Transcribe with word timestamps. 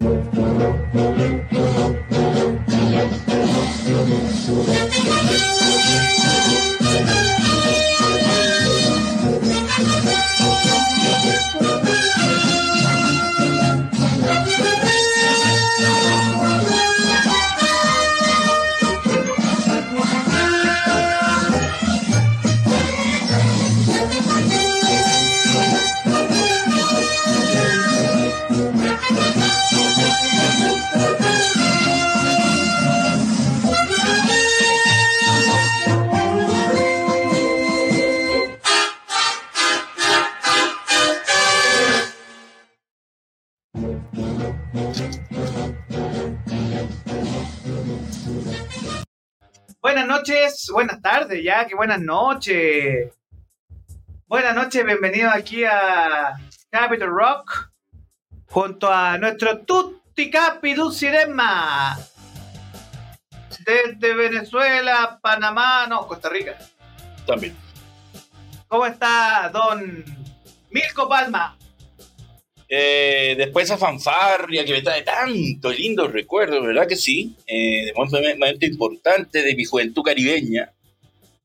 Buenas 0.00 0.47
ya, 51.42 51.66
que 51.66 51.74
buenas 51.74 52.00
noches. 52.00 53.12
Buenas 54.26 54.54
noches, 54.54 54.84
bienvenidos 54.84 55.32
aquí 55.34 55.64
a 55.64 56.34
Capital 56.70 57.08
Rock 57.08 57.70
junto 58.46 58.92
a 58.92 59.16
nuestro 59.18 59.58
Tutti 59.60 60.30
Capi 60.30 60.74
Dulcirema 60.74 61.96
desde 63.64 64.14
Venezuela, 64.14 65.18
Panamá, 65.22 65.86
no, 65.88 66.06
Costa 66.06 66.28
Rica. 66.28 66.56
También. 67.26 67.54
¿Cómo 68.66 68.86
está 68.86 69.50
don 69.52 70.04
Milko 70.70 71.08
Palma? 71.08 71.56
Eh, 72.70 73.34
después 73.38 73.64
esa 73.64 73.78
fanfarria 73.78 74.64
que 74.64 74.72
me 74.72 74.82
trae 74.82 75.02
tantos 75.02 75.78
lindos 75.78 76.12
recuerdos, 76.12 76.62
¿verdad 76.66 76.86
que 76.86 76.96
sí? 76.96 77.34
Eh, 77.46 77.86
de 77.86 77.94
momento 77.94 78.66
importante 78.66 79.42
de 79.42 79.54
mi 79.54 79.64
juventud 79.64 80.02
caribeña. 80.02 80.70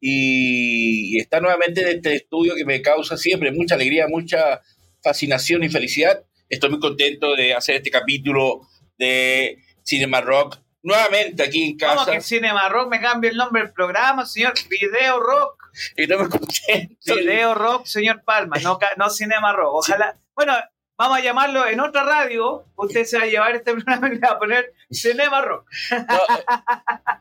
Y 0.05 1.17
está 1.17 1.39
nuevamente 1.39 1.79
en 1.79 1.95
este 1.95 2.15
estudio 2.15 2.55
que 2.55 2.65
me 2.65 2.81
causa 2.81 3.15
siempre 3.15 3.53
mucha 3.53 3.75
alegría, 3.75 4.05
mucha 4.09 4.61
fascinación 5.01 5.63
y 5.63 5.69
felicidad. 5.69 6.25
Estoy 6.49 6.71
muy 6.71 6.81
contento 6.81 7.37
de 7.37 7.53
hacer 7.53 7.75
este 7.75 7.89
capítulo 7.89 8.67
de 8.97 9.59
Cinema 9.81 10.19
Rock 10.19 10.57
nuevamente 10.81 11.41
aquí 11.41 11.63
en 11.63 11.77
casa. 11.77 12.03
¿Cómo 12.03 12.11
que 12.11 12.21
Cinema 12.21 12.67
Rock 12.67 12.89
me 12.89 12.99
cambia 12.99 13.31
el 13.31 13.37
nombre 13.37 13.61
del 13.61 13.71
programa, 13.71 14.25
señor? 14.25 14.53
Video 14.69 15.21
Rock. 15.21 15.71
Estoy 15.95 16.17
muy 16.17 16.27
contento. 16.27 17.15
Video 17.15 17.55
Rock, 17.55 17.85
señor 17.85 18.23
Palma, 18.25 18.57
no, 18.61 18.77
no 18.97 19.09
Cinema 19.09 19.53
Rock. 19.53 19.73
Ojalá. 19.73 20.19
Bueno, 20.35 20.53
vamos 20.97 21.17
a 21.17 21.21
llamarlo 21.21 21.67
en 21.67 21.79
otra 21.79 22.03
radio. 22.03 22.65
Usted 22.75 23.03
se 23.05 23.17
va 23.17 23.23
a 23.23 23.27
llevar 23.27 23.55
este 23.55 23.73
programa 23.75 24.07
y 24.07 24.11
le 24.15 24.19
va 24.19 24.29
a 24.33 24.39
poner 24.39 24.73
Cinema 24.91 25.41
Rock. 25.41 25.67
No, 25.91 26.19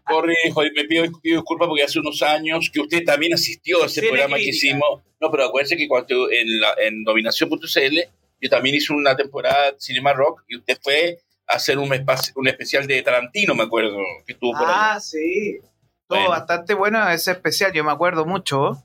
corrijo, 0.07 0.65
y 0.65 0.71
me 0.73 0.85
pido, 0.85 1.05
pido 1.21 1.37
disculpas 1.37 1.69
porque 1.69 1.83
hace 1.85 1.99
unos 2.01 2.23
años 2.23 2.71
que 2.73 2.81
usted 2.81 3.05
también 3.05 3.35
asistió 3.35 3.83
a 3.83 3.87
ese 3.87 4.01
Cine 4.01 4.09
programa 4.09 4.37
que 4.37 4.49
hicimos. 4.49 5.01
No, 5.21 5.31
pero 5.31 5.45
acuérdense 5.47 5.77
que 5.77 5.89
cuando 5.89 6.31
en, 6.31 6.61
la, 6.61 6.75
en 6.79 7.05
dominación.cl 7.05 7.99
yo 8.41 8.51
también 8.51 8.75
hice 8.75 8.93
una 8.93 9.15
temporada 9.17 9.73
Cinema 9.79 10.13
Rock 10.13 10.43
y 10.49 10.57
usted 10.57 10.77
fue 10.83 11.19
a 11.47 11.57
hacer 11.57 11.79
un, 11.79 11.93
espacio- 11.93 12.33
un 12.37 12.49
especial 12.49 12.87
de 12.87 13.01
Tarantino, 13.03 13.55
me 13.55 13.63
acuerdo, 13.65 13.97
que 14.27 14.33
estuvo 14.33 14.53
por 14.53 14.67
ahí. 14.67 14.75
Ah, 14.77 15.01
sí. 15.01 15.59
Estuvo 15.61 16.19
Bueno. 16.19 16.31
bastante 16.31 16.75
bueno 16.75 17.09
ese 17.09 17.31
especial, 17.33 17.73
yo 17.73 17.85
me 17.85 17.93
acuerdo 17.93 18.25
mucho. 18.27 18.85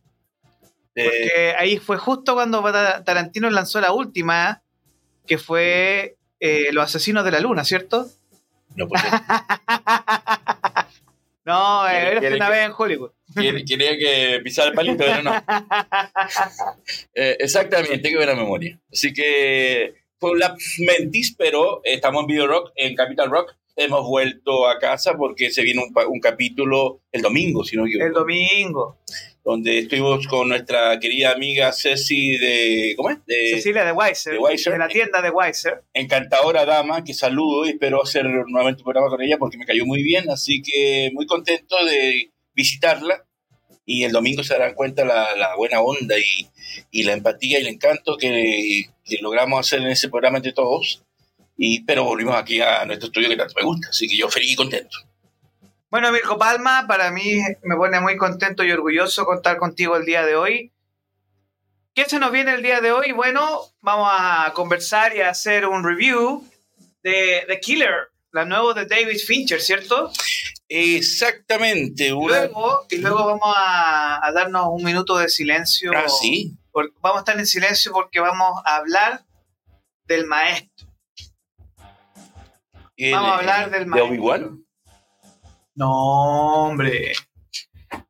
De- 0.93 1.03
Porque 1.05 1.55
ahí 1.57 1.77
fue 1.77 1.97
justo 1.97 2.35
cuando 2.35 2.61
Ta- 2.63 3.03
Tarantino 3.03 3.49
lanzó 3.49 3.81
la 3.81 3.91
última, 3.93 4.61
que 5.27 5.37
fue 5.37 6.15
eh, 6.39 6.67
Los 6.71 6.85
Asesinos 6.85 7.25
de 7.25 7.31
la 7.31 7.39
Luna, 7.39 7.63
¿cierto? 7.65 8.07
no, 8.75 8.87
pues, 8.87 9.01
no, 11.45 11.83
¿Quiere- 11.89 12.13
eh, 12.13 12.17
era 12.27 12.35
una 12.35 12.45
que- 12.47 12.51
vez 12.51 12.65
en 12.65 12.71
Hollywood. 12.77 13.11
quería, 13.35 13.97
que 13.97 14.39
pisara 14.43 14.69
el 14.69 14.75
palito, 14.75 14.97
pero 14.97 15.23
no. 15.23 15.33
Eh, 17.13 17.37
exactamente, 17.39 18.09
qué 18.09 18.15
buena 18.15 18.35
memoria. 18.35 18.79
Así 18.91 19.13
que 19.13 19.95
fue 20.19 20.31
un 20.31 20.39
lapsus 20.39 20.79
mentis, 20.79 21.35
pero 21.37 21.81
estamos 21.83 22.21
en 22.21 22.27
Video 22.27 22.47
Rock, 22.47 22.71
en 22.75 22.95
Capital 22.95 23.29
Rock. 23.29 23.55
Hemos 23.75 24.07
vuelto 24.07 24.67
a 24.67 24.79
casa 24.79 25.13
porque 25.15 25.51
se 25.51 25.61
viene 25.61 25.83
un, 25.83 25.93
un 26.09 26.19
capítulo 26.19 27.01
el 27.11 27.21
domingo, 27.21 27.63
si 27.63 27.75
no 27.77 27.85
equivoco, 27.85 28.07
El 28.07 28.13
domingo. 28.13 28.97
Donde 29.47 29.79
estuvimos 29.79 30.27
con 30.27 30.49
nuestra 30.49 30.99
querida 30.99 31.31
amiga 31.31 31.71
Ceci 31.71 32.37
de, 32.37 32.93
¿cómo 32.97 33.11
es? 33.11 33.19
De 33.25 33.51
Cecilia 33.51 33.85
de 33.85 33.93
Weiser, 33.93 34.33
de 34.33 34.39
Weiser. 34.39 34.77
la 34.77 34.89
tienda 34.89 35.21
de 35.21 35.29
Weiser. 35.29 35.83
encantadora 35.93 36.65
dama, 36.65 37.05
que 37.05 37.13
saludo 37.13 37.65
y 37.65 37.69
espero 37.69 38.03
hacer 38.03 38.25
nuevamente 38.25 38.81
un 38.81 38.83
programa 38.83 39.07
con 39.07 39.21
ella 39.21 39.37
porque 39.37 39.57
me 39.57 39.65
cayó 39.65 39.85
muy 39.85 40.03
bien, 40.03 40.29
así 40.29 40.61
que 40.61 41.11
muy 41.13 41.25
contento 41.25 41.77
de 41.85 42.29
visitarla 42.55 43.25
y 43.85 44.03
el 44.03 44.11
domingo 44.11 44.43
se 44.43 44.53
darán 44.53 44.73
cuenta 44.73 45.05
la, 45.05 45.33
la 45.37 45.55
buena 45.55 45.79
onda 45.79 46.19
y, 46.19 46.49
y 46.91 47.03
la 47.03 47.13
empatía 47.13 47.57
y 47.57 47.61
el 47.61 47.69
encanto 47.69 48.17
que, 48.17 48.87
que 49.05 49.17
logramos 49.21 49.61
hacer 49.61 49.79
en 49.79 49.87
ese 49.87 50.09
programa 50.09 50.39
entre 50.39 50.51
todos. 50.51 51.05
Y, 51.55 51.85
pero 51.85 52.03
volvimos 52.03 52.35
aquí 52.35 52.59
a 52.59 52.83
nuestro 52.83 53.07
estudio 53.07 53.29
que 53.29 53.37
tanto 53.37 53.53
me 53.55 53.63
gusta, 53.63 53.87
así 53.91 54.09
que 54.09 54.17
yo 54.17 54.27
feliz 54.27 54.51
y 54.51 54.55
contento. 54.57 54.97
Bueno, 55.89 56.11
Mirko 56.11 56.37
Palma, 56.37 56.85
para 56.87 57.11
mí 57.11 57.39
me 57.63 57.75
pone 57.75 57.99
muy 58.01 58.17
contento 58.17 58.63
y 58.63 58.71
orgulloso 58.71 59.25
contar 59.25 59.57
contigo 59.57 59.95
el 59.95 60.05
día 60.05 60.25
de 60.25 60.35
hoy. 60.35 60.73
¿Qué 61.93 62.05
se 62.05 62.19
nos 62.19 62.31
viene 62.31 62.53
el 62.53 62.61
día 62.61 62.81
de 62.81 62.91
hoy? 62.91 63.11
Bueno, 63.13 63.61
vamos 63.81 64.09
a 64.11 64.51
conversar 64.53 65.15
y 65.15 65.21
a 65.21 65.29
hacer 65.29 65.65
un 65.65 65.83
review 65.85 66.45
de 67.03 67.43
The 67.47 67.59
Killer, 67.61 68.09
la 68.31 68.43
nueva 68.45 68.73
de 68.73 68.85
David 68.85 69.17
Fincher, 69.25 69.61
¿cierto? 69.61 70.11
Exactamente, 70.67 72.11
una... 72.11 72.37
Luego, 72.39 72.85
y 72.89 72.97
luego 72.97 73.25
vamos 73.25 73.55
a, 73.57 74.19
a 74.27 74.31
darnos 74.33 74.67
un 74.69 74.83
minuto 74.83 75.17
de 75.17 75.29
silencio. 75.29 75.91
Ah, 75.95 76.09
sí. 76.09 76.57
Por- 76.71 76.91
vamos 76.99 77.19
a 77.19 77.21
estar 77.21 77.39
en 77.39 77.47
silencio 77.47 77.93
porque 77.93 78.19
vamos 78.19 78.61
a 78.65 78.75
hablar 78.75 79.23
del 80.05 80.25
maestro. 80.27 80.87
El- 82.97 83.13
Vamos 83.13 83.31
a 83.31 83.37
hablar 83.37 83.69
del 83.71 83.79
de 83.81 83.85
maestro. 83.85 84.09
Obi-Wan. 84.09 84.63
No, 85.77 85.91
hombre. 86.65 87.13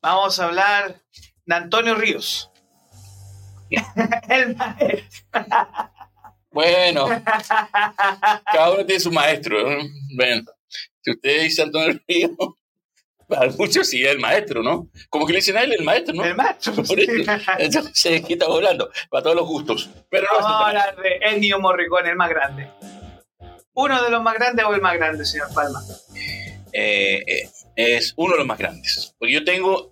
Vamos 0.02 0.40
a 0.40 0.46
hablar 0.46 1.02
de 1.46 1.56
Antonio 1.56 1.96
Ríos. 1.96 2.50
el 4.30 4.56
maestro. 4.56 5.28
Bueno, 6.50 7.08
cada 8.54 8.72
uno 8.72 8.86
tiene 8.86 9.02
su 9.02 9.12
maestro. 9.12 9.70
¿no? 9.70 9.84
Bueno, 10.16 10.44
si 11.02 11.12
usted 11.12 11.42
dice 11.42 11.64
Antonio 11.64 12.00
Río, 12.08 12.30
para 13.28 13.52
muchos 13.52 13.90
sí 13.90 14.02
es 14.02 14.12
el 14.12 14.20
maestro, 14.20 14.64
¿no? 14.64 14.90
Como 15.10 15.28
que 15.28 15.34
le 15.34 15.40
dicen 15.40 15.58
a 15.58 15.64
él 15.64 15.74
el 15.74 15.84
maestro, 15.84 16.16
¿no? 16.16 16.24
El 16.24 16.36
maestro. 16.36 16.74
Por 16.74 16.86
sí. 16.86 17.06
eso. 17.22 17.32
Entonces, 17.60 18.24
¿qué 18.26 18.34
estamos 18.34 18.56
hablando? 18.56 18.90
Para 19.10 19.24
todos 19.24 19.36
los 19.36 19.46
gustos. 19.46 19.90
Pero 20.10 20.26
no, 20.32 20.40
Vamos 20.40 20.52
a 20.64 20.68
hablar 20.68 20.96
de 20.96 21.18
Ennio 21.22 21.60
Morricone, 21.60 22.12
el 22.12 22.16
más 22.16 22.30
grande. 22.30 22.72
Uno 23.74 24.02
de 24.02 24.10
los 24.10 24.24
más 24.24 24.36
grandes 24.36 24.66
o 24.66 24.74
el 24.74 24.82
más 24.82 24.94
grande, 24.96 25.26
señor 25.26 25.54
Palma. 25.54 25.82
eh, 26.74 27.24
eh, 27.28 27.50
es 27.78 28.14
uno 28.18 28.34
de 28.34 28.38
los 28.40 28.48
más 28.48 28.58
grandes. 28.58 29.16
Porque 29.18 29.34
yo 29.34 29.46
tengo 29.46 29.92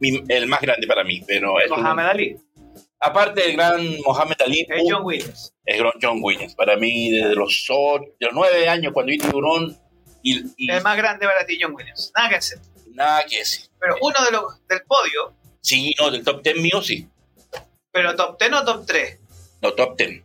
mi- 0.00 0.22
el 0.28 0.46
más 0.46 0.60
grande 0.62 0.86
para 0.86 1.04
mí, 1.04 1.22
pero 1.26 1.60
es 1.60 1.70
uno- 1.70 1.82
Mohamed 1.82 2.04
Ali. 2.06 2.36
aparte 3.00 3.42
del 3.42 3.52
gran 3.56 4.00
Mohamed 4.00 4.36
Ali, 4.40 4.66
Es 4.68 4.82
John 4.88 5.04
Williams. 5.04 5.54
es 5.66 5.82
John 6.00 6.18
Williams. 6.22 6.54
Para 6.54 6.76
mí, 6.76 7.10
desde 7.10 7.34
los, 7.34 7.66
de 7.68 8.26
los 8.26 8.32
nueve 8.34 8.68
años, 8.68 8.92
cuando 8.94 9.10
vi 9.10 9.18
Tiburón, 9.18 9.76
y, 10.22 10.42
y 10.56 10.70
El 10.70 10.82
más 10.82 10.96
grande 10.96 11.26
para 11.26 11.44
ti, 11.44 11.58
John 11.60 11.74
Williams. 11.74 12.10
Nada 12.16 12.28
que 12.30 12.36
hacer. 12.36 12.58
nada 12.92 13.24
que 13.28 13.38
decir. 13.38 13.66
Pero 13.78 13.96
uno 14.00 14.24
de 14.24 14.30
los 14.30 14.66
del 14.68 14.80
podio, 14.86 15.34
Sí, 15.60 15.94
no, 15.98 16.10
del 16.10 16.22
top 16.24 16.42
ten 16.42 16.60
mío 16.62 16.80
sí. 16.82 17.06
pero 17.90 18.14
top 18.16 18.38
10 18.38 18.52
o 18.52 18.64
top 18.64 18.86
3. 18.86 19.18
No, 19.62 19.72
top 19.72 19.96
ten. 19.96 20.22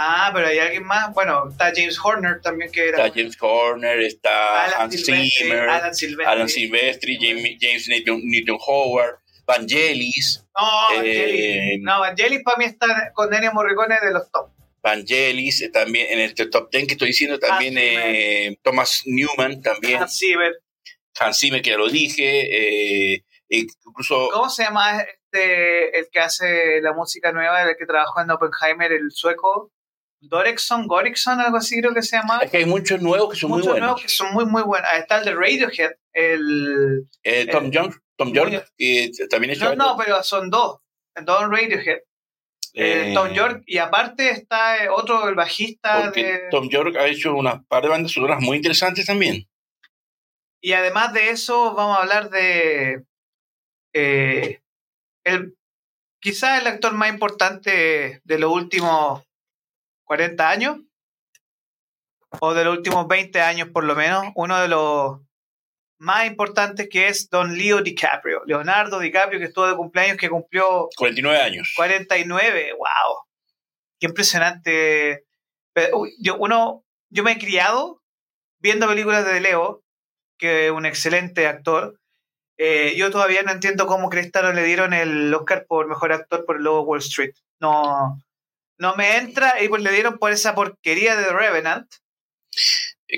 Ah, 0.00 0.30
pero 0.32 0.46
hay 0.46 0.60
alguien 0.60 0.84
más. 0.84 1.12
Bueno, 1.12 1.48
está 1.50 1.72
James 1.74 1.98
Horner 2.00 2.40
también 2.40 2.70
que 2.70 2.88
era. 2.88 3.04
Está 3.04 3.18
James 3.18 3.36
Horner, 3.40 3.98
está 4.00 4.64
Alan 4.66 4.82
Hans 4.82 4.94
Silvestri, 4.94 5.30
Zimmer, 5.30 5.68
Alan 5.68 5.94
Silvestri. 5.94 6.32
Alan 6.32 6.48
Silvestri, 6.48 7.18
James, 7.20 7.56
James 7.60 7.88
Newton, 7.88 8.20
Newton 8.22 8.58
Howard, 8.64 9.16
Vangelis, 9.44 10.44
No, 10.56 10.90
Eh, 10.92 10.96
Vangelis. 10.96 11.82
No, 11.82 12.00
Vangelis 12.00 12.42
para 12.44 12.56
mí 12.58 12.64
está 12.66 13.12
con 13.12 13.34
Ennio 13.34 13.52
Morricone 13.52 13.96
de 14.00 14.12
los 14.12 14.30
top. 14.30 14.50
Vangelis, 14.82 15.62
eh, 15.62 15.68
también 15.70 16.06
en 16.10 16.20
el 16.20 16.32
top 16.34 16.70
ten 16.70 16.86
que 16.86 16.92
estoy 16.92 17.08
diciendo, 17.08 17.40
también 17.40 17.76
Hans 17.76 17.88
Zimmer. 17.88 18.14
eh, 18.14 18.58
Thomas 18.62 19.02
Newman, 19.04 19.60
también 19.62 20.00
Hans 20.02 20.16
Zimmer. 20.16 20.52
Hans 21.18 21.40
Zimmer, 21.40 21.60
que 21.60 21.70
ya 21.70 21.76
lo 21.76 21.88
dije, 21.88 23.14
eh, 23.14 23.24
incluso 23.48 24.28
¿Cómo 24.32 24.48
se 24.48 24.62
llama 24.62 25.00
este 25.00 25.98
el 25.98 26.06
que 26.12 26.20
hace 26.20 26.80
la 26.82 26.92
música 26.92 27.32
nueva, 27.32 27.62
el 27.64 27.76
que 27.76 27.84
trabajó 27.86 28.20
en 28.20 28.30
Oppenheimer, 28.30 28.92
el 28.92 29.10
sueco? 29.10 29.72
Dorexon, 30.20 30.86
Gorixon, 30.86 31.40
algo 31.40 31.58
así 31.58 31.80
creo 31.80 31.94
que 31.94 32.02
se 32.02 32.16
llama. 32.16 32.40
Es 32.42 32.50
que 32.50 32.58
hay 32.58 32.66
muchos 32.66 33.00
nuevos 33.00 33.32
que 33.32 33.38
son 33.38 33.50
Muchos 33.50 33.66
muy 33.66 33.72
buenos. 33.72 33.86
nuevos 33.86 34.02
que 34.02 34.08
son 34.08 34.32
muy, 34.32 34.46
muy 34.46 34.62
buenos. 34.62 34.88
Ahí 34.92 35.00
está 35.00 35.18
el 35.18 35.24
de 35.24 35.34
Radiohead, 35.34 35.92
el... 36.12 37.08
Eh, 37.22 37.46
Tom 37.46 37.66
eh, 37.66 37.70
York, 37.70 38.02
Tom 38.16 38.32
York 38.32 38.66
y 38.76 39.12
también 39.28 39.52
es 39.52 39.60
No, 39.60 39.74
no, 39.74 39.96
pero 39.96 40.22
son 40.22 40.50
dos. 40.50 40.78
Dos 41.22 41.42
Radiohead. 41.48 41.98
Eh, 42.74 43.12
Tom 43.14 43.32
York, 43.32 43.62
y 43.66 43.78
aparte 43.78 44.30
está 44.30 44.84
eh, 44.84 44.88
otro, 44.88 45.28
el 45.28 45.34
bajista 45.34 46.10
de... 46.10 46.42
Tom 46.50 46.68
York 46.68 46.96
ha 46.96 47.06
hecho 47.06 47.34
unas 47.34 47.64
par 47.66 47.82
de 47.82 47.88
bandas 47.88 48.12
sonoras 48.12 48.40
muy 48.40 48.56
interesantes 48.56 49.06
también. 49.06 49.48
Y 50.60 50.72
además 50.72 51.12
de 51.12 51.30
eso, 51.30 51.74
vamos 51.74 51.98
a 51.98 52.02
hablar 52.02 52.30
de... 52.30 53.04
eh, 53.94 54.60
el, 55.24 55.56
quizás 56.20 56.60
el 56.60 56.66
actor 56.66 56.92
más 56.94 57.10
importante 57.10 58.20
de 58.22 58.38
los 58.38 58.52
últimos 58.52 59.24
40 60.08 60.48
años, 60.48 60.78
o 62.40 62.54
de 62.54 62.64
los 62.64 62.78
últimos 62.78 63.06
20 63.06 63.40
años 63.42 63.68
por 63.68 63.84
lo 63.84 63.94
menos, 63.94 64.24
uno 64.34 64.58
de 64.58 64.68
los 64.68 65.20
más 65.98 66.26
importantes 66.26 66.88
que 66.90 67.08
es 67.08 67.28
Don 67.28 67.56
Leo 67.56 67.82
DiCaprio, 67.82 68.42
Leonardo 68.46 69.00
DiCaprio 69.00 69.38
que 69.38 69.46
estuvo 69.46 69.66
de 69.66 69.76
cumpleaños, 69.76 70.16
que 70.16 70.30
cumplió 70.30 70.88
49 70.96 71.40
años. 71.40 71.72
49, 71.76 72.72
wow. 72.72 72.88
Qué 74.00 74.06
impresionante. 74.06 75.26
Yo, 76.20 76.36
uno, 76.38 76.84
yo 77.10 77.22
me 77.22 77.32
he 77.32 77.38
criado 77.38 78.02
viendo 78.60 78.88
películas 78.88 79.26
de 79.26 79.40
Leo, 79.40 79.82
que 80.38 80.66
es 80.66 80.72
un 80.72 80.86
excelente 80.86 81.46
actor. 81.46 82.00
Eh, 82.56 82.94
yo 82.96 83.10
todavía 83.10 83.42
no 83.42 83.52
entiendo 83.52 83.86
cómo 83.86 84.08
Cresta 84.08 84.40
no 84.40 84.52
le 84.52 84.64
dieron 84.64 84.94
el 84.94 85.32
Oscar 85.34 85.66
por 85.68 85.86
mejor 85.86 86.12
actor 86.12 86.44
por 86.46 86.56
el 86.56 86.62
Lobo 86.62 86.82
Wall 86.82 87.00
Street. 87.00 87.34
No, 87.60 88.18
no 88.78 88.94
me 88.96 89.16
entra 89.16 89.62
y 89.62 89.68
pues 89.68 89.82
le 89.82 89.92
dieron 89.92 90.18
por 90.18 90.32
esa 90.32 90.54
porquería 90.54 91.16
de 91.16 91.32
Revenant, 91.32 91.86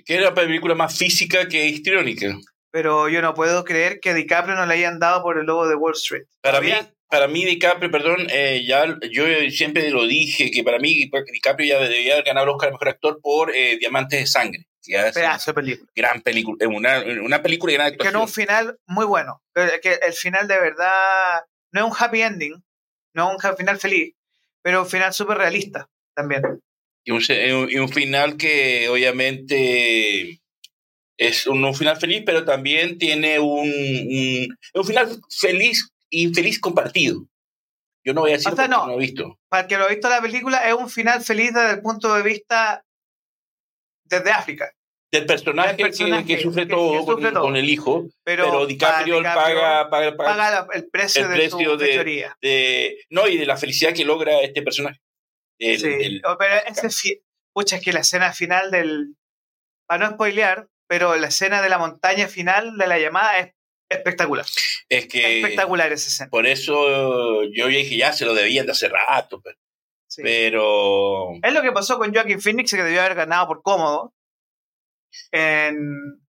Que 0.07 0.15
era 0.15 0.25
la 0.25 0.35
película 0.35 0.75
más 0.75 0.97
física 0.97 1.49
que 1.49 1.67
histriónica. 1.67 2.37
pero 2.71 3.09
yo 3.09 3.21
no 3.23 3.35
puedo 3.35 3.65
creer 3.65 4.01
que 4.01 4.11
a 4.11 4.15
DiCaprio 4.15 4.55
no 4.57 4.67
le 4.67 4.75
hayan 4.75 4.99
dado 4.99 5.23
por 5.23 5.39
el 5.39 5.47
Lobo 5.47 5.69
de 5.69 5.75
Wall 5.75 5.95
Street. 5.95 6.25
Para 6.41 6.61
mí, 6.61 6.73
para 7.09 7.27
mí 7.27 7.45
DiCaprio, 7.45 7.91
perdón, 7.91 8.27
eh, 8.31 8.65
ya 8.67 8.87
yo 9.11 9.25
siempre 9.51 9.91
lo 9.91 10.07
dije, 10.07 10.51
que 10.51 10.63
para 10.63 10.79
mí 10.79 11.11
DiCaprio 11.33 11.69
ya 11.69 11.81
debería 11.83 12.15
haber 12.15 12.25
ganado 12.25 12.45
el 12.45 12.51
Oscar 12.51 12.71
Mejor 12.73 12.89
Actor 12.89 13.21
por 13.21 13.55
eh, 13.55 13.77
Diamantes 13.79 14.21
de 14.21 14.27
Sangre. 14.27 14.67
Pedazo 14.87 15.51
de 15.51 15.55
película. 15.55 15.91
gran 15.95 16.23
película, 16.23 16.57
es 16.61 16.67
una, 16.67 17.01
una 17.23 17.43
película 17.43 17.73
de 17.73 17.77
gran 17.79 17.91
que 17.91 17.97
no 17.97 18.23
actuación. 18.23 18.23
un 18.23 18.29
final 18.29 18.79
muy 18.87 19.05
bueno. 19.05 19.43
Que 19.55 19.99
el 20.03 20.13
final 20.15 20.49
de 20.49 20.59
verdad 20.59 21.43
no 21.73 21.81
es 21.81 21.87
un 21.93 21.97
happy 21.99 22.23
ending, 22.23 22.55
no 23.15 23.31
es 23.37 23.45
un 23.45 23.57
final 23.57 23.79
feliz, 23.79 24.15
pero 24.63 24.83
un 24.83 24.89
final 24.89 25.13
súper 25.13 25.39
realista 25.39 25.89
también. 26.15 26.43
Y 27.05 27.13
un, 27.13 27.23
y 27.71 27.79
un- 27.79 27.89
final 27.89 28.37
que 28.37 28.89
obviamente 28.89 30.41
es 31.19 31.47
un, 31.47 31.65
un 31.65 31.75
final 31.75 31.97
feliz, 31.99 32.23
pero 32.27 32.45
también 32.45 32.99
tiene 32.99 33.39
un, 33.39 33.69
un, 33.69 34.57
un 34.75 34.85
final 34.85 35.09
feliz 35.31 35.89
y 36.11 36.33
feliz 36.35 36.61
compartido. 36.61 37.27
Yo 38.05 38.15
no 38.15 38.23
voy 38.23 38.31
a 38.31 38.35
decir 38.37 38.53
O 38.53 38.57
sea, 38.57 38.69
no. 38.69 38.87
no. 38.87 38.95
he 38.95 38.99
visto. 38.99 39.39
Para 39.49 39.63
el 39.63 39.69
que 39.69 39.77
lo 39.79 39.85
ha 39.85 39.89
visto 39.89 40.09
la 40.09 40.21
película, 40.23 40.67
es 40.69 40.75
un 40.75 40.89
final 40.91 41.23
feliz 41.23 41.53
desde 41.53 41.73
el 41.73 41.83
punto 41.83 42.15
de 42.15 42.23
vista 42.23 42.85
desde 44.05 44.31
África. 44.31 44.71
Del 45.13 45.27
personaje, 45.27 45.75
personaje 45.77 46.25
que, 46.25 46.37
que 46.37 46.43
sufre 46.43 46.69
que- 46.69 46.75
todo, 46.75 46.93
que 46.93 46.99
sufre 46.99 47.15
con, 47.25 47.33
todo. 47.35 47.43
con 47.43 47.57
el 47.57 47.69
hijo, 47.69 48.07
Pero, 48.23 48.45
pero, 48.45 48.67
DiCaprio, 48.67 49.23
para 49.23 49.35
paga, 49.35 49.91
paga, 49.91 50.17
paga 50.17 50.35
paga 50.37 50.67
el 50.75 50.89
precio 50.89 51.23
el 51.25 51.31
de 51.31 51.35
precio 51.37 51.73
su 51.73 51.77
de- 51.79 52.31
de, 52.41 52.99
no, 53.11 53.27
y 53.27 53.37
de 53.37 53.47
la 53.47 53.57
felicidad 53.57 53.93
que 53.93 54.05
logra 54.05 54.41
este 54.41 54.63
personaje. 54.63 55.01
El- 55.59 55.79
Sí, 55.81 55.87
el- 55.89 56.23
pero 56.39 56.55
ese 56.89 57.23
pucha, 57.53 57.77
es 57.77 57.83
que 57.83 57.93
la 57.93 58.01
escena 58.01 58.33
final 58.33 58.71
del. 58.71 59.17
Para 59.89 60.07
no 60.07 60.15
spoilear, 60.15 60.69
pero 60.89 61.17
la 61.17 61.27
escena 61.27 61.61
de 61.61 61.69
la 61.69 61.79
montaña 61.79 62.29
final 62.29 62.79
de 62.79 62.87
la 62.87 62.99
llamada 63.01 63.39
es 63.41 63.53
espectacular. 63.91 64.47
es 64.89 65.07
que 65.09 65.41
espectacular 65.41 65.93
esa 65.93 66.09
escena. 66.09 66.31
por 66.31 66.47
eso 66.47 67.43
yo 67.53 67.67
dije, 67.67 67.97
ya 67.97 68.13
se 68.13 68.25
lo 68.25 68.35
debían 68.35 68.67
de 68.67 68.73
hace 68.73 68.89
rato, 68.89 69.41
pero, 69.43 69.57
Sí. 70.09 70.23
pero 70.23 71.33
Es 71.43 71.53
lo 71.53 71.63
que 71.63 71.73
pasó 71.73 71.99
con 71.99 72.15
Joaquin 72.15 72.41
Phoenix, 72.41 72.71
que 72.71 72.83
debió 72.85 73.01
haber 73.01 73.17
ganado 73.17 73.49
por 73.49 73.63
cómodo 73.63 74.15
en 75.33 75.77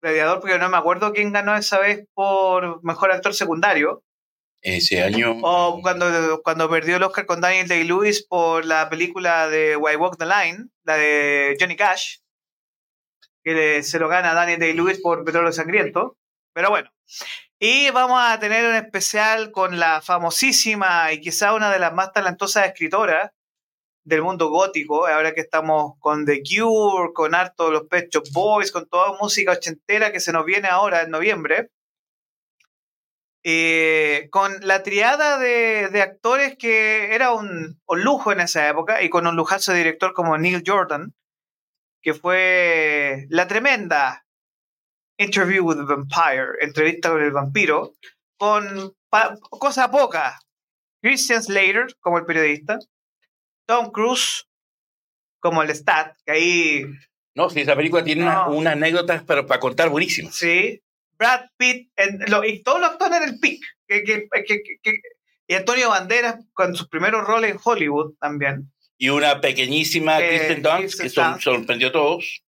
Gladiador, 0.02 0.40
porque 0.40 0.58
no 0.60 0.70
me 0.70 0.78
acuerdo 0.78 1.14
quién 1.14 1.32
ganó 1.32 1.56
esa 1.56 1.80
vez 1.80 2.06
por 2.14 2.84
mejor 2.84 3.12
actor 3.12 3.34
secundario, 3.34 4.04
ese 4.62 5.02
año... 5.02 5.38
o 5.42 5.80
cuando, 5.82 6.42
cuando 6.44 6.70
perdió 6.70 6.98
el 6.98 7.04
Oscar 7.04 7.26
con 7.26 7.40
Daniel 7.40 7.68
Day-Lewis 7.68 8.26
por 8.28 8.66
la 8.66 8.90
película 8.90 9.48
de 9.48 9.78
Why 9.78 9.96
Walk 9.96 10.18
the 10.18 10.26
Line, 10.26 10.66
la 10.84 10.96
de 10.98 11.56
Johnny 11.60 11.78
Cash, 11.78 12.18
que 13.44 13.54
le- 13.54 13.84
se 13.84 14.00
lo 14.00 14.10
gana 14.10 14.34
Daniel 14.34 14.60
Day-Lewis 14.60 15.00
por 15.02 15.24
Petróleo 15.24 15.52
Sangriento, 15.54 16.18
pero 16.54 16.70
bueno. 16.70 16.90
Y 17.58 17.90
vamos 17.92 18.22
a 18.22 18.38
tener 18.40 18.66
un 18.66 18.76
especial 18.76 19.52
con 19.52 19.80
la 19.80 20.02
famosísima 20.02 21.12
y 21.14 21.22
quizá 21.22 21.54
una 21.54 21.72
de 21.72 21.80
las 21.80 21.94
más 21.94 22.12
talentosas 22.12 22.68
escritoras 22.68 23.32
del 24.04 24.22
mundo 24.22 24.50
gótico, 24.50 25.08
ahora 25.08 25.34
que 25.34 25.42
estamos 25.42 25.94
con 26.00 26.26
The 26.26 26.42
Cure, 26.42 27.14
con 27.14 27.36
harto 27.36 27.72
los 27.72 27.84
Pet 27.88 28.10
Shop 28.12 28.24
Boys, 28.32 28.72
con 28.72 28.88
toda 28.88 29.18
música 29.20 29.52
ochentera 29.52 30.12
que 30.12 30.20
se 30.20 30.34
nos 30.34 30.46
viene 30.46 30.68
ahora 30.68 31.02
en 31.04 31.12
noviembre, 31.12 31.70
eh, 33.44 34.28
con 34.32 34.56
la 34.62 34.84
triada 34.84 35.38
de, 35.38 35.90
de 35.90 36.02
actores 36.02 36.58
que 36.58 37.14
era 37.14 37.34
un, 37.34 37.80
un 37.86 38.04
lujo 38.04 38.32
en 38.32 38.42
esa 38.42 38.68
época 38.68 39.02
y 39.02 39.10
con 39.10 39.28
un 39.28 39.36
lujazo 39.36 39.72
de 39.72 39.80
director 39.80 40.14
como 40.14 40.38
Neil 40.38 40.64
Jordan, 40.66 41.14
que 42.02 42.14
fue 42.14 43.26
la 43.30 43.48
tremenda 43.48 44.26
Interview 45.18 45.66
with 45.66 45.76
the 45.76 45.84
Vampire, 45.84 46.54
entrevista 46.62 47.10
con 47.10 47.22
el 47.22 47.32
vampiro, 47.32 47.94
con 48.38 48.96
cosa 49.50 49.92
poca. 49.92 50.40
Christian 51.02 51.44
Slater 51.44 51.88
como 52.00 52.18
el 52.18 52.26
periodista, 52.26 52.80
Tom 53.70 53.92
Cruise 53.92 54.46
como 55.40 55.62
el 55.62 55.70
stat, 55.70 56.16
que 56.26 56.32
ahí 56.32 56.86
No, 57.36 57.50
si 57.52 57.62
esa 57.62 57.76
película 57.76 58.04
tiene 58.04 58.24
No. 58.26 58.30
una- 58.30 58.48
unas 58.48 58.74
anécdotas 58.74 59.24
para, 59.24 59.46
para 59.46 59.60
contar 59.60 59.90
buenísimas. 59.90 60.36
sí, 60.36 60.82
Brad 61.18 61.46
Pitt, 61.56 61.92
en- 61.96 62.20
lo- 62.32 62.44
y 62.44 62.64
todos 62.64 62.80
los 62.82 62.90
actores 62.90 63.18
en 63.22 63.30
el 63.30 63.40
pick, 63.40 63.62
que, 63.88 64.04
que- 64.04 64.28
que- 64.82 65.02
y 65.48 65.54
Antonio 65.54 65.90
Banderas 65.90 66.36
con 66.54 66.76
sus 66.76 66.88
primeros 66.90 67.26
roles 67.28 67.52
en 67.52 67.60
Hollywood 67.64 68.16
también. 68.20 68.72
Y 68.98 69.10
una 69.10 69.40
pequeñísima 69.40 70.20
Eh, 70.20 70.28
Kristen 70.30 70.62
Dunst 70.64 71.00
que 71.02 71.10
son- 71.10 71.40
sorprendió 71.40 71.90
a 71.90 71.92
todos. 71.92 72.42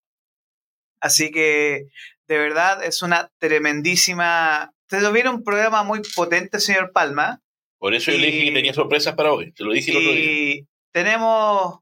Así 1.00 1.32
que 1.32 1.86
de 2.28 2.38
verdad 2.38 2.84
es 2.84 3.02
una 3.04 3.30
tremendísima. 3.40 4.72
Se 4.90 5.02
lo 5.02 5.12
viene 5.12 5.30
un 5.30 5.44
programa 5.44 5.84
muy 5.84 6.02
potente, 6.16 6.60
señor 6.60 6.92
Palma. 6.92 7.40
Por 7.78 7.94
eso 7.94 8.12
yo 8.12 8.18
le 8.18 8.28
dije 8.28 8.40
Y- 8.40 8.46
que 8.50 8.52
tenía 8.56 8.74
sorpresas 8.74 9.16
para 9.16 9.32
hoy. 9.34 9.52
Se 9.56 9.64
lo 9.64 9.72
dije 9.74 9.92
el 9.92 9.98
otro 9.98 10.12
día. 10.12 10.64
Tenemos 10.94 11.80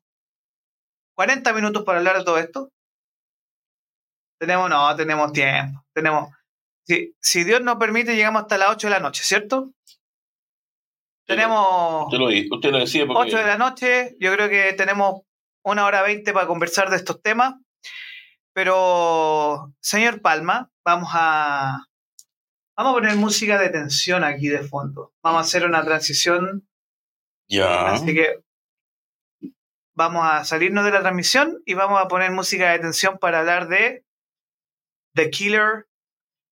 40 1.16 1.54
minutos 1.54 1.84
para 1.84 2.00
hablar 2.00 2.18
de 2.18 2.24
todo 2.24 2.38
esto. 2.38 2.70
Tenemos, 4.40 4.70
no, 4.70 4.96
tenemos 4.96 5.34
tiempo. 5.34 5.84
Tenemos. 5.94 6.30
Si, 6.88 7.16
si 7.20 7.44
Dios 7.44 7.62
nos 7.62 7.76
permite, 7.78 8.16
llegamos 8.16 8.44
hasta 8.44 8.58
las 8.58 8.70
8 8.72 8.88
de 8.88 8.92
la 8.92 9.00
noche, 9.00 9.24
¿cierto? 9.24 9.72
Tenemos 11.28 12.06
Usted 12.06 12.18
lo, 12.18 12.28
di- 12.30 12.48
usted 12.52 12.72
lo 12.72 12.80
decía 12.80 13.06
porque 13.06 13.22
8 13.30 13.38
de 13.38 13.44
la 13.46 13.58
noche. 13.58 14.16
Yo 14.20 14.34
creo 14.34 14.50
que 14.50 14.74
tenemos 14.74 15.22
una 15.64 15.86
hora 15.86 16.02
20 16.02 16.34
para 16.34 16.48
conversar 16.48 16.90
de 16.90 16.96
estos 16.96 17.22
temas. 17.22 17.56
Pero, 18.54 19.74
señor 19.80 20.22
Palma, 20.22 20.72
vamos 20.86 21.10
a. 21.14 21.86
Vamos 22.76 22.92
a 22.92 22.96
poner 22.96 23.16
música 23.18 23.60
de 23.60 23.70
tensión 23.70 24.24
aquí 24.24 24.48
de 24.48 24.64
fondo. 24.64 25.14
Vamos 25.22 25.40
a 25.40 25.42
hacer 25.44 25.66
una 25.66 25.84
transición 25.84 26.68
ya. 27.48 27.92
Así 27.92 28.14
que 28.16 28.42
vamos 30.00 30.26
a 30.26 30.46
salirnos 30.46 30.86
de 30.86 30.92
la 30.92 31.02
transmisión 31.02 31.62
y 31.66 31.74
vamos 31.74 32.02
a 32.02 32.08
poner 32.08 32.32
música 32.32 32.72
de 32.72 32.80
tensión 32.80 33.18
para 33.20 33.40
hablar 33.40 33.68
de 33.68 34.06
The 35.14 35.30
Killer 35.30 35.88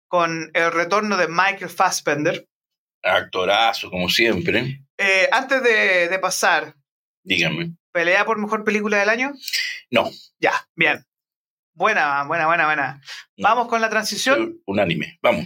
con 0.09 0.51
el 0.53 0.71
retorno 0.73 1.15
de 1.15 1.29
Michael 1.29 1.69
Fassbender. 1.69 2.45
Actorazo, 3.01 3.89
como 3.89 4.09
siempre. 4.09 4.81
Eh, 4.97 5.29
antes 5.31 5.63
de, 5.63 6.09
de 6.09 6.19
pasar, 6.19 6.75
Dígame. 7.23 7.71
¿pelea 7.93 8.25
por 8.25 8.37
mejor 8.37 8.65
película 8.65 8.97
del 8.97 9.07
año? 9.07 9.31
No. 9.91 10.11
Ya, 10.39 10.67
bien. 10.75 11.05
Buena, 11.73 12.25
buena, 12.25 12.47
buena, 12.47 12.65
buena. 12.65 13.01
Vamos 13.37 13.69
con 13.69 13.79
la 13.79 13.89
transición. 13.89 14.61
Unánime. 14.65 15.19
Vamos. 15.21 15.45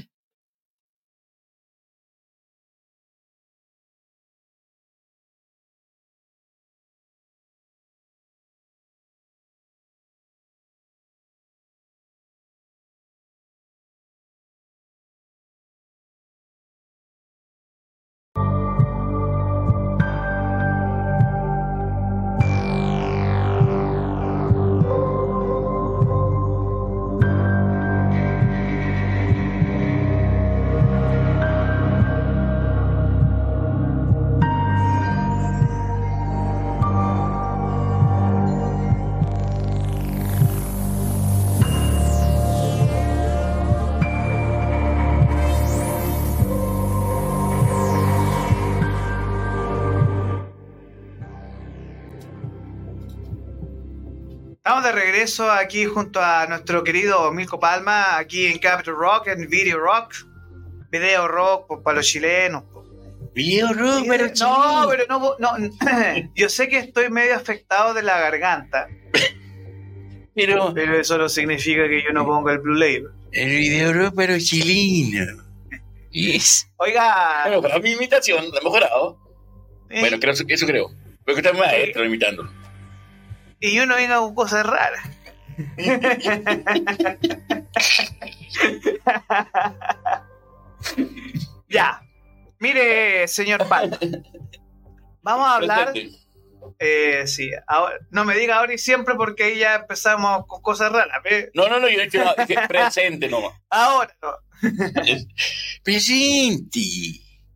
De 54.94 55.02
regreso 55.02 55.50
aquí 55.52 55.86
junto 55.86 56.22
a 56.22 56.46
nuestro 56.48 56.84
querido 56.84 57.32
Milko 57.32 57.60
Palma, 57.60 58.18
aquí 58.18 58.48
en 58.48 58.58
Capital 58.60 58.96
Rock, 58.96 59.28
en 59.28 59.48
Video 59.50 59.80
Rock. 59.80 60.14
Video 60.92 61.28
Rock 61.28 61.66
pues, 61.68 61.80
para 61.84 61.98
los 61.98 62.08
chilenos. 62.08 62.64
Video 63.34 63.72
Rock, 63.74 64.06
pero 64.10 64.28
no, 64.28 64.34
chileno. 64.34 64.88
pero 64.90 65.06
no, 65.08 65.36
no. 65.40 65.70
Yo 66.36 66.50
sé 66.50 66.68
que 66.68 66.80
estoy 66.80 67.10
medio 67.10 67.36
afectado 67.36 67.94
de 67.94 68.04
la 68.04 68.20
garganta, 68.20 68.88
Pero 70.36 70.74
pero 70.74 70.98
eso 71.00 71.18
no 71.18 71.28
significa 71.28 71.88
que 71.90 72.02
yo 72.04 72.14
no 72.14 72.26
ponga 72.26 72.54
el 72.54 72.60
Blue 72.60 72.76
Label. 72.76 73.10
el 73.34 73.50
Video 73.50 73.92
Rock, 73.92 74.14
pero 74.16 74.38
chileno. 74.40 75.44
Yes. 76.12 76.70
Oiga, 76.78 77.44
Bueno, 77.48 77.62
para 77.62 77.80
mi 77.80 77.92
imitación 77.92 78.46
ha 78.46 78.64
mejorado. 78.64 79.18
eh, 79.90 80.00
Bueno, 80.00 80.18
creo, 80.20 80.34
eso 80.34 80.66
creo. 80.66 80.88
Creo 81.26 81.36
que 81.36 81.42
está 81.42 81.52
maestro 81.54 82.06
imitando. 82.06 82.50
Y 83.62 83.74
yo 83.76 83.86
no 83.86 83.96
venga 83.96 84.18
con 84.18 84.34
cosas 84.36 84.66
raras. 84.66 85.08
ya, 91.70 92.02
mire, 92.60 93.28
señor 93.28 93.68
Palma. 93.68 93.98
Vamos 95.22 95.48
a 95.48 95.56
hablar, 95.56 95.94
eh, 96.80 97.24
sí, 97.28 97.52
ahora- 97.68 98.00
no 98.10 98.26
me 98.26 98.36
diga 98.36 98.58
ahora 98.58 98.74
y 98.74 98.78
siempre 98.80 99.16
porque 99.16 99.58
ya 99.58 99.76
empezamos 99.76 100.46
con 100.48 100.62
cosas 100.62 100.92
raras. 100.92 101.22
No, 101.54 101.70
no, 101.70 101.80
no, 101.80 101.88
yo 101.88 102.02
he 102.02 102.10
presente 102.68 103.30
nomás. 103.30 103.54
Ahora, 103.70 104.14
no. 104.22 104.34
Presente. 105.84 106.82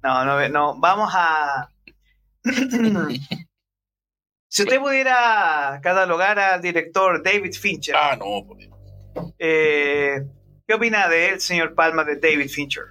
No, 0.04 0.24
no, 0.24 0.48
no, 0.50 0.80
vamos 0.80 1.12
a... 1.16 1.68
si 4.56 4.64
usted 4.64 4.80
pudiera 4.80 5.80
catalogar 5.84 6.40
al 6.40 6.62
director 6.62 7.22
David 7.22 7.54
Fincher, 7.54 7.94
Ah, 7.94 8.16
no. 8.18 8.46
eh, 9.38 10.22
¿qué 10.66 10.74
opina 10.74 11.10
de 11.10 11.30
él, 11.30 11.42
señor 11.42 11.76
Palma, 11.76 12.06
de 12.06 12.16
David 12.16 12.50
Fincher? 12.50 12.84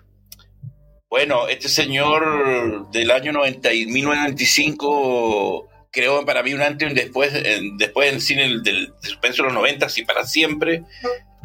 Bueno, 1.08 1.48
este 1.48 1.68
señor 1.70 2.90
del 2.90 3.10
año 3.10 3.32
90 3.32 3.72
y 3.72 3.86
1995 3.86 5.68
creó 5.90 6.24
para 6.26 6.42
mí 6.42 6.52
un 6.52 6.60
antes 6.60 6.86
y 6.86 6.90
un 6.90 6.94
después, 6.96 7.32
en- 7.34 7.78
después 7.78 8.08
en 8.10 8.16
el 8.16 8.20
cine 8.20 8.42
del, 8.42 8.62
del 8.62 8.86
de 9.00 9.08
suspenso 9.08 9.42
de 9.42 9.48
los 9.48 9.54
90 9.54 9.86
y 9.96 10.04
para 10.04 10.26
siempre, 10.26 10.82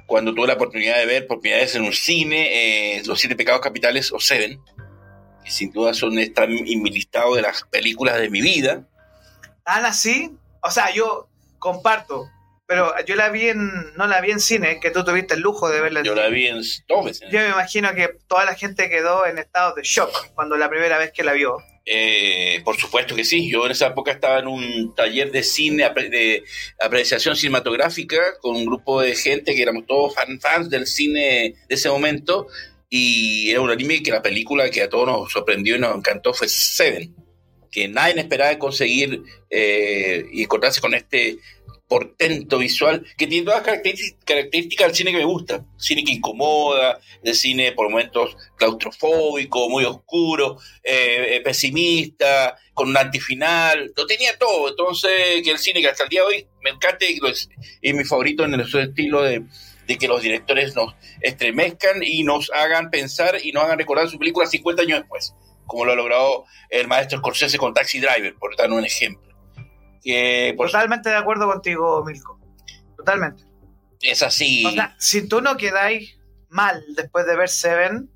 cuando 0.05 0.33
tuve 0.33 0.47
la 0.47 0.55
oportunidad 0.55 0.97
de 0.97 1.05
ver 1.05 1.27
por 1.27 1.39
primera 1.39 1.61
vez 1.61 1.75
en 1.75 1.83
un 1.83 1.93
cine 1.93 2.97
eh, 2.97 3.03
Los 3.05 3.21
Siete 3.21 3.35
Pecados 3.37 3.61
Capitales 3.61 4.11
o 4.11 4.19
Seven, 4.19 4.59
que 5.45 5.51
sin 5.51 5.71
duda 5.71 5.93
son 5.93 6.19
están 6.19 6.51
en 6.51 6.81
mi 6.83 6.89
listado 6.89 7.35
de 7.35 7.43
las 7.43 7.63
películas 7.71 8.17
de 8.19 8.29
mi 8.29 8.41
vida. 8.41 8.85
¿Tan 9.69 9.85
así? 9.85 10.31
O 10.63 10.71
sea, 10.71 10.91
yo 10.91 11.29
comparto, 11.59 12.27
pero 12.65 12.91
yo 13.05 13.15
la 13.15 13.29
vi 13.29 13.49
en, 13.49 13.93
no 13.95 14.07
la 14.07 14.19
vi 14.19 14.31
en 14.31 14.39
cine, 14.39 14.79
que 14.79 14.89
tú 14.89 15.05
tuviste 15.05 15.35
el 15.35 15.41
lujo 15.41 15.69
de 15.69 15.79
verla 15.79 16.01
Yo 16.01 16.15
la 16.15 16.27
vi 16.29 16.47
en 16.47 16.63
dos 16.87 17.05
veces. 17.05 17.29
Yo 17.31 17.39
me 17.39 17.49
imagino 17.49 17.93
que 17.93 18.09
toda 18.27 18.45
la 18.45 18.55
gente 18.55 18.89
quedó 18.89 19.27
en 19.27 19.37
estado 19.37 19.75
de 19.75 19.83
shock 19.83 20.33
cuando 20.33 20.57
la 20.57 20.71
primera 20.71 20.97
vez 20.97 21.11
que 21.11 21.23
la 21.23 21.33
vio. 21.33 21.57
Eh, 21.85 22.61
por 22.65 22.77
supuesto 22.77 23.15
que 23.15 23.23
sí. 23.23 23.47
Yo 23.47 23.63
en 23.67 23.73
esa 23.73 23.85
época 23.85 24.11
estaba 24.11 24.39
en 24.39 24.47
un 24.47 24.95
taller 24.95 25.31
de 25.31 25.43
cine, 25.43 25.87
de 26.09 26.43
apreciación 26.83 27.35
cinematográfica, 27.35 28.39
con 28.41 28.55
un 28.55 28.65
grupo 28.65 29.01
de 29.01 29.15
gente 29.15 29.53
que 29.53 29.61
éramos 29.61 29.85
todos 29.85 30.15
fan, 30.15 30.39
fans 30.41 30.71
del 30.71 30.87
cine 30.87 31.53
de 31.67 31.75
ese 31.75 31.89
momento. 31.89 32.47
Y 32.89 33.51
era 33.51 33.61
un 33.61 33.69
anime 33.69 34.01
que 34.01 34.09
la 34.09 34.23
película 34.23 34.71
que 34.71 34.81
a 34.81 34.89
todos 34.89 35.05
nos 35.05 35.31
sorprendió 35.31 35.75
y 35.75 35.79
nos 35.79 35.95
encantó 35.95 36.33
fue 36.33 36.49
Seven. 36.49 37.28
Que 37.71 37.87
nadie 37.87 38.19
esperaba 38.19 38.57
conseguir 38.57 39.23
eh, 39.49 40.25
y 40.31 40.43
encontrarse 40.43 40.81
con 40.81 40.93
este 40.93 41.37
portento 41.89 42.59
visual 42.59 43.03
que 43.17 43.25
tiene 43.25 43.45
todas 43.45 43.65
las 43.65 43.81
características, 44.23 44.87
del 44.87 44.95
cine 44.95 45.11
que 45.11 45.17
me 45.17 45.25
gusta. 45.25 45.65
Cine 45.77 46.03
que 46.03 46.11
incomoda, 46.11 46.99
de 47.23 47.33
cine 47.33 47.71
por 47.71 47.89
momentos 47.89 48.37
claustrofóbico, 48.55 49.69
muy 49.69 49.83
oscuro, 49.83 50.59
eh, 50.83 51.35
eh, 51.35 51.41
pesimista, 51.41 52.57
con 52.73 52.89
un 52.89 52.97
antifinal, 52.97 53.91
lo 53.97 54.05
tenía 54.05 54.37
todo. 54.37 54.69
Entonces, 54.69 55.11
que 55.43 55.51
el 55.51 55.57
cine 55.57 55.81
que 55.81 55.89
hasta 55.89 56.03
el 56.03 56.09
día 56.09 56.21
de 56.21 56.27
hoy 56.27 56.47
me 56.63 56.69
encanta 56.69 57.05
y 57.05 57.19
es 57.81 57.95
mi 57.95 58.05
favorito 58.05 58.45
en 58.45 58.53
el 58.53 58.61
estilo 58.61 59.23
de, 59.23 59.43
de 59.89 59.97
que 59.97 60.07
los 60.07 60.21
directores 60.21 60.75
nos 60.75 60.93
estremezcan 61.19 62.03
y 62.03 62.23
nos 62.23 62.51
hagan 62.51 62.91
pensar 62.91 63.37
y 63.43 63.51
nos 63.51 63.63
hagan 63.63 63.79
recordar 63.79 64.07
su 64.07 64.19
película 64.19 64.45
50 64.45 64.83
años 64.83 64.99
después, 64.99 65.33
como 65.69 65.85
lo 65.85 65.93
ha 65.93 65.95
logrado 65.95 66.43
el 66.69 66.87
maestro 66.89 67.19
Scorsese 67.19 67.57
con 67.57 67.73
Taxi 67.73 67.99
Driver, 68.01 68.35
por 68.35 68.57
dar 68.57 68.69
un 68.71 68.83
ejemplo. 68.85 69.29
Por- 70.57 70.67
Totalmente 70.67 71.09
de 71.09 71.15
acuerdo 71.15 71.47
contigo, 71.49 72.03
Milko. 72.05 72.37
Totalmente. 72.97 73.43
es 74.01 74.21
así. 74.23 74.65
O 74.65 74.71
sea, 74.71 74.95
si 74.99 75.27
tú 75.27 75.39
no 75.41 75.55
quedáis 75.55 76.17
mal 76.49 76.83
después 76.95 77.25
de 77.25 77.35
ver 77.37 77.47
Seven, 77.49 78.09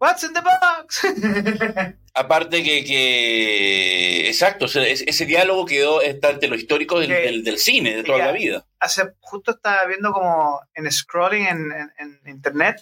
What's 0.00 0.24
in 0.24 0.32
the 0.32 0.40
box? 0.40 1.94
Aparte 2.14 2.62
que, 2.64 2.84
que 2.84 4.26
exacto, 4.28 4.64
ese, 4.64 4.92
ese 5.08 5.26
diálogo 5.26 5.64
quedó 5.66 6.00
está 6.02 6.30
ante 6.30 6.48
lo 6.48 6.54
histórico 6.56 6.98
del, 6.98 7.08
Que- 7.10 7.20
del- 7.20 7.44
del 7.44 7.58
cine 7.58 7.96
de 7.96 8.02
toda 8.02 8.18
ya. 8.18 8.26
la 8.26 8.32
vida. 8.32 8.66
Hace 8.80 9.12
justo 9.20 9.52
estaba 9.52 9.84
viendo 9.86 10.10
como 10.12 10.60
en 10.74 10.90
scrolling 10.90 11.46
en, 11.46 11.72
en- 11.72 11.92
en 12.24 12.28
internet 12.30 12.76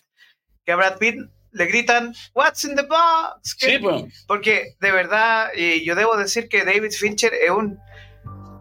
que 0.64 0.72
a 0.72 0.76
Brad 0.76 0.98
Pitt 0.98 1.16
le 1.58 1.66
gritan 1.66 2.14
What's 2.34 2.64
in 2.64 2.74
the 2.76 2.82
box? 2.82 3.54
¿Qué- 3.54 3.66
Sí, 3.72 3.78
pues. 3.78 4.24
Porque 4.26 4.74
de 4.80 4.90
verdad, 4.92 5.48
y 5.54 5.84
yo 5.84 5.94
debo 5.94 6.16
decir 6.16 6.48
que 6.48 6.64
David 6.64 6.92
Fincher 6.92 7.34
es 7.34 7.50
un. 7.50 7.78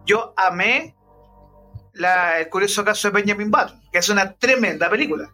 Yo 0.06 0.34
amé 0.38 0.96
la- 1.94 2.40
el 2.40 2.50
curioso 2.50 2.84
caso 2.84 3.10
de 3.10 3.22
Benjamin 3.22 3.50
Button, 3.52 3.82
que 3.92 4.00
es 4.00 4.10
una 4.10 4.34
tremenda 4.34 4.90
película. 4.90 5.30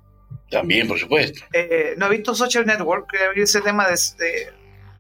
También, 0.49 0.87
por 0.87 0.99
supuesto. 0.99 1.41
Eh, 1.51 1.95
no 1.97 2.05
he 2.05 2.09
visto 2.09 2.35
Social 2.35 2.65
Network, 2.65 3.07
que 3.35 3.41
ese 3.41 3.61
tema 3.61 3.87
de, 3.87 3.97
de- 4.19 4.53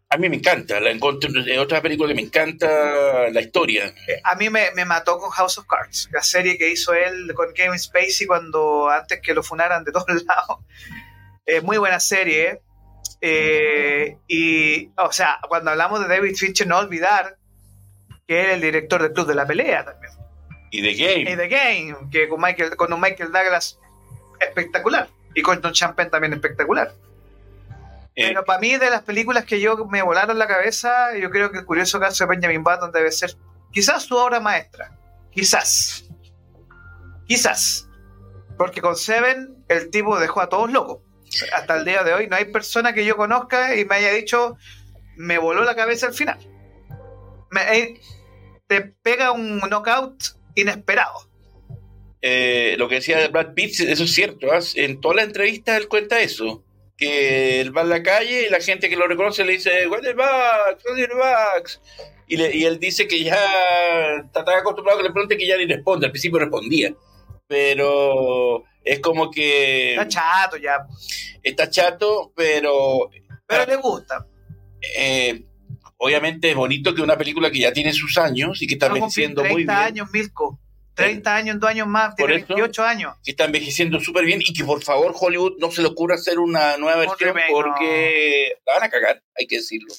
A 0.09 0.17
mí 0.17 0.29
me 0.29 0.35
encanta, 0.37 0.79
la 0.79 0.91
encontré 0.91 1.29
es 1.53 1.57
otra 1.59 1.81
película 1.81 2.09
que 2.09 2.15
me 2.15 2.21
encanta 2.21 3.29
la 3.31 3.41
historia. 3.41 3.85
eh, 4.07 4.19
a 4.23 4.35
mí 4.35 4.49
me, 4.49 4.71
me 4.75 4.85
mató 4.85 5.17
con 5.17 5.29
House 5.31 5.57
of 5.57 5.65
Cards, 5.67 6.09
la 6.11 6.21
serie 6.21 6.57
que 6.57 6.69
hizo 6.71 6.93
él 6.93 7.33
con 7.35 7.51
Kevin 7.53 7.79
Spacey 7.79 8.27
cuando 8.27 8.89
antes 8.89 9.21
que 9.21 9.33
lo 9.33 9.41
funaran 9.43 9.83
de 9.83 9.91
todos 9.91 10.05
lados. 10.27 10.59
Eh, 11.45 11.61
muy 11.61 11.77
buena 11.77 11.99
serie. 11.99 12.61
Eh, 13.21 14.17
y, 14.27 14.91
o 14.97 15.11
sea, 15.11 15.39
cuando 15.47 15.71
hablamos 15.71 16.01
de 16.01 16.07
David 16.07 16.35
Fincher, 16.35 16.67
no 16.67 16.79
olvidar 16.79 17.37
que 18.27 18.41
es 18.41 18.53
el 18.53 18.61
director 18.61 19.01
del 19.01 19.13
Club 19.13 19.27
de 19.27 19.35
la 19.35 19.45
Pelea 19.45 19.85
también. 19.85 20.13
Y 20.71 20.81
The 20.81 20.93
Game. 20.93 21.31
y 21.31 21.37
The 21.37 21.47
Game, 21.47 22.09
que 22.11 22.27
con, 22.27 22.41
Michael, 22.41 22.75
con 22.75 22.91
un 22.91 22.99
Michael 22.99 23.31
Douglas 23.31 23.79
espectacular. 24.39 25.07
Y 25.35 25.41
con 25.41 25.61
John 25.61 25.73
Champagne 25.73 26.09
también 26.09 26.33
espectacular. 26.33 26.93
Eh, 28.15 28.27
Pero 28.27 28.45
para 28.45 28.59
mí, 28.59 28.77
de 28.77 28.89
las 28.89 29.03
películas 29.03 29.45
que 29.45 29.59
yo 29.59 29.85
me 29.85 30.01
volaron 30.01 30.37
la 30.37 30.47
cabeza, 30.47 31.15
yo 31.17 31.29
creo 31.29 31.51
que 31.51 31.59
el 31.59 31.65
curioso 31.65 31.99
caso 31.99 32.23
de 32.23 32.29
Benjamin 32.29 32.63
Button 32.63 32.91
debe 32.91 33.11
ser 33.11 33.35
quizás 33.71 34.03
su 34.03 34.15
obra 34.15 34.39
maestra. 34.39 34.91
Quizás. 35.31 36.05
Quizás. 37.27 37.87
Porque 38.57 38.81
con 38.81 38.95
Seven 38.95 39.63
el 39.67 39.89
tipo 39.89 40.19
dejó 40.19 40.41
a 40.41 40.49
todos 40.49 40.71
locos. 40.71 40.99
Hasta 41.53 41.77
el 41.77 41.85
día 41.85 42.03
de 42.03 42.13
hoy 42.13 42.27
no 42.27 42.35
hay 42.35 42.45
persona 42.45 42.93
que 42.93 43.05
yo 43.05 43.15
conozca 43.15 43.75
y 43.75 43.85
me 43.85 43.95
haya 43.95 44.11
dicho, 44.11 44.55
me 45.15 45.37
voló 45.37 45.63
la 45.63 45.75
cabeza 45.75 46.07
al 46.07 46.13
final. 46.13 46.37
Me- 47.51 47.77
eh, 47.77 47.99
te 48.67 48.81
pega 49.01 49.31
un 49.31 49.59
knockout 49.59 50.23
inesperado. 50.55 51.13
eh, 52.21 52.75
lo 52.77 52.87
que 52.87 52.95
decía 52.95 53.17
de 53.17 53.27
Brad 53.27 53.53
Pitt, 53.53 53.79
eso 53.81 54.03
es 54.05 54.13
cierto. 54.13 54.51
¿ah? 54.53 54.59
En 54.75 55.01
todas 55.01 55.17
las 55.17 55.25
entrevistas 55.25 55.77
él 55.77 55.87
cuenta 55.89 56.21
eso. 56.21 56.63
Que 56.95 57.59
él 57.59 57.75
va 57.75 57.81
en 57.81 57.89
la 57.89 58.03
calle 58.03 58.45
y 58.47 58.49
la 58.49 58.61
gente 58.61 58.87
que 58.87 58.95
lo 58.95 59.07
reconoce 59.07 59.43
le 59.43 59.53
dice, 59.53 59.87
¿What 59.87 60.01
the 60.01 60.13
bugs? 60.13 60.85
What 60.85 60.95
the 60.95 61.07
bugs?" 61.13 61.81
Y, 62.27 62.37
le- 62.37 62.55
y 62.55 62.63
él 62.65 62.79
dice 62.79 63.07
que 63.07 63.23
ya 63.23 63.35
está 64.23 64.45
tan 64.45 64.59
acostumbrado 64.59 64.99
que 64.99 65.03
le 65.07 65.11
pregunte 65.11 65.35
que 65.37 65.47
ya 65.47 65.57
ni 65.57 65.65
responde. 65.65 66.05
Al 66.05 66.11
principio 66.11 66.39
respondía. 66.39 66.93
Pero 67.47 68.63
es 68.83 68.99
como 68.99 69.29
que 69.31 69.91
Está 69.91 70.07
chato 70.07 70.57
ya. 70.57 70.85
está 71.41 71.69
chato, 71.69 72.31
pero 72.35 73.09
Pero 73.47 73.65
le 73.65 73.75
gusta. 73.77 74.25
eh, 74.97 75.43
obviamente 75.97 76.49
es 76.49 76.55
bonito 76.55 76.93
que 76.93 77.01
una 77.01 77.17
película 77.17 77.49
que 77.49 77.59
ya 77.59 77.71
tiene 77.73 77.93
sus 77.93 78.17
años 78.17 78.61
y 78.61 78.67
que 78.67 78.73
está 78.73 78.87
envejeciendo 78.87 79.41
muy 79.43 79.63
30 79.65 79.73
bien, 79.73 79.85
años, 79.87 80.09
Milko. 80.11 80.59
30 80.95 81.35
años 81.35 81.53
en 81.55 81.59
dos 81.59 81.69
años 81.71 81.87
más, 81.87 82.09
Por 82.15 82.27
tiene 82.27 82.35
eso- 82.43 82.53
28 82.53 82.83
años. 82.83 83.15
que 83.23 83.31
está 83.31 83.45
envejeciendo 83.45 83.99
súper 83.99 84.25
bien 84.25 84.41
y 84.45 84.53
que 84.53 84.63
por 84.63 84.83
favor 84.83 85.13
Hollywood 85.19 85.53
no 85.59 85.71
se 85.71 85.81
le 85.81 85.87
ocurra 85.87 86.15
hacer 86.15 86.37
una 86.37 86.77
nueva 86.77 86.97
versión 86.99 87.35
porque 87.51 88.53
la 88.65 88.73
van 88.75 88.83
a 88.83 88.89
cagar, 88.89 89.23
hay 89.35 89.47
que 89.47 89.55
decirlo. 89.55 89.91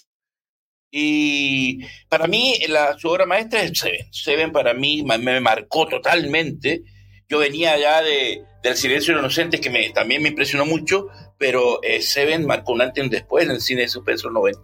Y 0.90 1.80
para 2.08 2.26
mí 2.28 2.56
la, 2.68 2.96
su 2.98 3.08
obra 3.08 3.26
maestra 3.26 3.62
es 3.62 3.76
Seven. 3.78 4.06
Seven 4.12 4.52
para 4.52 4.74
mí 4.74 5.02
me 5.02 5.40
marcó 5.40 5.88
totalmente. 5.88 6.82
Yo 7.28 7.38
venía 7.38 7.76
ya 7.78 8.00
de, 8.02 8.44
del 8.64 8.76
Silencio 8.76 9.14
de 9.14 9.22
los 9.22 9.32
Inocentes 9.36 9.60
que 9.60 9.70
me, 9.70 9.90
también 9.90 10.20
me 10.22 10.30
impresionó 10.30 10.66
mucho, 10.66 11.06
pero 11.38 11.80
eh, 11.84 12.02
Seven 12.02 12.44
marcó 12.46 12.72
un 12.72 12.82
antes 12.82 13.00
y 13.00 13.04
un 13.04 13.10
después 13.10 13.44
en 13.44 13.52
el 13.52 13.60
cine 13.60 13.82
de 13.82 13.88
suspenso 13.88 14.28
90. 14.30 14.60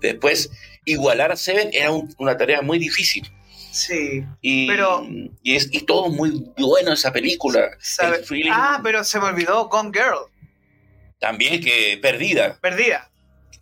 Después, 0.00 0.50
igualar 0.84 1.32
a 1.32 1.36
Seven 1.36 1.70
era 1.72 1.90
un- 1.92 2.14
una 2.18 2.36
tarea 2.36 2.60
muy 2.60 2.78
difícil. 2.78 3.30
Sí. 3.72 4.24
Y, 4.40 4.66
Pero- 4.66 5.06
y 5.42 5.54
es 5.54 5.68
y 5.72 5.80
todo 5.82 6.08
muy 6.08 6.30
bueno 6.58 6.92
esa 6.92 7.12
película. 7.12 7.70
¿Sabe? 7.78 8.18
El 8.18 8.24
feeling 8.24 8.50
Ah, 8.52 8.80
pero 8.82 9.04
se 9.04 9.18
me 9.20 9.26
olvidó 9.26 9.68
Gone 9.68 9.90
Girl, 9.92 10.30
también 11.18 11.62
que 11.62 11.98
perdida. 12.00 12.58
perdida. 12.60 13.10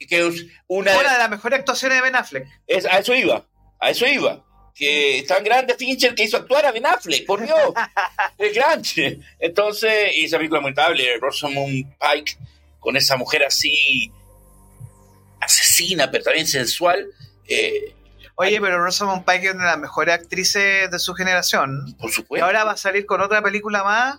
Que 0.08 0.26
es 0.26 0.46
una 0.66 0.92
Una 0.98 1.12
de 1.12 1.18
las 1.18 1.30
mejores 1.30 1.58
actuaciones 1.60 1.98
de 1.98 2.02
Ben 2.02 2.14
Affleck. 2.16 2.46
es, 2.66 2.84
a 2.84 2.98
eso 2.98 3.14
iba, 3.14 3.46
a 3.80 3.90
eso 3.90 4.06
iba. 4.06 4.44
Que 4.74 5.18
es 5.18 5.26
tan 5.26 5.44
grande 5.44 5.74
Fincher 5.76 6.14
que 6.14 6.24
hizo 6.24 6.36
actuar 6.36 6.66
a 6.66 6.72
Ben 6.72 6.84
Affleck, 6.86 7.24
por 7.26 7.40
Dios. 7.40 7.56
es 8.38 8.54
grande. 8.54 9.20
Entonces, 9.38 10.16
y 10.16 10.24
esa 10.24 10.36
película 10.38 10.60
lamentable, 10.60 11.16
Rosamund 11.20 11.94
Pike, 11.98 12.36
con 12.80 12.96
esa 12.96 13.16
mujer 13.16 13.44
así 13.44 14.10
asesina, 15.40 16.10
pero 16.10 16.24
también 16.24 16.46
sensual. 16.46 17.06
eh, 17.48 17.94
Oye, 18.36 18.60
pero 18.60 18.82
Rosamund 18.82 19.24
Pike 19.24 19.46
es 19.48 19.54
una 19.54 19.64
de 19.64 19.70
las 19.70 19.78
mejores 19.78 20.12
actrices 20.14 20.90
de 20.90 20.98
su 20.98 21.14
generación. 21.14 21.94
por 22.00 22.10
Y 22.10 22.12
supuesto. 22.12 22.44
ahora 22.44 22.64
va 22.64 22.72
a 22.72 22.76
salir 22.76 23.06
con 23.06 23.20
otra 23.20 23.40
película 23.42 23.84
más. 23.84 24.18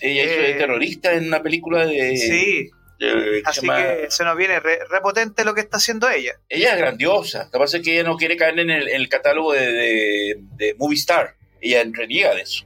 ella 0.00 0.22
hizo 0.22 0.34
de 0.40 0.50
eh, 0.52 0.54
terrorista 0.54 1.12
en 1.14 1.26
una 1.26 1.42
película 1.42 1.84
de. 1.84 2.16
sí, 2.16 2.70
se 2.98 3.42
así 3.44 3.60
llama- 3.66 3.76
que 3.82 4.06
se 4.10 4.24
nos 4.24 4.36
viene 4.36 4.60
re, 4.60 4.78
re 4.88 5.44
lo 5.44 5.54
que 5.54 5.60
está 5.60 5.76
haciendo 5.76 6.08
ella. 6.08 6.34
Ella 6.48 6.72
es 6.72 6.78
grandiosa. 6.78 7.44
Lo 7.44 7.50
que 7.50 7.58
pasa 7.58 7.76
es 7.76 7.82
que 7.82 7.92
ella 7.94 8.08
no 8.08 8.16
quiere 8.16 8.36
caer 8.36 8.58
en 8.58 8.70
el, 8.70 8.88
en 8.88 8.96
el 8.96 9.08
catálogo 9.08 9.52
de, 9.52 9.72
de, 9.72 10.34
de 10.56 10.74
Movie 10.78 10.98
Star. 10.98 11.34
Ella 11.60 11.84
reniega 11.92 12.34
de 12.34 12.42
eso. 12.42 12.64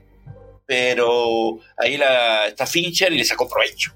Pero 0.65 1.59
ahí 1.77 1.97
la, 1.97 2.47
está 2.47 2.65
Fincher 2.65 3.11
y 3.11 3.17
le 3.17 3.25
sacó 3.25 3.49
provecho. 3.49 3.93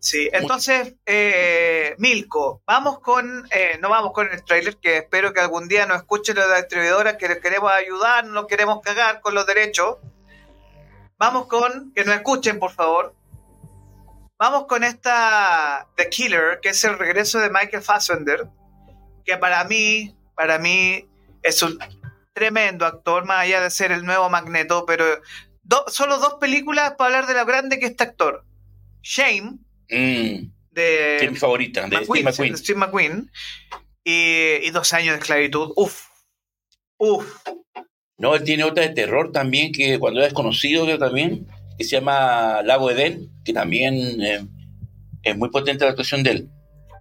Sí, 0.00 0.28
entonces, 0.32 0.94
eh, 1.04 1.94
Milko, 1.98 2.62
vamos 2.64 3.00
con, 3.00 3.46
eh, 3.50 3.78
no 3.80 3.90
vamos 3.90 4.12
con 4.12 4.30
el 4.30 4.44
trailer, 4.44 4.76
que 4.76 4.98
espero 4.98 5.32
que 5.32 5.40
algún 5.40 5.66
día 5.66 5.86
nos 5.86 5.98
escuchen 5.98 6.36
las 6.36 6.56
distribuidoras 6.56 7.16
que 7.16 7.26
les 7.28 7.38
queremos 7.38 7.72
ayudar, 7.72 8.24
no 8.24 8.46
queremos 8.46 8.80
cagar 8.80 9.20
con 9.20 9.34
los 9.34 9.44
derechos. 9.44 9.96
Vamos 11.18 11.46
con, 11.46 11.92
que 11.94 12.04
nos 12.04 12.14
escuchen, 12.14 12.60
por 12.60 12.70
favor. 12.70 13.12
Vamos 14.38 14.66
con 14.66 14.84
esta 14.84 15.88
The 15.96 16.08
Killer, 16.10 16.60
que 16.62 16.68
es 16.70 16.84
el 16.84 16.98
regreso 16.98 17.40
de 17.40 17.50
Michael 17.50 17.82
Fassbender, 17.82 18.46
que 19.24 19.36
para 19.36 19.64
mí, 19.64 20.14
para 20.36 20.58
mí 20.58 21.04
es 21.42 21.60
un 21.62 21.78
tremendo 22.32 22.86
actor, 22.86 23.24
más 23.24 23.40
allá 23.40 23.60
de 23.60 23.70
ser 23.70 23.90
el 23.90 24.04
nuevo 24.04 24.30
Magneto, 24.30 24.84
pero 24.86 25.04
do- 25.62 25.84
solo 25.88 26.18
dos 26.18 26.34
películas 26.34 26.92
para 26.96 27.16
hablar 27.18 27.26
de 27.26 27.34
lo 27.38 27.44
grande 27.46 27.78
que 27.80 27.86
es 27.86 27.90
este 27.92 28.04
actor. 28.04 28.44
Shame, 29.02 29.58
Mm, 29.90 30.50
de 30.70 31.16
que 31.18 31.24
es 31.24 31.32
mi 31.32 31.38
favorita, 31.38 31.80
de 31.88 32.04
Steve 32.04 32.22
McQueen, 32.22 32.24
McQueen. 32.26 32.52
de 32.52 32.58
Steve 32.58 32.78
McQueen, 32.78 33.30
y, 34.04 34.66
y 34.66 34.70
dos 34.70 34.92
años 34.92 35.14
de 35.14 35.18
esclavitud. 35.20 35.72
Uf, 35.76 36.04
uf. 36.98 37.26
No, 38.18 38.34
él 38.34 38.44
tiene 38.44 38.64
otra 38.64 38.84
de 38.84 38.90
terror 38.94 39.32
también, 39.32 39.72
que 39.72 39.98
cuando 39.98 40.20
era 40.20 40.26
desconocido 40.26 40.84
que 40.86 40.98
también, 40.98 41.46
que 41.78 41.84
se 41.84 41.96
llama 41.96 42.60
Lago 42.64 42.90
Edén, 42.90 43.30
que 43.44 43.52
también 43.52 44.20
eh, 44.20 44.44
es 45.22 45.36
muy 45.36 45.48
potente 45.50 45.84
la 45.84 45.90
actuación 45.92 46.22
de 46.22 46.30
él. 46.32 46.48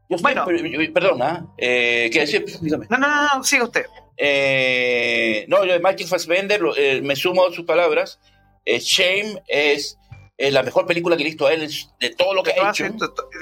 Yo 0.10 0.18
Bueno. 0.20 0.46
perdona, 0.94 1.48
eh, 1.58 2.10
¿qué 2.14 2.22
decir? 2.22 2.46
Dígame. 2.62 2.86
No, 2.90 2.98
no, 2.98 3.08
no, 3.08 3.36
no, 3.38 3.44
siga 3.44 3.64
usted. 3.66 3.86
Eh, 4.16 5.46
no, 5.48 5.66
yo 5.66 5.74
de 5.74 5.80
Michael 5.80 6.08
Fassbender 6.08 6.62
lo- 6.62 6.76
eh, 6.78 7.02
me 7.02 7.16
sumo 7.16 7.46
a 7.48 7.52
sus 7.54 7.66
palabras. 7.66 8.20
Eh, 8.66 8.80
Shame 8.80 9.42
es, 9.48 9.98
la 10.38 10.62
mejor 10.64 10.86
película 10.86 11.18
que 11.18 11.24
he 11.24 11.26
visto 11.26 11.48
a 11.48 11.54
él 11.54 11.68
de 12.00 12.10
todo 12.12 12.34
lo 12.34 12.44
que 12.44 12.52
ha 12.52 12.70
hecho. 12.70 12.86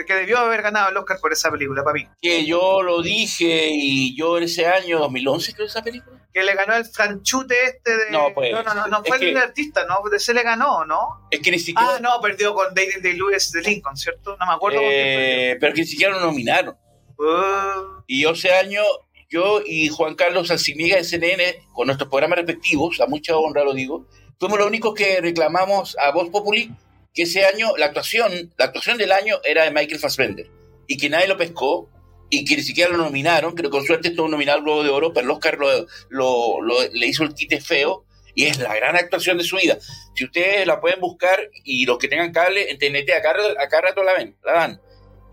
Que 0.08 0.14
debió 0.14 0.38
haber 0.38 0.62
ganado 0.62 0.90
el 0.90 0.98
Oscar 0.98 1.18
por 1.20 1.34
esa 1.34 1.52
película, 1.52 1.84
para 1.84 1.94
mí. 1.96 2.08
Que 2.22 2.46
yo 2.46 2.82
lo 2.82 3.02
dije 3.02 3.70
y 3.72 4.16
yo 4.18 4.38
en 4.38 4.44
ese 4.46 4.66
año, 4.66 5.00
2011, 5.00 5.54
creo 5.54 5.68
esa 5.68 5.84
película. 5.84 6.15
Que 6.36 6.44
le 6.44 6.54
ganó 6.54 6.76
el 6.76 6.84
franchute 6.84 7.56
este 7.64 7.96
de. 7.96 8.12
No, 8.12 8.34
pues, 8.34 8.52
no, 8.52 8.62
no, 8.62 8.88
no, 8.88 9.04
fue 9.06 9.18
que- 9.20 9.30
el 9.30 9.38
artista, 9.38 9.86
¿no? 9.86 10.02
De 10.10 10.18
ese 10.18 10.34
le 10.34 10.44
ganó, 10.44 10.84
¿no? 10.84 11.30
Es 11.32 11.40
que 11.40 11.50
ni 11.50 11.60
siquiera. 11.60 11.96
Ah, 11.96 12.00
no, 12.02 12.20
perdió 12.20 12.54
con 12.54 12.76
David 12.76 12.98
Day 13.02 13.14
Lewis 13.14 13.54
de 13.54 13.62
Lincoln, 13.62 13.96
¿cierto? 13.96 14.36
No 14.38 14.46
me 14.46 14.52
acuerdo 14.52 14.80
eh, 14.82 15.56
pero 15.62 15.74
que 15.74 15.82
ni 15.82 15.88
siquiera 15.88 16.12
lo 16.14 16.20
nominaron. 16.20 16.76
Uh, 17.18 18.02
Y 18.06 18.24
yo 18.24 18.32
ese 18.32 18.52
año, 18.54 18.82
yo 19.30 19.62
y 19.66 19.88
Juan 19.88 20.16
Carlos 20.16 20.52
Alcimiga 20.52 20.98
de 20.98 21.06
CNN, 21.06 21.56
con 21.74 21.88
nuestros 21.88 22.10
programas 22.10 22.40
respectivos, 22.40 23.00
a 23.00 23.08
mucha 23.08 23.38
honra 23.38 23.64
lo 23.64 23.74
digo, 23.74 24.06
fuimos 24.38 24.58
los 24.60 24.68
únicos 24.68 24.94
que 24.94 25.22
reclamamos 25.22 25.96
a 26.00 26.12
Voz 26.12 26.30
Populi 26.32 26.70
que 27.14 27.24
ese 27.24 27.46
año 27.46 27.78
la 27.78 27.86
actuación, 27.86 28.54
la 28.58 28.66
actuación 28.66 28.98
del 28.98 29.14
año 29.14 29.40
era 29.46 29.64
de 29.64 29.72
Michael 29.72 30.02
Fassbender 30.02 30.52
y 30.86 30.98
que 30.98 31.10
nadie 31.10 31.28
lo 31.30 31.38
pescó 31.38 31.90
y 32.30 32.46
que 32.46 32.56
ni 32.56 32.64
siquiera 32.64 32.92
lo 32.92 32.98
nominaron, 32.98 33.56
que 33.56 33.70
con 33.70 33.86
suerte 33.86 34.10
estuvo 34.10 34.28
nominado 34.28 34.60
al 34.60 34.64
Globo 34.64 34.84
de 34.84 34.90
Oro, 34.90 35.14
pero 35.14 35.26
el 35.26 35.32
Oscar 35.32 35.58
lo, 35.58 36.62
le 36.62 37.08
hizo 37.08 37.24
el 37.24 37.34
quite 37.34 37.62
feo 37.62 38.06
y 38.34 38.46
es 38.46 38.60
la 38.60 38.76
gran 38.76 38.96
actuación 38.96 39.38
de 39.38 39.44
su 39.44 39.58
vida. 39.58 39.78
Si 40.16 40.26
ustedes 40.26 40.68
la 40.68 40.82
pueden 40.82 41.00
buscar 41.00 41.40
y 41.64 41.86
los 41.86 41.98
que 41.98 42.08
tengan 42.08 42.34
cable 42.34 42.70
en 42.70 42.78
TNT, 42.78 43.12
acá, 43.12 43.34
acá 43.60 43.82
rato 43.82 44.04
la 44.04 44.14
ven, 44.14 44.36
la 44.44 44.54
dan. 44.54 44.82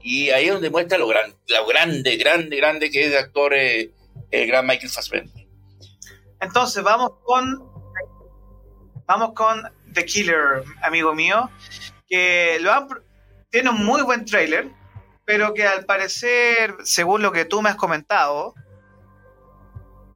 Y 0.02 0.30
ahí 0.30 0.46
es 0.46 0.52
donde 0.52 0.70
muestra 0.70 0.98
lo, 0.98 1.06
gran, 1.06 1.34
lo 1.48 1.66
grande, 1.66 2.16
grande, 2.16 2.56
grande 2.56 2.90
que 2.90 3.04
es 3.04 3.10
de 3.10 3.18
actor 3.18 3.54
eh, 3.54 3.92
el 4.30 4.46
gran 4.46 4.66
Michael 4.66 4.90
Fassbender. 4.90 5.46
Entonces, 6.40 6.82
vamos 6.82 7.12
con. 7.22 7.70
Vamos 9.06 9.32
con 9.34 9.62
The 9.92 10.04
Killer, 10.04 10.64
amigo 10.82 11.14
mío. 11.14 11.50
Que 12.08 12.58
lo 12.60 12.88
tiene 13.50 13.70
un 13.70 13.84
muy 13.84 14.02
buen 14.02 14.24
trailer, 14.24 14.70
pero 15.32 15.54
que 15.54 15.62
al 15.62 15.86
parecer, 15.86 16.74
según 16.84 17.22
lo 17.22 17.32
que 17.32 17.46
tú 17.46 17.62
me 17.62 17.70
has 17.70 17.76
comentado, 17.76 18.54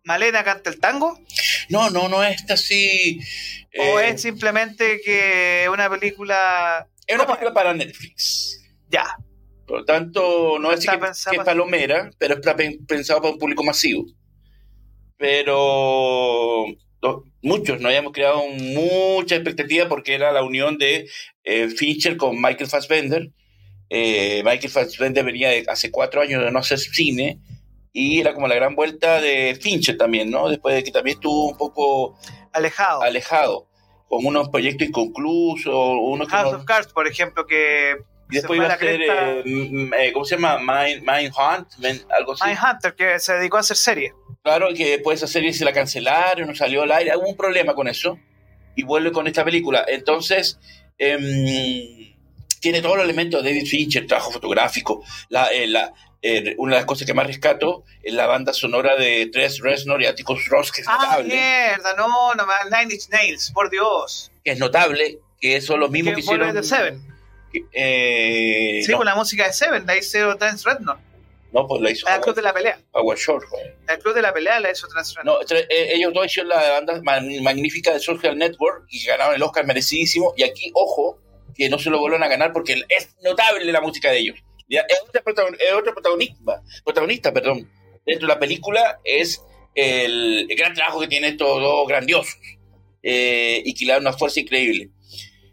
Malena 0.04 0.44
canta 0.44 0.68
el 0.68 0.78
tango. 0.78 1.18
No, 1.70 1.88
no, 1.88 2.06
no 2.10 2.22
es 2.22 2.44
así. 2.50 3.18
¿O 3.78 3.98
eh, 3.98 4.10
es 4.10 4.20
simplemente 4.20 5.00
que 5.02 5.68
una 5.72 5.88
película. 5.88 6.86
es 7.06 7.14
una 7.14 7.24
película 7.24 7.54
para 7.54 7.72
Netflix. 7.72 8.62
Ya, 8.90 9.16
Por 9.66 9.78
lo 9.78 9.84
tanto, 9.86 10.58
no 10.58 10.70
es 10.70 10.86
que, 10.86 11.00
es 11.32 11.44
palomera, 11.46 12.10
pero 12.18 12.34
es 12.34 12.76
pensado 12.86 13.22
para 13.22 13.32
un 13.32 13.38
público 13.38 13.64
masivo. 13.64 14.04
Pero 15.16 16.66
muchos 17.40 17.80
nos 17.80 17.86
habíamos 17.86 18.12
creado 18.12 18.46
mucha 18.48 19.36
expectativa 19.36 19.88
porque 19.88 20.14
era 20.14 20.30
la 20.30 20.42
unión 20.42 20.76
de 20.76 21.08
eh, 21.42 21.68
Fincher 21.70 22.18
con 22.18 22.36
Michael 22.38 22.68
Fassbender. 22.68 23.30
Eh, 23.88 24.42
Michael 24.44 24.70
Fassbender 24.70 25.24
venía 25.24 25.50
de 25.50 25.64
hace 25.68 25.90
cuatro 25.90 26.20
años 26.20 26.42
de 26.44 26.50
no 26.50 26.58
hacer 26.58 26.78
cine 26.78 27.38
y 27.92 28.20
era 28.20 28.34
como 28.34 28.48
la 28.48 28.54
gran 28.56 28.74
vuelta 28.74 29.20
de 29.20 29.56
Fincher 29.60 29.96
también, 29.96 30.30
¿no? 30.30 30.48
Después 30.48 30.74
de 30.74 30.84
que 30.84 30.90
también 30.90 31.16
estuvo 31.16 31.48
un 31.50 31.56
poco 31.56 32.18
alejado. 32.52 33.02
alejado, 33.02 33.68
con 34.08 34.26
unos 34.26 34.48
proyectos 34.48 34.88
inconclusos, 34.88 35.72
unos 36.00 36.28
que 36.28 36.34
House 36.34 36.52
no- 36.52 36.58
of 36.58 36.64
Cards, 36.64 36.92
por 36.92 37.06
ejemplo, 37.06 37.46
que. 37.46 37.96
y 38.30 38.34
después 38.34 38.58
iba 38.58 38.72
a 38.72 38.76
cresta. 38.76 39.30
eh, 39.32 39.42
m- 39.46 39.96
eh, 39.98 40.12
¿cómo 40.12 40.24
se 40.24 40.36
llama? 40.36 40.58
Mind, 40.58 41.02
Mind 41.08 41.32
Hunt, 41.36 41.68
algo 42.10 42.32
así. 42.32 42.44
Mindhunter, 42.44 42.94
que 42.94 43.18
se 43.20 43.34
dedicó 43.34 43.56
a 43.56 43.60
hacer 43.60 43.76
series. 43.76 44.12
Claro, 44.42 44.68
que 44.76 44.90
después 44.90 45.22
esa 45.22 45.32
serie 45.32 45.52
se 45.52 45.64
la 45.64 45.72
cancelaron, 45.72 46.48
no 46.48 46.54
salió 46.54 46.82
al 46.82 46.92
aire, 46.92 47.16
hubo 47.16 47.28
un 47.28 47.36
problema 47.36 47.74
con 47.74 47.88
eso. 47.88 48.18
Y 48.74 48.82
vuelve 48.82 49.10
con 49.10 49.26
esta 49.26 49.42
película. 49.44 49.84
Entonces, 49.88 50.58
em, 50.98 52.05
tiene 52.66 52.82
todos 52.82 52.96
los 52.96 53.04
elementos 53.04 53.44
de 53.44 53.50
David 53.50 53.64
Fincher, 53.68 54.08
trabajo 54.08 54.32
fotográfico. 54.32 55.04
La, 55.28 55.52
eh, 55.52 55.68
la- 55.68 55.92
eh, 56.20 56.56
una 56.58 56.72
de 56.74 56.80
las 56.80 56.84
cosas 56.84 57.06
que 57.06 57.14
más 57.14 57.24
rescato 57.28 57.84
es 58.02 58.12
la 58.12 58.26
banda 58.26 58.52
sonora 58.52 58.96
de 58.96 59.30
Tres 59.32 59.60
Reznor 59.60 60.02
y 60.02 60.06
Atticus 60.06 60.48
Ross, 60.48 60.72
que 60.72 60.80
es 60.80 60.88
Ah, 60.88 60.98
notable. 61.00 61.32
mierda, 61.32 61.94
no, 61.96 62.34
no, 62.34 62.44
Nine 62.68 62.92
Inch 62.94 63.08
Nails, 63.10 63.52
por 63.54 63.70
Dios. 63.70 64.32
Que 64.44 64.50
es 64.50 64.58
notable, 64.58 65.20
que 65.40 65.60
son 65.60 65.78
los 65.78 65.90
mismos 65.92 66.10
Que 66.10 66.14
que, 66.16 66.20
hicieron. 66.22 66.52
de 66.52 66.62
Seven. 66.64 67.00
eh, 67.72 68.80
Sí, 68.84 68.90
no, 68.90 68.96
con 68.98 69.06
la 69.06 69.14
música 69.14 69.46
de 69.46 69.52
Seven, 69.52 69.86
la 69.86 69.96
hizo 69.96 70.36
Trans 70.36 70.64
Rednor. 70.64 70.98
no, 71.52 71.66
pues 71.68 71.80
la 71.80 71.90
hizo 71.92 72.06
El 72.08 72.20
club 72.20 72.34
de 72.34 72.42
la 72.42 72.52
pelea. 72.52 72.78
Howard 72.92 73.18
Shore. 73.18 73.46
joder. 73.46 73.76
El 73.88 73.98
club 74.00 74.14
de 74.14 74.22
la 74.22 74.32
pelea 74.32 74.58
la 74.60 74.72
hizo 74.72 74.88
Trans 74.88 75.14
Rednor. 75.14 75.46
No, 75.48 75.56
ellos 75.70 76.12
dos 76.12 76.26
hicieron 76.26 76.48
la 76.50 76.70
banda 76.70 77.00
ma- 77.04 77.20
magnífica 77.42 77.92
de 77.92 78.00
Social 78.00 78.36
Network 78.36 78.84
y 78.90 79.04
ganaron 79.04 79.34
el 79.36 79.42
Oscar 79.44 79.64
merecidísimo. 79.66 80.34
Y 80.36 80.42
aquí, 80.42 80.70
ojo, 80.74 81.18
que 81.56 81.68
no 81.68 81.78
se 81.78 81.90
lo 81.90 81.98
vuelvan 81.98 82.22
a 82.22 82.28
ganar 82.28 82.52
porque 82.52 82.82
es 82.88 83.16
notable 83.22 83.70
la 83.72 83.80
música 83.80 84.10
de 84.10 84.18
ellos. 84.18 84.38
Ya, 84.68 84.80
Es 84.88 85.00
otro, 85.08 85.22
protagon- 85.22 85.56
es 85.60 85.72
otro 85.72 85.92
protagonista, 85.92 86.62
protagonista, 86.84 87.32
perdón, 87.32 87.70
dentro 88.04 88.26
de 88.26 88.34
la 88.34 88.40
película 88.40 89.00
es 89.04 89.42
el, 89.74 90.46
el 90.50 90.56
gran 90.56 90.74
trabajo 90.74 91.00
que 91.00 91.06
tienen 91.08 91.32
estos 91.32 91.60
dos 91.60 91.86
grandiosos 91.86 92.36
eh, 93.02 93.62
y 93.64 93.74
que 93.74 93.84
le 93.86 93.92
da 93.92 93.98
una 93.98 94.12
fuerza 94.12 94.40
increíble. 94.40 94.90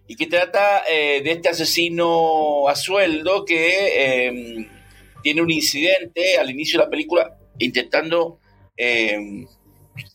Y 0.08 0.16
que 0.16 0.28
trata 0.28 0.84
eh, 0.90 1.22
de 1.24 1.32
este 1.32 1.50
asesino 1.50 2.68
a 2.68 2.76
sueldo 2.76 3.46
que 3.46 4.28
eh, 4.28 4.68
tiene 5.22 5.42
un 5.42 5.52
incidente 5.52 6.38
al 6.38 6.50
inicio 6.50 6.80
de 6.80 6.86
la 6.86 6.90
película 6.90 7.38
intentando 7.60 8.40
eh, 8.76 9.46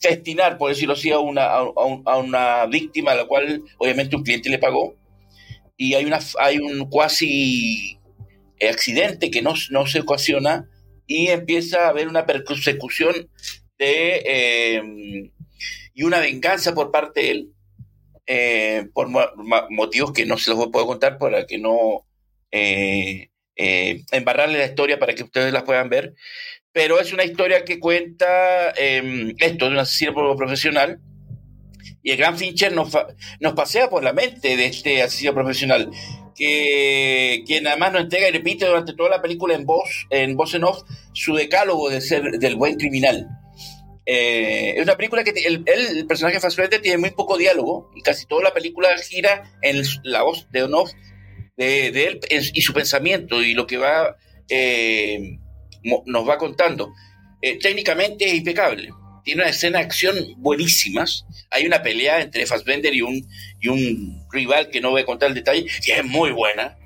destinar, 0.03 0.59
por 0.59 0.71
decirlo 0.71 0.95
así, 0.95 1.11
a 1.11 1.19
una, 1.21 1.45
a, 1.47 1.59
a 2.05 2.17
una 2.19 2.67
víctima 2.67 3.13
a 3.13 3.15
la 3.17 3.25
cual 3.27 3.63
obviamente 3.79 4.17
un 4.17 4.25
cliente 4.25 4.51
le 4.51 4.59
pagó. 4.59 4.95
Y 5.79 5.95
hay, 5.95 6.05
una, 6.05 6.19
hay 6.39 6.59
un 6.59 6.91
cuasi 6.91 7.99
accidente 8.69 9.31
que 9.31 9.41
no, 9.41 9.55
no 9.71 9.87
se 9.87 10.01
ocasiona 10.01 10.69
y 11.07 11.29
empieza 11.29 11.87
a 11.87 11.89
haber 11.89 12.09
una 12.09 12.27
persecución 12.27 13.31
de, 13.79 14.23
eh, 14.27 14.83
y 15.95 16.03
una 16.03 16.21
venganza 16.21 16.75
por 16.75 16.91
parte 16.91 17.21
de 17.21 17.31
él, 17.31 17.53
eh, 18.27 18.89
por 18.93 19.09
motivos 19.71 20.13
que 20.13 20.27
no 20.27 20.37
se 20.37 20.51
los 20.51 20.69
puedo 20.69 20.87
contar 20.87 21.17
para 21.17 21.47
que 21.47 21.59
no 21.59 22.07
eh, 22.51 23.31
eh, 23.57 24.05
embarrarle 24.13 24.59
la 24.59 24.67
historia 24.67 24.99
para 24.99 25.15
que 25.15 25.25
ustedes 25.25 25.53
la 25.53 25.65
puedan 25.65 25.89
ver. 25.89 26.15
Pero 26.73 27.01
es 27.01 27.13
una 27.13 27.25
historia 27.25 27.65
que 27.65 27.81
cuenta 27.81 28.71
em, 28.77 29.35
esto 29.39 29.65
de 29.65 29.73
un 29.73 29.79
asesino 29.79 30.37
profesional 30.37 31.01
y 32.03 32.11
el 32.11 32.17
gran 32.17 32.39
Fincher 32.39 32.73
nos, 32.73 32.91
nos 33.41 33.53
pasea 33.55 33.91
por 33.91 34.03
la 34.03 34.13
mente 34.13 34.57
de 34.57 34.67
este 34.67 35.03
asesino 35.03 35.35
profesional 35.35 35.91
que 36.35 37.43
quien 37.47 37.67
además 37.67 37.93
nos 37.93 38.03
entrega 38.03 38.29
y 38.29 38.33
repite 38.33 38.67
durante 38.67 38.95
toda 38.95 39.11
la 39.11 39.23
película 39.23 39.55
en 39.55 39.67
voz 39.67 40.07
en 40.11 40.37
voz 40.37 40.55
en 40.55 40.65
off 40.65 40.83
su 41.13 41.35
decálogo 41.35 41.91
de 41.91 42.01
ser 42.01 42.39
del 42.39 42.57
buen 42.57 42.77
criminal 42.77 43.29
eh, 44.07 44.75
es 44.77 44.83
una 44.83 44.97
película 44.97 45.23
que 45.23 45.31
el, 45.31 45.65
el, 45.67 46.07
personaje 46.07 46.41
Fassbender 46.41 46.81
tiene 46.81 46.97
muy 46.97 47.11
poco 47.11 47.37
diálogo 47.37 47.91
y 47.95 48.01
casi 48.01 48.25
toda 48.27 48.45
la 48.45 48.55
película 48.55 48.89
gira 48.99 49.53
en 49.61 49.83
la 50.05 50.23
voz 50.23 50.51
de 50.51 50.63
off 50.63 50.93
de, 51.59 51.91
de 51.91 52.07
él 52.07 52.21
y 52.31 52.63
su 52.63 52.73
pensamiento 52.73 53.43
y 53.43 53.53
lo 53.53 53.67
que 53.67 53.77
va 53.77 54.17
eh, 54.49 55.39
nos 55.83 56.29
va 56.29 56.39
contando. 56.39 56.93
Eh, 57.41 57.59
técnicamente 57.59 58.27
es 58.27 58.35
impecable. 58.35 58.91
Tiene 59.25 59.43
una 59.43 59.51
escena 59.51 59.79
de 59.79 59.85
acción 59.85 60.17
buenísimas. 60.37 61.27
Hay 61.51 61.67
una 61.67 61.83
pelea 61.83 62.21
entre 62.21 62.47
Fassbender 62.47 62.95
y 62.95 63.03
un, 63.03 63.29
y 63.61 63.69
un 63.69 64.27
rival 64.33 64.71
que 64.71 64.81
no 64.81 64.91
voy 64.91 65.03
a 65.03 65.07
contar 65.07 65.29
el 65.29 65.35
detalle, 65.35 65.67
que 65.85 65.93
es 65.93 66.05
muy 66.05 66.31
buena. 66.31 66.79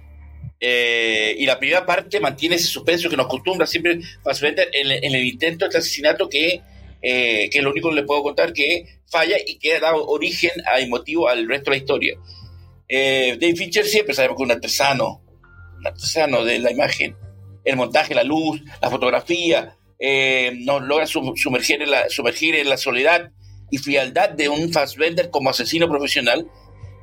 y 0.61 1.45
la 1.45 1.59
primera 1.59 1.85
parte 1.85 2.21
mantiene 2.21 2.57
ese 2.57 2.67
suspenso 2.67 3.11
que 3.11 3.17
nos 3.17 3.27
acostumbra 3.27 3.67
siempre 3.67 4.01
Fassbender 4.23 4.69
en, 4.73 4.91
en 4.91 5.15
el 5.15 5.25
intento 5.25 5.69
de 5.69 5.79
asesinato 5.79 6.29
que 6.29 6.63
eh, 7.05 7.51
que 7.51 7.59
es 7.59 7.65
lo 7.65 7.73
único 7.73 7.89
que 7.89 7.97
les 7.97 8.05
puedo 8.05 8.23
contar, 8.23 8.53
que 8.53 9.01
falla 9.07 9.37
y 9.45 9.59
que 9.59 9.81
dado 9.81 10.07
origen 10.07 10.53
a, 10.65 10.87
motivo 10.87 11.29
al 11.29 11.49
resto 11.49 11.73
de 11.73 11.77
la 11.77 11.83
historia. 11.83 12.15
Eh, 12.89 13.37
David 13.41 13.57
Fincher 13.57 13.85
siempre 13.85 14.15
sabemos 14.15 14.37
que 14.37 14.45
es 14.45 14.47
un 14.47 14.53
artesano, 14.53 15.23
un 15.79 15.87
artesano 15.87 16.45
de 16.45 16.61
la 16.61 16.71
imagen, 16.71 17.17
el 17.65 17.77
montaje, 17.77 18.15
la 18.15 18.23
luz, 18.23 18.63
la 18.81 18.89
fotografía, 18.89 19.77
eh, 20.03 20.53
nos 20.65 20.83
logra 20.83 21.07
sumergir 21.07 21.81
en, 21.83 21.91
la, 21.91 22.09
sumergir 22.11 22.57
en 22.57 22.69
la 22.69 22.77
soledad 22.77 23.31
y 23.71 23.79
frialdad 23.79 24.31
de 24.31 24.49
un 24.49 24.73
Fassbender 24.73 25.31
como 25.31 25.51
asesino 25.51 25.89
profesional 25.89 26.51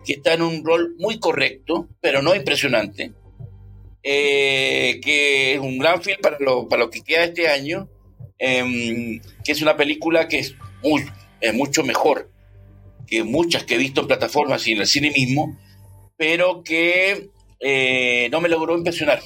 que 0.06 0.14
está 0.14 0.34
en 0.34 0.42
un 0.42 0.64
rol 0.64 0.96
muy 1.00 1.20
correcto, 1.20 1.88
pero 2.02 2.22
no 2.22 2.36
impresionante, 2.36 3.14
eh, 4.04 5.00
que 5.04 5.54
es 5.54 5.60
un 5.60 5.78
gran 5.80 6.02
film 6.02 6.20
para 6.22 6.38
lo, 6.40 6.68
para 6.68 6.84
lo 6.84 6.90
que 6.90 7.02
queda 7.02 7.24
este 7.24 7.48
año 7.48 7.90
Em, 8.42 9.20
que 9.44 9.52
es 9.52 9.62
una 9.62 9.76
película 9.76 10.30
que 10.30 10.40
es, 10.40 10.56
mucho 11.54 11.84
mejor 11.84 12.32
que 13.06 13.24
muchas 13.24 13.64
que 13.64 13.76
he 13.76 13.78
visto 13.78 14.02
en 14.02 14.08
plataformas 14.08 14.66
y 14.68 14.74
en 14.74 14.80
el 14.80 14.88
cine 14.88 15.12
mismo, 15.12 15.58
pero 16.16 16.64
que 16.64 17.30
eh, 17.60 18.30
no 18.32 18.40
me 18.40 18.50
logró 18.50 18.78
impresionar. 18.78 19.20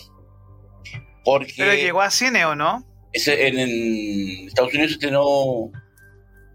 Porque 1.24 1.54
¿Pero 1.58 1.74
llegó 1.74 2.02
a 2.02 2.10
cine 2.10 2.46
o 2.46 2.56
no? 2.56 2.84
Ese, 3.14 3.48
en, 3.48 4.48
Estados 4.48 4.74
Unidos 4.74 4.92
se 4.92 4.96
estrenó 4.96 5.72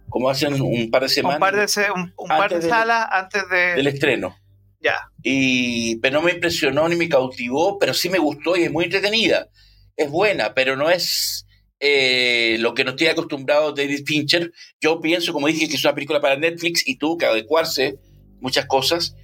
como 0.08 0.30
hacen 0.30 0.60
un 0.60 0.90
par 0.90 1.02
de 1.02 1.08
semanas. 1.08 1.36
Un 1.36 1.40
par 1.40 1.54
de, 1.54 1.90
un, 2.16 2.28
par 2.28 2.50
de 2.50 2.62
salas 2.62 3.06
antes 3.10 3.42
de... 3.50 3.74
del 3.74 3.86
estreno. 3.86 4.36
Ya. 4.80 5.10
Y, 5.22 5.96
pero 5.96 6.18
no 6.18 6.26
me 6.26 6.32
impresionó 6.32 6.88
ni 6.88 6.96
me 6.96 7.08
cautivó, 7.08 7.78
pero 7.78 7.94
sí 7.94 8.08
me 8.08 8.18
gustó 8.18 8.56
y 8.56 8.64
es 8.64 8.72
muy 8.72 8.84
entretenida. 8.84 9.48
Es 9.96 10.10
buena, 10.10 10.54
pero 10.54 10.76
no 10.76 10.90
es 10.90 11.46
eh, 11.80 12.56
lo 12.60 12.74
que 12.74 12.84
nos 12.84 12.96
tiene 12.96 13.12
acostumbrado 13.12 13.72
David 13.72 14.04
Fincher. 14.06 14.52
Yo 14.80 15.00
pienso, 15.00 15.32
como 15.32 15.46
dije, 15.48 15.68
que 15.68 15.76
es 15.76 15.84
una 15.84 15.94
película 15.94 16.20
para 16.20 16.36
Netflix 16.36 16.86
y 16.86 16.96
tuvo 16.96 17.18
que 17.18 17.26
adecuarse 17.26 17.98
muchas 18.40 18.66
cosas. 18.66 19.16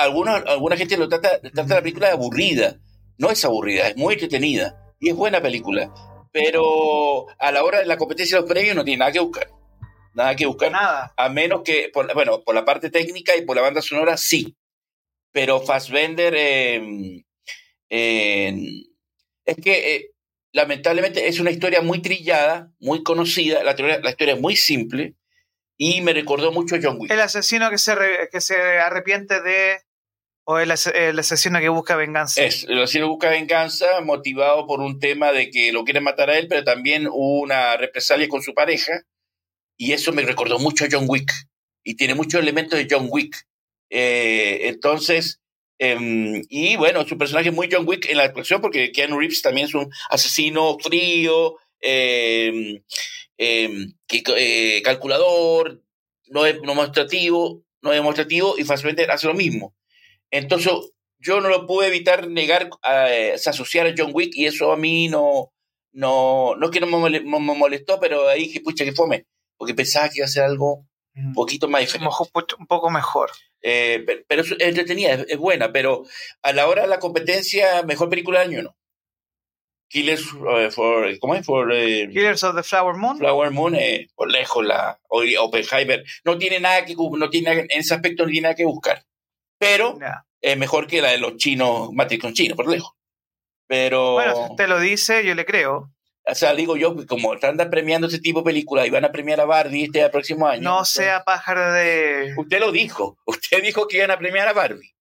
Alguna, 0.00 0.36
alguna 0.36 0.76
gente 0.76 0.96
lo 0.96 1.08
trata, 1.08 1.40
trata 1.40 1.74
la 1.74 1.82
película 1.82 2.08
de 2.08 2.14
aburrida. 2.14 2.78
No 3.18 3.30
es 3.30 3.44
aburrida, 3.44 3.88
es 3.88 3.96
muy 3.96 4.14
entretenida 4.14 4.76
y 4.98 5.10
es 5.10 5.14
buena 5.14 5.40
película. 5.40 5.92
Pero 6.32 7.26
a 7.38 7.52
la 7.52 7.62
hora 7.62 7.80
de 7.80 7.86
la 7.86 7.98
competencia 7.98 8.36
de 8.36 8.42
los 8.42 8.50
premios 8.50 8.74
no 8.74 8.84
tiene 8.84 8.98
nada 8.98 9.12
que 9.12 9.20
buscar. 9.20 9.50
Nada 10.14 10.34
que 10.34 10.46
buscar. 10.46 10.72
Nada. 10.72 11.14
A 11.16 11.28
menos 11.28 11.62
que, 11.62 11.90
por, 11.92 12.12
bueno, 12.14 12.42
por 12.42 12.54
la 12.54 12.64
parte 12.64 12.90
técnica 12.90 13.36
y 13.36 13.42
por 13.42 13.56
la 13.56 13.62
banda 13.62 13.82
sonora, 13.82 14.16
sí. 14.16 14.56
Pero 15.32 15.60
Fassbender, 15.60 16.34
eh, 16.36 17.24
eh, 17.90 18.54
es 19.44 19.56
que 19.56 19.94
eh, 19.94 20.10
lamentablemente 20.52 21.28
es 21.28 21.40
una 21.40 21.50
historia 21.50 21.80
muy 21.80 22.00
trillada, 22.02 22.70
muy 22.80 23.02
conocida, 23.02 23.62
la, 23.62 23.74
la 23.74 24.10
historia 24.10 24.34
es 24.34 24.40
muy 24.40 24.56
simple 24.56 25.14
y 25.76 26.00
me 26.00 26.12
recordó 26.12 26.52
mucho 26.52 26.76
a 26.76 26.78
John 26.82 26.96
Wick. 26.98 27.10
El 27.10 27.20
asesino 27.20 27.70
que 27.70 27.78
se, 27.78 27.94
que 28.30 28.40
se 28.40 28.56
arrepiente 28.78 29.40
de... 29.40 29.80
¿O 30.44 30.58
el, 30.58 30.70
asesino 30.70 31.60
que 31.60 31.68
busca 31.68 31.94
venganza? 31.94 32.42
Es, 32.42 32.64
el 32.64 32.82
asesino 32.82 33.08
busca 33.08 33.30
venganza 33.30 34.00
motivado 34.00 34.66
por 34.66 34.80
un 34.80 34.98
tema 34.98 35.32
de 35.32 35.50
que 35.50 35.72
lo 35.72 35.84
quieren 35.84 36.02
matar 36.02 36.30
a 36.30 36.38
él, 36.38 36.48
pero 36.48 36.64
también 36.64 37.08
una 37.10 37.76
represalia 37.76 38.28
con 38.28 38.42
su 38.42 38.52
pareja. 38.54 39.02
Y 39.76 39.92
eso 39.92 40.12
me 40.12 40.22
recordó 40.22 40.58
mucho 40.58 40.84
a 40.84 40.88
John 40.90 41.04
Wick. 41.08 41.30
Y 41.84 41.96
tiene 41.96 42.14
muchos 42.14 42.40
elementos 42.40 42.78
de 42.78 42.88
John 42.90 43.06
Wick. 43.10 43.46
Eh, 43.90 44.68
entonces, 44.68 45.42
Em, 45.84 46.44
y 46.48 46.76
bueno, 46.76 47.04
su 47.04 47.18
personaje 47.18 47.48
es 47.48 47.54
muy 47.56 47.68
John 47.68 47.88
Wick 47.88 48.08
en 48.08 48.16
la 48.16 48.22
actuación, 48.22 48.60
porque 48.60 48.92
Keanu 48.92 49.18
Reeves 49.18 49.42
también 49.42 49.66
es 49.66 49.74
un 49.74 49.90
asesino 50.10 50.78
frío, 50.78 51.56
em, 51.80 52.80
em, 53.36 53.92
eh, 54.36 54.80
calculador, 54.84 55.82
no 56.28 56.44
demostrativo, 56.44 57.64
no 57.80 57.90
demostrativo, 57.90 58.54
y 58.58 58.62
fácilmente 58.62 59.06
hace 59.10 59.26
lo 59.26 59.34
mismo. 59.34 59.74
Entonces, 60.32 60.72
yo 61.18 61.40
no 61.40 61.48
lo 61.48 61.66
pude 61.66 61.86
evitar 61.86 62.26
negar, 62.28 62.70
eh, 63.08 63.34
asociar 63.46 63.86
a 63.86 63.94
John 63.96 64.10
Wick, 64.12 64.32
y 64.34 64.46
eso 64.46 64.72
a 64.72 64.76
mí 64.76 65.08
no, 65.08 65.52
no, 65.92 66.56
no 66.56 66.66
es 66.66 66.72
que 66.72 66.80
no 66.80 66.86
me 66.98 67.40
molestó, 67.54 68.00
pero 68.00 68.28
ahí 68.28 68.50
que 68.50 68.60
pucha 68.60 68.84
que 68.84 68.92
fome, 68.92 69.26
porque 69.56 69.74
pensaba 69.74 70.08
que 70.08 70.18
iba 70.18 70.24
a 70.24 70.28
ser 70.28 70.42
algo 70.44 70.86
un 71.14 71.34
poquito 71.34 71.68
más 71.68 71.82
diferente. 71.82 72.08
Un 72.58 72.66
poco 72.66 72.90
mejor. 72.90 73.30
Eh, 73.60 74.04
pero, 74.26 74.42
es 74.42 74.50
entretenida, 74.58 75.24
es, 75.28 75.38
buena, 75.38 75.72
pero 75.72 76.04
a 76.42 76.52
la 76.52 76.66
hora 76.66 76.82
de 76.82 76.88
la 76.88 76.98
competencia, 76.98 77.82
mejor 77.84 78.08
película 78.08 78.40
del 78.40 78.48
año, 78.48 78.62
¿no? 78.62 78.76
Killers 79.88 80.32
uh, 80.32 80.70
for, 80.70 81.18
¿cómo 81.18 81.34
es? 81.34 81.44
For, 81.44 81.70
eh, 81.70 82.08
Killers 82.10 82.42
of 82.44 82.56
the 82.56 82.62
Flower 82.62 82.96
Moon. 82.96 83.18
Flower 83.18 83.50
Moon, 83.50 83.74
eh, 83.74 84.08
por 84.14 84.32
lejos, 84.32 84.64
la 84.64 84.98
Oppenheimer. 85.08 86.02
No 86.24 86.38
tiene 86.38 86.60
nada 86.60 86.86
que, 86.86 86.94
no 86.96 87.28
tiene, 87.28 87.52
en 87.52 87.68
ese 87.68 87.92
aspecto 87.94 88.22
no 88.22 88.30
tiene 88.30 88.44
nada 88.46 88.54
que 88.54 88.64
buscar. 88.64 89.04
Pero 89.62 89.98
es 90.40 90.58
mejor 90.58 90.88
que 90.88 91.00
la 91.00 91.10
de 91.10 91.18
los 91.18 91.36
chinos, 91.36 91.92
Matrix 91.92 92.20
con 92.20 92.34
chinos, 92.34 92.56
por 92.56 92.68
lejos. 92.68 92.92
Pero. 93.68 94.14
Bueno, 94.14 94.34
si 94.34 94.50
usted 94.50 94.68
lo 94.68 94.80
dice, 94.80 95.24
yo 95.24 95.34
le 95.34 95.46
creo. 95.46 95.92
O 96.24 96.34
sea, 96.34 96.54
digo 96.54 96.76
yo, 96.76 96.94
como 97.06 97.34
están 97.34 97.56
premiando 97.70 98.06
ese 98.06 98.18
tipo 98.18 98.40
de 98.40 98.44
películas 98.44 98.86
y 98.86 98.90
van 98.90 99.04
a 99.04 99.12
premiar 99.12 99.40
a 99.40 99.44
Barbie 99.44 99.84
este 99.84 100.08
próximo 100.10 100.46
año. 100.46 100.62
No 100.62 100.84
sea 100.84 101.24
pájaro 101.24 101.72
de. 101.72 102.34
Usted 102.36 102.60
lo 102.60 102.72
dijo. 102.72 103.18
Usted 103.26 103.62
dijo 103.62 103.86
que 103.86 103.98
iban 103.98 104.10
a 104.10 104.18
premiar 104.18 104.48
a 104.48 104.52
Barbie. 104.52 104.94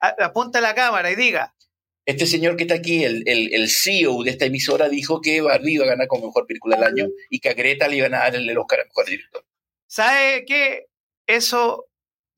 apunta 0.00 0.60
la 0.60 0.74
cámara 0.74 1.10
y 1.10 1.14
diga. 1.14 1.54
Este 2.04 2.26
señor 2.26 2.56
que 2.56 2.64
está 2.64 2.74
aquí, 2.74 3.04
el, 3.04 3.22
el, 3.26 3.68
CEO 3.68 4.22
de 4.22 4.30
esta 4.30 4.46
emisora, 4.46 4.88
dijo 4.88 5.20
que 5.20 5.42
Barbie 5.42 5.74
iba 5.74 5.84
a 5.84 5.88
ganar 5.88 6.06
como 6.06 6.26
mejor 6.26 6.46
película 6.46 6.76
del 6.76 6.86
año 6.86 7.06
y 7.28 7.38
que 7.38 7.50
a 7.50 7.54
Greta 7.54 7.86
le 7.86 7.96
iban 7.96 8.14
a 8.14 8.20
dar 8.20 8.34
el 8.34 8.56
Oscar 8.56 8.80
a 8.80 8.84
mejor 8.84 9.04
director. 9.04 9.44
¿Sabe 9.86 10.46
qué? 10.46 10.86
Eso 11.26 11.87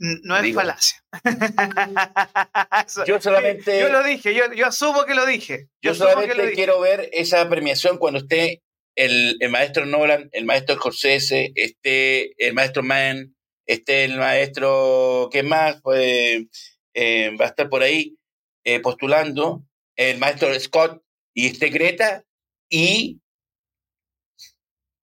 no 0.00 0.38
es 0.38 0.54
falacia. 0.54 1.04
yo 3.06 3.20
solamente. 3.20 3.78
Yo 3.78 3.90
lo 3.90 4.02
dije, 4.02 4.34
yo, 4.34 4.50
yo 4.54 4.66
asumo 4.66 5.04
que 5.04 5.14
lo 5.14 5.26
dije. 5.26 5.68
Yo, 5.82 5.94
solamente 5.94 6.52
quiero 6.52 6.80
ver 6.80 7.10
esa 7.12 7.46
premiación 7.48 7.98
cuando 7.98 8.20
esté 8.20 8.62
el, 8.96 9.36
el, 9.40 9.50
maestro 9.50 9.84
Nolan, 9.84 10.30
el 10.32 10.46
maestro 10.46 10.76
Scorsese, 10.76 11.52
esté 11.54 12.32
el 12.44 12.54
maestro 12.54 12.82
Mann, 12.82 13.36
esté 13.66 14.04
el 14.04 14.16
maestro. 14.16 15.28
¿Qué 15.30 15.42
más? 15.42 15.80
Pues 15.82 16.46
eh, 16.94 17.36
va 17.38 17.44
a 17.44 17.48
estar 17.48 17.68
por 17.68 17.82
ahí 17.82 18.16
eh, 18.64 18.80
postulando, 18.80 19.64
el 19.96 20.18
maestro 20.18 20.58
Scott 20.58 21.02
y 21.34 21.46
esté 21.46 21.68
Greta, 21.68 22.24
y 22.70 23.20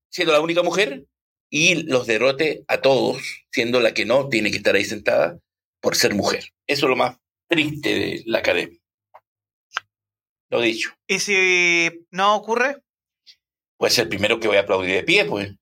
siendo 0.09 0.33
la 0.33 0.41
única 0.41 0.63
mujer, 0.63 1.05
y 1.49 1.83
los 1.83 2.07
derrote 2.07 2.63
a 2.67 2.81
todos, 2.81 3.21
siendo 3.51 3.79
la 3.79 3.93
que 3.93 4.05
no 4.05 4.29
tiene 4.29 4.51
que 4.51 4.57
estar 4.57 4.75
ahí 4.75 4.85
sentada 4.85 5.39
por 5.81 5.95
ser 5.95 6.13
mujer. 6.13 6.53
Eso 6.67 6.85
es 6.85 6.89
lo 6.89 6.95
más 6.95 7.17
triste 7.47 7.89
de 7.95 8.23
la 8.25 8.39
academia. 8.39 8.79
Lo 10.49 10.61
dicho. 10.61 10.91
¿Y 11.07 11.19
si 11.19 11.89
no 12.11 12.35
ocurre? 12.35 12.77
Pues 13.77 13.97
el 13.99 14.07
primero 14.07 14.39
que 14.39 14.47
voy 14.47 14.57
a 14.57 14.61
aplaudir 14.61 14.95
de 14.95 15.03
pie, 15.03 15.25
pues. 15.25 15.53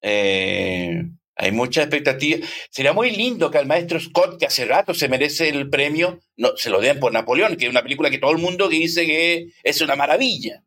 Eh, 0.00 1.02
hay 1.36 1.52
mucha 1.52 1.82
expectativa. 1.82 2.46
Sería 2.70 2.92
muy 2.92 3.10
lindo 3.10 3.50
que 3.50 3.58
al 3.58 3.66
maestro 3.66 4.00
Scott, 4.00 4.38
que 4.38 4.46
hace 4.46 4.64
rato 4.64 4.94
se 4.94 5.08
merece 5.08 5.48
el 5.48 5.68
premio, 5.68 6.20
no, 6.36 6.56
se 6.56 6.70
lo 6.70 6.80
den 6.80 7.00
por 7.00 7.12
Napoleón, 7.12 7.56
que 7.56 7.66
es 7.66 7.70
una 7.70 7.82
película 7.82 8.10
que 8.10 8.18
todo 8.18 8.32
el 8.32 8.38
mundo 8.38 8.68
dice 8.68 9.06
que 9.06 9.48
es 9.62 9.80
una 9.80 9.96
maravilla. 9.96 10.64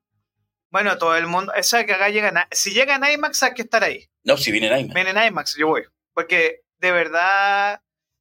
Bueno, 0.76 0.98
todo 0.98 1.16
el 1.16 1.26
mundo, 1.26 1.54
esa 1.54 1.86
que 1.86 1.94
acá 1.94 2.10
llega, 2.10 2.50
si 2.52 2.72
llega 2.72 2.96
en 2.96 3.06
IMAX 3.14 3.44
hay 3.44 3.54
que 3.54 3.62
estar 3.62 3.82
ahí. 3.82 4.10
No, 4.26 4.36
si 4.36 4.52
viene 4.52 4.68
IMAX. 4.68 4.94
Ven 4.94 5.08
en 5.08 5.26
IMAX, 5.28 5.56
yo 5.58 5.68
voy. 5.68 5.84
Porque 6.14 6.64
de 6.80 6.92
verdad, 6.92 7.80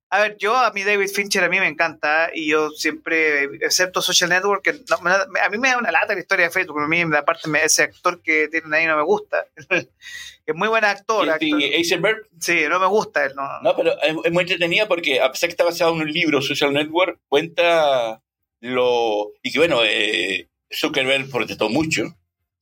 a 0.08 0.18
ver, 0.20 0.36
yo 0.38 0.54
a 0.56 0.70
mí 0.70 0.84
David 0.84 1.08
Fincher 1.08 1.42
a 1.42 1.48
mí 1.48 1.58
me 1.58 1.66
encanta 1.66 2.30
y 2.32 2.46
yo 2.50 2.70
siempre, 2.70 3.46
excepto 3.60 4.00
Social 4.00 4.30
Network, 4.30 4.62
que 4.62 4.72
no- 4.88 5.10
a 5.42 5.48
mí 5.50 5.58
me 5.58 5.70
da 5.70 5.78
una 5.78 5.90
lata 5.90 6.14
la 6.14 6.20
historia 6.20 6.44
de 6.46 6.52
Facebook, 6.52 6.80
a 6.80 6.86
mí 6.86 7.02
aparte 7.16 7.48
me- 7.48 7.64
ese 7.64 7.82
actor 7.82 8.22
que 8.22 8.46
tienen 8.46 8.72
ahí 8.72 8.86
no 8.86 8.96
me 8.96 9.02
gusta. 9.02 9.46
es 10.46 10.54
muy 10.54 10.68
buen 10.68 10.84
actor. 10.84 11.28
Actor. 11.28 11.60
Eisenberg, 11.60 12.18
Sí, 12.38 12.66
no 12.68 12.78
me 12.78 12.86
gusta 12.86 13.24
él, 13.24 13.32
no. 13.34 13.42
No, 13.62 13.74
pero 13.74 14.00
es, 14.00 14.14
es 14.26 14.30
muy 14.30 14.42
entretenido 14.42 14.86
porque 14.86 15.20
a 15.20 15.32
pesar 15.32 15.48
que 15.48 15.54
está 15.54 15.64
basado 15.64 15.92
en 15.94 16.02
un 16.02 16.12
libro, 16.12 16.40
Social 16.40 16.72
Network, 16.72 17.18
cuenta 17.28 18.22
lo... 18.60 19.32
Y 19.42 19.50
que 19.50 19.58
bueno, 19.58 19.80
eh, 19.84 20.48
Zuckerberg 20.72 21.28
protestó 21.30 21.68
mucho, 21.68 22.14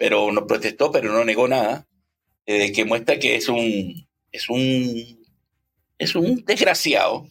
pero 0.03 0.33
no 0.33 0.49
protestó, 0.49 0.91
pero 0.91 1.13
no 1.13 1.25
negó 1.25 1.47
nada, 1.47 1.87
eh, 2.45 2.73
que 2.73 2.85
muestra 2.85 3.21
que 3.21 3.37
es 3.37 3.49
un... 3.49 4.05
Es 4.33 4.49
un... 4.49 5.23
Es 5.97 6.17
un 6.17 6.45
desgraciado 6.45 7.29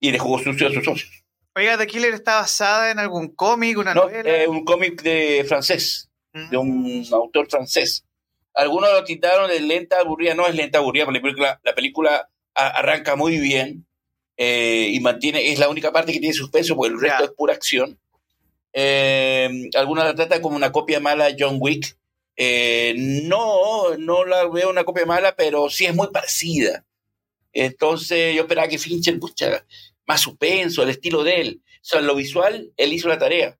y 0.00 0.10
le 0.12 0.18
jugó 0.18 0.38
sucio 0.38 0.68
a 0.68 0.72
sus 0.72 0.82
socios. 0.82 1.10
Oiga, 1.54 1.76
The 1.76 1.86
Killer 1.86 2.14
está 2.14 2.36
basada 2.36 2.90
en 2.90 2.98
algún 2.98 3.28
cómic, 3.34 3.76
una 3.76 3.92
No, 3.92 4.04
novela. 4.04 4.30
eh, 4.30 4.48
un 4.48 4.64
cómic 4.64 5.02
de 5.02 5.44
francés, 5.46 6.08
Mm. 6.32 6.50
de 6.50 6.56
un 6.56 7.06
autor 7.12 7.50
francés. 7.50 8.06
Algunos 8.54 8.90
lo 8.92 9.04
titaron 9.04 9.50
de 9.50 9.60
lenta 9.60 9.98
aburrida, 10.00 10.34
no 10.34 10.46
es 10.46 10.54
lenta 10.54 10.78
aburrida, 10.78 11.04
porque 11.04 11.18
la 11.18 11.22
película, 11.22 11.60
la 11.62 11.74
película 11.74 12.28
a- 12.54 12.68
arranca 12.78 13.14
muy 13.16 13.38
bien 13.38 13.86
eh, 14.38 14.88
y 14.90 15.00
mantiene, 15.00 15.52
es 15.52 15.58
la 15.58 15.68
única 15.68 15.92
parte 15.92 16.12
que 16.14 16.20
tiene 16.20 16.32
suspenso, 16.34 16.76
porque 16.76 16.94
el 16.94 17.00
resto 17.00 17.24
es 17.24 17.30
pura 17.36 17.52
acción. 17.52 17.98
Eh, 18.72 19.68
algunos 19.74 20.04
la 20.04 20.14
tratan 20.14 20.40
como 20.42 20.56
una 20.56 20.72
copia 20.72 21.00
mala 21.00 21.26
de 21.26 21.36
John 21.38 21.56
Wick. 21.60 21.98
Eh, 22.36 22.94
no, 22.96 23.96
no 23.96 24.24
la 24.24 24.46
veo 24.48 24.70
una 24.70 24.84
copia 24.84 25.06
mala, 25.06 25.34
pero 25.36 25.70
sí 25.70 25.86
es 25.86 25.94
muy 25.94 26.08
parecida. 26.08 26.84
Entonces 27.52 28.34
yo 28.34 28.42
esperaba 28.42 28.68
que 28.68 28.78
Fincher, 28.78 29.18
pucha, 29.18 29.64
más 30.06 30.20
suspenso, 30.20 30.82
el 30.82 30.90
estilo 30.90 31.24
de 31.24 31.40
él. 31.40 31.62
O 31.64 31.84
sea, 31.84 32.00
lo 32.00 32.14
visual, 32.14 32.72
él 32.76 32.92
hizo 32.92 33.08
la 33.08 33.18
tarea. 33.18 33.58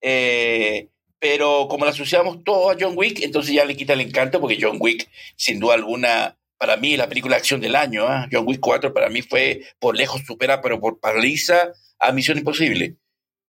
Eh, 0.00 0.88
pero 1.20 1.68
como 1.68 1.84
la 1.84 1.92
asociamos 1.92 2.42
todo 2.42 2.70
a 2.70 2.76
John 2.78 2.94
Wick, 2.96 3.20
entonces 3.22 3.54
ya 3.54 3.64
le 3.64 3.76
quita 3.76 3.92
el 3.92 4.00
encanto, 4.00 4.40
porque 4.40 4.58
John 4.60 4.78
Wick, 4.80 5.08
sin 5.36 5.60
duda 5.60 5.74
alguna, 5.74 6.36
para 6.58 6.76
mí 6.76 6.96
la 6.96 7.08
película 7.08 7.36
de 7.36 7.40
acción 7.40 7.60
del 7.60 7.76
año. 7.76 8.06
¿ah? 8.08 8.28
John 8.30 8.44
Wick 8.46 8.60
4 8.60 8.92
para 8.92 9.08
mí 9.08 9.22
fue 9.22 9.62
por 9.78 9.96
lejos 9.96 10.22
supera, 10.26 10.60
pero 10.60 10.80
por 10.80 10.98
paliza 10.98 11.72
a 12.00 12.10
Misión 12.10 12.38
Imposible. 12.38 12.96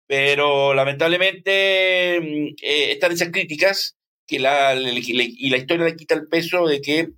Pero 0.08 0.74
lamentablemente 0.74 2.20
mm, 2.22 2.48
eh, 2.62 2.92
están 2.92 3.14
esas 3.14 3.30
críticas 3.32 3.96
que 4.32 4.40
la, 4.40 4.74
le- 4.74 4.94
le- 4.94 5.34
y 5.38 5.50
la 5.50 5.58
historia 5.58 5.84
le 5.86 5.96
quita 5.98 6.16
el 6.16 6.28
peso 6.28 6.66
de 6.66 6.80
que 6.82 7.10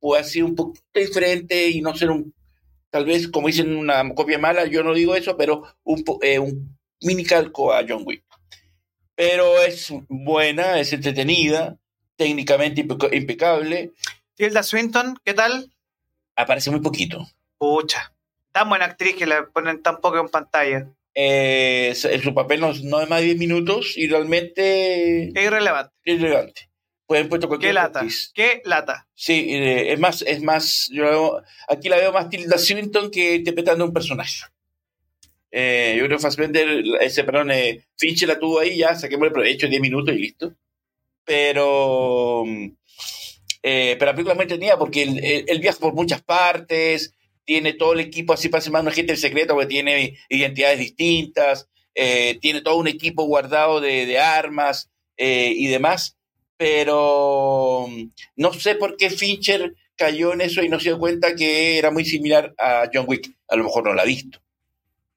pueda 0.00 0.24
ser 0.24 0.42
un 0.42 0.56
poquito 0.56 0.82
diferente 0.92 1.68
y 1.70 1.80
no 1.80 1.94
ser 1.96 2.10
un, 2.10 2.34
tal 2.90 3.04
vez, 3.04 3.28
como 3.28 3.46
dicen, 3.46 3.76
una 3.76 4.12
copia 4.14 4.38
mala, 4.38 4.66
yo 4.66 4.82
no 4.82 4.92
digo 4.92 5.14
eso, 5.14 5.36
pero 5.36 5.62
un, 5.84 6.02
eh, 6.22 6.40
un 6.40 6.76
mini 7.02 7.24
calco 7.24 7.72
a 7.72 7.84
John 7.88 8.02
Wick. 8.04 8.24
Pero 9.14 9.62
es 9.62 9.92
buena, 10.08 10.80
es 10.80 10.92
entretenida, 10.92 11.76
técnicamente 12.16 12.80
impeca- 12.84 13.14
impecable, 13.14 13.92
Tilda 14.34 14.62
Swinton, 14.64 15.16
¿qué 15.24 15.34
tal? 15.34 15.72
aparece 16.36 16.70
muy 16.72 16.80
poquito. 16.80 17.26
Pucha, 17.56 18.12
tan 18.52 18.68
buena 18.68 18.84
actriz 18.86 19.14
que 19.16 19.26
la 19.26 19.46
ponen 19.48 19.80
tan 19.82 20.00
poco 20.00 20.18
en 20.18 20.28
pantalla. 20.28 20.88
Eh, 21.20 21.94
su 21.96 22.32
papel 22.32 22.60
no, 22.60 22.72
no 22.84 23.00
es 23.00 23.08
más 23.10 23.18
de 23.20 23.26
10 23.26 23.38
minutos 23.38 23.96
y 23.96 24.06
realmente 24.06 25.24
Es 25.36 25.44
irrelevante. 25.44 25.92
es 26.04 26.20
relevante. 26.22 26.70
Pueden 27.06 27.28
puesto 27.28 27.46
Qué 27.46 27.48
cualquier 27.48 27.74
lata, 27.74 28.00
actriz. 28.00 28.30
qué 28.34 28.60
lata. 28.64 29.08
Sí, 29.14 29.46
eh, 29.48 29.92
es 29.92 29.98
más, 29.98 30.22
es 30.22 30.42
más, 30.42 30.88
yo 30.92 31.02
veo- 31.04 31.42
aquí 31.66 31.88
la 31.88 31.96
veo 31.96 32.12
más 32.12 32.28
Tilda 32.28 32.56
Swinton 32.56 33.10
que 33.10 33.34
interpretando 33.34 33.84
un 33.84 33.92
personaje. 33.92 34.44
Eh, 35.50 35.96
yo 35.98 36.04
creo 36.04 36.18
que 36.18 36.22
Fassbender, 36.22 36.84
ese, 37.00 37.24
perdón, 37.24 37.50
eh, 37.50 37.82
Fincher 37.96 38.28
la 38.28 38.38
tuvo 38.38 38.60
ahí, 38.60 38.76
ya 38.76 38.94
saquemos 38.94 39.26
el 39.26 39.32
provecho, 39.32 39.66
10 39.66 39.80
minutos 39.80 40.14
y 40.14 40.18
listo. 40.18 40.54
Pero, 41.24 42.44
mm, 42.46 42.66
eh, 43.62 43.96
pero 43.98 44.10
la 44.12 44.14
película 44.14 44.34
es 44.34 44.36
muy 44.36 44.42
entretenida 44.44 44.78
porque 44.78 45.02
él, 45.02 45.18
él- 45.24 45.44
él 45.48 45.58
viaja 45.60 45.78
por 45.80 45.94
muchas 45.94 46.22
partes, 46.22 47.14
tiene 47.48 47.72
todo 47.72 47.94
el 47.94 48.00
equipo, 48.00 48.34
así 48.34 48.50
parece 48.50 48.70
más 48.70 48.82
un 48.82 48.88
agente 48.88 49.12
del 49.12 49.20
secreto 49.20 49.56
que 49.56 49.64
tiene 49.64 50.18
identidades 50.28 50.78
distintas, 50.78 51.66
eh, 51.94 52.38
tiene 52.42 52.60
todo 52.60 52.76
un 52.76 52.88
equipo 52.88 53.24
guardado 53.24 53.80
de, 53.80 54.04
de 54.04 54.18
armas 54.18 54.90
eh, 55.16 55.54
y 55.56 55.66
demás, 55.68 56.18
pero 56.58 57.86
mm, 57.88 58.10
no 58.36 58.52
sé 58.52 58.74
por 58.74 58.98
qué 58.98 59.08
Fincher 59.08 59.74
cayó 59.96 60.34
en 60.34 60.42
eso 60.42 60.62
y 60.62 60.68
no 60.68 60.78
se 60.78 60.90
dio 60.90 60.98
cuenta 60.98 61.34
que 61.34 61.78
era 61.78 61.90
muy 61.90 62.04
similar 62.04 62.54
a 62.58 62.90
John 62.92 63.06
Wick. 63.08 63.34
A 63.48 63.56
lo 63.56 63.64
mejor 63.64 63.84
no 63.84 63.94
la 63.94 64.02
ha 64.02 64.04
visto. 64.04 64.40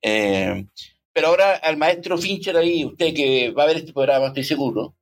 Eh, 0.02 0.66
pero 1.12 1.28
ahora 1.28 1.56
al 1.58 1.76
maestro 1.76 2.18
Fincher 2.18 2.56
ahí, 2.56 2.86
usted 2.86 3.14
que 3.14 3.52
va 3.52 3.64
a 3.64 3.68
ver 3.68 3.76
este 3.76 3.92
programa, 3.92 4.28
estoy 4.28 4.46
seguro, 4.46 4.96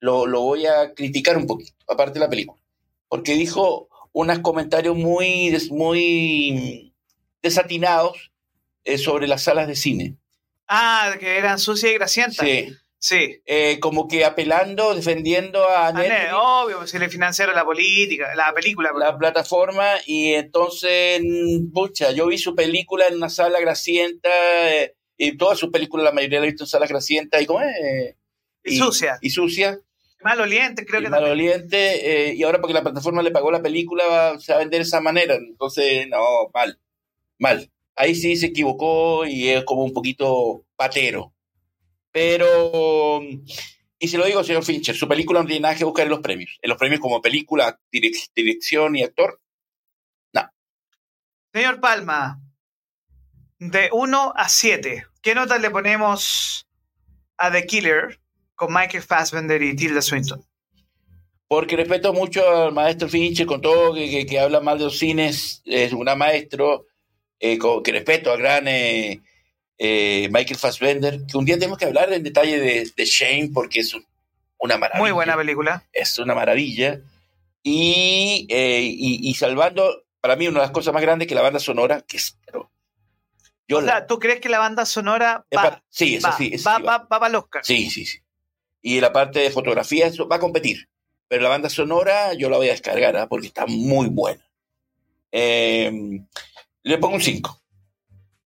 lo, 0.00 0.26
lo 0.26 0.42
voy 0.42 0.66
a 0.66 0.92
criticar 0.92 1.38
un 1.38 1.46
poquito, 1.46 1.72
aparte 1.88 2.18
de 2.18 2.26
la 2.26 2.28
película. 2.28 2.60
Porque 3.08 3.32
dijo 3.32 3.88
unos 4.20 4.40
comentarios 4.40 4.96
muy, 4.96 5.56
muy 5.70 6.92
desatinados 7.42 8.32
eh, 8.84 8.98
sobre 8.98 9.28
las 9.28 9.42
salas 9.44 9.68
de 9.68 9.76
cine. 9.76 10.16
Ah, 10.66 11.14
que 11.20 11.38
eran 11.38 11.58
sucias 11.58 11.92
y 11.92 11.94
grasientas. 11.94 12.44
Sí. 12.46 12.68
Sí. 13.00 13.40
Eh, 13.46 13.78
como 13.80 14.08
que 14.08 14.24
apelando, 14.24 14.92
defendiendo 14.92 15.62
a 15.68 15.86
Ah, 15.88 15.92
Netflix. 15.92 16.18
ne- 16.18 16.32
obvio, 16.32 16.84
si 16.88 16.98
le 16.98 17.08
financiaron 17.08 17.54
la 17.54 17.64
política, 17.64 18.34
la 18.34 18.52
película. 18.52 18.90
la 18.92 19.16
plataforma 19.16 19.86
y 20.04 20.32
entonces, 20.32 21.20
pucha, 21.72 22.10
yo 22.10 22.26
vi 22.26 22.38
su 22.38 22.56
película 22.56 23.06
en 23.06 23.14
una 23.14 23.28
sala 23.30 23.60
grasienta 23.60 24.28
eh, 24.74 24.96
y 25.16 25.36
todas 25.36 25.58
sus 25.60 25.70
películas, 25.70 26.04
la 26.06 26.12
mayoría 26.12 26.40
la 26.40 26.46
he 26.46 26.50
visto 26.50 26.64
en 26.64 26.68
salas 26.68 26.88
grasientas 26.88 27.40
y 27.40 27.46
como 27.46 27.60
eh, 27.62 28.16
y 28.64 28.76
sucia. 28.78 29.16
y 29.20 29.30
sucia 29.30 29.78
Maloliente, 30.22 30.84
creo 30.84 31.00
y 31.00 31.04
que 31.04 31.10
también. 31.10 31.30
maloliente 31.30 32.30
eh, 32.30 32.34
y 32.34 32.42
ahora 32.42 32.60
porque 32.60 32.74
la 32.74 32.82
plataforma 32.82 33.22
le 33.22 33.30
pagó 33.30 33.50
la 33.50 33.62
película 33.62 34.04
va, 34.06 34.40
se 34.40 34.52
va 34.52 34.56
a 34.56 34.60
vender 34.60 34.80
de 34.80 34.84
esa 34.86 35.00
manera. 35.00 35.34
Entonces 35.36 36.06
no, 36.08 36.18
mal, 36.52 36.78
mal. 37.38 37.70
Ahí 37.94 38.14
sí 38.14 38.36
se 38.36 38.46
equivocó 38.46 39.24
y 39.26 39.48
es 39.48 39.64
como 39.64 39.84
un 39.84 39.92
poquito 39.92 40.64
patero. 40.76 41.32
Pero 42.12 43.20
y 44.00 44.08
se 44.08 44.18
lo 44.18 44.24
digo 44.26 44.42
señor 44.44 44.64
Fincher 44.64 44.94
su 44.96 45.08
película 45.08 45.40
no 45.40 45.46
tiene 45.46 45.60
nada 45.60 45.74
que 45.76 45.84
buscar 45.84 46.04
en 46.06 46.10
los 46.10 46.20
premios. 46.20 46.58
En 46.62 46.70
los 46.70 46.78
premios 46.78 47.00
como 47.00 47.20
película, 47.20 47.78
direc- 47.92 48.30
dirección 48.34 48.96
y 48.96 49.02
actor 49.02 49.40
Señor 51.52 51.80
Palma, 51.80 52.40
de 53.58 53.88
1 53.90 54.32
a 54.36 54.48
7, 54.48 55.06
¿qué 55.22 55.34
nota 55.34 55.58
le 55.58 55.70
ponemos 55.70 56.68
a 57.38 57.50
The 57.50 57.66
Killer 57.66 58.20
con 58.58 58.74
Michael 58.74 59.04
Fassbender 59.04 59.62
y 59.62 59.74
Tilda 59.76 60.02
Swinton? 60.02 60.44
Porque 61.46 61.76
respeto 61.76 62.12
mucho 62.12 62.46
al 62.64 62.72
maestro 62.72 63.08
Fincher, 63.08 63.46
con 63.46 63.60
todo 63.62 63.94
que, 63.94 64.10
que, 64.10 64.26
que 64.26 64.38
habla 64.40 64.60
mal 64.60 64.76
de 64.78 64.84
los 64.84 64.98
cines, 64.98 65.62
es 65.64 65.92
un 65.92 66.04
maestro, 66.18 66.86
eh, 67.38 67.56
con- 67.56 67.82
que 67.82 67.92
respeto 67.92 68.32
al 68.32 68.38
gran 68.38 68.66
eh, 68.68 69.22
eh, 69.78 70.28
Michael 70.32 70.58
Fassbender, 70.58 71.20
que 71.30 71.38
un 71.38 71.44
día 71.44 71.54
tenemos 71.56 71.78
que 71.78 71.86
hablar 71.86 72.12
en 72.12 72.22
detalle 72.24 72.58
de, 72.58 72.90
de 72.94 73.04
Shane, 73.06 73.50
porque 73.54 73.80
es 73.80 73.94
un- 73.94 74.04
una 74.58 74.76
maravilla. 74.76 75.00
Muy 75.02 75.12
buena 75.12 75.36
película. 75.36 75.84
Es 75.92 76.18
una 76.18 76.34
maravilla. 76.34 77.00
Y, 77.62 78.46
eh, 78.50 78.82
y, 78.82 79.30
y 79.30 79.34
salvando, 79.34 80.04
para 80.20 80.34
mí, 80.36 80.48
una 80.48 80.60
de 80.60 80.66
las 80.66 80.72
cosas 80.72 80.92
más 80.92 81.02
grandes 81.02 81.28
que 81.28 81.34
la 81.36 81.42
banda 81.42 81.60
sonora, 81.60 82.02
que 82.06 82.16
es... 82.16 82.36
pero 82.44 82.70
yo 83.68 83.78
O 83.78 83.80
la- 83.80 83.86
sea, 83.92 84.06
¿tú 84.06 84.18
crees 84.18 84.40
que 84.40 84.48
la 84.48 84.58
banda 84.58 84.84
sonora 84.84 85.46
va, 85.56 85.62
pa- 85.62 85.84
sí, 85.88 86.16
es 86.16 86.24
va, 86.24 86.28
así. 86.30 86.50
es 86.52 86.66
va, 86.66 86.74
así, 86.74 86.82
va, 86.82 86.98
va 86.98 87.08
para 87.08 87.28
el 87.28 87.36
Oscar? 87.36 87.64
Sí, 87.64 87.88
sí, 87.88 88.04
sí. 88.04 88.18
Y 88.82 89.00
la 89.00 89.12
parte 89.12 89.40
de 89.40 89.50
fotografía 89.50 90.06
eso 90.06 90.28
va 90.28 90.36
a 90.36 90.40
competir. 90.40 90.88
Pero 91.28 91.42
la 91.42 91.50
banda 91.50 91.68
sonora 91.68 92.32
yo 92.34 92.48
la 92.48 92.56
voy 92.56 92.68
a 92.68 92.72
descargar 92.72 93.16
¿ah? 93.16 93.28
porque 93.28 93.48
está 93.48 93.66
muy 93.66 94.08
buena. 94.08 94.44
Eh, 95.32 95.90
le 96.82 96.98
pongo 96.98 97.16
un 97.16 97.20
5. 97.20 97.60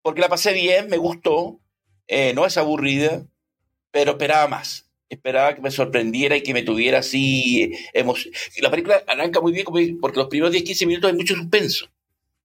Porque 0.03 0.21
la 0.21 0.29
pasé 0.29 0.53
bien, 0.53 0.89
me 0.89 0.97
gustó. 0.97 1.61
eh, 2.09 2.33
no 2.35 2.47
es 2.47 2.57
aburrida, 2.57 3.25
pero 3.91 4.13
esperaba 4.13 4.49
más. 4.49 4.91
Esperaba 5.09 5.55
que 5.55 5.61
me 5.61 5.71
sorprendiera 5.71 6.37
y 6.37 6.43
que 6.43 6.55
me 6.55 6.63
tuviera 6.63 7.01
así 7.01 7.73
emoción. 7.93 8.33
La 8.61 8.71
película 8.71 9.03
arranca 9.07 9.41
muy 9.41 9.53
bien 9.53 9.67
porque 10.01 10.19
los 10.19 10.29
primeros 10.29 10.55
10-15 10.55 10.87
minutos 10.87 11.11
hay 11.11 11.17
mucho 11.17 11.35
suspenso. 11.35 11.89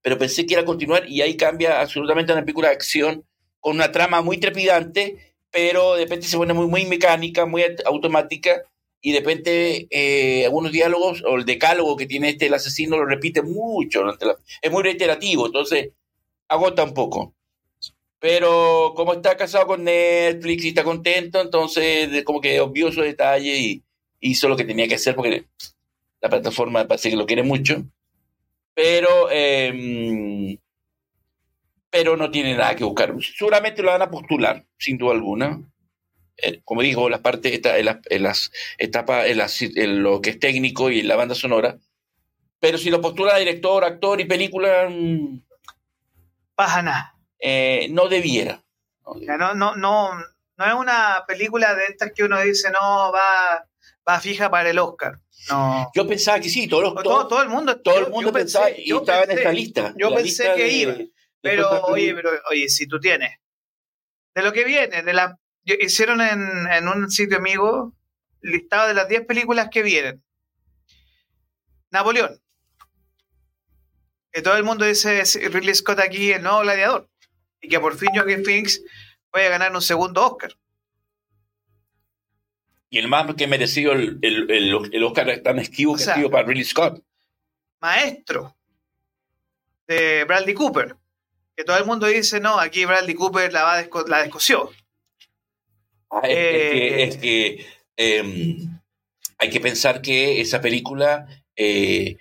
Pero 0.01 0.17
pensé 0.17 0.45
que 0.45 0.55
era 0.55 0.65
continuar 0.65 1.07
y 1.09 1.21
ahí 1.21 1.37
cambia 1.37 1.81
absolutamente 1.81 2.31
a 2.31 2.35
una 2.35 2.43
película 2.43 2.69
de 2.69 2.75
acción 2.75 3.25
con 3.59 3.75
una 3.75 3.91
trama 3.91 4.21
muy 4.21 4.37
trepidante 4.37 5.34
pero 5.55 5.93
de 5.95 6.03
repente 6.03 6.27
se 6.27 6.35
pone 6.37 6.53
muy, 6.53 6.67
muy 6.67 6.85
mecánica, 6.85 7.45
muy 7.45 7.61
aut- 7.63 7.81
automática, 7.85 8.61
y 9.01 9.13
de 9.13 9.19
repente 9.19 9.87
eh, 9.89 10.43
algunos 10.45 10.73
diálogos 10.73 11.23
o 11.25 11.37
el 11.37 11.45
decálogo 11.45 11.95
que 11.95 12.07
tiene 12.07 12.29
este 12.29 12.47
el 12.47 12.53
asesino 12.55 12.97
lo 12.97 13.05
repite 13.05 13.41
mucho, 13.41 14.01
durante 14.01 14.25
la- 14.25 14.37
es 14.61 14.71
muy 14.71 14.83
reiterativo, 14.83 15.45
entonces 15.45 15.91
agota 16.49 16.83
un 16.83 16.93
poco. 16.93 17.33
Pero 18.19 18.93
como 18.95 19.13
está 19.13 19.37
casado 19.37 19.67
con 19.67 19.83
Netflix 19.85 20.65
y 20.65 20.69
está 20.69 20.83
contento, 20.83 21.41
entonces 21.41 22.23
como 22.25 22.41
que 22.41 22.59
obvio 22.61 22.91
su 22.91 23.01
detalle 23.01 23.57
y, 23.59 23.83
hizo 24.21 24.49
lo 24.49 24.57
que 24.57 24.65
tenía 24.65 24.87
que 24.87 24.95
hacer 24.95 25.15
porque 25.15 25.45
la 26.21 26.29
plataforma 26.29 26.87
parece 26.87 27.09
que 27.11 27.15
lo 27.17 27.25
quiere 27.27 27.43
mucho. 27.43 27.83
Pero, 28.73 29.29
em, 29.31 30.57
pero 31.95 32.17
no 32.17 32.29
tiene 32.29 32.55
nada 32.57 32.75
que 32.75 32.83
buscar. 32.83 33.13
Seguramente 33.37 33.81
lo 33.81 33.89
van 33.91 34.01
a 34.01 34.09
postular, 34.11 34.65
sin 34.77 34.97
duda 34.97 35.13
alguna. 35.13 35.61
Eh, 36.37 36.59
como 36.65 36.81
digo, 36.81 37.07
las 37.09 37.21
partes, 37.21 37.53
esta- 37.53 37.77
en 37.77 37.85
las, 37.85 37.97
en 38.09 38.23
las 38.23 38.51
etapas, 38.77 39.27
en, 39.27 39.37
las- 39.37 39.61
en 39.61 40.03
lo 40.03 40.19
que 40.21 40.31
es 40.31 40.39
técnico 40.39 40.91
y 40.91 40.99
en 40.99 41.07
la 41.07 41.15
banda 41.15 41.35
sonora. 41.35 41.77
Pero 42.59 42.77
si 42.77 42.89
lo 42.89 42.99
postula 42.99 43.37
director, 43.37 43.83
actor 43.85 44.19
y 44.19 44.25
película, 44.25 44.87
mm, 44.89 45.39
Pasa 46.55 46.81
nada. 46.81 47.15
eh, 47.39 47.87
no 47.91 48.07
debiera. 48.09 48.61
No 49.05 49.13
debiera. 49.13 49.37
No, 49.37 49.53
no, 49.53 49.75
no, 49.75 50.09
no 50.57 50.65
es 50.65 50.73
una 50.73 51.23
película 51.27 51.73
de 51.75 51.85
estas 51.85 52.11
que 52.13 52.23
uno 52.23 52.39
dice, 52.41 52.69
no, 52.71 53.11
va, 53.13 53.65
va 54.07 54.19
fija 54.19 54.49
para 54.49 54.69
el 54.69 54.79
Oscar. 54.79 55.19
No. 55.49 55.91
Yo 55.93 56.07
pensaba 56.07 56.39
que 56.39 56.49
sí, 56.49 56.67
todos 56.67 56.93
todo, 56.95 57.03
todo, 57.03 57.27
todo 57.27 57.41
el 57.43 57.49
mundo, 57.49 57.79
todo 57.79 57.99
el 57.99 58.09
mundo 58.09 58.29
yo 58.29 58.33
pensé- 58.33 58.59
pensaba 58.59 58.69
y 58.71 58.91
estaba 58.91 59.21
en 59.23 59.29
pensé- 59.29 59.37
esta 59.37 59.51
lista. 59.51 59.93
yo 59.97 60.09
la 60.09 60.15
pensé 60.15 60.27
lista 60.43 60.55
que 60.55 60.63
de- 60.63 60.71
iba, 60.71 60.93
Pero, 61.45 61.69
oye, 61.83 62.15
pero, 62.15 62.31
oye, 62.49 62.67
si 62.69 62.87
tú 62.87 62.99
tienes, 62.99 63.37
de 64.33 64.41
lo 64.41 64.51
que 64.51 64.63
viene, 64.63 65.03
de 65.03 65.13
la, 65.13 65.39
hicieron 65.63 66.19
en, 66.19 66.67
en 66.71 66.87
un 66.87 67.11
sitio 67.11 67.37
amigo 67.37 67.95
listado 68.41 68.87
de 68.87 68.95
las 68.95 69.07
10 69.07 69.27
películas 69.27 69.69
que 69.69 69.83
vienen. 69.83 70.23
Napoleón. 71.91 72.41
Que 74.31 74.41
todo 74.41 74.57
el 74.57 74.63
mundo 74.63 74.85
dice 74.85 75.23
Ridley 75.49 75.75
Scott 75.75 75.99
aquí, 75.99 76.31
el 76.31 76.41
nuevo 76.41 76.61
gladiador. 76.61 77.09
Y 77.61 77.69
que 77.69 77.79
por 77.79 77.95
fin 77.95 78.09
Joaquin 78.13 78.43
Phoenix 78.43 78.81
puede 79.29 79.47
ganar 79.49 79.71
un 79.71 79.83
segundo 79.83 80.25
Oscar. 80.25 80.51
Y 82.89 82.97
el 82.97 83.07
más 83.07 83.33
que 83.35 83.45
merecido 83.45 83.93
el, 83.93 84.17
el, 84.23 84.49
el, 84.49 84.89
el 84.93 85.03
Oscar 85.03 85.41
tan 85.41 85.59
esquivo 85.59 85.93
O 85.93 85.95
que 85.95 86.03
sea, 86.03 86.13
ha 86.13 86.17
sido 86.17 86.31
para 86.31 86.47
Ridley 86.47 86.65
Scott. 86.65 87.03
Maestro 87.79 88.55
de 89.87 90.23
Bradley 90.25 90.53
Cooper. 90.53 90.95
Que 91.55 91.63
todo 91.63 91.77
el 91.77 91.85
mundo 91.85 92.07
dice, 92.07 92.39
no, 92.39 92.59
aquí 92.59 92.85
Bradley 92.85 93.15
Cooper 93.15 93.51
la, 93.53 93.63
va 93.63 93.81
desco- 93.83 94.07
la 94.07 94.21
descoció. 94.23 94.71
Ah, 96.11 96.21
es, 96.23 96.37
es 96.37 96.37
que, 96.37 96.87
Eh, 96.87 97.03
es 97.03 97.17
que, 97.17 97.65
em, 97.97 98.79
hay 99.37 99.49
que 99.49 99.59
pensar 99.59 100.01
que 100.01 100.41
esa 100.41 100.61
película 100.61 101.27
eh, 101.57 102.17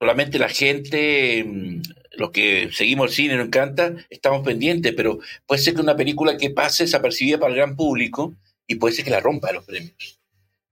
solamente 0.00 0.38
la 0.38 0.48
gente, 0.48 1.38
em, 1.38 1.82
los 2.12 2.30
que 2.32 2.70
seguimos 2.72 3.10
el 3.10 3.14
cine, 3.16 3.36
nos 3.36 3.46
encanta, 3.46 3.94
estamos 4.10 4.44
pendientes, 4.44 4.92
pero 4.96 5.20
puede 5.46 5.62
ser 5.62 5.74
que 5.74 5.80
una 5.80 5.96
película 5.96 6.36
que 6.36 6.50
pase 6.50 6.84
desapercibida 6.84 7.38
para 7.38 7.50
el 7.52 7.56
gran 7.58 7.76
público 7.76 8.34
y 8.66 8.74
puede 8.76 8.94
ser 8.94 9.04
que 9.04 9.12
la 9.12 9.20
rompa 9.20 9.52
los 9.52 9.64
premios. 9.64 10.18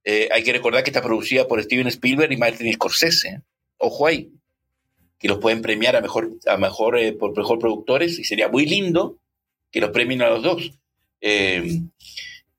Eh, 0.04 0.28
hay 0.32 0.42
que 0.42 0.52
recordar 0.52 0.82
que 0.84 0.90
está 0.90 1.02
producida 1.02 1.46
por 1.48 1.62
Steven 1.62 1.86
Spielberg 1.88 2.32
y 2.32 2.36
Martin 2.36 2.72
Scorsese. 2.72 3.42
Ojo 3.78 4.06
ahí. 4.06 4.30
Que 5.18 5.28
los 5.28 5.38
pueden 5.38 5.62
premiar 5.62 5.96
a 5.96 6.00
mejor, 6.00 6.30
a 6.46 6.56
mejor 6.56 6.98
eh, 6.98 7.12
por 7.12 7.36
mejor 7.36 7.58
productores 7.58 8.18
y 8.18 8.24
sería 8.24 8.48
muy 8.48 8.66
lindo 8.66 9.18
que 9.70 9.80
los 9.80 9.90
premien 9.90 10.22
a 10.22 10.30
los 10.30 10.42
dos. 10.42 10.72
Eh, 11.20 11.80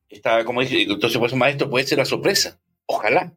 está, 0.09 0.43
como 0.43 0.61
dice, 0.61 0.81
entonces 0.81 1.19
pues 1.19 1.33
maestro 1.33 1.69
puede 1.69 1.85
ser 1.85 1.97
la 1.97 2.05
sorpresa. 2.05 2.59
Ojalá. 2.85 3.33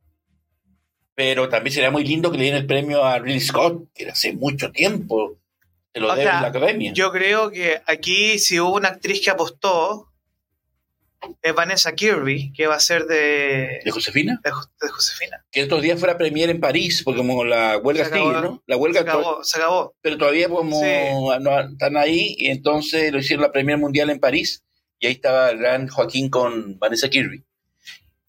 Pero 1.15 1.49
también 1.49 1.75
sería 1.75 1.91
muy 1.91 2.05
lindo 2.05 2.31
que 2.31 2.39
le 2.39 2.45
den 2.45 2.55
el 2.55 2.67
premio 2.67 3.05
a 3.05 3.19
Ridley 3.19 3.41
Scott, 3.41 3.89
que 3.95 4.09
hace 4.09 4.33
mucho 4.33 4.71
tiempo 4.71 5.37
se 5.93 6.01
lo 6.01 6.15
debe 6.15 6.25
la 6.25 6.47
academia. 6.47 6.93
Yo 6.93 7.11
creo 7.11 7.51
que 7.51 7.81
aquí, 7.87 8.39
si 8.39 8.61
hubo 8.61 8.77
una 8.77 8.89
actriz 8.89 9.21
que 9.23 9.31
apostó, 9.31 10.10
es 11.43 11.55
Vanessa 11.55 11.93
Kirby, 11.95 12.53
que 12.53 12.67
va 12.67 12.77
a 12.77 12.81
ser 12.81 13.05
de, 13.07 13.81
¿De 13.85 13.91
Josefina? 13.91 14.41
de, 14.43 14.51
Jo- 14.51 14.71
de 14.81 14.89
Josefina. 14.89 15.45
Que 15.51 15.61
estos 15.63 15.83
días 15.83 15.99
fuera 15.99 16.17
premier 16.17 16.49
en 16.51 16.61
París, 16.61 17.03
porque 17.05 17.19
como 17.19 17.45
la 17.45 17.77
huelga 17.79 18.05
Se 18.05 18.11
sigue, 18.15 18.23
acabó. 18.31 18.41
¿no? 18.41 18.63
La 18.67 18.77
Se 18.77 18.81
huelga, 18.81 19.05
to- 19.05 19.11
acabó, 19.11 19.45
se 19.45 19.59
acabó. 19.59 19.95
pero 20.01 20.17
todavía 20.19 20.49
como 20.49 20.81
Sí. 20.81 20.87
no, 21.41 21.61
están 21.61 21.97
ahí, 21.97 22.35
y 22.39 22.49
entonces 22.51 23.13
lo 23.13 23.19
hicieron 23.19 23.43
la 23.43 23.53
premier 23.53 23.77
mundial 23.79 24.09
en 24.11 24.19
París, 24.21 24.63
y 24.99 25.07
ahí 25.07 25.13
estaba 25.13 25.51
el 25.51 25.59
gran 25.59 25.89
Joaquín 25.89 26.31
con 26.31 26.79
Vanessa 26.79 27.09
Kirby. 27.09 27.45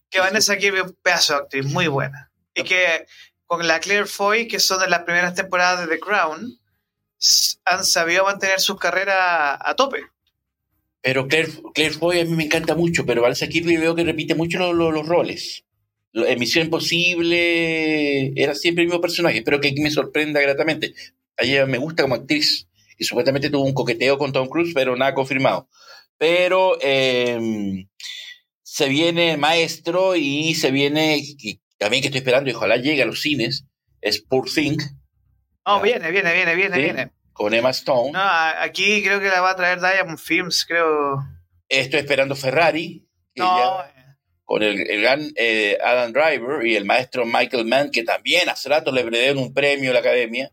Que 0.09 0.19
Vanessa 0.19 0.57
Kirby 0.57 0.79
es 0.79 0.83
un 0.85 0.97
pedazo 1.01 1.33
de 1.33 1.39
actriz 1.39 1.65
muy 1.65 1.87
buena. 1.87 2.29
Y 2.53 2.63
que 2.63 3.05
con 3.45 3.65
la 3.67 3.79
Claire 3.79 4.05
Foy, 4.05 4.47
que 4.47 4.59
son 4.59 4.79
de 4.81 4.87
las 4.89 5.03
primeras 5.03 5.33
temporadas 5.35 5.81
de 5.81 5.87
The 5.95 5.99
Crown, 6.01 6.57
han 7.65 7.85
sabido 7.85 8.25
mantener 8.25 8.59
sus 8.59 8.77
carreras 8.79 9.57
a 9.61 9.73
tope. 9.75 10.01
Pero 11.01 11.27
Claire, 11.27 11.49
Claire 11.73 11.93
Foy 11.95 12.19
a 12.19 12.25
mí 12.25 12.35
me 12.35 12.43
encanta 12.45 12.75
mucho, 12.75 13.05
pero 13.05 13.21
Vanessa 13.21 13.47
Kirby 13.47 13.77
veo 13.77 13.95
que 13.95 14.03
repite 14.03 14.35
mucho 14.35 14.59
lo- 14.59 14.73
lo- 14.73 14.91
los 14.91 15.07
roles. 15.07 15.63
En 16.13 16.39
Misión 16.39 16.65
Imposible 16.65 18.33
era 18.41 18.53
siempre 18.55 18.83
el 18.83 18.89
mismo 18.89 19.01
personaje, 19.01 19.37
espero 19.39 19.59
que 19.61 19.69
aquí 19.69 19.81
me 19.81 19.89
sorprenda 19.91 20.41
gratamente. 20.41 20.93
A 21.37 21.43
ella 21.45 21.65
me 21.65 21.77
gusta 21.77 22.03
como 22.03 22.15
actriz 22.15 22.67
y 22.97 23.05
supuestamente 23.05 23.49
tuvo 23.49 23.63
un 23.65 23.73
coqueteo 23.73 24.17
con 24.17 24.31
Tom 24.31 24.47
Cruise, 24.47 24.73
pero 24.75 24.95
nada 24.95 25.13
confirmado. 25.13 25.67
Pero 26.17 26.77
eh, 26.81 27.87
se 28.61 28.89
viene 28.89 29.37
Maestro 29.37 30.15
y 30.15 30.53
se 30.55 30.69
viene, 30.71 31.17
y 31.19 31.59
también 31.77 32.01
que 32.01 32.07
estoy 32.09 32.19
esperando 32.19 32.49
y 32.49 32.53
ojalá 32.53 32.77
llegue 32.77 33.01
a 33.01 33.05
los 33.07 33.21
cines, 33.21 33.65
es 34.01 34.21
Poor 34.21 34.49
Thing 34.49 34.77
No, 35.65 35.81
viene, 35.81 36.11
viene, 36.11 36.33
viene, 36.33 36.55
viene, 36.55 36.75
Sí. 36.75 36.81
viene. 36.81 37.11
Con 37.33 37.53
Emma 37.53 37.69
Stone. 37.71 38.11
No, 38.11 38.19
aquí 38.21 39.01
creo 39.03 39.19
que 39.19 39.29
la 39.29 39.41
va 39.41 39.51
a 39.51 39.55
traer 39.55 39.79
Diamond 39.79 40.17
Films, 40.19 40.65
creo. 40.65 41.17
Estoy 41.69 41.99
esperando 42.01 42.35
Ferrari. 42.35 43.07
No, 43.35 43.57
ya- 43.57 43.95
con 44.43 44.63
el, 44.63 44.81
el 44.89 45.01
gran 45.01 45.31
eh, 45.37 45.77
Adam 45.81 46.11
Driver 46.11 46.65
y 46.65 46.75
el 46.75 46.83
maestro 46.83 47.25
Michael 47.25 47.65
Mann, 47.65 47.89
que 47.89 48.03
también 48.03 48.49
hace 48.49 48.67
rato 48.67 48.91
le 48.91 49.09
dieron 49.09 49.37
un 49.37 49.53
premio 49.53 49.91
a 49.91 49.93
la 49.93 49.99
academia. 50.01 50.51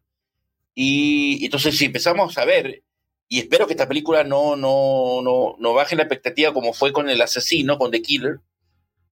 Y 0.74 1.44
entonces, 1.44 1.76
si 1.76 1.86
empezamos 1.86 2.38
a 2.38 2.44
ver, 2.44 2.84
y 3.28 3.40
espero 3.40 3.66
que 3.66 3.72
esta 3.72 3.88
película 3.88 4.22
no, 4.22 4.54
no, 4.54 5.20
no, 5.22 5.56
no 5.58 5.74
baje 5.74 5.96
la 5.96 6.04
expectativa 6.04 6.52
como 6.54 6.72
fue 6.72 6.92
con 6.92 7.08
El 7.10 7.20
Asesino, 7.20 7.76
con 7.76 7.90
The 7.90 8.00
Killer. 8.02 8.38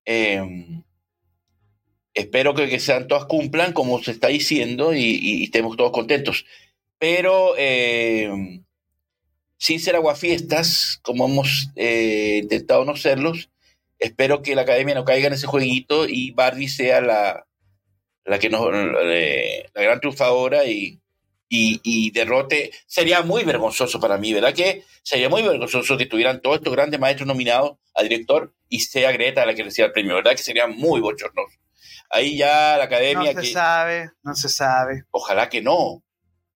eh, 0.04 0.40
espero 2.14 2.54
que, 2.54 2.68
que 2.68 2.80
sean 2.80 3.08
todas 3.08 3.26
cumplan 3.26 3.72
como 3.72 4.02
se 4.02 4.12
está 4.12 4.28
diciendo 4.28 4.94
y, 4.94 5.00
y 5.20 5.44
estemos 5.44 5.76
todos 5.76 5.90
contentos. 5.92 6.46
Pero 6.98 7.54
eh, 7.58 8.30
sin 9.58 9.80
ser 9.80 9.96
aguafiestas, 9.96 10.98
como 11.02 11.26
hemos 11.26 11.70
eh, 11.76 12.40
intentado 12.42 12.84
no 12.84 12.96
serlos, 12.96 13.50
espero 13.98 14.42
que 14.42 14.54
la 14.54 14.62
academia 14.62 14.94
no 14.94 15.04
caiga 15.04 15.28
en 15.28 15.34
ese 15.34 15.46
jueguito 15.46 16.06
y 16.08 16.30
Barbie 16.32 16.68
sea 16.68 17.00
la, 17.00 17.46
la 18.24 18.38
que 18.38 18.50
nos 18.50 18.62
eh, 18.72 19.68
la 19.74 19.82
gran 19.82 20.00
triunfadora 20.00 20.64
y, 20.64 21.00
y, 21.48 21.80
y 21.82 22.10
derrote. 22.10 22.72
Sería 22.86 23.22
muy 23.22 23.44
vergonzoso 23.44 24.00
para 24.00 24.18
mí, 24.18 24.32
¿verdad? 24.32 24.54
Que 24.54 24.84
sería 25.02 25.28
muy 25.28 25.42
vergonzoso 25.42 25.96
que 25.96 26.04
estuvieran 26.04 26.40
todos 26.40 26.58
estos 26.58 26.72
grandes 26.72 27.00
maestros 27.00 27.26
nominados 27.26 27.78
a 27.94 28.02
director 28.02 28.54
y 28.68 28.80
sea 28.80 29.12
Greta 29.12 29.46
la 29.46 29.54
que 29.54 29.64
reciba 29.64 29.86
el 29.86 29.92
premio, 29.92 30.16
¿verdad? 30.16 30.32
Que 30.32 30.42
sería 30.42 30.66
muy 30.66 31.00
bochornoso. 31.00 31.56
Ahí 32.10 32.36
ya 32.36 32.72
la 32.72 32.78
no 32.78 32.82
academia, 32.84 33.32
se 33.32 33.40
que, 33.40 33.46
sabe, 33.46 34.10
no 34.22 34.34
se 34.34 34.48
sabe. 34.48 35.04
ojalá 35.10 35.48
que 35.48 35.62
no. 35.62 36.02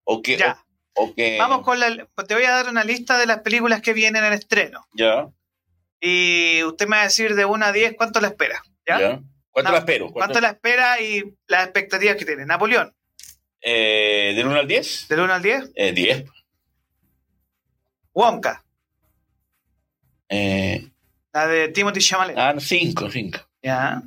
O 0.04 0.22
que, 0.22 0.36
Ya, 0.36 0.64
o, 0.94 1.04
o 1.04 1.14
que 1.14 1.36
vamos 1.38 1.62
con 1.62 1.78
la. 1.80 2.06
Te 2.26 2.34
voy 2.34 2.44
a 2.44 2.50
dar 2.50 2.68
una 2.68 2.84
lista 2.84 3.18
de 3.18 3.26
las 3.26 3.40
películas 3.40 3.80
que 3.82 3.92
vienen 3.92 4.24
en 4.24 4.32
estreno. 4.32 4.86
ya, 4.94 5.28
Y 6.00 6.62
usted 6.64 6.86
me 6.88 6.96
va 6.96 7.02
a 7.02 7.04
decir 7.04 7.34
de 7.34 7.44
1 7.44 7.64
a 7.64 7.72
10 7.72 7.94
cuánto 7.96 8.20
la 8.20 8.28
espera. 8.28 8.62
¿Ya? 8.86 8.98
ya. 9.00 9.20
¿Cuánto 9.50 9.70
No, 9.70 9.72
la 9.72 9.78
espero? 9.80 10.10
¿Cuánto 10.12 10.40
la 10.40 10.48
espera 10.50 11.00
y 11.00 11.24
las 11.48 11.64
expectativas 11.64 12.16
que 12.16 12.24
tiene? 12.24 12.46
Napoleón, 12.46 12.94
Eh, 13.60 14.32
¿Del 14.36 14.46
1 14.46 14.60
al 14.60 14.68
10? 14.68 15.08
del 15.08 15.20
1 15.20 15.32
al 15.34 15.42
10. 15.42 15.70
Eh, 15.74 15.92
10. 15.92 16.24
Wonka, 18.14 18.64
Eh, 20.28 20.88
la 21.32 21.46
de 21.46 21.68
Timothy 21.68 22.00
Chalamet. 22.00 22.36
ah, 22.38 22.54
5, 22.58 23.10
5. 23.10 23.38
¿Ya? 23.62 24.02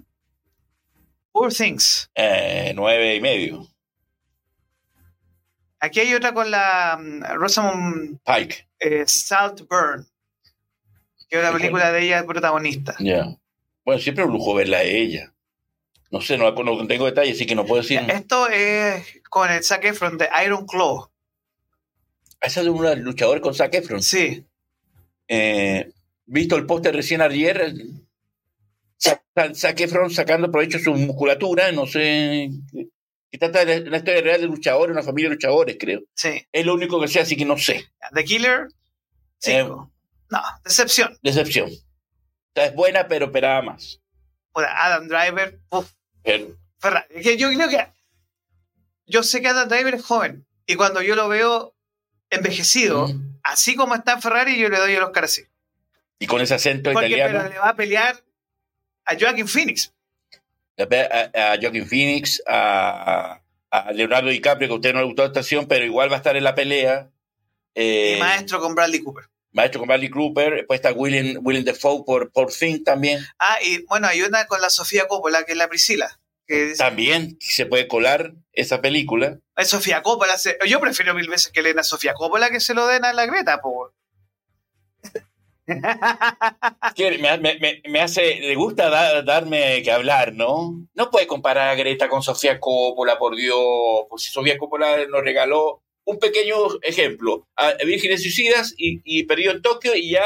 Poor 1.31 1.53
Things. 1.53 2.09
Eh, 2.15 2.71
9 2.75 3.15
y 3.15 3.21
medio. 3.21 3.67
Aquí 5.83 5.99
hay 5.99 6.13
otra 6.13 6.33
con 6.33 6.49
la 6.49 6.97
mm, 6.97 7.23
Rosamund 7.35 8.19
Pike. 8.25 8.69
eh, 8.79 9.03
Saltburn, 9.05 10.07
que 11.29 11.35
es 11.37 11.41
una 11.41 11.51
Sí, 11.51 11.57
película 11.57 11.91
de 11.91 12.03
ella 12.05 12.25
protagonista. 12.25 12.95
Ya. 12.99 13.35
Bueno, 13.83 13.99
siempre 13.99 14.23
un 14.23 14.31
lujo 14.31 14.53
verla 14.53 14.77
a 14.77 14.83
ella. 14.83 15.33
No 16.09 16.21
sé, 16.21 16.37
no, 16.37 16.49
no 16.51 16.87
tengo 16.87 17.05
detalles, 17.05 17.35
así 17.35 17.45
que 17.45 17.55
no 17.55 17.65
puedo 17.65 17.81
decir. 17.81 17.99
Esto 18.07 18.47
es 18.47 19.21
con 19.29 19.51
el 19.51 19.61
Zac 19.61 19.83
Efron 19.83 20.17
de 20.17 20.29
Iron 20.45 20.65
Claw. 20.65 21.09
Esa 22.39 22.59
es 22.61 22.65
de 22.65 22.69
un 22.69 23.03
luchador 23.03 23.41
con 23.41 23.53
Zac 23.53 23.73
Efron. 23.73 24.01
Sí, 24.01 24.45
Eh, 25.27 25.91
visto 26.25 26.55
el 26.55 26.65
póster 26.65 26.95
recién 26.95 27.21
ayer, 27.21 27.73
Zac, 28.97 29.21
Zac 29.53 29.79
Efron 29.81 30.09
sacando 30.11 30.49
provecho 30.49 30.77
de 30.77 30.83
su 30.85 30.93
musculatura, 30.93 31.71
no 31.73 31.87
sé. 31.87 32.49
Que 33.33 33.39
trata 33.39 33.65
de 33.65 33.81
una 33.81 33.97
historia 33.97 34.21
real 34.21 34.41
de 34.41 34.45
luchadores, 34.47 34.93
una 34.93 35.01
familia 35.01 35.27
de 35.29 35.35
luchadores, 35.37 35.75
creo. 35.79 36.01
sí. 36.13 36.45
Es 36.51 36.65
lo 36.67 36.75
único 36.75 37.01
que 37.01 37.07
sé, 37.07 37.19
así 37.19 37.35
que 37.35 37.45
no 37.45 37.57
sé. 37.57 37.89
The 38.13 38.23
Killer, 38.23 38.67
5. 39.39 39.91
Eh, 39.91 40.13
no, 40.29 40.41
decepción. 40.63 41.17
Decepción. 41.23 41.71
O 41.71 42.51
sea, 42.53 42.65
es 42.67 42.75
buena, 42.75 43.07
pero 43.07 43.25
esperaba 43.25 43.63
más. 43.63 43.99
Adam 44.53 45.07
Driver, 45.07 45.59
uf, 45.71 45.91
Pero- 46.21 46.55
Ferrari. 46.77 47.07
Es 47.09 47.23
que 47.23 47.37
yo 47.37 47.49
creo 47.51 47.69
que. 47.69 47.87
Yo 49.07 49.23
sé 49.23 49.41
que 49.41 49.47
Adam 49.47 49.67
Driver 49.67 49.95
es 49.95 50.05
joven. 50.05 50.45
Y 50.67 50.75
cuando 50.75 51.01
yo 51.01 51.15
lo 51.15 51.27
veo 51.27 51.73
envejecido, 52.29 53.07
Mm. 53.07 53.39
así 53.43 53.75
como 53.75 53.95
está 53.95 54.21
Ferrari, 54.21 54.59
yo 54.59 54.69
le 54.69 54.77
doy 54.77 54.93
el 54.93 55.01
Oscar 55.03 55.23
así. 55.23 55.41
Y 56.19 56.27
con 56.27 56.39
ese 56.41 56.53
acento 56.53 56.91
Porque 56.93 57.07
italiano. 57.07 57.39
pero 57.39 57.49
le 57.53 57.59
va 57.59 57.69
a 57.69 57.75
pelear 57.75 58.23
a 59.05 59.15
Joaquin 59.19 59.47
Phoenix. 59.47 59.92
A, 60.77 61.53
a 61.53 61.57
Joaquin 61.61 61.87
Phoenix, 61.87 62.41
a, 62.47 63.41
a 63.71 63.91
Leonardo 63.91 64.29
DiCaprio, 64.29 64.67
que 64.67 64.73
a 64.73 64.75
usted 64.75 64.93
no 64.93 64.99
le 64.99 65.05
gustó 65.05 65.21
la 65.23 65.27
actuación, 65.27 65.67
pero 65.67 65.85
igual 65.85 66.09
va 66.11 66.15
a 66.15 66.17
estar 66.17 66.35
en 66.35 66.43
la 66.43 66.55
pelea. 66.55 67.09
Eh, 67.75 68.15
y 68.17 68.19
maestro 68.19 68.59
con 68.59 68.75
Bradley 68.75 69.01
Cooper. 69.01 69.25
maestro 69.51 69.79
con 69.79 69.87
Bradley 69.87 70.09
Cooper, 70.09 70.53
después 70.55 70.79
está 70.79 70.91
Willem, 70.93 71.39
Willem 71.41 71.63
Dafoe 71.63 72.03
por, 72.05 72.31
por 72.31 72.51
Thing 72.51 72.83
también. 72.83 73.25
Ah, 73.39 73.57
y 73.63 73.83
bueno, 73.85 74.07
hay 74.07 74.21
una 74.21 74.45
con 74.47 74.61
la 74.61 74.69
Sofía 74.69 75.07
Coppola, 75.07 75.43
que 75.43 75.53
es 75.53 75.57
la 75.57 75.67
Priscila. 75.69 76.19
Que 76.45 76.73
También 76.77 77.37
se 77.39 77.65
puede 77.65 77.87
colar 77.87 78.33
esa 78.51 78.81
película. 78.81 79.39
es 79.55 79.69
Sofía 79.69 80.01
Coppola. 80.03 80.35
Yo 80.67 80.79
prefiero 80.81 81.13
mil 81.13 81.29
veces 81.29 81.51
que 81.51 81.61
le 81.61 81.69
den 81.69 81.79
a 81.79 81.83
Sofía 81.83 82.13
Coppola 82.13 82.49
que 82.49 82.59
se 82.59 82.73
lo 82.73 82.85
den 82.87 83.05
a 83.05 83.13
la 83.13 83.25
Greta, 83.25 83.61
po. 83.61 83.93
Que 86.95 87.17
me, 87.17 87.37
me- 87.37 87.59
me- 87.59 87.81
me 87.89 88.01
hace, 88.01 88.35
le 88.39 88.55
gusta 88.55 88.89
da- 88.89 89.21
darme 89.21 89.81
que 89.83 89.91
hablar, 89.91 90.33
¿no? 90.33 90.85
No 90.93 91.09
puede 91.11 91.27
comparar 91.27 91.69
a 91.69 91.75
Greta 91.75 92.09
con 92.09 92.21
Sofía 92.21 92.59
Coppola, 92.59 93.17
por 93.17 93.35
Dios. 93.35 93.57
Pues 94.09 94.23
si 94.23 94.31
Sofía 94.31 94.57
Coppola 94.57 95.05
nos 95.07 95.23
regaló 95.23 95.81
un 96.05 96.19
pequeño 96.19 96.55
ejemplo, 96.81 97.47
a 97.55 97.73
Vírgenes 97.85 98.21
Suicidas 98.21 98.73
y, 98.77 98.99
y 99.05 99.23
Perdido 99.23 99.53
en 99.53 99.61
Tokio 99.61 99.95
y 99.95 100.11
ya 100.11 100.23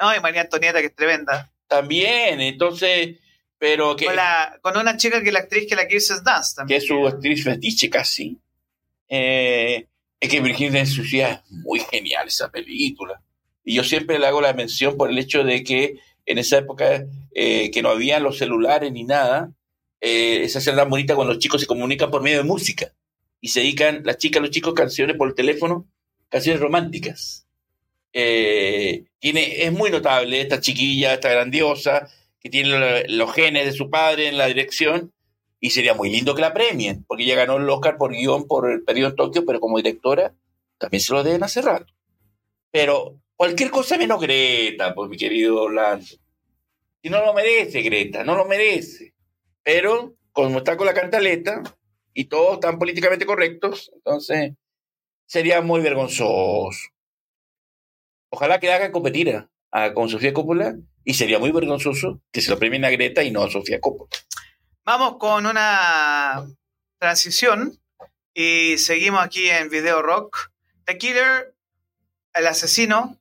No, 0.00 0.14
y 0.14 0.20
María 0.20 0.40
Antonieta, 0.42 0.80
que 0.80 0.86
es 0.88 0.94
tremenda. 0.96 1.52
también, 1.68 2.40
entonces, 2.40 3.16
pero 3.58 3.94
que, 3.96 4.06
Con, 4.06 4.16
la- 4.16 4.58
con 4.62 4.76
una 4.76 4.96
chica 4.96 5.20
que 5.22 5.28
es 5.28 5.32
la 5.32 5.40
actriz 5.40 5.66
que 5.68 5.76
la 5.76 5.86
Kirsten 5.86 6.24
Dance 6.24 6.52
que 6.54 6.56
también. 6.56 6.78
es 6.80 6.86
su 6.88 7.06
actriz 7.06 7.44
fetiche 7.44 7.88
casi. 7.88 8.36
Eh, 9.08 9.86
es 10.18 10.28
que 10.28 10.40
Virginia 10.40 10.84
Suicida 10.86 11.30
es 11.44 11.50
muy 11.50 11.78
genial 11.80 12.26
esa 12.26 12.50
película. 12.50 13.20
Y 13.64 13.74
yo 13.74 13.84
siempre 13.84 14.18
le 14.18 14.26
hago 14.26 14.40
la 14.40 14.52
mención 14.52 14.96
por 14.96 15.10
el 15.10 15.18
hecho 15.18 15.42
de 15.44 15.64
que 15.64 15.98
en 16.26 16.38
esa 16.38 16.58
época 16.58 17.06
eh, 17.34 17.70
que 17.70 17.82
no 17.82 17.88
había 17.90 18.18
los 18.20 18.38
celulares 18.38 18.92
ni 18.92 19.04
nada, 19.04 19.52
eh, 20.00 20.42
esa 20.42 20.58
escena 20.58 20.78
tan 20.78 20.90
bonita 20.90 21.14
cuando 21.14 21.32
los 21.34 21.42
chicos 21.42 21.60
se 21.60 21.66
comunican 21.66 22.10
por 22.10 22.22
medio 22.22 22.38
de 22.38 22.44
música 22.44 22.92
y 23.40 23.48
se 23.48 23.60
dedican 23.60 24.02
las 24.04 24.18
chicas, 24.18 24.42
los 24.42 24.50
chicos, 24.50 24.74
canciones 24.74 25.16
por 25.16 25.34
teléfono, 25.34 25.86
canciones 26.28 26.60
románticas. 26.60 27.46
Eh, 28.12 29.04
tiene, 29.18 29.64
es 29.64 29.72
muy 29.72 29.90
notable 29.90 30.40
esta 30.40 30.60
chiquilla, 30.60 31.14
esta 31.14 31.30
grandiosa, 31.30 32.08
que 32.40 32.48
tiene 32.50 32.68
lo- 32.68 33.06
los 33.08 33.32
genes 33.34 33.66
de 33.66 33.72
su 33.72 33.90
padre 33.90 34.28
en 34.28 34.38
la 34.38 34.46
dirección, 34.46 35.12
y 35.60 35.70
sería 35.70 35.94
muy 35.94 36.10
lindo 36.10 36.34
que 36.34 36.42
la 36.42 36.52
premien, 36.54 37.04
porque 37.08 37.24
ella 37.24 37.34
ganó 37.36 37.56
el 37.56 37.68
Oscar 37.68 37.96
por 37.96 38.12
guion 38.12 38.46
por 38.46 38.70
el 38.70 38.82
periodo 38.82 39.10
en 39.10 39.16
Tokio, 39.16 39.44
pero 39.46 39.60
como 39.60 39.78
directora 39.78 40.34
también 40.78 41.00
se 41.00 41.12
lo 41.12 41.22
deben 41.24 41.42
hace 41.42 41.62
rato. 41.62 41.92
Pero 42.70 43.18
cualquier 43.44 43.70
cosa 43.70 43.98
menos 43.98 44.22
Greta, 44.22 44.94
pues 44.94 45.10
mi 45.10 45.18
querido 45.18 45.60
Orlando. 45.64 46.06
Y 47.02 47.10
no 47.10 47.22
lo 47.22 47.34
merece 47.34 47.82
Greta, 47.82 48.24
no 48.24 48.34
lo 48.36 48.46
merece. 48.46 49.12
Pero 49.62 50.14
como 50.32 50.58
está 50.58 50.78
con 50.78 50.86
la 50.86 50.94
cantaleta 50.94 51.62
y 52.14 52.24
todos 52.24 52.54
están 52.54 52.78
políticamente 52.78 53.26
correctos, 53.26 53.90
entonces 53.94 54.52
sería 55.26 55.60
muy 55.60 55.82
vergonzoso. 55.82 56.70
Ojalá 58.30 58.58
que 58.58 58.66
la 58.68 58.76
hagan 58.76 58.92
competir 58.92 59.46
a- 59.70 59.92
con 59.92 60.08
Sofía 60.08 60.32
Coppola 60.32 60.76
y 61.04 61.12
sería 61.12 61.38
muy 61.38 61.52
vergonzoso 61.52 62.22
que 62.32 62.40
se 62.40 62.50
lo 62.50 62.58
premien 62.58 62.86
a 62.86 62.90
Greta 62.90 63.22
y 63.22 63.30
no 63.30 63.42
a 63.42 63.50
Sofía 63.50 63.78
Coppola. 63.78 64.08
Vamos 64.86 65.18
con 65.18 65.44
una 65.44 66.46
transición 66.98 67.78
y 68.32 68.78
seguimos 68.78 69.22
aquí 69.22 69.50
en 69.50 69.68
Video 69.68 70.00
Rock. 70.00 70.50
The 70.86 70.96
Killer, 70.96 71.54
el 72.32 72.46
asesino, 72.46 73.18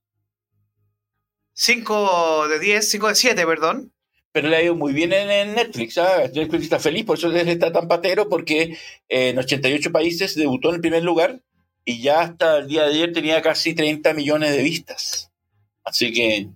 5 1.53 2.47
de 2.49 2.59
10, 2.59 2.89
5 2.89 3.07
de 3.09 3.15
7, 3.15 3.45
perdón. 3.45 3.93
Pero 4.31 4.47
le 4.49 4.55
ha 4.57 4.63
ido 4.63 4.75
muy 4.75 4.93
bien 4.93 5.13
en, 5.13 5.29
en 5.29 5.53
Netflix. 5.55 5.97
¿ah? 5.99 6.23
Netflix 6.33 6.63
está 6.63 6.79
feliz, 6.79 7.05
por 7.05 7.17
eso 7.17 7.27
él 7.29 7.47
está 7.47 7.71
tan 7.71 7.87
patero, 7.87 8.27
porque 8.29 8.77
eh, 9.09 9.29
en 9.29 9.37
88 9.37 9.91
países 9.91 10.35
debutó 10.35 10.69
en 10.69 10.75
el 10.75 10.81
primer 10.81 11.03
lugar 11.03 11.39
y 11.85 12.01
ya 12.01 12.21
hasta 12.21 12.57
el 12.57 12.67
día 12.67 12.83
de 12.83 12.89
ayer 12.93 13.13
tenía 13.13 13.41
casi 13.41 13.75
30 13.75 14.13
millones 14.13 14.51
de 14.55 14.63
vistas. 14.63 15.31
Así 15.83 16.11
que 16.13 16.47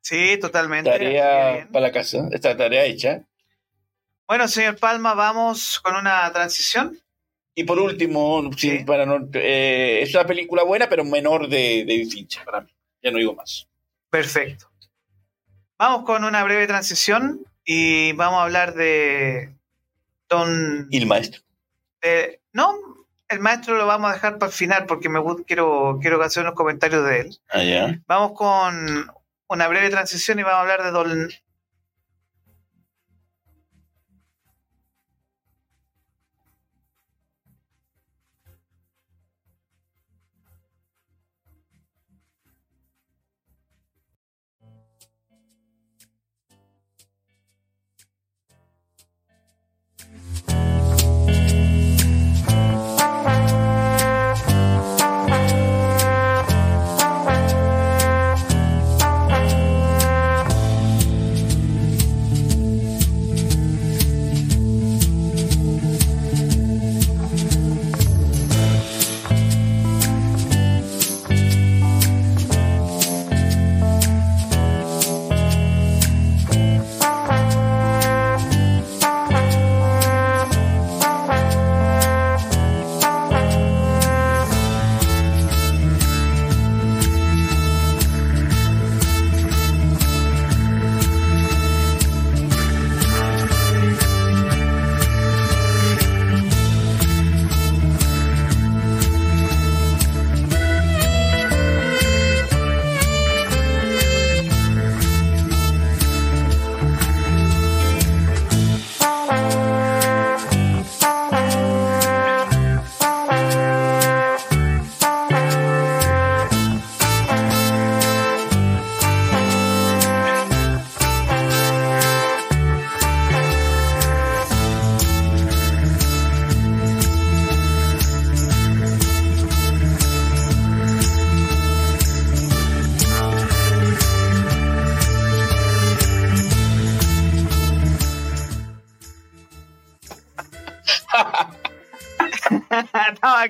Sí, 0.00 0.38
totalmente. 0.40 0.88
tarea 0.90 1.52
Bien. 1.52 1.68
para 1.68 1.86
la 1.88 1.92
casa, 1.92 2.28
esta 2.32 2.56
tarea 2.56 2.84
hecha. 2.86 3.26
Bueno, 4.26 4.48
señor 4.48 4.78
Palma, 4.78 5.12
vamos 5.14 5.80
con 5.80 5.96
una 5.96 6.32
transición. 6.32 6.98
Y 7.54 7.64
por 7.64 7.78
último, 7.80 8.50
sí, 8.56 8.78
Sí. 8.78 8.84
para 8.84 9.04
no, 9.04 9.28
eh, 9.34 10.00
es 10.02 10.14
una 10.14 10.24
película 10.26 10.62
buena, 10.62 10.88
pero 10.88 11.04
menor 11.04 11.48
de 11.48 11.84
David 11.86 12.08
Fincher 12.10 12.44
para 12.44 12.60
mí. 12.62 12.70
Ya 13.02 13.10
no 13.10 13.18
digo 13.18 13.34
más. 13.34 13.66
Perfecto. 14.10 14.70
Vamos 15.78 16.04
con 16.04 16.24
una 16.24 16.42
breve 16.44 16.66
transición 16.66 17.44
y 17.64 18.12
vamos 18.12 18.40
a 18.40 18.44
hablar 18.44 18.74
de 18.74 19.54
Don... 20.28 20.88
Y 20.90 20.98
el 20.98 21.06
maestro. 21.06 21.42
de- 22.00 22.40
no, 22.52 22.74
el 23.28 23.40
maestro 23.40 23.76
lo 23.76 23.86
vamos 23.86 24.10
a 24.10 24.14
dejar 24.14 24.38
para 24.38 24.50
el 24.50 24.56
final 24.56 24.86
porque 24.86 25.08
me 25.08 25.20
quiero, 25.46 25.98
quiero 26.00 26.20
hacer 26.22 26.42
unos 26.42 26.54
comentarios 26.54 27.04
de 27.04 27.20
él. 27.20 27.38
Allá. 27.50 28.00
Vamos 28.06 28.32
con 28.32 29.10
una 29.48 29.68
breve 29.68 29.90
transición 29.90 30.38
y 30.38 30.42
vamos 30.42 30.58
a 30.58 30.62
hablar 30.62 30.82
de 30.82 30.90
Don... 30.90 31.28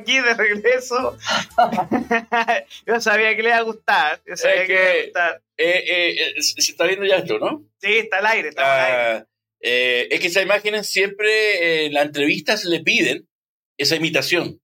aquí 0.00 0.18
de 0.20 0.34
regreso. 0.34 1.16
Yo 2.86 3.00
sabía 3.00 3.34
que 3.36 3.42
le 3.42 3.48
iba 3.50 3.58
a 3.58 3.62
gustar. 3.62 4.20
Yo 4.26 4.36
sabía 4.36 4.62
Es 4.62 4.66
que, 4.68 4.74
le 4.74 4.80
iba 4.80 4.88
a 4.90 4.92
que- 4.94 5.04
gustar. 5.06 5.42
Eh, 5.56 5.84
eh, 5.88 6.32
eh, 6.36 6.42
se 6.42 6.70
está 6.72 6.84
viendo 6.86 7.04
ya 7.04 7.16
esto, 7.16 7.38
¿no? 7.38 7.64
Sí, 7.80 7.92
está 7.98 8.18
al 8.18 8.26
aire, 8.26 8.48
está 8.50 8.62
al 8.74 8.80
aire. 8.90 9.02
Ah, 9.20 9.26
Eh, 9.60 10.06
es 10.12 10.20
que 10.20 10.28
esas 10.28 10.44
imágenes 10.44 10.86
siempre 10.88 11.86
en 11.86 11.94
las 11.94 12.06
entrevistas 12.06 12.64
le 12.64 12.80
piden 12.80 13.28
esa 13.76 13.96
imitación. 13.96 14.60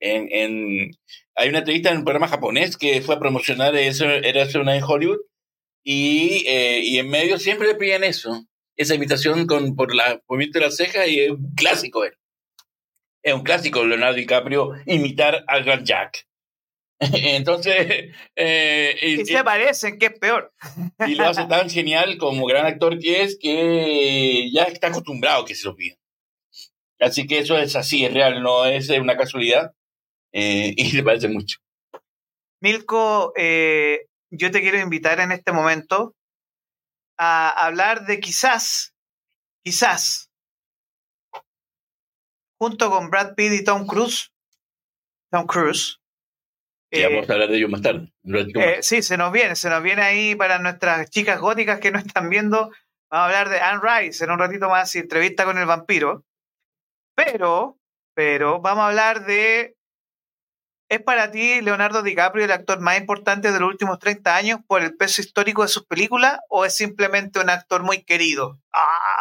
En, 0.00 0.28
en, 0.32 0.90
hay 1.34 1.48
una 1.50 1.58
entrevista 1.58 1.90
en 1.90 1.98
un 1.98 2.04
programa 2.04 2.28
japonés 2.28 2.76
que 2.78 3.02
fue 3.02 3.14
a 3.16 3.18
promocionar 3.18 3.76
eso, 3.76 4.06
era 4.06 4.46
una 4.60 4.76
en 4.76 4.82
Hollywood, 4.82 5.18
y, 5.82 6.44
eh, 6.46 6.80
y 6.82 6.98
en 6.98 7.08
medio 7.10 7.38
siempre 7.38 7.66
le 7.68 7.74
piden 7.74 8.02
eso, 8.04 8.46
esa 8.76 8.94
imitación 8.94 9.46
con, 9.46 9.76
por 9.76 9.94
la 9.94 10.20
movimiento 10.26 10.58
de 10.58 10.64
la 10.66 10.70
ceja, 10.70 11.06
y 11.06 11.20
es 11.20 11.30
un 11.30 11.54
clásico. 11.54 12.02
Es 13.24 13.32
un 13.32 13.42
clásico 13.42 13.84
Leonardo 13.84 14.16
DiCaprio 14.16 14.72
imitar 14.84 15.44
al 15.46 15.64
Gran 15.64 15.84
Jack. 15.84 16.26
Entonces. 17.00 18.14
Eh, 18.36 18.96
y, 19.00 19.24
se 19.24 19.42
parecen, 19.42 19.98
que 19.98 20.06
es 20.06 20.18
peor. 20.18 20.52
Y 21.06 21.14
lo 21.14 21.24
hace 21.24 21.46
tan 21.46 21.70
genial 21.70 22.18
como 22.18 22.46
gran 22.46 22.66
actor 22.66 22.98
que 22.98 23.22
es 23.22 23.38
que 23.40 24.50
ya 24.52 24.64
está 24.64 24.88
acostumbrado 24.88 25.44
que 25.44 25.54
se 25.54 25.66
lo 25.66 25.74
pida. 25.74 25.96
Así 27.00 27.26
que 27.26 27.38
eso 27.38 27.58
es 27.58 27.74
así, 27.76 28.04
es 28.04 28.12
real, 28.12 28.42
no 28.42 28.66
es 28.66 28.88
una 28.90 29.16
casualidad. 29.16 29.72
Eh, 30.32 30.74
y 30.76 30.92
le 30.92 31.02
parece 31.02 31.28
mucho. 31.28 31.58
Milko, 32.60 33.32
eh, 33.36 34.06
yo 34.30 34.50
te 34.50 34.60
quiero 34.60 34.80
invitar 34.80 35.20
en 35.20 35.32
este 35.32 35.52
momento 35.52 36.14
a 37.18 37.50
hablar 37.50 38.06
de 38.06 38.20
quizás, 38.20 38.94
quizás, 39.64 40.30
junto 42.58 42.90
con 42.90 43.10
Brad 43.10 43.34
Pitt 43.34 43.52
y 43.52 43.64
Tom 43.64 43.86
Cruise, 43.86 44.32
Tom 45.30 45.46
Cruise, 45.46 46.00
vamos 47.02 47.28
a 47.28 47.32
hablar 47.32 47.48
de 47.48 47.56
ellos 47.56 47.70
más 47.70 47.82
tarde. 47.82 48.12
Eh, 48.24 48.78
sí, 48.82 49.02
se 49.02 49.16
nos 49.16 49.32
viene, 49.32 49.56
se 49.56 49.68
nos 49.68 49.82
viene 49.82 50.02
ahí 50.02 50.34
para 50.34 50.58
nuestras 50.58 51.10
chicas 51.10 51.40
góticas 51.40 51.80
que 51.80 51.90
no 51.90 51.98
están 51.98 52.28
viendo. 52.30 52.70
Vamos 53.10 53.22
a 53.22 53.24
hablar 53.24 53.48
de 53.48 53.60
Anne 53.60 53.80
Rice 53.82 54.24
en 54.24 54.30
un 54.30 54.38
ratito 54.38 54.68
más 54.68 54.94
y 54.94 54.98
entrevista 54.98 55.44
con 55.44 55.58
el 55.58 55.66
vampiro. 55.66 56.24
Pero, 57.14 57.78
pero, 58.14 58.60
vamos 58.60 58.82
a 58.82 58.88
hablar 58.88 59.24
de. 59.24 59.76
¿Es 60.90 61.00
para 61.02 61.30
ti 61.30 61.60
Leonardo 61.62 62.02
DiCaprio 62.02 62.44
el 62.44 62.52
actor 62.52 62.80
más 62.80 62.98
importante 62.98 63.50
de 63.50 63.58
los 63.58 63.68
últimos 63.68 63.98
30 63.98 64.36
años 64.36 64.60
por 64.66 64.82
el 64.82 64.96
peso 64.96 65.22
histórico 65.22 65.62
de 65.62 65.68
sus 65.68 65.86
películas 65.86 66.38
o 66.50 66.64
es 66.64 66.76
simplemente 66.76 67.40
un 67.40 67.50
actor 67.50 67.82
muy 67.82 68.04
querido? 68.04 68.60
¡Ah! 68.72 69.13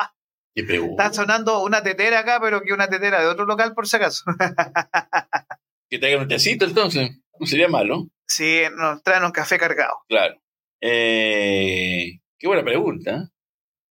Están 0.56 1.14
sonando 1.14 1.64
una 1.64 1.82
tetera 1.82 2.20
acá, 2.20 2.40
pero 2.42 2.62
que 2.62 2.74
una 2.74 2.88
tetera 2.88 3.22
de 3.22 3.28
otro 3.28 3.46
local 3.46 3.74
por 3.74 3.88
si 3.88 3.96
acaso. 3.96 4.24
que 5.90 5.98
traigan 5.98 6.22
un 6.22 6.28
tecito 6.28 6.66
entonces. 6.66 7.12
No 7.40 7.48
sería 7.48 7.68
malo. 7.68 8.08
Sí, 8.28 8.62
nos 8.78 9.02
traen 9.04 9.24
un 9.24 9.32
café 9.32 9.58
cargado. 9.58 9.96
Claro. 10.08 10.40
Eh, 10.80 12.20
qué 12.38 12.48
buena 12.48 12.64
pregunta. 12.64 13.32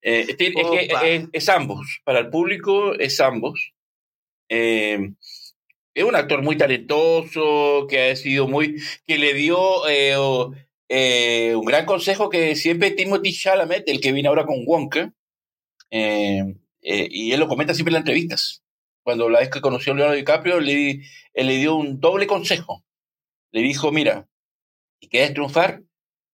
Eh, 0.02 0.36
es, 0.38 1.28
es, 1.32 1.48
ambos. 1.48 2.00
Para 2.04 2.20
el 2.20 2.30
público 2.30 2.94
es 2.94 3.20
ambos. 3.20 3.72
Eh, 4.48 5.12
es 5.94 6.04
un 6.04 6.14
actor 6.14 6.42
muy 6.42 6.56
talentoso, 6.56 7.86
que 7.88 8.10
ha 8.10 8.16
sido 8.16 8.46
muy. 8.46 8.80
que 9.06 9.18
le 9.18 9.34
dio 9.34 9.82
un 9.84 11.64
gran 11.64 11.86
consejo 11.86 12.30
que 12.30 12.54
siempre 12.54 12.92
Timothy 12.92 13.32
Chalamet, 13.32 13.88
el 13.88 14.00
que 14.00 14.12
viene 14.12 14.28
ahora 14.28 14.46
con 14.46 14.62
Wonka, 14.64 15.12
y 15.92 17.32
él 17.32 17.40
lo 17.40 17.48
comenta 17.48 17.74
siempre 17.74 17.90
en 17.90 17.94
las 17.94 18.00
entrevistas. 18.00 18.64
Cuando 19.04 19.28
la 19.28 19.40
vez 19.40 19.50
que 19.50 19.60
conoció 19.60 19.92
a 19.92 19.96
Leonardo 19.96 20.16
DiCaprio, 20.16 20.60
le, 20.60 21.02
él 21.34 21.46
le 21.46 21.56
dio 21.58 21.76
un 21.76 22.00
doble 22.00 22.26
consejo 22.26 22.84
le 23.52 23.60
dijo, 23.60 23.92
mira, 23.92 24.28
si 25.00 25.08
quieres 25.08 25.34
triunfar, 25.34 25.82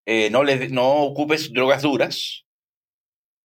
eh, 0.06 0.30
no, 0.32 0.44
le, 0.44 0.70
no 0.70 1.04
ocupes 1.04 1.54
drogas 1.54 1.84
duras 1.84 2.46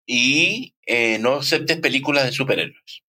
y 0.07 0.73
eh, 0.85 1.19
no 1.19 1.35
aceptes 1.35 1.77
películas 1.79 2.25
de 2.25 2.31
superhéroes. 2.31 3.03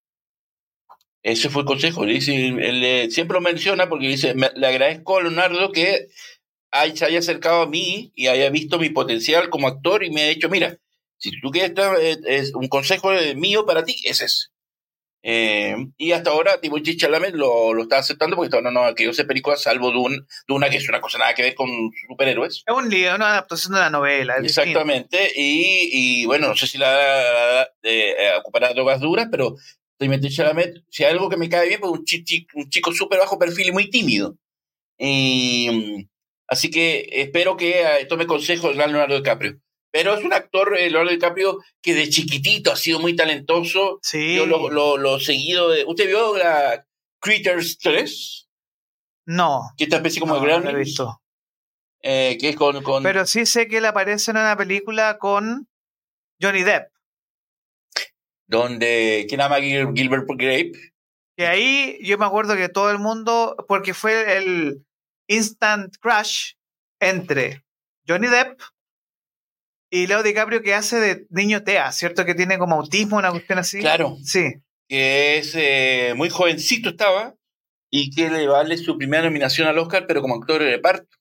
Ese 1.23 1.49
fue 1.49 1.63
el 1.63 1.67
consejo. 1.67 2.05
Le 2.05 2.15
dice, 2.15 2.35
él, 2.35 3.11
siempre 3.11 3.35
lo 3.35 3.41
menciona 3.41 3.89
porque 3.89 4.09
dice, 4.09 4.35
le 4.35 4.67
agradezco 4.67 5.19
a 5.19 5.23
Leonardo 5.23 5.73
que 5.73 6.09
se 6.95 7.05
haya 7.05 7.21
acercado 7.21 7.63
a 7.63 7.69
mí 7.69 8.13
y 8.15 8.27
haya 8.27 8.51
visto 8.51 8.79
mi 8.79 8.91
potencial 8.91 9.49
como 9.49 9.69
actor 9.69 10.05
y 10.05 10.11
me 10.11 10.25
ha 10.25 10.29
dicho, 10.29 10.49
mira, 10.49 10.79
si 11.19 11.41
tú 11.41 11.51
quieres, 11.51 11.73
eh, 12.01 12.19
es 12.27 12.55
un 12.55 12.69
consejo 12.69 13.11
mío 13.37 13.67
para 13.67 13.85
ti, 13.85 13.97
ese 14.05 14.25
es. 14.25 14.53
Eh, 15.23 15.75
y 15.97 16.13
hasta 16.13 16.31
ahora 16.31 16.61
Timothy 16.61 16.97
Chalamet 16.97 17.35
lo, 17.35 17.75
lo 17.75 17.83
está 17.83 17.99
aceptando 17.99 18.37
porque 18.37 18.57
está 18.57 18.71
no, 18.71 18.95
que 18.95 19.05
yo 19.05 19.13
sé 19.13 19.25
películas 19.25 19.61
salvo 19.61 19.91
de, 19.91 19.99
un, 19.99 20.27
de, 20.47 20.55
una 20.55 20.71
que 20.71 20.77
es 20.77 20.89
una 20.89 21.01
cosa 21.01 21.19
nada 21.19 21.35
que 21.35 21.43
ver 21.43 21.55
con 21.55 21.69
superhéroes. 22.09 22.63
Es 22.67 22.75
un 22.75 22.89
lío, 22.89 23.15
una 23.15 23.33
adaptación 23.33 23.75
de 23.75 23.81
la 23.81 23.91
novela. 23.91 24.37
Exactamente. 24.37 25.33
Y, 25.35 26.23
y, 26.23 26.27
bueno, 26.27 26.49
no 26.49 26.57
sé 26.57 26.67
si 26.69 26.79
la 26.79 27.69
eh, 27.83 28.15
ocupará 28.39 28.73
drogas 28.73 29.01
duras, 29.01 29.27
pero 29.31 29.57
Timothy 29.99 30.31
Chalamet, 30.31 30.85
si 30.89 31.05
hay 31.05 31.13
algo 31.13 31.29
que 31.29 31.37
me 31.37 31.49
cae 31.49 31.69
bien, 31.69 31.81
pues 31.81 31.93
un, 31.93 32.05
chico, 32.05 32.47
un 32.55 32.71
chico 32.71 32.93
súper 32.93 33.19
bajo 33.19 33.39
perfil 33.39 33.69
y 33.69 33.73
muy 33.73 33.91
tímido. 33.91 34.37
Y, 34.97 36.09
así 36.47 36.71
que 36.71 37.09
espero 37.11 37.57
que 37.57 37.83
eh, 37.83 38.07
tome 38.09 38.27
consejo 38.27 38.73
gran 38.73 38.93
Leonardo 38.93 39.17
DiCaprio. 39.17 39.61
Pero 39.91 40.15
es 40.15 40.25
un 40.25 40.33
actor, 40.33 40.77
eh, 40.77 40.91
Leonardo 40.91 41.13
DiCaprio, 41.13 41.59
que 41.81 41.95
de 41.95 42.09
chiquitito 42.09 42.73
ha 42.73 42.77
sido 42.77 42.99
muy 42.99 43.17
talentoso. 43.17 43.99
Sí. 44.03 44.37
Yo 44.37 44.47
lo, 44.47 44.99
lo, 44.99 45.21
seguido 45.21 45.71
de... 45.71 45.85
¿Usted 45.87 46.07
vio 46.07 46.37
la 46.37 46.87
Critters 47.21 47.79
3? 47.79 48.49
No. 49.27 49.63
Que 49.77 49.85
esta 49.85 49.97
especie 49.97 50.21
como 50.21 50.39
de 50.39 50.47
gran. 50.47 50.65
No 50.65 50.71
he 50.71 50.75
visto. 50.75 51.23
Eh, 52.03 52.39
que 52.41 52.51
es 52.51 52.57
con, 52.57 52.83
con, 52.83 53.03
Pero 53.03 53.27
sí 53.27 53.45
sé 53.45 53.67
que 53.67 53.79
él 53.79 53.87
aparece 53.87 54.31
en 54.31 54.37
una 54.37 54.57
película 54.57 55.19
con 55.19 55.69
Johnny 56.41 56.63
Depp. 56.63 56.91
Donde. 58.47 59.27
¿Quién 59.29 59.41
ama 59.41 59.57
Gilbert 59.61 60.27
Grape? 60.29 60.73
Y 61.37 61.43
ahí 61.43 61.99
yo 62.03 62.17
me 62.19 62.25
acuerdo 62.25 62.57
que 62.57 62.69
todo 62.69 62.91
el 62.91 62.99
mundo. 62.99 63.57
Porque 63.67 63.95
fue 63.95 64.39
el 64.39 64.87
instant 65.27 65.97
crush 66.01 66.55
entre 67.01 67.65
Johnny 68.07 68.29
Depp 68.29 68.61
y 69.91 70.07
Leo 70.07 70.23
DiCaprio 70.23 70.63
que 70.63 70.75
hace 70.75 70.97
de 71.01 71.27
niño 71.31 71.63
TEA, 71.65 71.91
¿cierto? 71.93 72.25
Que 72.25 72.35
tiene 72.35 72.59
como 72.59 72.77
autismo, 72.77 73.17
una 73.17 73.31
cuestión 73.31 73.59
así. 73.59 73.81
Claro. 73.81 74.17
Sí. 74.23 74.55
Que 74.89 75.39
es 75.39 75.55
eh, 75.55 76.15
muy 76.17 76.31
jovencito 76.31 76.91
estaba 76.91 77.35
y 77.91 78.11
que 78.11 78.29
le 78.31 78.47
vale 78.47 78.77
su 78.77 78.99
primera 78.99 79.25
nominación 79.25 79.67
al 79.67 79.79
Oscar, 79.79 80.07
pero 80.07 80.21
como 80.21 80.35
actor 80.35 80.63
de 80.63 80.71
reparto. 80.71 81.17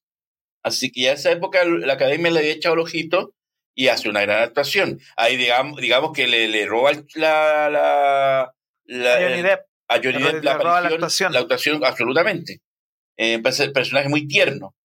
Así 0.63 0.91
que 0.91 1.01
ya 1.01 1.11
en 1.11 1.17
esa 1.17 1.31
época 1.31 1.63
la 1.63 1.93
academia 1.93 2.31
le 2.31 2.39
había 2.39 2.51
echado 2.51 2.75
el 2.75 2.81
ojito 2.81 3.33
y 3.73 3.87
hace 3.87 4.09
una 4.09 4.21
gran 4.21 4.43
actuación. 4.43 4.99
Ahí 5.15 5.37
digamos, 5.37 5.79
digamos 5.79 6.11
que 6.11 6.27
le, 6.27 6.47
le 6.47 6.65
roba 6.65 6.91
la, 7.15 7.69
la, 7.69 8.53
la, 8.85 9.13
a 9.13 9.21
Johnny 9.21 9.41
Depp. 9.43 9.61
A 9.87 9.95
Johnny 9.95 10.23
Depp 10.23 10.43
la, 10.43 10.53
actuación. 10.53 11.31
La 11.31 11.39
actuación, 11.39 11.85
absolutamente. 11.85 12.61
Eh, 13.17 13.39
personaje 13.39 14.09
muy 14.09 14.27
tierno. 14.27 14.75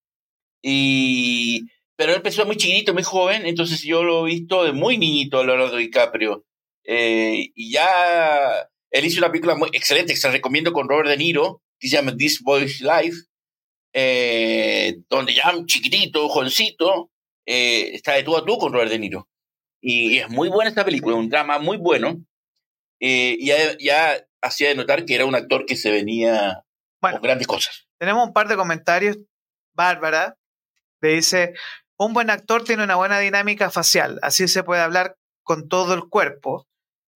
Y 0.62 1.66
pero 2.02 2.14
él 2.14 2.16
empezó 2.16 2.44
muy 2.44 2.56
chiquito, 2.56 2.92
muy 2.92 3.04
joven, 3.04 3.46
entonces 3.46 3.80
yo 3.84 4.02
lo 4.02 4.26
he 4.26 4.30
visto 4.30 4.64
de 4.64 4.72
muy 4.72 4.98
niñito 4.98 5.38
a 5.38 5.46
Leonardo 5.46 5.76
DiCaprio. 5.76 6.44
Eh, 6.82 7.52
y 7.54 7.70
ya 7.70 8.68
él 8.90 9.04
hizo 9.04 9.20
una 9.20 9.30
película 9.30 9.54
muy 9.54 9.68
excelente 9.72 10.12
que 10.12 10.18
se 10.18 10.26
la 10.26 10.32
recomiendo 10.32 10.72
con 10.72 10.88
Robert 10.88 11.08
De 11.08 11.16
Niro, 11.16 11.62
que 11.78 11.86
se 11.86 11.94
llama 11.94 12.16
This 12.16 12.42
Boy's 12.42 12.80
Life, 12.80 13.18
eh, 13.92 14.96
donde 15.08 15.32
ya 15.32 15.54
un 15.56 15.66
chiquitito, 15.66 16.28
jovencito, 16.28 17.12
eh, 17.46 17.90
está 17.94 18.14
de 18.14 18.24
tú 18.24 18.36
a 18.36 18.44
tú 18.44 18.58
con 18.58 18.72
Robert 18.72 18.90
De 18.90 18.98
Niro. 18.98 19.28
Y, 19.80 20.18
es 20.18 20.28
muy 20.28 20.48
buena 20.48 20.70
esta 20.70 20.84
película, 20.84 21.14
un 21.14 21.28
drama 21.28 21.60
muy 21.60 21.76
bueno. 21.76 22.20
y 22.98 23.46
ya, 23.46 23.78
ya, 23.78 24.26
hacía 24.40 24.70
de 24.70 24.74
notar 24.74 25.04
que 25.04 25.14
era 25.14 25.24
un 25.24 25.36
actor 25.36 25.66
que 25.66 25.76
se 25.76 25.92
venía 25.92 26.64
con 26.98 27.22
grandes 27.22 27.46
cosas. 27.46 27.86
Tenemos 28.00 28.26
un 28.26 28.32
par 28.32 28.48
de 28.48 28.56
comentarios. 28.56 29.18
Bárbara 29.72 30.36
le 31.02 31.16
dice, 31.16 31.54
un 31.98 32.12
buen 32.12 32.30
actor 32.30 32.64
tiene 32.64 32.84
una 32.84 32.96
buena 32.96 33.18
dinámica 33.18 33.70
facial, 33.70 34.18
así 34.22 34.48
se 34.48 34.62
puede 34.64 34.82
hablar 34.82 35.16
con 35.42 35.68
todo 35.68 35.94
el 35.94 36.08
cuerpo. 36.08 36.66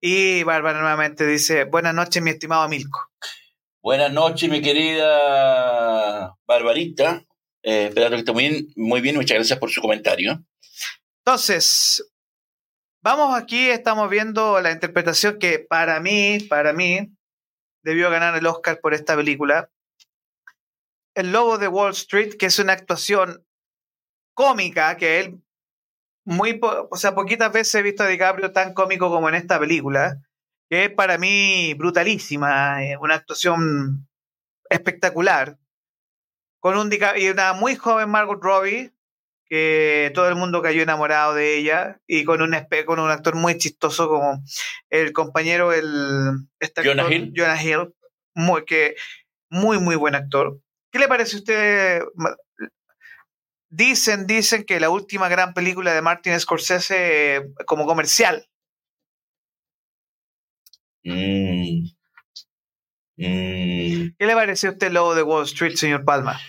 Y 0.01 0.43
Bárbara 0.43 0.81
nuevamente 0.81 1.27
dice, 1.27 1.65
buenas 1.65 1.95
noches, 1.95 2.23
mi 2.23 2.31
estimado 2.31 2.69
Milko. 2.69 3.09
Buenas 3.83 4.13
noches, 4.13 4.51
mi 4.51 4.61
querida 4.61 6.37
Barbarita. 6.47 7.25
Eh, 7.63 7.87
esperando 7.87 8.17
que 8.17 8.21
esté 8.21 8.33
muy 8.33 8.49
bien, 8.49 8.69
muy 8.77 9.01
bien, 9.01 9.17
muchas 9.17 9.37
gracias 9.37 9.59
por 9.59 9.71
su 9.71 9.81
comentario. 9.81 10.45
Entonces, 11.25 12.05
vamos 13.03 13.35
aquí, 13.37 13.71
estamos 13.71 14.11
viendo 14.11 14.61
la 14.61 14.73
interpretación 14.73 15.39
que 15.39 15.61
para 15.61 15.99
mí, 16.01 16.41
para 16.49 16.73
mí, 16.73 17.13
debió 17.83 18.11
ganar 18.11 18.37
el 18.37 18.47
Oscar 18.47 18.81
por 18.81 18.93
esta 18.93 19.17
película. 19.17 19.71
El 21.15 21.33
Lobo 21.33 21.57
de 21.57 21.69
Wall 21.69 21.93
Street, 21.93 22.35
que 22.39 22.47
es 22.47 22.59
una 22.59 22.75
actuación 22.75 23.46
cómica, 24.37 24.97
que 24.99 25.21
él, 25.21 25.41
muy, 26.25 26.61
o 26.63 26.97
sea, 26.97 27.15
poquitas 27.15 27.51
veces 27.51 27.75
he 27.75 27.83
visto 27.83 28.03
a 28.03 28.07
DiCaprio 28.07 28.53
tan 28.53 28.75
cómico 28.75 29.11
como 29.11 29.29
en 29.29 29.35
esta 29.35 29.59
película, 29.59 30.21
que 30.69 30.85
es 30.85 30.91
para 30.91 31.17
mí 31.17 31.75
brutalísima, 31.75 32.85
eh, 32.85 32.97
una 32.99 33.15
actuación 33.15 34.07
espectacular, 34.69 35.59
con 36.61 36.77
un 36.77 36.93
y 37.17 37.29
una 37.29 37.55
muy 37.55 37.77
joven 37.77 38.11
Margot 38.11 38.43
Robbie, 38.43 38.93
que 39.49 40.11
todo 40.15 40.29
el 40.29 40.35
mundo 40.35 40.61
cayó 40.61 40.83
enamorado 40.83 41.33
de 41.35 41.57
ella 41.57 42.01
y 42.07 42.25
con 42.25 42.43
un, 42.43 42.55
con 42.85 42.99
un 42.99 43.11
actor 43.11 43.37
muy 43.37 43.57
chistoso 43.57 44.09
como 44.09 44.43
el 44.91 45.13
compañero, 45.13 45.73
el 45.73 46.49
este 46.61 46.85
Jonah 46.85 47.11
Hill. 47.11 47.33
Jonah 47.35 47.63
Hill, 47.63 47.95
muy, 48.35 48.65
que, 48.65 48.97
muy, 49.49 49.79
muy 49.79 49.97
buen 49.97 50.15
actor. 50.15 50.59
¿Qué 50.91 50.99
le 50.99 51.09
parece 51.09 51.37
a 51.37 51.39
usted? 51.39 52.03
Dicen, 53.77 54.27
dicen 54.27 54.65
que 54.65 54.81
la 54.81 54.89
última 54.89 55.29
gran 55.29 55.53
película 55.53 55.93
de 55.93 56.01
Martin 56.01 56.41
Scorsese 56.41 57.37
eh, 57.37 57.43
como 57.67 57.85
comercial. 57.85 58.49
Mm. 61.05 61.85
Mm. 63.19 64.17
¿Qué 64.19 64.27
le 64.27 64.35
parece 64.35 64.69
a 64.69 64.71
usted 64.71 64.87
el 64.87 64.95
lobo 64.95 65.15
de 65.15 65.23
Wall 65.23 65.45
Street, 65.45 65.75
señor 65.75 66.07
Palma? 66.07 66.41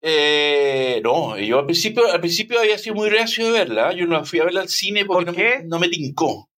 Eh, 0.00 1.02
no, 1.04 1.38
yo 1.38 1.58
al 1.58 1.66
principio, 1.66 2.10
al 2.10 2.20
principio 2.20 2.58
había 2.58 2.78
sido 2.78 2.94
muy 2.96 3.10
reacio 3.10 3.44
de 3.44 3.52
verla. 3.52 3.92
Yo 3.92 4.06
no 4.06 4.24
fui 4.24 4.40
a 4.40 4.44
verla 4.44 4.62
al 4.62 4.70
cine 4.70 5.04
porque 5.04 5.62
no, 5.66 5.78
Me, 5.78 5.90
tincó. 5.90 6.48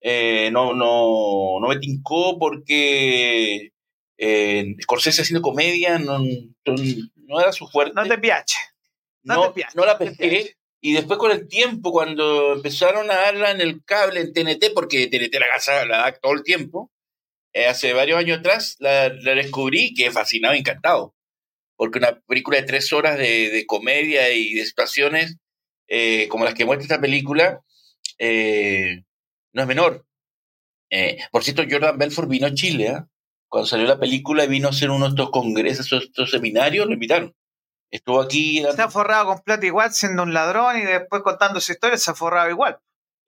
Eh, 0.00 0.48
no, 0.52 0.74
no, 0.74 1.58
no 1.60 1.66
me 1.66 1.80
tincó 1.80 2.38
porque 2.38 3.72
eh, 4.16 4.76
Scorsese 4.80 5.22
haciendo 5.22 5.42
comedia 5.42 5.98
no, 5.98 6.20
no, 6.20 7.40
era 7.40 7.50
su 7.50 7.66
fuerte. 7.66 7.94
No 7.96 8.06
te 8.06 8.16
piache. 8.16 8.58
No, 9.28 9.54
no, 9.74 9.84
la 9.86 9.98
pesqué. 9.98 10.56
Y 10.80 10.92
después 10.92 11.18
con 11.18 11.32
el 11.32 11.48
tiempo, 11.48 11.90
cuando 11.90 12.52
empezaron 12.54 13.10
a 13.10 13.14
darla 13.16 13.50
en 13.50 13.60
el 13.60 13.84
cable, 13.84 14.20
en 14.20 14.32
TNT, 14.32 14.72
porque 14.74 15.08
TNT 15.08 15.34
la, 15.34 15.84
la 15.86 15.98
da 15.98 16.12
todo 16.12 16.32
el 16.32 16.44
tiempo, 16.44 16.92
eh, 17.52 17.66
hace 17.66 17.92
varios 17.92 18.18
años 18.18 18.38
atrás 18.38 18.76
la, 18.78 19.08
la 19.08 19.34
descubrí 19.34 19.94
que 19.94 20.10
fascinado, 20.10 20.54
encantado 20.54 21.14
porque 21.78 21.98
una 21.98 22.20
película 22.26 22.58
de 22.58 22.64
tres 22.64 22.92
horas 22.92 23.16
de, 23.16 23.64
comedia 23.66 24.32
y 24.32 24.52
de 24.54 24.66
situaciones 24.66 25.36
eh, 25.86 26.26
como 26.28 26.44
las 26.44 26.54
que 26.54 26.64
muestra 26.64 26.82
esta 26.82 27.00
película 27.00 27.62
eh, 28.18 29.04
no 29.52 29.62
es 29.62 29.68
menor. 29.68 30.04
Por 31.30 31.44
cierto, 31.44 31.62
Jordan 31.70 31.96
Belfort 31.96 32.28
vino 32.28 32.48
a 32.48 32.54
Chile, 32.54 32.88
¿ah? 32.88 33.06
cuando 33.48 33.66
salió 33.66 33.86
la 33.86 34.00
película 34.00 34.44
vino 34.46 34.66
a 34.66 34.70
hacer 34.70 34.90
uno 34.90 35.04
de 35.04 35.10
estos 35.10 35.30
congresos, 35.30 35.92
estos 35.92 36.30
seminarios, 36.32 36.86
lo 36.86 36.94
invitaron. 36.94 37.32
Estuvo 37.90 38.20
aquí. 38.20 38.62
Se 38.74 38.82
ha 38.82 38.90
forrado 38.90 39.26
con 39.26 39.40
plata 39.40 39.64
igual, 39.66 39.92
siendo 39.92 40.22
un 40.22 40.34
ladrón 40.34 40.78
y 40.78 40.82
después 40.82 41.22
contando 41.22 41.60
su 41.60 41.72
historia, 41.72 41.96
se 41.96 42.10
ha 42.10 42.14
forrado 42.14 42.50
igual. 42.50 42.78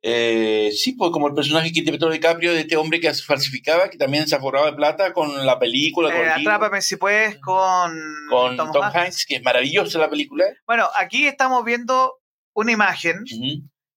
Eh, 0.03 0.71
sí, 0.73 0.93
pues 0.93 1.11
como 1.11 1.29
el 1.29 1.35
personaje 1.35 1.73
que 1.73 1.81
interpretó 1.81 2.11
DiCaprio 2.11 2.55
de 2.55 2.61
este 2.61 2.77
hombre 2.77 3.01
que 3.01 3.13
falsificaba, 3.13 3.91
que 3.91 3.99
también 3.99 4.27
se 4.27 4.39
forrado 4.39 4.67
de 4.67 4.73
plata 4.73 5.13
con 5.13 5.45
la 5.45 5.59
película. 5.59 6.15
Eh, 6.15 6.31
Atrápame 6.31 6.81
si 6.81 6.97
puedes 6.97 7.37
con, 7.39 8.01
con 8.31 8.57
Tom, 8.57 8.83
Hanks. 8.83 9.27
que 9.27 9.37
es 9.37 9.43
maravillosa 9.43 9.99
la 9.99 10.09
película. 10.09 10.47
Bueno, 10.67 10.89
aquí 10.97 11.27
estamos 11.27 11.65
viendo 11.65 12.19
una 12.55 12.73
imagen 12.73 13.25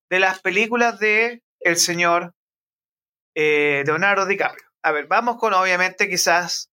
de 0.09 0.19
las 0.19 0.39
películas 0.41 0.99
de 0.99 1.41
el 1.61 1.77
señor 1.77 2.35
eh, 3.35 3.83
Leonardo 3.85 4.25
DiCaprio. 4.25 4.65
A 4.83 4.91
ver, 4.91 5.07
vamos 5.07 5.37
con 5.37 5.53
obviamente 5.53 6.09
quizás 6.09 6.69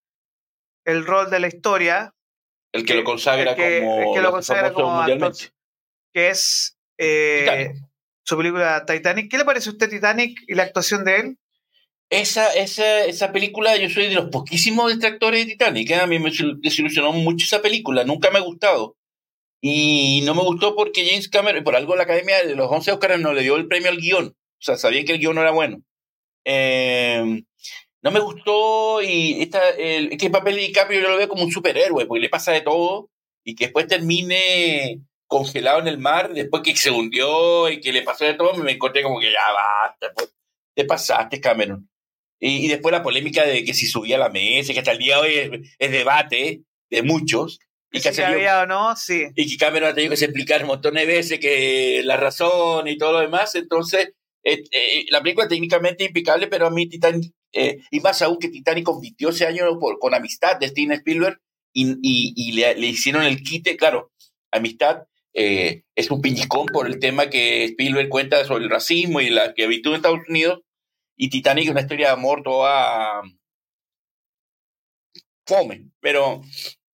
el 0.85 1.07
rol 1.07 1.31
de 1.31 1.39
la 1.41 1.47
historia. 1.47 2.15
El 2.73 2.85
que, 2.85 2.95
lo 2.95 3.05
consagra 3.05 3.57
como, 3.57 4.15
que 4.15 4.21
lo 4.21 4.31
consagra 4.31 4.73
como 4.73 5.01
actor, 5.01 5.33
que 6.15 6.29
es 6.29 6.79
eh, 6.99 7.73
su 8.25 8.37
película 8.37 8.85
Titanic. 8.87 9.31
¿Qué 9.31 9.39
le 9.39 9.45
parece 9.45 9.71
a 9.71 9.73
usted 9.73 9.91
Titanic 9.91 10.41
y 10.47 10.55
la 10.55 10.65
actuación 10.65 11.05
de 11.05 11.17
él? 11.17 11.39
Esa, 12.11 12.53
esa, 12.55 13.05
esa 13.05 13.33
película, 13.33 13.77
yo 13.77 13.89
soy 13.89 14.09
de 14.09 14.15
los 14.15 14.31
poquísimos 14.31 14.93
detractores 14.93 15.47
de 15.47 15.53
Titanic. 15.53 15.91
¿eh? 15.91 15.95
A 15.97 16.07
mí 16.07 16.19
me 16.19 16.31
desilusionó 16.59 17.13
mucho 17.13 17.45
esa 17.45 17.63
película, 17.63 18.05
nunca 18.05 18.31
me 18.31 18.39
ha 18.39 18.43
gustado. 18.43 18.97
Y 19.61 20.23
no 20.25 20.35
me 20.35 20.43
gustó 20.43 20.75
porque 20.75 21.07
James 21.07 21.29
Cameron, 21.29 21.65
por 21.65 21.77
algo 21.77 21.97
la 21.97 22.05
Academia 22.05 22.43
de 22.43 22.55
los 22.55 22.71
11 22.71 22.93
Oscars 22.93 23.21
no 23.21 23.33
le 23.33 23.43
dio 23.43 23.57
el 23.57 23.69
premio 23.69 23.91
al 23.91 23.99
guion. 23.99 24.29
O 24.29 24.63
sea, 24.63 24.77
sabían 24.77 25.05
que 25.05 25.13
el 25.13 25.19
guion 25.19 25.35
no 25.35 25.43
era 25.43 25.51
bueno. 25.51 25.83
Eh, 26.45 27.43
no 28.03 28.11
me 28.11 28.21
gustó 28.21 29.03
y 29.03 29.43
esta, 29.43 29.71
el, 29.71 30.17
que 30.17 30.27
el 30.27 30.33
papel 30.33 30.57
de 30.57 30.63
DiCaprio 30.63 31.01
yo 31.01 31.11
lo 31.11 31.17
veo 31.17 31.29
como 31.29 31.45
un 31.45 31.53
superhéroe, 31.53 32.07
porque 32.07 32.21
le 32.21 32.29
pasa 32.29 32.53
de 32.53 32.63
todo 32.63 33.11
y 33.45 33.55
que 33.55 33.67
después 33.67 33.87
termine 33.87 35.03
congelado 35.27 35.81
en 35.81 35.89
el 35.89 35.99
mar, 35.99 36.33
después 36.33 36.63
que 36.63 36.75
se 36.77 36.91
hundió 36.91 37.69
y 37.69 37.81
que 37.81 37.93
le 37.93 38.03
pasó 38.03 38.25
de 38.25 38.35
todo, 38.35 38.55
me 38.55 38.73
encontré 38.73 39.03
como 39.03 39.21
que 39.21 39.31
ya 39.31 39.53
basta, 39.53 40.13
pues, 40.15 40.35
te 40.75 40.85
pasaste, 40.85 41.41
Cameron. 41.41 41.89
Y, 42.41 42.69
después 42.69 42.91
la 42.91 43.03
polémica 43.03 43.45
de 43.45 43.63
que 43.65 43.75
si 43.75 43.87
subía 43.87 44.17
a 44.17 44.19
la 44.19 44.31
mesa, 44.31 44.73
que 44.73 44.79
hasta 44.79 44.93
el 44.93 44.99
día 44.99 45.17
de 45.17 45.21
hoy 45.21 45.63
es, 45.79 45.91
debate 45.91 46.63
de 46.91 47.03
muchos. 47.03 47.61
Y 47.93 48.01
que, 48.01 48.13
si 48.13 48.23
había 48.23 48.63
o 48.63 48.67
no, 48.67 48.97
sí. 48.97 49.27
Y 49.37 49.51
que 49.51 49.57
Cameron 49.59 49.91
ha 49.91 49.95
tenido 49.95 50.15
que 50.15 50.25
explicar 50.25 50.63
un 50.63 50.69
montón 50.69 50.95
de 50.95 51.05
veces 51.05 51.39
que 51.39 52.01
la 52.05 52.17
razón 52.17 52.89
y 52.89 52.97
todo 52.97 53.13
lo 53.13 53.21
demás. 53.21 53.55
Entonces, 53.57 54.15
eh, 54.43 54.63
eh, 54.71 55.05
la 55.11 55.21
película 55.21 55.49
técnicamente 55.49 56.05
impecable, 56.05 56.47
pero 56.47 56.67
a 56.67 56.71
mí 56.71 56.89
Titanic, 56.89 57.31
eh, 57.53 57.79
y 57.91 58.01
más 58.01 58.23
aún 58.23 58.39
que 58.39 58.49
Titanic 58.49 58.85
compitió 58.85 59.31
ese 59.31 59.47
año 59.47 59.79
por, 59.79 59.99
con 59.99 60.15
Amistad 60.15 60.59
de 60.59 60.69
Steven 60.69 60.93
Spielberg 60.93 61.41
y, 61.73 61.97
y, 62.03 62.53
le, 62.53 62.75
le, 62.75 62.87
hicieron 62.87 63.23
el 63.23 63.43
quite, 63.43 63.77
claro, 63.77 64.13
Amistad 64.51 65.05
eh, 65.33 65.85
es 65.95 66.11
un 66.11 66.21
piñicón 66.21 66.67
por 66.67 66.87
el 66.87 66.99
tema 66.99 67.31
que 67.31 67.65
Spielberg 67.65 68.09
cuenta 68.09 68.45
sobre 68.45 68.65
el 68.65 68.71
racismo 68.71 69.21
y 69.21 69.31
la 69.31 69.47
esclavitud 69.47 69.91
en 69.91 69.97
Estados 69.97 70.21
Unidos. 70.29 70.61
Y 71.17 71.29
Titanic 71.29 71.65
es 71.65 71.71
una 71.71 71.83
historia 71.83 72.09
de 72.09 72.13
amor 72.15 72.43
toda 72.43 73.23
fome. 75.47 75.91
Pero 76.01 76.43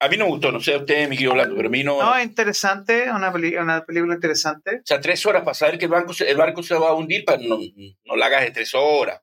a 0.00 0.08
mí 0.08 0.16
no 0.16 0.24
me 0.24 0.30
gustó, 0.32 0.52
no 0.52 0.60
sé 0.60 0.74
a 0.74 0.78
usted, 0.78 1.08
mi 1.08 1.16
querido 1.16 1.32
Orlando, 1.32 1.56
pero 1.56 1.68
a 1.68 1.70
mí 1.70 1.84
no. 1.84 2.02
No, 2.02 2.20
interesante, 2.20 3.10
una, 3.10 3.30
una 3.30 3.84
película 3.84 4.14
interesante. 4.14 4.76
O 4.76 4.86
sea, 4.86 5.00
tres 5.00 5.24
horas 5.24 5.42
para 5.42 5.54
saber 5.54 5.78
que 5.78 5.86
el, 5.86 5.90
banco 5.90 6.12
el 6.18 6.36
barco 6.36 6.62
se 6.62 6.74
va 6.74 6.88
a 6.88 6.94
hundir, 6.94 7.24
para 7.24 7.38
no, 7.38 7.58
no 8.04 8.16
la 8.16 8.26
hagas 8.26 8.42
de 8.42 8.50
tres 8.50 8.74
horas. 8.74 9.22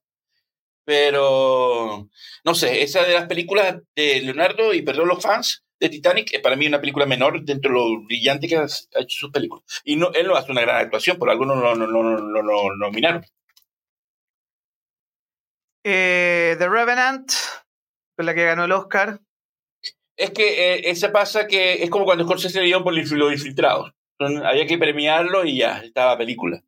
Pero, 0.85 2.09
no 2.43 2.55
sé, 2.55 2.83
esa 2.83 3.03
de 3.03 3.13
las 3.13 3.27
películas 3.27 3.77
de 3.95 4.21
Leonardo, 4.21 4.73
y 4.73 4.81
perdón 4.81 5.07
los 5.07 5.21
fans, 5.21 5.63
de 5.83 5.89
Titanic 5.89 6.33
es 6.33 6.41
para 6.41 6.55
mí 6.55 6.65
una 6.65 6.79
película 6.79 7.05
menor 7.05 7.43
dentro 7.43 7.71
de 7.71 7.77
lo 7.77 8.03
brillante 8.05 8.47
que 8.47 8.57
ha 8.57 8.65
hecho 8.65 9.17
sus 9.17 9.31
películas. 9.31 9.63
Y 9.83 9.97
no, 9.97 10.11
él 10.13 10.27
no 10.27 10.35
hace 10.35 10.51
una 10.51 10.61
gran 10.61 10.77
actuación, 10.77 11.17
por 11.17 11.29
algunos 11.29 11.57
no 11.57 11.75
lo 11.75 11.87
no, 11.87 12.19
no, 12.19 12.41
no, 12.41 12.75
nominaron. 12.75 13.25
Eh, 15.83 16.55
The 16.57 16.69
Revenant, 16.69 17.31
con 18.15 18.25
la 18.25 18.33
que 18.33 18.45
ganó 18.45 18.65
el 18.65 18.71
Oscar. 18.71 19.19
Es 20.15 20.31
que 20.31 20.75
eh, 20.75 20.89
ese 20.89 21.09
pasa 21.09 21.47
que 21.47 21.83
es 21.83 21.89
como 21.89 22.05
cuando 22.05 22.23
Scorsese 22.23 22.61
le 22.61 22.67
dio 22.67 22.83
por 22.83 22.93
los 22.93 23.33
infiltrados. 23.33 23.93
había 24.19 24.65
que 24.65 24.77
premiarlo 24.77 25.43
y 25.43 25.57
ya, 25.57 25.79
estaba 25.79 26.11
la 26.11 26.17
película. 26.17 26.63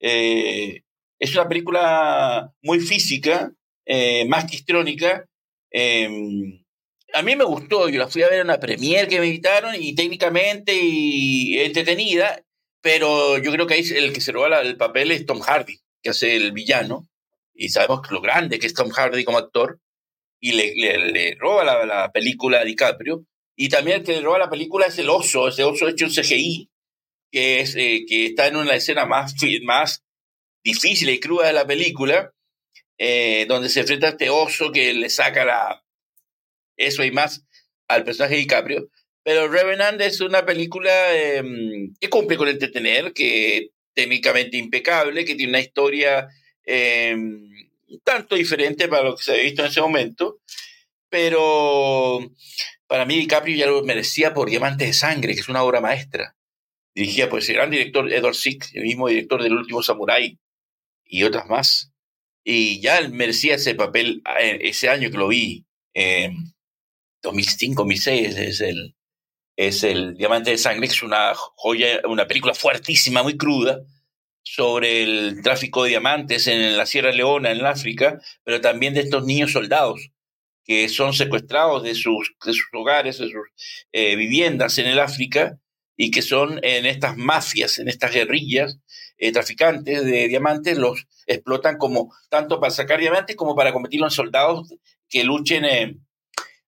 Eh, 0.00 0.82
es 1.18 1.34
una 1.34 1.48
película 1.48 2.52
muy 2.62 2.80
física, 2.80 3.52
más 4.26 4.44
que 4.44 4.56
histrónica. 4.56 5.26
Em, 5.70 6.62
a 7.14 7.22
mí 7.22 7.36
me 7.36 7.44
gustó, 7.44 7.88
yo 7.88 7.98
la 7.98 8.08
fui 8.08 8.22
a 8.22 8.28
ver 8.28 8.40
en 8.40 8.46
una 8.46 8.60
premiere 8.60 9.08
que 9.08 9.20
me 9.20 9.26
invitaron 9.26 9.74
y 9.78 9.94
técnicamente 9.94 10.74
y 10.74 11.58
entretenida, 11.58 12.42
pero 12.80 13.38
yo 13.38 13.50
creo 13.50 13.66
que 13.66 13.74
ahí 13.74 13.84
el 13.94 14.12
que 14.12 14.20
se 14.20 14.32
roba 14.32 14.60
el 14.60 14.76
papel 14.76 15.10
es 15.10 15.26
Tom 15.26 15.40
Hardy, 15.40 15.78
que 16.02 16.10
hace 16.10 16.36
el 16.36 16.52
villano, 16.52 17.08
y 17.54 17.70
sabemos 17.70 18.00
lo 18.10 18.20
grande 18.20 18.58
que 18.58 18.66
es 18.66 18.74
Tom 18.74 18.90
Hardy 18.90 19.24
como 19.24 19.38
actor, 19.38 19.80
y 20.40 20.52
le, 20.52 21.34
roba 21.36 21.64
la, 21.64 21.84
la, 21.84 22.12
película 22.12 22.60
a 22.60 22.64
DiCaprio, 22.64 23.24
y 23.56 23.68
también 23.68 23.98
el 23.98 24.04
que 24.04 24.12
le 24.12 24.20
roba 24.20 24.38
la 24.38 24.50
película 24.50 24.86
es 24.86 24.98
el 24.98 25.10
oso, 25.10 25.48
ese 25.48 25.64
oso 25.64 25.88
hecho 25.88 26.04
en 26.04 26.12
CGI, 26.12 26.70
que, 27.32 27.60
es, 27.60 27.74
eh, 27.76 28.04
que 28.06 28.26
está 28.26 28.46
en 28.46 28.56
una 28.56 28.74
escena 28.74 29.04
más, 29.04 29.34
más 29.64 30.04
difícil 30.72 31.08
y 31.10 31.20
cruda 31.20 31.46
de 31.46 31.52
la 31.52 31.66
película, 31.66 32.32
eh, 32.98 33.46
donde 33.48 33.68
se 33.68 33.80
enfrenta 33.80 34.08
a 34.08 34.10
este 34.10 34.28
oso 34.28 34.70
que 34.72 34.92
le 34.92 35.08
saca 35.08 35.44
la, 35.44 35.84
eso 36.76 37.04
y 37.04 37.10
más 37.10 37.44
al 37.88 38.04
personaje 38.04 38.34
de 38.34 38.40
DiCaprio. 38.40 38.90
Pero 39.22 39.48
Revenant 39.48 40.00
es 40.00 40.20
una 40.20 40.44
película 40.44 41.14
em, 41.14 41.94
que 42.00 42.08
cumple 42.08 42.36
con 42.36 42.48
entretener, 42.48 43.12
que 43.12 43.70
técnicamente 43.94 44.56
impecable, 44.56 45.24
que 45.24 45.34
tiene 45.34 45.50
una 45.50 45.60
historia 45.60 46.28
em, 46.64 47.48
tanto 48.04 48.36
diferente 48.36 48.88
para 48.88 49.04
lo 49.04 49.16
que 49.16 49.22
se 49.22 49.32
había 49.32 49.44
visto 49.44 49.62
en 49.62 49.68
ese 49.68 49.80
momento, 49.80 50.40
pero 51.08 52.20
para 52.86 53.04
mí 53.06 53.16
DiCaprio 53.16 53.56
ya 53.56 53.66
lo 53.66 53.82
merecía 53.82 54.34
por 54.34 54.50
Diamantes 54.50 54.88
de 54.88 54.94
Sangre, 54.94 55.34
que 55.34 55.40
es 55.40 55.48
una 55.48 55.62
obra 55.62 55.80
maestra, 55.80 56.36
dirigida 56.94 57.28
por 57.28 57.40
ese 57.40 57.54
gran 57.54 57.70
director 57.70 58.12
Edward 58.12 58.34
Sick, 58.34 58.66
el 58.74 58.82
mismo 58.82 59.08
director 59.08 59.42
del 59.42 59.54
Último 59.54 59.82
Samurai 59.82 60.38
y 61.08 61.24
otras 61.24 61.46
más. 61.48 61.92
Y 62.44 62.80
ya 62.80 63.08
merecía 63.08 63.56
ese 63.56 63.74
papel 63.74 64.22
eh, 64.40 64.58
ese 64.62 64.88
año 64.88 65.10
que 65.10 65.18
lo 65.18 65.28
vi. 65.28 65.66
Eh, 65.94 66.30
2005, 67.22 67.82
2006 67.82 68.36
es 68.36 68.60
el, 68.60 68.94
es 69.56 69.82
el 69.82 70.16
Diamante 70.16 70.52
de 70.52 70.58
Sangre, 70.58 70.86
que 70.86 70.94
es 70.94 71.02
una 71.02 71.32
joya, 71.34 72.00
una 72.04 72.28
película 72.28 72.54
fuertísima, 72.54 73.24
muy 73.24 73.36
cruda, 73.36 73.80
sobre 74.42 75.02
el 75.02 75.42
tráfico 75.42 75.82
de 75.82 75.90
diamantes 75.90 76.46
en 76.46 76.76
la 76.76 76.86
Sierra 76.86 77.10
Leona, 77.10 77.50
en 77.50 77.66
África, 77.66 78.20
pero 78.44 78.60
también 78.60 78.94
de 78.94 79.00
estos 79.00 79.24
niños 79.24 79.52
soldados 79.52 80.10
que 80.68 80.88
son 80.90 81.14
secuestrados 81.14 81.82
de 81.82 81.94
sus, 81.94 82.34
de 82.44 82.52
sus 82.52 82.68
hogares, 82.74 83.18
de 83.18 83.30
sus 83.30 83.48
eh, 83.90 84.16
viviendas 84.16 84.76
en 84.76 84.86
el 84.86 84.98
África 84.98 85.58
y 85.96 86.10
que 86.10 86.20
son 86.20 86.60
en 86.62 86.84
estas 86.84 87.16
mafias, 87.16 87.78
en 87.78 87.88
estas 87.88 88.12
guerrillas 88.12 88.78
eh, 89.18 89.32
traficantes 89.32 90.04
de 90.04 90.28
diamantes, 90.28 90.78
los 90.78 91.06
explotan 91.26 91.76
como 91.76 92.14
tanto 92.30 92.60
para 92.60 92.70
sacar 92.70 93.00
diamantes 93.00 93.34
como 93.34 93.56
para 93.56 93.72
convertirlos 93.72 94.12
en 94.12 94.16
soldados 94.16 94.72
que 95.08 95.24
luchen 95.24 95.64
eh, 95.64 95.96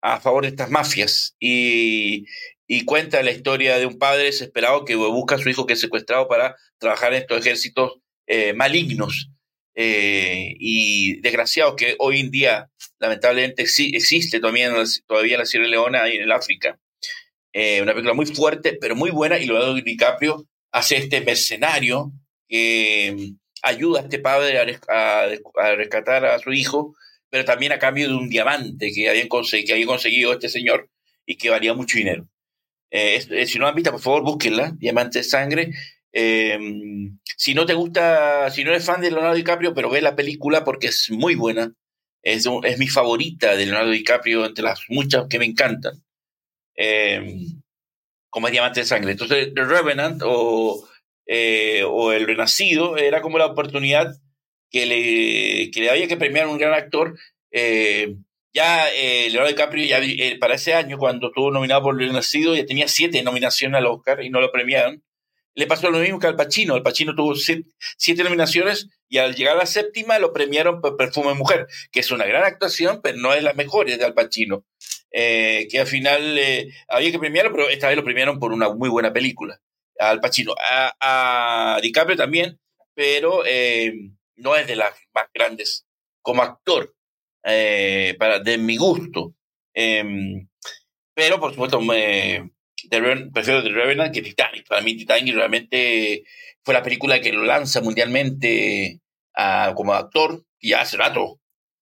a 0.01 0.19
favor 0.19 0.43
de 0.43 0.49
estas 0.49 0.69
mafias. 0.69 1.37
Y, 1.39 2.25
y 2.67 2.83
cuenta 2.83 3.23
la 3.23 3.31
historia 3.31 3.77
de 3.77 3.85
un 3.85 3.97
padre 3.97 4.25
desesperado 4.25 4.83
que 4.83 4.95
busca 4.95 5.35
a 5.35 5.37
su 5.37 5.49
hijo 5.49 5.65
que 5.65 5.73
es 5.73 5.79
secuestrado 5.79 6.27
para 6.27 6.55
trabajar 6.79 7.13
en 7.13 7.21
estos 7.21 7.39
ejércitos 7.39 7.93
eh, 8.27 8.53
malignos 8.53 9.29
y 9.75 11.19
desgraciados 11.21 11.75
que 11.75 11.95
hoy 11.97 12.19
en 12.19 12.29
día 12.29 12.69
lamentablemente 12.99 13.65
sí, 13.65 13.91
existe 13.95 14.39
todavía 14.39 14.67
en, 14.67 14.75
la, 14.75 14.83
todavía 15.07 15.33
en 15.33 15.39
la 15.39 15.45
Sierra 15.47 15.65
Leona 15.65 16.07
y 16.09 16.17
en 16.17 16.23
el 16.23 16.31
África. 16.31 16.77
Una 17.55 17.93
película 17.93 18.13
muy 18.13 18.27
fuerte, 18.27 18.77
pero 18.79 18.95
muy 18.95 19.09
buena, 19.09 19.39
y 19.39 19.47
Leonardo 19.47 19.73
DiCaprio 19.73 20.45
hace 20.71 20.97
este 20.97 21.21
mercenario 21.21 22.11
que 22.53 23.15
mm, 23.17 23.37
ayuda 23.63 24.01
a 24.01 24.03
este 24.03 24.19
padre 24.19 24.59
a, 24.59 25.23
a, 25.23 25.75
rescatar 25.75 26.23
a 26.23 26.37
su 26.37 26.53
hijo, 26.53 26.95
pero 27.31 27.45
también 27.45 27.71
a 27.71 27.79
cambio 27.79 28.07
de 28.07 28.13
un 28.13 28.29
diamante 28.29 28.91
que, 28.93 29.09
habían 29.09 29.27
que 29.27 29.73
había 29.73 29.85
conseguido 29.87 30.33
este 30.33 30.49
señor 30.49 30.91
y 31.25 31.35
que 31.37 31.49
valía 31.49 31.73
mucho 31.73 31.97
dinero. 31.97 32.27
Eh, 32.91 33.47
si 33.47 33.57
no 33.57 33.67
han 33.67 33.73
visto, 33.73 33.89
por 33.89 34.01
favor, 34.01 34.21
búsquenla, 34.21 34.73
Diamante 34.77 35.19
de 35.19 35.23
Sangre. 35.23 35.71
Eh, 36.11 36.59
si 37.37 37.55
no 37.55 37.65
te 37.65 37.73
gusta, 37.73 38.51
si 38.51 38.63
no 38.63 38.69
eres 38.69 38.85
fan 38.85 39.01
de 39.01 39.09
Leonardo 39.09 39.33
DiCaprio, 39.33 39.73
pero 39.73 39.89
ve 39.89 40.03
la 40.03 40.15
película 40.15 40.63
porque 40.63 40.87
es 40.87 41.09
muy 41.09 41.33
buena. 41.33 41.73
Es, 42.21 42.47
es 42.63 42.77
mi 42.77 42.87
favorita 42.87 43.55
de 43.55 43.65
Leonardo 43.65 43.89
DiCaprio 43.89 44.45
entre 44.45 44.63
las 44.63 44.81
muchas 44.89 45.25
que 45.27 45.39
me 45.39 45.45
encantan. 45.45 46.03
Eh, 46.75 47.47
como 48.29 48.47
es 48.47 48.51
Diamante 48.51 48.81
de 48.81 48.85
Sangre. 48.85 49.13
Entonces, 49.13 49.53
The 49.55 49.63
Revenant 49.63 50.21
o, 50.23 50.87
o 51.87 52.11
El 52.11 52.27
Renacido 52.27 52.97
era 52.97 53.21
como 53.21 53.37
la 53.37 53.47
oportunidad 53.47 54.15
que 54.73 54.87
le, 54.87 55.71
que 55.71 55.81
le 55.81 55.89
había 55.91 56.07
que 56.07 56.17
premiar 56.17 56.45
a 56.45 56.49
un 56.49 56.57
gran 56.57 56.73
actor. 56.73 57.17
Eh, 57.51 58.15
ya 58.53 58.89
eh, 58.89 59.29
Leonardo 59.29 59.49
DiCaprio, 59.49 59.85
ya, 59.85 59.99
eh, 59.99 60.37
para 60.39 60.55
ese 60.55 60.73
año, 60.73 60.97
cuando 60.97 61.27
estuvo 61.27 61.51
nominado 61.51 61.83
por 61.83 62.01
El 62.01 62.11
Nacido, 62.11 62.55
ya 62.55 62.65
tenía 62.65 62.87
siete 62.87 63.21
nominaciones 63.23 63.77
al 63.77 63.85
Oscar 63.87 64.23
y 64.23 64.29
no 64.29 64.41
lo 64.41 64.51
premiaron. 64.51 65.03
Le 65.55 65.67
pasó 65.67 65.91
lo 65.91 65.99
mismo 65.99 66.19
que 66.19 66.25
al 66.25 66.35
Pacino. 66.35 66.75
El 66.75 66.81
Pacino 66.81 67.13
tuvo 67.15 67.35
siete, 67.35 68.23
nominaciones 68.23 68.89
y 69.07 69.19
al 69.19 69.35
llegar 69.35 69.55
a 69.55 69.59
la 69.59 69.65
séptima 69.67 70.17
lo 70.17 70.33
premiaron 70.33 70.81
por 70.81 70.97
Perfume 70.97 71.35
Mujer, 71.35 71.67
que 71.91 71.99
es 71.99 72.09
una 72.09 72.25
gran 72.25 72.43
actuación, 72.43 73.01
pero 73.03 73.19
no 73.19 73.33
es 73.35 73.43
la 73.43 73.53
mejor 73.53 73.85
de 73.85 74.03
Al 74.03 74.15
Pacino. 74.15 74.65
Eh, 75.11 75.67
que 75.69 75.79
al 75.79 75.85
final 75.85 76.39
eh, 76.39 76.73
había 76.87 77.11
que 77.11 77.19
premiarlo, 77.19 77.51
pero 77.51 77.69
esta 77.69 77.87
vez 77.87 77.95
lo 77.95 78.03
premiaron 78.03 78.39
por 78.39 78.51
una 78.51 78.73
muy 78.73 78.89
buena 78.89 79.13
película. 79.13 79.61
Al 80.09 80.19
Pacino. 80.19 80.55
A, 80.59 81.75
a 81.75 81.81
DiCaprio 81.81 82.17
también, 82.17 82.59
pero 82.93 83.43
eh, 83.45 83.93
no 84.35 84.55
es 84.55 84.67
de 84.67 84.75
las 84.75 84.93
más 85.13 85.25
grandes 85.33 85.85
como 86.21 86.41
actor 86.41 86.95
eh, 87.43 88.15
para, 88.17 88.39
de 88.39 88.57
mi 88.57 88.77
gusto. 88.77 89.35
Eh, 89.73 90.03
pero, 91.13 91.39
por 91.39 91.51
supuesto, 91.51 91.79
me, 91.79 92.51
prefiero 93.33 93.63
The 93.63 93.69
Revenant 93.69 94.13
que 94.13 94.21
Titanic. 94.21 94.67
Para 94.67 94.81
mí, 94.81 94.97
Titanic 94.97 95.35
realmente 95.35 96.23
fue 96.63 96.73
la 96.73 96.83
película 96.83 97.19
que 97.21 97.31
lo 97.31 97.43
lanza 97.43 97.81
mundialmente 97.81 99.01
a, 99.35 99.73
como 99.75 99.93
actor, 99.93 100.43
y 100.59 100.73
hace 100.73 100.97
rato. 100.97 101.39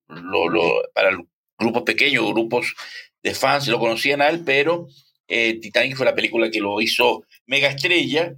Lo, 0.07 0.81
para 0.93 1.17
grupos 1.57 1.83
pequeños, 1.83 2.25
grupos 2.33 2.75
de 3.23 3.33
fans 3.33 3.67
lo 3.67 3.79
conocían 3.79 4.21
a 4.21 4.29
él, 4.29 4.43
pero 4.43 4.87
eh, 5.27 5.59
Titanic 5.61 5.95
fue 5.95 6.05
la 6.05 6.15
película 6.15 6.49
que 6.49 6.59
lo 6.59 6.81
hizo 6.81 7.23
mega 7.45 7.69
estrella, 7.69 8.35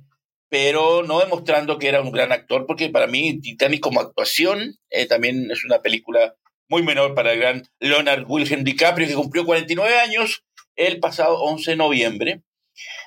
pero 0.50 1.04
no 1.04 1.20
demostrando 1.20 1.80
que 1.80 1.88
era 1.88 2.02
un 2.02 2.12
gran 2.12 2.32
actor, 2.32 2.66
porque 2.68 2.90
para 2.90 3.08
mí 3.08 3.42
Titanic 3.42 3.82
como 3.82 4.00
actuación 4.00 4.78
eh, 4.90 5.08
también 5.08 5.50
es 5.50 5.66
una 5.66 5.82
película 5.82 6.36
muy 6.70 6.84
menor 6.84 7.16
para 7.16 7.34
el 7.34 7.40
gran 7.40 7.64
Leonard 7.80 8.26
Wilhelm 8.28 8.64
DiCaprio, 8.64 9.08
que 9.08 9.16
cumplió 9.16 9.46
49 9.46 10.00
años 10.00 10.44
el 10.76 11.00
pasado 11.00 11.42
11 11.42 11.72
de 11.72 11.78
noviembre. 11.78 12.44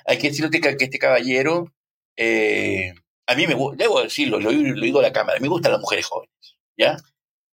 Hay 0.05 0.17
que 0.17 0.29
decirte 0.29 0.61
que, 0.61 0.75
este 0.77 0.99
caballero, 0.99 1.73
eh, 2.15 2.93
a 3.27 3.35
mí 3.35 3.47
me 3.47 3.53
gusta, 3.53 3.83
debo 3.83 4.01
decirlo, 4.01 4.39
lo, 4.39 4.51
digo 4.51 4.99
a 4.99 5.03
la 5.03 5.13
cámara, 5.13 5.37
a 5.37 5.39
mí 5.39 5.43
me 5.43 5.49
gustan 5.49 5.73
las 5.73 5.81
mujeres 5.81 6.05
jóvenes, 6.05 6.57
¿ya? 6.77 6.97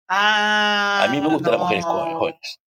Ah, 0.08 1.04
a 1.04 1.08
mí 1.12 1.20
me 1.20 1.28
gustan 1.28 1.54
las 1.54 1.62
mujeres 1.62 1.86
jóvenes. 1.86 2.60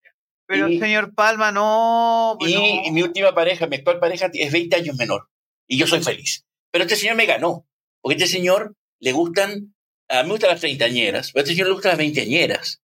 Pero, 0.47 0.69
señor 0.69 1.15
Palma, 1.15 1.51
no, 1.51 2.37
pues 2.39 2.53
y, 2.53 2.91
mi 2.93 3.03
última 3.03 3.35
pareja, 3.35 3.67
mi 3.67 3.77
actual 3.77 3.99
pareja, 3.99 4.31
es 4.33 4.53
20 4.53 4.77
años 4.77 4.97
menor. 4.97 5.29
Y 5.67 5.79
yo 5.79 5.87
soy 5.87 6.03
feliz. 6.03 6.45
Pero 6.71 6.85
este 6.85 6.97
señor 6.97 7.17
me 7.17 7.27
ganó. 7.27 7.67
Porque 8.01 8.17
este 8.17 8.29
señor 8.29 8.75
le 9.01 9.13
gustan, 9.13 9.75
a 10.09 10.23
mí 10.23 10.29
me 10.29 10.35
gustan 10.35 10.51
las 10.51 10.61
treintañeras, 10.61 11.33
pero 11.33 11.41
a 11.41 11.43
este 11.43 11.55
señor 11.55 11.69
le 11.69 11.75
gustan 11.75 11.91
las 11.91 11.99
veinteañeras. 11.99 12.83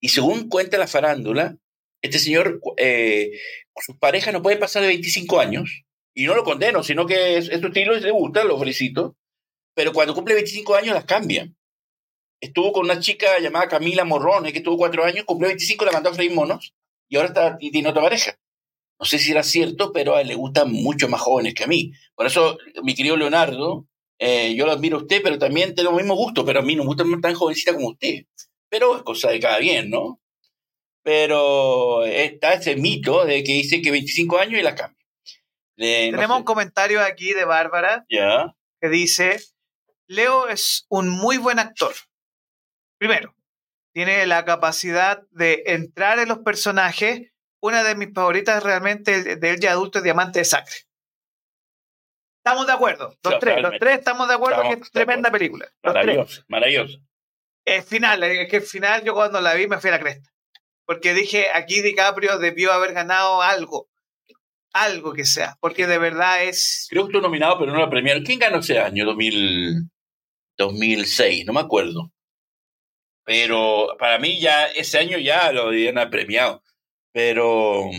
Y 0.00 0.08
según 0.08 0.48
cuenta 0.48 0.78
la 0.78 0.86
farándula, 0.86 1.56
este 2.02 2.18
señor, 2.18 2.60
eh, 2.76 3.30
sus 3.76 3.96
parejas 3.96 4.32
no 4.32 4.42
pueden 4.42 4.58
pasar 4.58 4.82
de 4.82 4.88
25 4.88 5.40
años. 5.40 5.84
Y 6.14 6.26
no 6.26 6.34
lo 6.34 6.44
condeno, 6.44 6.82
sino 6.82 7.06
que 7.06 7.38
es, 7.38 7.46
su 7.46 7.66
estilo 7.66 7.96
y 7.96 8.00
le 8.00 8.10
gusta, 8.10 8.44
lo 8.44 8.58
felicito. 8.58 9.16
Pero 9.74 9.92
cuando 9.92 10.14
cumple 10.14 10.34
25 10.34 10.74
años 10.74 10.94
las 10.94 11.04
cambian. 11.04 11.56
Estuvo 12.40 12.72
con 12.72 12.84
una 12.84 13.00
chica 13.00 13.38
llamada 13.40 13.68
Camila 13.68 14.04
Morrone, 14.04 14.52
que 14.52 14.60
tuvo 14.60 14.76
cuatro 14.76 15.04
años, 15.04 15.24
cumplió 15.24 15.48
25, 15.48 15.84
la 15.86 15.92
mandó 15.92 16.10
a 16.10 16.14
freír 16.14 16.32
monos 16.32 16.74
y 17.08 17.16
ahora 17.16 17.28
está, 17.28 17.56
y 17.60 17.70
tiene 17.70 17.88
otra 17.88 18.02
pareja. 18.02 18.38
No 19.04 19.08
sé 19.08 19.18
si 19.18 19.32
era 19.32 19.42
cierto, 19.42 19.92
pero 19.92 20.16
a 20.16 20.22
él 20.22 20.28
le 20.28 20.34
gustan 20.34 20.72
mucho 20.72 21.10
más 21.10 21.20
jóvenes 21.20 21.52
que 21.52 21.64
a 21.64 21.66
mí. 21.66 21.92
Por 22.14 22.24
eso, 22.26 22.56
mi 22.82 22.94
querido 22.94 23.18
Leonardo, 23.18 23.86
eh, 24.18 24.54
yo 24.54 24.64
lo 24.64 24.72
admiro 24.72 24.96
a 24.96 25.02
usted, 25.02 25.20
pero 25.22 25.38
también 25.38 25.74
tengo 25.74 25.90
el 25.90 25.96
mismo 25.96 26.14
gusto, 26.14 26.42
pero 26.42 26.60
a 26.60 26.62
mí 26.62 26.74
no 26.74 26.84
me 26.84 26.88
gusta 26.88 27.04
tan 27.20 27.34
jovencita 27.34 27.74
como 27.74 27.88
usted 27.90 28.24
pero 28.74 28.96
es 28.96 29.02
cosa 29.04 29.30
de 29.30 29.38
cada 29.38 29.58
bien, 29.58 29.88
¿no? 29.88 30.20
Pero 31.04 32.04
está 32.04 32.54
ese 32.54 32.74
mito 32.74 33.24
de 33.24 33.44
que 33.44 33.52
dice 33.52 33.80
que 33.80 33.92
25 33.92 34.38
años 34.38 34.58
y 34.58 34.62
la 34.64 34.74
cambia. 34.74 35.06
Tenemos 35.76 36.38
un 36.38 36.42
comentario 36.42 37.00
aquí 37.00 37.32
de 37.34 37.44
Bárbara 37.44 38.04
Ya. 38.08 38.56
que 38.80 38.88
dice, 38.88 39.38
Leo 40.08 40.48
es 40.48 40.86
un 40.88 41.08
muy 41.08 41.36
buen 41.36 41.60
actor. 41.60 41.92
Primero, 42.98 43.36
tiene 43.92 44.26
la 44.26 44.44
capacidad 44.44 45.22
de 45.30 45.62
entrar 45.66 46.18
en 46.18 46.28
los 46.28 46.38
personajes. 46.38 47.30
Una 47.64 47.82
de 47.82 47.94
mis 47.94 48.12
favoritas 48.12 48.62
realmente 48.62 49.36
de 49.36 49.50
él 49.50 49.58
ya 49.58 49.70
adulto 49.70 49.96
es 49.96 50.04
Diamante 50.04 50.40
de 50.40 50.44
Sangre. 50.44 50.74
Estamos 52.44 52.66
de 52.66 52.72
acuerdo. 52.74 53.16
Los 53.22 53.38
tres, 53.38 53.62
los 53.62 53.78
tres 53.80 54.00
estamos 54.00 54.28
de 54.28 54.34
acuerdo 54.34 54.60
que 54.64 54.74
es 54.74 54.90
tremenda 54.90 55.30
película. 55.30 55.66
maravilloso, 55.82 56.42
maravilloso. 56.46 56.98
El 57.64 57.82
final, 57.82 58.22
es 58.22 58.50
que 58.50 58.56
el 58.56 58.62
final 58.64 59.02
yo 59.02 59.14
cuando 59.14 59.40
la 59.40 59.54
vi 59.54 59.66
me 59.66 59.78
fui 59.78 59.88
a 59.88 59.94
la 59.94 59.98
cresta. 59.98 60.30
Porque 60.84 61.14
dije, 61.14 61.46
aquí 61.54 61.80
DiCaprio 61.80 62.38
debió 62.38 62.70
haber 62.70 62.92
ganado 62.92 63.40
algo. 63.40 63.88
Algo 64.74 65.14
que 65.14 65.24
sea. 65.24 65.56
Porque 65.58 65.86
de 65.86 65.96
verdad 65.96 66.44
es. 66.44 66.86
Creo 66.90 67.04
que 67.04 67.12
estuvo 67.12 67.22
nominado, 67.22 67.58
pero 67.58 67.72
no 67.72 67.78
lo 67.78 67.88
premiaron. 67.88 68.24
¿Quién 68.24 68.40
ganó 68.40 68.58
ese 68.58 68.78
año? 68.78 69.06
2000, 69.06 69.88
2006, 70.58 71.46
no 71.46 71.54
me 71.54 71.60
acuerdo. 71.60 72.12
Pero 73.24 73.96
para 73.98 74.18
mí 74.18 74.38
ya, 74.38 74.66
ese 74.66 74.98
año 74.98 75.16
ya 75.16 75.50
lo 75.50 75.68
habían 75.68 76.10
premiado. 76.10 76.62
Pero 77.14 77.90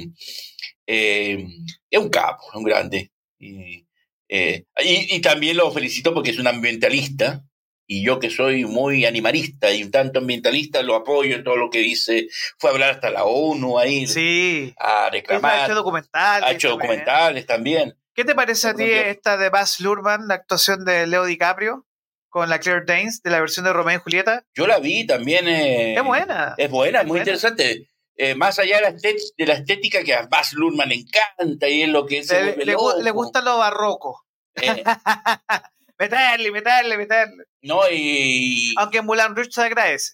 eh, 0.86 1.48
es 1.90 2.00
un 2.00 2.10
capo, 2.10 2.44
es 2.50 2.56
un 2.56 2.64
grande. 2.64 3.12
Y, 3.40 3.88
eh, 4.28 4.66
y, 4.84 5.16
y, 5.16 5.22
también 5.22 5.56
lo 5.56 5.72
felicito 5.72 6.14
porque 6.14 6.32
es 6.32 6.40
un 6.40 6.48
ambientalista 6.48 7.46
y 7.88 8.04
yo 8.04 8.20
que 8.20 8.30
soy 8.30 8.66
muy 8.66 9.06
animalista 9.06 9.72
y 9.72 9.84
un 9.84 9.92
tanto 9.92 10.20
ambientalista 10.20 10.82
lo 10.82 10.96
apoyo 10.96 11.36
en 11.36 11.44
todo 11.44 11.56
lo 11.56 11.70
que 11.70 11.80
dice. 11.80 12.28
Fue 12.58 12.70
a 12.70 12.74
hablar 12.74 12.90
hasta 12.92 13.10
la 13.10 13.24
ONU 13.24 13.78
ahí 13.80 14.06
sí. 14.08 14.74
a 14.78 15.10
reclamar. 15.10 15.60
Ha 15.60 15.66
hecho 15.66 15.76
documentales. 15.76 16.50
Ha 16.50 16.52
hecho 16.52 16.70
documentales 16.70 17.46
también. 17.46 17.98
¿Qué 18.14 18.26
te 18.26 18.36
parece 18.36 18.70
a 18.70 18.74
ti 18.74 18.84
esta 18.84 19.38
de 19.38 19.50
Baz 19.50 19.80
Luhrmann, 19.80 20.28
la 20.28 20.36
actuación 20.36 20.86
de 20.86 21.06
Leo 21.06 21.26
DiCaprio 21.26 21.86
con 22.30 22.50
la 22.50 22.60
Claire 22.60 22.86
Danes 22.86 23.22
de 23.22 23.30
la 23.30 23.40
versión 23.40 23.66
de 23.66 23.74
Romeo 23.74 23.98
y 23.98 24.02
Julieta? 24.02 24.44
Yo 24.54 24.68
la 24.68 24.80
vi 24.80 25.06
también. 25.06 25.48
Eh, 25.48 25.96
es 25.96 26.04
buena. 26.04 26.56
Es 26.58 26.70
buena, 26.70 27.02
es 27.02 27.08
muy 27.08 27.20
interesante. 27.20 27.88
Eh, 28.18 28.36
más 28.36 28.60
allá 28.60 28.78
de 28.78 28.82
la, 28.84 28.92
de 28.92 29.46
la, 29.46 29.54
estética 29.54 30.04
que 30.04 30.14
a 30.14 30.26
Baz 30.28 30.54
Luhrmann 30.54 30.90
le 30.90 30.96
encanta 30.96 31.68
y 31.68 31.82
es 31.82 31.90
lo 31.90 32.06
que 32.06 32.20
es. 32.20 32.32
Le, 32.32 32.56
le, 32.56 32.66
le, 32.66 33.12
gusta 33.12 33.42
lo 33.42 33.58
barroco. 33.58 34.26
Eh, 34.56 34.84
meterle, 36.00 36.52
meterle, 36.52 36.98
meterle. 36.98 37.44
No, 37.62 37.82
y. 37.92 38.74
Aunque 38.78 39.02
Mulan 39.02 39.36
Rouge 39.36 39.52
se 39.52 39.62
agradece. 39.62 40.14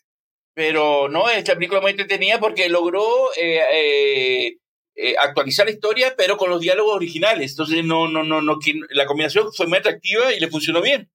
Pero 0.53 1.07
no, 1.07 1.29
esta 1.29 1.55
película 1.55 1.81
muy 1.81 1.91
entretenida 1.91 2.39
porque 2.39 2.67
logró 2.67 3.31
eh, 3.37 3.61
eh, 3.73 4.57
eh, 4.95 5.15
actualizar 5.17 5.65
la 5.65 5.71
historia, 5.71 6.13
pero 6.17 6.37
con 6.37 6.49
los 6.49 6.59
diálogos 6.59 6.95
originales. 6.95 7.51
Entonces, 7.51 7.85
no, 7.85 8.07
no, 8.07 8.23
no, 8.23 8.41
no, 8.41 8.59
la 8.89 9.05
combinación 9.05 9.51
fue 9.53 9.67
muy 9.67 9.77
atractiva 9.77 10.33
y 10.33 10.39
le 10.39 10.49
funcionó 10.49 10.81
bien. 10.81 11.09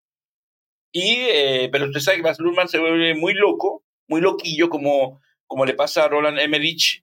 Y, 0.93 1.19
pero 1.71 1.87
usted 1.87 2.01
sabe 2.01 2.17
que 2.19 2.23
Baz 2.23 2.39
Luhrmann 2.39 2.69
se 2.69 2.79
vuelve 2.79 3.15
muy 3.15 3.35
loco, 3.35 3.85
muy 4.09 4.23
loquillo, 4.23 4.71
como, 4.71 5.21
como 5.47 5.65
le 5.67 5.75
pasa 5.75 6.05
a 6.05 6.09
Roland 6.09 6.39
Emmerich 6.39 7.03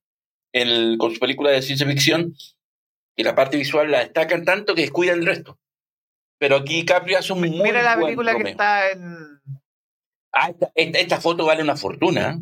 con 0.97 1.11
su 1.13 1.19
película 1.19 1.49
de 1.51 1.61
ciencia 1.61 1.87
ficción, 1.87 2.35
y 3.15 3.23
la 3.23 3.35
parte 3.35 3.57
visual 3.57 3.89
la 3.91 3.99
destacan 3.99 4.43
tanto 4.45 4.75
que 4.75 4.81
descuidan 4.81 5.19
el 5.19 5.25
resto. 5.25 5.59
Pero 6.39 6.57
aquí 6.57 6.75
DiCaprio 6.75 7.17
hace 7.19 7.31
un 7.33 7.41
muy 7.41 7.49
Mira 7.49 7.81
la 7.83 7.95
buen 7.95 8.07
película 8.07 8.35
que 8.37 8.49
está 8.51 8.91
en. 8.91 9.05
Ah, 10.33 10.49
esta, 10.49 10.71
esta- 10.75 10.99
esta 10.99 11.21
foto 11.21 11.45
vale 11.45 11.61
una 11.63 11.75
fortuna. 11.77 12.39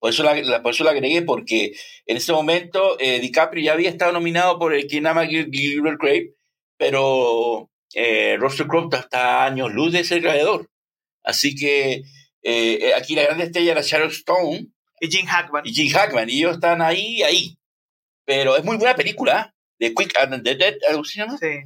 Por 0.00 0.10
eso 0.10 0.22
la, 0.24 0.34
la- 0.42 0.62
por 0.62 0.72
eso 0.72 0.82
la 0.84 0.90
agregué, 0.90 1.22
porque 1.22 1.72
en 2.06 2.16
ese 2.16 2.32
momento 2.32 2.96
eh, 2.98 3.20
DiCaprio 3.20 3.64
ya 3.64 3.72
había 3.72 3.90
estado 3.90 4.12
nominado 4.12 4.58
por 4.58 4.74
el 4.74 4.86
Quien 4.86 5.06
ama 5.06 5.24
Gilbert 5.26 6.00
Grape, 6.00 6.34
pero 6.76 7.70
eh, 7.94 8.36
Russell 8.38 8.66
Crowe 8.66 8.84
está- 8.84 8.98
está 9.00 9.42
a 9.42 9.46
años 9.46 9.72
luz 9.72 9.92
de 9.92 10.02
ser 10.04 10.20
gladiador. 10.20 10.68
Así 11.24 11.54
que 11.54 11.92
eh, 11.94 12.02
eh, 12.42 12.94
aquí 12.96 13.14
la 13.14 13.22
grande 13.22 13.44
estrella 13.44 13.72
era 13.72 13.82
Sharon 13.82 14.08
Stone 14.10 14.66
Y 15.04 15.10
Jim 15.10 15.26
Hackman. 15.26 15.66
y 15.66 15.72
Jim 15.74 15.90
Hackman, 15.92 16.28
y 16.30 16.38
ellos 16.38 16.54
están 16.54 16.80
ahí, 16.80 17.22
ahí. 17.22 17.58
Pero 18.24 18.56
es 18.56 18.64
muy 18.64 18.76
buena 18.76 18.94
película, 18.94 19.52
¿eh? 19.52 19.52
de 19.88 19.94
Quick 19.94 20.16
and 20.18 20.44
the 20.44 20.54
Dead, 20.54 20.74
¿algo 20.88 21.02
se 21.04 21.18
llama? 21.18 21.36
Sí. 21.38 21.58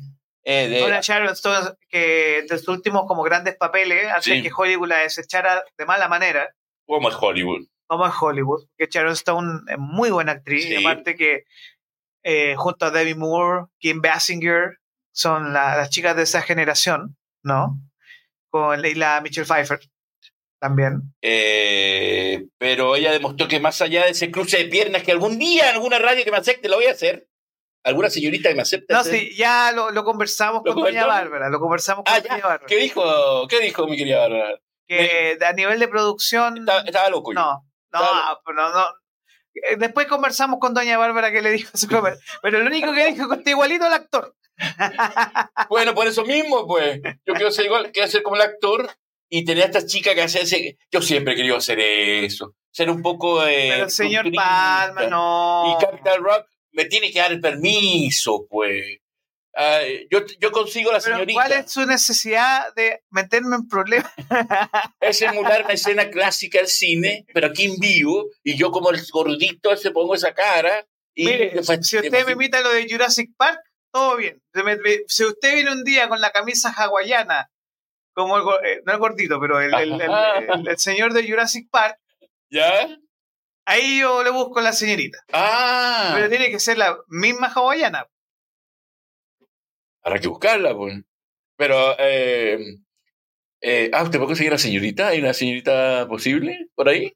Eh, 0.43 0.69
de- 0.69 0.85
Una 0.85 1.01
Sharon 1.03 1.29
Stone 1.35 1.73
que 1.91 2.47
de 2.49 2.59
sus 2.59 2.69
últimos 2.69 3.05
como 3.07 3.23
grandes 3.23 3.57
papeles 3.57 4.07
hace 4.11 4.37
Sí. 4.37 4.43
que 4.43 4.51
Hollywood 4.57 4.89
la 4.89 4.99
desechara 5.01 5.63
de 5.77 5.85
mala 5.85 6.09
manera, 6.09 6.49
como 6.87 7.11
es 7.11 7.17
Hollywood. 7.21 7.67
como 7.87 8.07
es 8.07 8.15
Hollywood, 8.19 8.65
que 8.79 8.87
Sharon 8.91 9.13
Stone 9.13 9.61
es 9.69 9.77
muy 9.79 10.11
buena 10.11 10.33
actriz, 10.33 10.65
Sí. 10.65 10.73
y 10.75 10.77
aparte 10.77 11.15
que 11.17 11.45
eh, 12.29 12.55
junto 12.57 12.87
a 12.87 12.91
Debbie 12.91 13.15
Moore, 13.17 13.67
Kim 13.79 14.01
Basinger, 14.01 14.79
son 15.13 15.53
la- 15.53 15.77
las 15.77 15.91
chicas 15.91 16.17
de 16.17 16.23
esa 16.25 16.43
generación, 16.43 17.17
¿no? 17.45 17.79
Con 18.51 18.85
y 18.85 18.95
la 18.95 19.21
Michelle 19.21 19.47
Pfeiffer 19.47 19.79
también. 20.59 21.03
Eh, 21.23 22.47
pero 22.59 22.97
ella 22.97 23.13
demostró 23.13 23.49
que 23.49 23.61
más 23.61 23.81
allá 23.83 24.05
de 24.05 24.11
ese 24.11 24.31
cruce 24.31 24.59
de 24.59 24.65
piernas 24.67 25.03
que 25.03 25.13
algún 25.13 25.39
día 25.39 25.69
en 25.71 25.75
alguna 25.77 25.99
radio 25.99 26.25
que 26.25 26.31
me 26.31 26.37
acepte 26.39 26.69
lo 26.69 26.77
voy 26.77 26.87
a 26.87 26.93
hacer, 26.93 27.29
alguna 27.85 28.11
señorita 28.11 28.49
que 28.49 28.55
me 28.55 28.63
acepte. 28.63 28.93
No, 28.93 29.01
hacer. 29.01 29.21
sí, 29.21 29.37
ya 29.37 29.71
lo, 29.73 29.91
lo 29.91 30.05
conversamos 30.05 30.63
¿Lo 30.65 30.75
con 30.75 30.85
Doña? 30.85 31.07
Bárbara, 31.07 31.49
lo 31.51 31.61
conversamos 31.61 32.05
con 32.05 32.15
Ah, 32.15 32.21
Doña 32.21 32.37
ya. 32.39 32.43
Bárbara. 32.47 32.67
¿Qué 32.67 32.77
dijo? 32.77 33.47
¿Qué 33.49 33.61
dijo 33.61 33.87
mi 33.87 33.97
querida 33.97 34.21
Bárbara? 34.29 34.59
Que 34.89 35.37
a 35.45 35.53
nivel 35.53 35.79
de 35.81 35.89
producción, 35.89 36.59
Estaba, 36.59 36.81
estaba 36.83 37.11
loco. 37.11 37.33
yo. 37.33 37.41
no, 37.41 37.53
no, 37.93 37.99
Claro. 37.99 38.41
pero 38.45 38.69
no. 38.73 38.85
Eh, 39.55 39.77
Después 39.79 40.07
conversamos 40.07 40.59
con 40.61 40.75
Doña 40.75 40.97
Bárbara 40.99 41.33
que 41.33 41.43
le 41.43 41.51
dijo 41.51 41.71
a 41.75 41.77
su 41.79 41.89
comer, 41.89 42.19
pero 42.43 42.61
lo 42.61 42.67
único 42.67 42.93
que 42.93 43.07
dijo 43.13 43.29
que 43.29 43.37
está 43.37 43.51
igualito 43.51 43.85
al 43.85 43.93
actor. 43.95 44.35
Bueno, 45.69 45.95
por 45.95 46.07
eso 46.07 46.25
mismo, 46.25 46.67
pues. 46.67 47.01
Yo 47.27 47.35
quiero 47.35 47.51
ser 47.51 47.67
igual, 47.67 47.91
quiero 47.93 48.09
ser 48.09 48.23
como 48.23 48.37
el 48.37 48.43
actor 48.43 48.91
y 49.29 49.45
tener 49.45 49.65
a 49.65 49.67
esta 49.67 49.87
chica 49.87 50.15
que 50.15 50.23
hace 50.23 50.43
ese. 50.43 50.79
Yo 50.91 51.03
siempre 51.03 51.35
he 51.35 51.37
querido 51.37 51.57
hacer 51.57 51.81
eso. 51.81 52.55
Ser 52.71 52.91
un 52.91 53.03
poco 53.03 53.43
de. 53.43 53.69
Pero 53.71 53.85
el 53.85 53.91
señor. 53.91 54.33
Palma, 54.35 55.07
no. 55.07 55.77
Y 55.77 55.85
Capital 55.85 56.23
Rock 56.23 56.47
me 56.73 56.85
tiene 56.85 57.11
que 57.11 57.19
dar 57.19 57.33
el 57.33 57.41
permiso, 57.41 58.47
pues. 58.49 58.99
Ah, 59.59 59.81
yo, 60.11 60.21
yo 60.39 60.53
consigo 60.53 60.93
la 60.93 61.01
Pero 61.01 61.15
señorita. 61.17 61.33
¿cuál 61.33 61.53
es 61.53 61.73
su 61.73 61.87
necesidad 61.87 62.75
de 62.75 63.03
meterme 63.11 63.57
en 63.57 63.67
problemas? 63.67 64.13
es 65.01 65.23
emular 65.23 65.65
una 65.65 65.73
escena 65.73 66.11
clásica 66.11 66.59
del 66.59 66.69
cine, 66.69 67.25
pero 67.33 67.47
aquí 67.47 67.65
en 67.65 67.77
vivo, 67.79 68.27
y 68.45 68.55
yo 68.59 68.71
como 68.71 68.91
el 68.91 69.01
gordito 69.11 69.73
ese 69.73 69.93
pongo 69.93 70.15
esa 70.15 70.35
cara. 70.35 70.87
Y 71.15 71.25
Mire, 71.25 71.63
si 71.81 71.97
usted 71.97 72.27
me 72.27 72.33
imita 72.33 72.61
lo 72.61 72.71
de 72.71 72.87
Jurassic 72.87 73.31
Park, 73.39 73.59
todo 73.91 74.17
bien. 74.17 74.43
Si 75.09 75.25
usted 75.25 75.55
viene 75.55 75.73
un 75.73 75.83
día 75.85 76.11
con 76.11 76.21
la 76.21 76.33
camisa 76.33 76.71
hawaiana, 76.71 77.51
como 78.17 78.37
el, 78.39 78.43
eh, 78.67 78.83
no 78.85 78.93
el 78.93 78.99
gordito, 78.99 79.39
pero 79.41 79.61
el, 79.61 79.73
el- 80.01 80.69
el- 80.69 80.79
señor 80.79 81.13
de 81.13 81.29
Jurassic 81.29 81.69
Park, 81.71 81.99
¿Ya? 82.51 82.89
ahí 83.67 84.01
yo 84.01 84.25
le 84.25 84.31
busco 84.31 84.59
a 84.59 84.63
la 84.63 84.73
señorita. 84.73 85.19
Ah, 85.33 86.13
Pero 86.15 86.29
tiene 86.29 86.51
que 86.51 86.59
ser 86.59 86.79
la 86.79 86.97
misma 87.09 87.49
hawaiana. 87.55 88.07
habrá 90.03 90.19
que 90.21 90.29
buscarla, 90.29 90.75
pues. 90.75 91.01
Pero, 91.57 91.97
eh, 91.99 92.59
eh, 93.61 93.91
ah, 93.93 94.03
¿usted 94.03 94.19
puede 94.19 94.29
conseguir 94.29 94.53
a 94.53 94.55
la 94.55 94.59
señorita? 94.59 95.09
¿Hay 95.09 95.21
una 95.21 95.33
señorita 95.35 96.07
posible 96.09 96.69
por 96.75 96.89
ahí? 96.89 97.13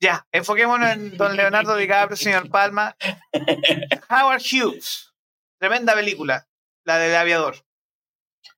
Ya, 0.00 0.26
enfoquémonos 0.32 0.90
en 0.90 1.16
don 1.16 1.36
Leonardo 1.36 1.76
DiCaprio, 1.76 2.16
señor 2.16 2.50
Palma. 2.50 2.96
Howard 4.10 4.42
Hughes. 4.42 5.12
Tremenda 5.58 5.94
película, 5.94 6.48
la 6.84 6.98
del 6.98 7.14
aviador. 7.14 7.54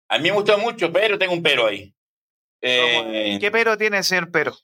A 0.08 0.18
mí 0.18 0.30
me 0.30 0.36
gustó 0.36 0.58
mucho, 0.58 0.92
pero 0.92 1.18
tengo 1.18 1.32
un 1.32 1.42
pero 1.42 1.66
ahí. 1.66 1.94
Eh, 2.60 3.38
¿Qué 3.40 3.50
pero 3.50 3.76
tiene 3.76 4.02
señor 4.02 4.30
pero? 4.30 4.56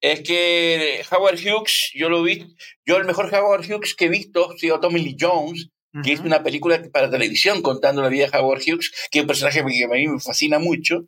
Es 0.00 0.20
que 0.20 1.02
Howard 1.10 1.38
Hughes, 1.38 1.90
yo 1.94 2.08
lo 2.08 2.22
vi, 2.22 2.54
yo 2.84 2.96
el 2.98 3.06
mejor 3.06 3.32
Howard 3.34 3.64
Hughes 3.64 3.94
que 3.94 4.06
he 4.06 4.08
visto 4.10 4.50
ha 4.50 4.56
sido 4.58 4.78
Tommy 4.78 5.00
Lee 5.00 5.16
Jones, 5.18 5.70
que 6.04 6.12
es 6.12 6.18
Ujú. 6.18 6.28
una 6.28 6.42
película 6.42 6.82
para 6.92 7.10
televisión 7.10 7.62
contando 7.62 8.02
la 8.02 8.08
vida 8.10 8.28
de 8.28 8.38
Howard 8.38 8.60
Hughes, 8.60 8.92
que 9.10 9.20
es 9.20 9.22
un 9.22 9.28
personaje 9.28 9.64
que 9.64 9.84
a 9.84 9.88
mí 9.88 10.08
me 10.08 10.20
fascina 10.20 10.58
mucho. 10.58 11.06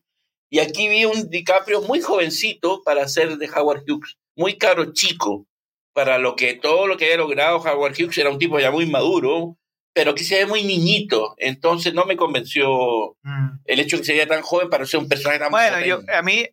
Y 0.50 0.60
aquí 0.60 0.88
vi 0.88 1.04
un 1.04 1.28
DiCaprio 1.28 1.82
muy 1.82 2.00
jovencito 2.00 2.80
para 2.82 3.06
ser 3.08 3.36
de 3.36 3.50
Howard 3.50 3.82
Hughes, 3.86 4.16
muy 4.34 4.56
caro 4.56 4.94
chico, 4.94 5.46
para 5.92 6.16
lo 6.16 6.36
que 6.36 6.54
todo 6.54 6.86
lo 6.86 6.96
que 6.96 7.04
había 7.04 7.18
logrado 7.18 7.58
Howard 7.58 7.92
Hughes 7.92 8.16
era 8.16 8.30
un 8.30 8.38
tipo 8.38 8.58
ya 8.58 8.70
muy 8.70 8.86
maduro, 8.86 9.58
pero 9.98 10.14
que 10.14 10.22
se 10.22 10.36
ve 10.36 10.46
muy 10.46 10.62
niñito. 10.62 11.34
Entonces 11.38 11.92
no 11.92 12.04
me 12.04 12.16
convenció 12.16 13.16
Mm. 13.24 13.58
el 13.64 13.80
hecho 13.80 13.96
de 13.96 14.02
que 14.02 14.06
se 14.06 14.12
veía 14.12 14.28
tan 14.28 14.42
joven 14.42 14.70
para 14.70 14.86
ser 14.86 15.00
un 15.00 15.08
personaje 15.08 15.40
tan 15.40 15.50
Bueno, 15.50 15.80
yo, 15.84 15.98
a 16.16 16.22
mí, 16.22 16.46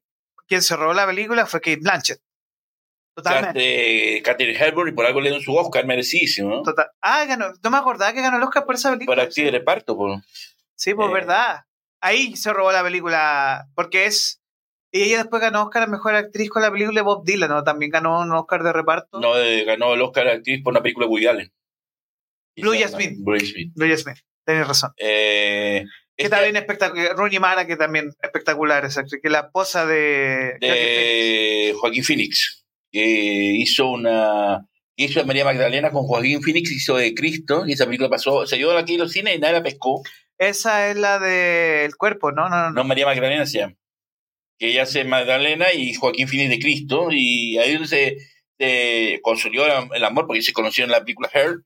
quien 0.47 0.63
se 0.63 0.75
robó 0.75 0.93
la 0.93 1.05
película 1.05 1.45
fue 1.45 1.61
Kate 1.61 1.77
Blanchett. 1.79 2.19
Totalmente. 3.15 4.21
Catherine 4.23 4.57
Hepburn 4.59 4.89
y 4.89 4.91
por 4.93 5.05
algo 5.05 5.21
le 5.21 5.29
dieron 5.29 5.43
su 5.43 5.55
Oscar 5.55 5.85
merecidísimo, 5.85 6.49
¿no? 6.49 6.63
Total. 6.63 6.87
Ah, 7.01 7.23
ganó. 7.25 7.53
No 7.63 7.69
me 7.69 7.77
acordaba 7.77 8.11
que 8.13 8.21
ganó 8.21 8.37
el 8.37 8.43
Oscar 8.43 8.65
por 8.65 8.73
esa 8.75 8.91
película. 8.91 9.15
Para 9.15 9.27
actriz 9.27 9.45
de 9.45 9.51
reparto, 9.51 9.95
pues. 9.95 10.21
Sí, 10.75 10.95
pues 10.95 11.07
Eh. 11.09 11.13
verdad. 11.13 11.61
Ahí 12.01 12.35
se 12.35 12.51
robó 12.51 12.71
la 12.71 12.81
película. 12.83 13.67
Porque 13.75 14.05
es. 14.07 14.41
Y 14.91 15.03
ella 15.03 15.17
después 15.19 15.39
ganó 15.41 15.63
Oscar 15.63 15.83
a 15.83 15.87
mejor 15.87 16.15
actriz 16.15 16.49
con 16.49 16.61
la 16.63 16.71
película 16.71 16.99
de 16.99 17.03
Bob 17.03 17.23
Dylan, 17.25 17.49
¿no? 17.49 17.63
También 17.63 17.91
ganó 17.91 18.21
un 18.21 18.31
Oscar 18.33 18.63
de 18.63 18.73
reparto. 18.73 19.19
No, 19.19 19.37
eh, 19.37 19.63
ganó 19.65 19.93
el 19.93 20.01
Oscar 20.01 20.27
a 20.27 20.31
actriz 20.33 20.63
por 20.63 20.71
una 20.73 20.81
película 20.81 21.05
de 21.05 21.11
Woody 21.11 21.27
Allen. 21.27 21.53
Blue 22.57 22.73
Jasmine. 22.77 23.17
Blue 23.19 23.37
Jasmine. 23.39 23.71
Blue 23.75 23.97
Smith. 23.97 24.17
Tienes 24.45 24.67
razón. 24.67 24.91
Eh, 24.97 25.83
Que 26.15 26.29
también 26.29 26.55
espectacular. 26.55 27.15
Rooney 27.15 27.39
Mara, 27.39 27.65
que 27.67 27.75
también 27.75 28.11
espectacular 28.21 28.85
actriz. 28.85 29.19
Que 29.21 29.29
la 29.29 29.39
esposa 29.39 29.85
de. 29.85 30.57
de 30.59 31.73
Joaquín 31.77 32.03
Phoenix, 32.03 32.63
que 32.91 33.03
hizo 33.57 33.87
una 33.89 34.67
que 34.97 35.03
hizo 35.05 35.19
de 35.19 35.25
María 35.25 35.43
Magdalena 35.43 35.91
con 35.91 36.03
Joaquín 36.03 36.41
Phoenix, 36.41 36.71
hizo 36.71 36.95
de 36.95 37.13
Cristo, 37.13 37.65
y 37.67 37.73
esa 37.73 37.85
película 37.85 38.09
pasó, 38.09 38.47
se 38.47 38.55
dio 38.55 38.77
aquí 38.77 38.93
en 38.93 39.01
los 39.01 39.11
cines 39.11 39.35
y 39.35 39.39
nadie 39.39 39.55
la 39.55 39.63
pescó. 39.63 40.01
Esa 40.37 40.89
es 40.89 40.95
la 40.95 41.19
del 41.19 41.95
cuerpo, 41.97 42.31
¿no? 42.31 42.47
No, 42.47 42.55
no, 42.55 42.63
no. 42.69 42.71
No, 42.71 42.83
María 42.85 43.05
Magdalena 43.05 43.45
se 43.45 43.59
llama. 43.59 43.75
Que 44.57 44.69
ella 44.69 44.83
hace 44.83 45.03
Magdalena 45.03 45.73
y 45.73 45.93
Joaquín 45.95 46.29
Phoenix 46.29 46.49
de 46.49 46.59
Cristo, 46.59 47.09
y 47.11 47.57
ahí 47.57 47.73
donde 47.73 47.87
se, 47.89 48.17
se 48.57 49.19
consolidó 49.21 49.65
el, 49.65 49.89
el 49.93 50.03
amor, 50.05 50.27
porque 50.27 50.41
se 50.41 50.53
conoció 50.53 50.85
en 50.85 50.91
la 50.91 51.01
película 51.01 51.29
Her. 51.33 51.57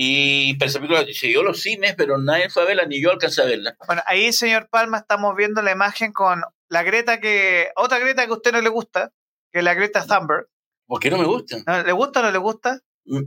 Y 0.00 0.56
esa 0.62 0.78
película 0.78 1.04
se 1.12 1.26
dio 1.26 1.42
los 1.42 1.60
cines, 1.60 1.96
pero 1.96 2.18
nadie 2.18 2.48
fue 2.50 2.62
a 2.62 2.66
verla, 2.66 2.86
ni 2.86 3.02
yo 3.02 3.10
alcancé 3.10 3.42
a 3.42 3.46
verla. 3.46 3.76
Bueno, 3.84 4.00
ahí, 4.06 4.32
señor 4.32 4.68
Palma, 4.70 4.98
estamos 4.98 5.34
viendo 5.34 5.60
la 5.60 5.72
imagen 5.72 6.12
con 6.12 6.40
la 6.68 6.84
Greta 6.84 7.18
que. 7.18 7.70
Otra 7.74 7.98
Greta 7.98 8.24
que 8.24 8.30
a 8.30 8.36
usted 8.36 8.52
no 8.52 8.60
le 8.60 8.68
gusta, 8.68 9.12
que 9.50 9.58
es 9.58 9.64
la 9.64 9.74
Greta 9.74 10.06
Thunberg. 10.06 10.46
¿Por 10.86 11.00
qué 11.00 11.10
no 11.10 11.18
me 11.18 11.24
gusta? 11.24 11.56
¿No? 11.66 11.82
¿Le 11.82 11.90
gusta 11.90 12.20
o 12.20 12.22
no 12.22 12.30
le 12.30 12.38
gusta? 12.38 12.80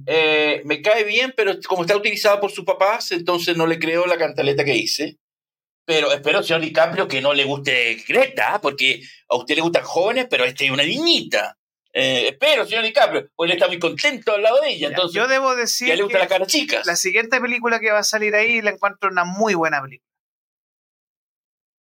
Eh, 0.05 0.61
me 0.63 0.81
cae 0.81 1.03
bien, 1.03 1.33
pero 1.35 1.59
como 1.67 1.81
está 1.81 1.97
utilizada 1.97 2.39
por 2.39 2.51
sus 2.51 2.63
papás, 2.63 3.11
entonces 3.11 3.57
no 3.57 3.67
le 3.67 3.77
creo 3.77 4.05
la 4.05 4.17
cantaleta 4.17 4.63
que 4.63 4.77
hice. 4.77 5.17
Pero 5.83 6.13
espero, 6.13 6.41
señor 6.41 6.61
DiCaprio, 6.61 7.05
que 7.05 7.19
no 7.19 7.33
le 7.33 7.43
guste 7.43 8.01
Greta, 8.07 8.61
porque 8.61 9.01
a 9.27 9.35
usted 9.35 9.55
le 9.55 9.61
gustan 9.61 9.83
jóvenes, 9.83 10.27
pero 10.29 10.45
esta 10.45 10.63
es 10.63 10.71
una 10.71 10.83
niñita. 10.83 11.57
Eh, 11.93 12.29
espero, 12.29 12.65
señor 12.65 12.83
DiCaprio, 12.83 13.29
porque 13.35 13.51
él 13.51 13.57
está 13.57 13.67
muy 13.67 13.79
contento 13.79 14.33
al 14.33 14.41
lado 14.41 14.61
de 14.61 14.69
ella. 14.69 14.87
Entonces, 14.89 15.13
Yo 15.13 15.27
debo 15.27 15.51
ya 15.53 15.59
decir 15.59 15.95
le 15.95 16.03
gusta 16.03 16.19
que 16.19 16.23
la 16.23 16.29
cara 16.29 16.45
chicas. 16.45 16.85
la 16.85 16.95
siguiente 16.95 17.41
película 17.41 17.79
que 17.79 17.91
va 17.91 17.99
a 17.99 18.03
salir 18.03 18.33
ahí 18.33 18.61
la 18.61 18.71
encuentro 18.71 19.09
una 19.09 19.25
muy 19.25 19.55
buena 19.55 19.81
película. 19.81 20.09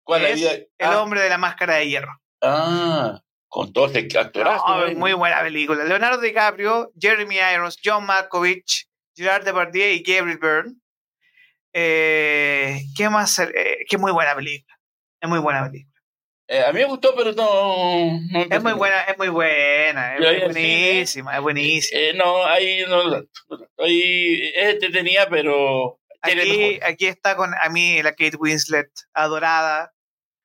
¿Cuál 0.03 0.21
la 0.21 0.29
es 0.29 0.35
vida? 0.35 0.51
El 0.53 0.67
ah, 0.79 1.01
hombre 1.01 1.21
de 1.21 1.29
la 1.29 1.37
máscara 1.37 1.75
de 1.75 1.89
hierro. 1.89 2.21
ah, 2.41 3.19
con 3.47 3.73
todo 3.73 3.87
este 3.87 4.19
actorazo. 4.19 4.67
No, 4.67 4.85
eh. 4.85 4.95
muy 4.95 5.13
buena 5.13 5.41
película. 5.41 5.83
Leonardo 5.85 6.21
DiCaprio, 6.21 6.91
Jeremy 6.99 7.37
Irons, 7.53 7.79
John 7.83 8.05
Malkovich, 8.05 8.87
Gerard 9.15 9.45
Depardieu 9.45 9.93
y 9.93 10.03
Gabriel 10.03 10.37
Byrne. 10.37 10.75
Eh, 11.73 12.83
¿Qué 12.95 13.09
más? 13.09 13.39
Eh, 13.39 13.85
qué 13.89 13.97
muy 13.97 14.11
buena 14.11 14.35
película. 14.35 14.77
Es 15.19 15.29
muy 15.29 15.39
buena 15.39 15.65
película. 15.65 15.94
Eh, 16.47 16.63
a 16.63 16.71
mí 16.71 16.79
me 16.79 16.85
gustó, 16.85 17.13
pero 17.15 17.31
no. 17.31 18.19
no 18.31 18.41
Es 18.49 18.63
muy 18.63 18.73
buena, 18.73 19.01
es 19.01 19.17
muy 19.17 19.29
buena. 19.29 20.15
Es, 20.15 20.25
cine, 20.25 20.45
buenísima, 20.45 21.35
es 21.35 21.41
buenísima. 21.41 21.99
Eh, 21.99 22.13
no, 22.15 22.45
ahí 22.45 22.83
no. 22.87 23.01
Ahí 23.77 24.51
es 24.53 24.73
entretenida, 24.73 25.27
pero. 25.29 25.99
Aquí, 26.21 26.79
aquí 26.83 27.05
está 27.07 27.35
con 27.35 27.53
a 27.53 27.69
mí 27.69 28.01
la 28.01 28.11
Kate 28.11 28.37
Winslet, 28.37 28.89
adorada. 29.13 29.93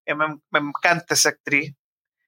Eh, 0.07 0.15
Me, 0.15 0.27
me 0.51 0.59
encanta 0.59 1.15
esa 1.15 1.31
actriz. 1.31 1.75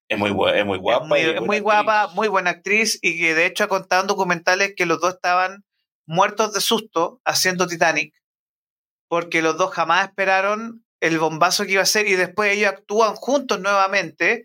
Es 0.08 0.18
muy, 0.18 0.28
es 0.54 0.66
muy 0.66 0.78
guapa. 0.78 1.18
es 1.18 1.40
muy, 1.40 1.56
es 1.56 1.62
guapa, 1.62 2.08
muy 2.08 2.28
buena 2.28 2.50
actriz 2.50 2.98
y 3.00 3.18
que 3.18 3.34
de 3.34 3.46
hecho 3.46 3.64
ha 3.64 3.68
contado 3.68 4.02
en 4.02 4.08
documentales 4.08 4.74
que 4.76 4.84
los 4.84 5.00
dos 5.00 5.14
estaban 5.14 5.64
muertos 6.04 6.52
de 6.52 6.60
susto 6.60 7.20
haciendo 7.24 7.66
Titanic 7.66 8.12
porque 9.08 9.42
los 9.42 9.58
dos 9.58 9.74
jamás 9.74 10.08
esperaron 10.08 10.84
el 11.03 11.18
bombazo 11.18 11.66
que 11.66 11.72
iba 11.72 11.82
a 11.82 11.86
ser 11.86 12.07
y 12.07 12.14
después 12.14 12.53
ellos 12.53 12.70
actúan 12.70 13.16
juntos 13.16 13.61
nuevamente 13.61 14.44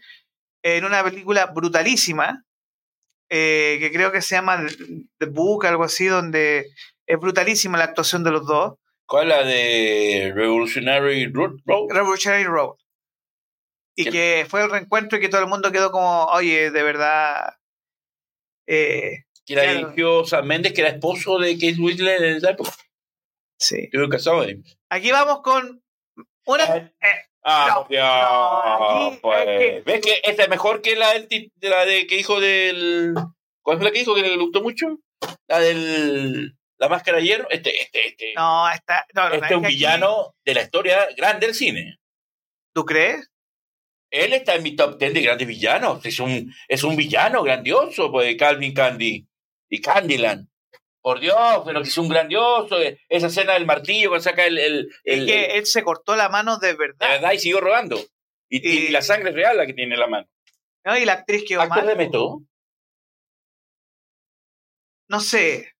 en 0.64 0.86
una 0.86 1.03
película 1.03 1.45
brutalísima 1.45 2.43
eh, 3.30 3.78
que 3.80 3.91
creo 3.91 4.12
que 4.12 4.22
se 4.22 4.36
llama 4.36 4.66
The 5.20 5.26
Book, 5.28 5.66
algo 5.66 5.84
así, 5.84 6.05
donde 6.05 6.66
es 7.05 7.20
brutalísima 7.20 7.78
la 7.78 7.84
actuación 7.84 8.24
de 8.24 8.32
los 8.32 8.47
dos. 8.47 8.76
¿Cuál 9.05 9.32
es 9.32 9.38
la 9.38 9.43
de 9.43 10.32
Revolutionary 10.34 11.32
Road? 11.32 11.60
Revolutionary 11.89 12.45
Road. 12.45 12.76
Y 13.95 14.10
que 14.10 14.45
fue 14.47 14.64
el 14.64 14.70
reencuentro 14.70 15.18
y 15.18 15.22
que 15.22 15.30
todo 15.30 15.41
el 15.41 15.47
mundo 15.47 15.72
quedó 15.72 15.91
como, 15.91 16.26
oye, 16.26 16.72
de 16.72 16.84
verdad. 16.84 17.55
Eh, 18.68 19.26
que 19.45 19.55
la 19.55 19.74
dirigió 19.74 20.26
Sam 20.26 20.45
Mendes, 20.45 20.74
que 20.74 20.82
era 20.82 20.89
esposo 20.91 21.39
de 21.39 21.53
Kate 21.53 21.80
Winslet 21.80 22.22
en 22.22 22.38
esa 22.38 22.51
época. 22.51 22.72
Sí. 23.60 23.84
Estuve 23.84 24.10
casado. 24.10 24.45
Aquí 24.89 25.12
vamos 25.12 25.41
con 25.41 25.82
una. 26.48 26.64
Eh, 26.64 26.91
ah, 27.43 27.86
no, 27.89 29.20
pues. 29.22 29.86
¿Ves 29.86 30.02
que 30.02 30.22
esta 30.24 30.43
es 30.43 30.50
mejor 30.50 30.82
que 30.82 30.95
la, 30.95 31.14
de 31.14 31.52
la 31.62 31.86
de 31.86 32.08
que 32.08 32.18
dijo 32.18 32.39
del. 32.39 33.14
¿Cuál 33.62 33.78
fue 33.78 33.86
la 33.86 33.91
que 33.91 34.00
dijo 34.00 34.16
que 34.16 34.22
le 34.22 34.38
gustó 34.38 34.62
mucho? 34.62 34.88
La 35.48 35.60
del. 35.60 36.54
La 36.80 36.89
máscara 36.89 37.18
de 37.18 37.24
hierro. 37.24 37.50
Este, 37.50 37.82
este, 37.82 38.08
este. 38.08 38.34
No, 38.36 38.70
esta. 38.70 39.06
No, 39.14 39.30
este 39.30 39.45
es 39.45 39.52
un 39.52 39.64
villano 39.64 40.36
de 40.45 40.54
la 40.54 40.62
historia 40.62 41.08
grande 41.16 41.48
del 41.48 41.56
cine. 41.56 41.98
¿Tú 42.74 42.86
crees? 42.86 43.30
Él 44.10 44.34
está 44.34 44.56
en 44.56 44.64
mi 44.64 44.76
top 44.76 44.98
10 44.98 45.14
de 45.14 45.22
grandes 45.22 45.48
villanos. 45.48 46.06
Es 46.06 46.20
un, 46.20 46.54
es 46.68 46.84
un 46.84 46.95
villano 46.95 47.43
grandioso, 47.43 48.12
pues, 48.12 48.36
Calvin 48.38 48.74
Candy 48.74 49.28
y 49.70 49.82
Candyland. 49.82 50.48
Por 51.02 51.20
Dios, 51.20 51.62
pero 51.66 51.82
que 51.82 51.88
es 51.88 51.98
un 51.98 52.10
grandioso. 52.10 52.82
Eh, 52.82 53.00
esa 53.08 53.28
escena 53.28 53.54
del 53.54 53.66
martillo 53.66 54.10
cuando 54.10 54.24
saca 54.24 54.45
el. 54.45 54.58
el, 54.58 54.89
es 55.04 55.26
que 55.26 55.45
él 55.58 55.66
se 55.66 55.84
cortó 55.84 56.16
la 56.16 56.30
mano 56.30 56.58
de 56.58 56.74
verdad. 56.74 57.08
De 57.08 57.14
verdad 57.14 57.32
y 57.34 57.39
siguió 57.39 57.62
rodando. 57.62 58.00
Y, 58.50 58.89
la 58.89 59.02
sangre 59.02 59.30
es 59.30 59.36
real 59.36 59.58
la 59.58 59.66
que 59.66 59.74
tiene 59.74 59.98
la 59.98 60.08
mano. 60.08 60.28
No, 60.86 60.98
y 60.98 61.06
la 61.06 61.14
actriz 61.14 61.43
que 61.48 61.56
¿Actor 61.56 61.86
de 61.86 61.95
método? 61.95 62.41
No 65.10 65.20
sé. 65.20 65.74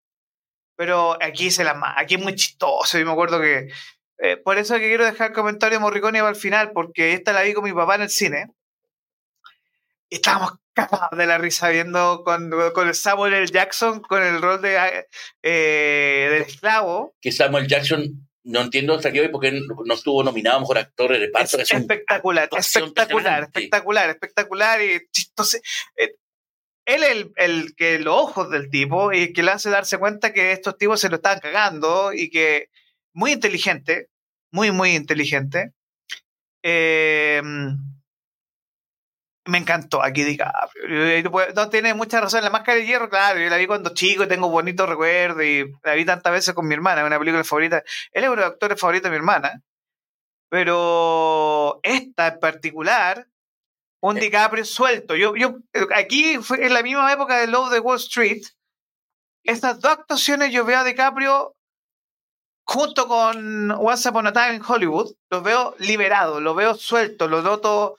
Pero 0.76 1.18
aquí 1.22 1.50
se 1.50 1.64
la 1.64 1.96
aquí 1.98 2.16
es 2.16 2.22
muy 2.22 2.36
chistoso. 2.36 3.00
Yo 3.00 3.06
me 3.06 3.12
acuerdo 3.12 3.42
que 3.42 3.70
eh, 4.20 4.38
por 4.38 4.58
eso 4.58 4.76
que 4.76 4.88
quiero 4.88 5.06
dejar 5.06 5.30
el 5.30 5.36
comentario 5.36 5.80
Morricone 5.80 6.20
para 6.20 6.32
el 6.32 6.36
final, 6.36 6.72
porque 6.72 7.14
esta 7.14 7.34
la 7.34 7.44
vi 7.44 7.54
con 7.54 7.64
mi 7.64 7.74
papá 7.74 7.96
en 7.96 8.04
el 8.04 8.10
cine. 8.10 8.52
Y 10.10 10.16
estábamos 10.16 10.54
de 11.12 11.26
la 11.26 11.38
risa 11.38 11.70
viendo 11.70 12.24
con, 12.24 12.52
con 12.74 12.94
Samuel 12.94 13.34
L. 13.34 13.48
Jackson 13.48 14.02
con 14.02 14.24
el 14.24 14.42
rol 14.42 14.62
de 14.62 15.06
eh, 15.44 16.28
del 16.32 16.42
esclavo. 16.44 17.16
Que 17.22 17.32
Samuel 17.32 17.68
Jackson 17.68 18.28
no 18.44 18.62
entiendo 18.62 18.96
hasta 18.96 19.12
qué 19.12 19.22
hoy 19.22 19.28
porque 19.28 19.52
no 19.52 19.94
estuvo 19.94 20.24
nominado 20.24 20.58
a 20.58 20.60
mejor 20.62 20.78
actor 20.78 21.12
de 21.12 21.20
reparto. 21.20 21.58
Es, 21.60 21.72
espectacular, 21.72 22.50
espectacular, 22.58 23.44
espectacular, 23.44 24.10
espectacular 24.10 24.82
y 24.82 25.02
chistoso. 25.12 25.58
Eh, 25.96 26.16
él 26.86 27.04
es 27.04 27.12
el, 27.12 27.32
el, 27.36 27.76
que 27.76 28.00
los 28.00 28.16
ojos 28.16 28.50
del 28.50 28.70
tipo 28.70 29.12
y 29.12 29.34
que 29.34 29.44
le 29.44 29.52
hace 29.52 29.70
darse 29.70 29.98
cuenta 29.98 30.32
que 30.32 30.54
estos 30.54 30.78
tipos 30.78 31.02
se 31.02 31.10
lo 31.10 31.18
están 31.18 31.40
cagando 31.40 32.14
y 32.14 32.30
que 32.30 32.70
muy 33.14 33.34
inteligente, 33.34 34.08
muy, 34.52 34.72
muy 34.72 34.96
inteligente. 34.96 35.74
Eh, 36.64 37.42
me 39.48 39.58
encantó 39.58 40.04
aquí 40.04 40.24
DiCaprio. 40.24 41.32
No 41.56 41.70
tiene 41.70 41.94
mucha 41.94 42.22
razón. 42.22 42.44
La 42.44 42.50
máscara 42.50 42.78
de 42.78 42.86
hierro, 42.86 43.10
claro, 43.10 43.40
yo 43.40 43.50
la 43.50 43.58
vi 43.58 43.68
cuando 43.68 43.94
chico 43.94 44.24
y 44.24 44.28
tengo 44.28 44.50
bonitos 44.50 44.88
recuerdos 44.88 45.44
y 45.44 45.66
la 45.84 45.94
vi 45.94 46.06
tantas 46.06 46.32
veces 46.32 46.54
con 46.54 46.68
mi 46.68 46.74
hermana, 46.74 47.02
es 47.02 47.08
una 47.08 47.20
película 47.20 47.44
favorita. 47.44 47.84
Él 48.12 48.24
es 48.24 48.30
uno 48.30 48.38
de 48.38 48.42
los 48.42 48.52
actores 48.52 48.80
favoritos 48.80 49.06
de 49.06 49.10
mi 49.12 49.18
hermana. 49.18 49.62
Pero 50.50 51.80
esta 51.84 52.28
en 52.28 52.40
particular, 52.40 53.28
un 54.02 54.18
eh. 54.18 54.22
DiCaprio 54.22 54.66
suelto. 54.66 55.16
Yo, 55.16 55.36
yo, 55.36 55.58
aquí 55.96 56.38
fue 56.38 56.66
en 56.66 56.74
la 56.74 56.84
misma 56.84 57.12
época 57.12 57.38
de 57.38 57.48
Love 57.48 57.72
de 57.72 57.80
Wall 57.80 57.98
Street. 57.98 58.44
Estas 59.44 59.80
dos 59.80 59.92
actuaciones 59.92 60.52
yo 60.52 60.66
veo 60.66 60.80
a 60.80 60.84
DiCaprio 60.84 61.58
junto 62.68 63.08
con 63.08 63.72
Once 63.72 64.10
Upon 64.10 64.28
a 64.28 64.34
Time 64.34 64.56
in 64.56 64.62
Hollywood, 64.66 65.14
lo 65.30 65.42
veo 65.42 65.76
liberado, 65.80 66.42
lo 66.42 66.54
veo 66.54 66.76
suelto, 66.76 67.28
lo 67.28 67.42
noto 67.42 67.96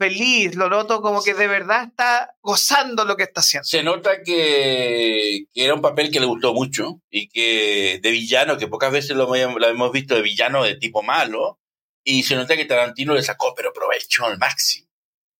feliz, 0.00 0.54
lo 0.56 0.70
noto 0.70 1.02
como 1.02 1.22
que 1.22 1.34
de 1.34 1.46
verdad 1.46 1.84
está 1.84 2.34
gozando 2.40 3.04
lo 3.04 3.18
que 3.18 3.24
está 3.24 3.40
haciendo. 3.40 3.66
Se 3.66 3.82
nota 3.82 4.22
que, 4.24 5.44
era 5.54 5.74
un 5.74 5.82
papel 5.82 6.10
que 6.10 6.20
le 6.20 6.26
gustó 6.26 6.54
mucho 6.54 7.02
y 7.10 7.28
que 7.28 8.00
de 8.02 8.10
villano, 8.10 8.56
que 8.56 8.66
pocas 8.66 8.90
veces 8.90 9.14
lo, 9.14 9.32
hemos 9.36 9.92
visto 9.92 10.14
de 10.14 10.22
villano 10.22 10.64
de 10.64 10.76
tipo 10.76 11.02
malo, 11.02 11.60
y 12.02 12.22
se 12.22 12.34
nota 12.34 12.56
que 12.56 12.64
Tarantino 12.64 13.14
le 13.14 13.22
sacó, 13.22 13.54
pero 13.54 13.70
aprovechó 13.70 14.24
al 14.24 14.38
máximo. 14.38 14.88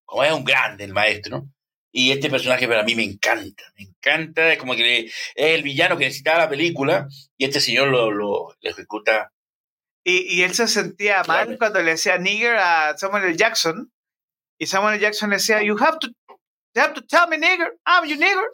Como 0.05 0.25
es 0.25 0.33
un 0.33 0.45
grande 0.45 0.85
el 0.85 0.93
maestro, 0.93 1.49
y 1.91 2.13
este 2.13 2.29
personaje 2.29 2.69
para 2.69 2.83
mí 2.83 2.95
me 2.95 3.05
encanta, 3.05 3.65
me 3.79 3.85
encanta, 3.85 4.53
es 4.53 4.59
como 4.59 4.77
que 4.77 5.07
es 5.07 5.13
el 5.35 5.63
villano 5.63 5.97
que 5.97 6.05
necesitaba 6.05 6.41
la 6.41 6.51
película 6.51 7.09
y 7.39 7.47
este 7.47 7.61
señor 7.61 7.89
lo, 7.89 8.11
lo, 8.11 8.55
ejecuta. 8.61 9.33
Y, 10.05 10.37
y, 10.37 10.43
él 10.43 10.55
se 10.55 10.69
sentía 10.69 11.23
mal 11.25 11.57
cuando 11.57 11.83
le 11.83 11.93
decía 11.93 12.19
nigger 12.19 12.57
a 12.57 12.97
Samuel 12.99 13.25
L. 13.25 13.37
Jackson 13.37 13.91
y 14.61 14.67
Samuel. 14.67 15.01
Jackson 15.01 15.31
le 15.31 15.37
decía, 15.37 15.63
you 15.63 15.77
have 15.81 15.99
to, 15.99 16.09
you 16.09 16.83
have 16.83 16.95
to 16.95 17.03
tell 17.03 17.27
me 17.29 17.37
nigger, 17.37 17.73
I'm 17.87 18.07
your 18.07 18.19
nigger. 18.19 18.47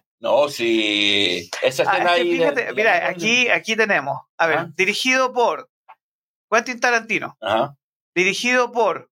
no, 0.20 0.48
sí, 0.48 1.50
esa 1.62 1.82
ah, 1.82 1.92
escena 1.92 2.10
ahí. 2.12 2.38
Fíjate, 2.38 2.72
mira, 2.72 3.08
aquí, 3.08 3.48
aquí 3.48 3.76
tenemos, 3.76 4.18
a 4.38 4.46
ver, 4.46 4.74
dirigido 4.74 5.32
por 5.32 5.68
Quentin 6.50 6.80
Tarantino, 6.80 7.36
Ajá. 7.42 7.74
dirigido 8.14 8.72
por 8.72 9.10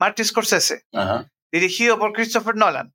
Martin 0.00 0.24
Scorsese, 0.24 0.84
Ajá 0.92 1.30
dirigido 1.54 2.00
por 2.00 2.12
Christopher 2.12 2.56
Nolan. 2.56 2.92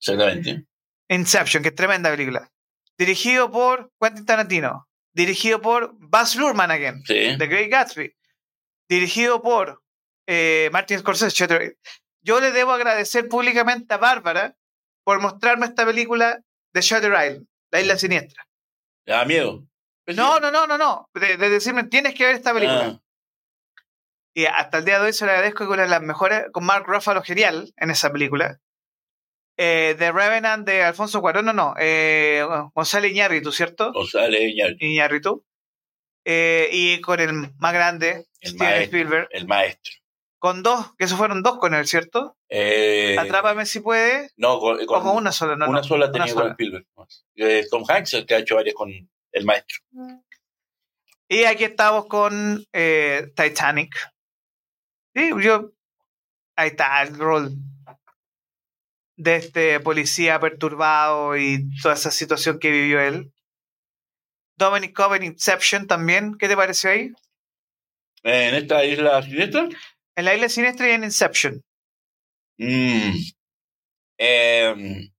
Exactamente. 0.00 0.64
Inception, 1.10 1.62
que 1.62 1.68
es 1.68 1.74
tremenda 1.74 2.10
película. 2.10 2.50
Dirigido 2.96 3.50
por 3.50 3.92
Quentin 4.00 4.24
Tarantino. 4.24 4.88
Dirigido 5.12 5.60
por 5.60 5.94
Baz 5.98 6.36
Luhrmann 6.36 6.70
again, 6.70 7.02
The 7.04 7.46
Great 7.46 7.70
Gatsby. 7.70 8.16
Dirigido 8.88 9.42
por 9.42 9.81
eh, 10.26 10.70
Martin 10.72 10.98
Scorsese. 10.98 11.76
Yo 12.24 12.40
le 12.40 12.52
debo 12.52 12.72
agradecer 12.72 13.28
públicamente 13.28 13.94
a 13.94 13.98
Bárbara 13.98 14.56
por 15.04 15.20
mostrarme 15.20 15.66
esta 15.66 15.84
película 15.84 16.40
de 16.72 16.80
Shutter 16.80 17.12
Island, 17.12 17.46
La 17.70 17.80
Isla 17.80 17.96
Siniestra. 17.96 18.46
¿Le 19.04 19.14
da 19.14 19.24
miedo? 19.24 19.66
No, 20.06 20.40
no, 20.40 20.50
no, 20.50 20.66
no, 20.66 20.78
no. 20.78 21.08
De, 21.14 21.36
decirme, 21.36 21.84
tienes 21.84 22.14
que 22.14 22.24
ver 22.24 22.36
esta 22.36 22.52
película. 22.52 22.98
Ah. 22.98 23.02
Y 24.34 24.46
hasta 24.46 24.78
el 24.78 24.84
día 24.84 24.98
de 24.98 25.06
hoy 25.06 25.12
se 25.12 25.26
le 25.26 25.32
agradezco 25.32 25.66
que 25.66 25.72
una 25.72 25.82
de 25.82 25.88
las 25.88 26.02
mejores, 26.02 26.46
con 26.52 26.64
Mark 26.64 26.84
Ruffalo 26.86 27.22
genial 27.22 27.72
en 27.76 27.90
esa 27.90 28.10
película. 28.10 28.60
Eh, 29.58 29.94
The 29.98 30.12
Revenant 30.12 30.66
de 30.66 30.82
Alfonso 30.82 31.20
Cuarón, 31.20 31.44
no, 31.44 31.52
no, 31.52 31.74
eh, 31.78 32.42
González 32.74 33.12
Iñárritu, 33.12 33.52
¿cierto? 33.52 33.92
González 33.92 34.54
Iñárritu. 34.78 35.44
Eh, 36.24 36.68
y 36.72 37.00
con 37.00 37.20
el 37.20 37.32
más 37.58 37.72
grande, 37.72 38.26
Steven 38.42 38.82
Spielberg. 38.82 39.28
El 39.30 39.46
maestro. 39.46 39.92
Con 40.42 40.64
dos, 40.64 40.92
que 40.98 41.04
esos 41.04 41.16
fueron 41.16 41.44
dos 41.44 41.58
con 41.58 41.72
él, 41.72 41.86
¿cierto? 41.86 42.36
Eh, 42.48 43.16
Atrápame 43.16 43.64
si 43.64 43.78
puede. 43.78 44.28
No, 44.36 44.58
con, 44.58 44.80
una 45.06 45.30
sola, 45.30 45.54
no. 45.54 45.68
Una 45.68 45.84
sola 45.84 46.10
tenía 46.10 46.34
con 46.34 46.50
Spielberg. 46.50 46.84
Eh, 47.36 47.64
Tom 47.70 47.84
Hanks, 47.88 48.14
el 48.14 48.26
que 48.26 48.34
ha 48.34 48.38
hecho 48.38 48.56
varias 48.56 48.74
con 48.74 48.90
el 48.90 49.44
maestro. 49.44 49.78
Y 51.28 51.44
aquí 51.44 51.62
estamos 51.62 52.06
con 52.06 52.66
eh, 52.72 53.32
Titanic. 53.36 53.94
Sí, 55.14 55.30
yo. 55.40 55.70
Ahí 56.56 56.70
está 56.70 57.00
el 57.04 57.16
rol 57.16 57.52
de 59.14 59.36
este 59.36 59.78
policía 59.78 60.40
perturbado 60.40 61.36
y 61.36 61.68
toda 61.80 61.94
esa 61.94 62.10
situación 62.10 62.58
que 62.58 62.72
vivió 62.72 63.00
él. 63.00 63.32
Dominic 64.56 64.92
Coven 64.92 65.22
Inception 65.22 65.86
también, 65.86 66.36
¿qué 66.36 66.48
te 66.48 66.56
pareció 66.56 66.90
ahí? 66.90 67.12
¿En 68.24 68.56
esta 68.56 68.84
isla 68.84 69.22
siniestra? 69.22 69.68
En 70.16 70.24
la 70.24 70.34
isla 70.34 70.48
siniestra 70.48 70.88
y 70.88 70.92
en 70.92 71.04
Inception. 71.04 71.62
Mm. 72.58 73.12
Em, 74.18 75.10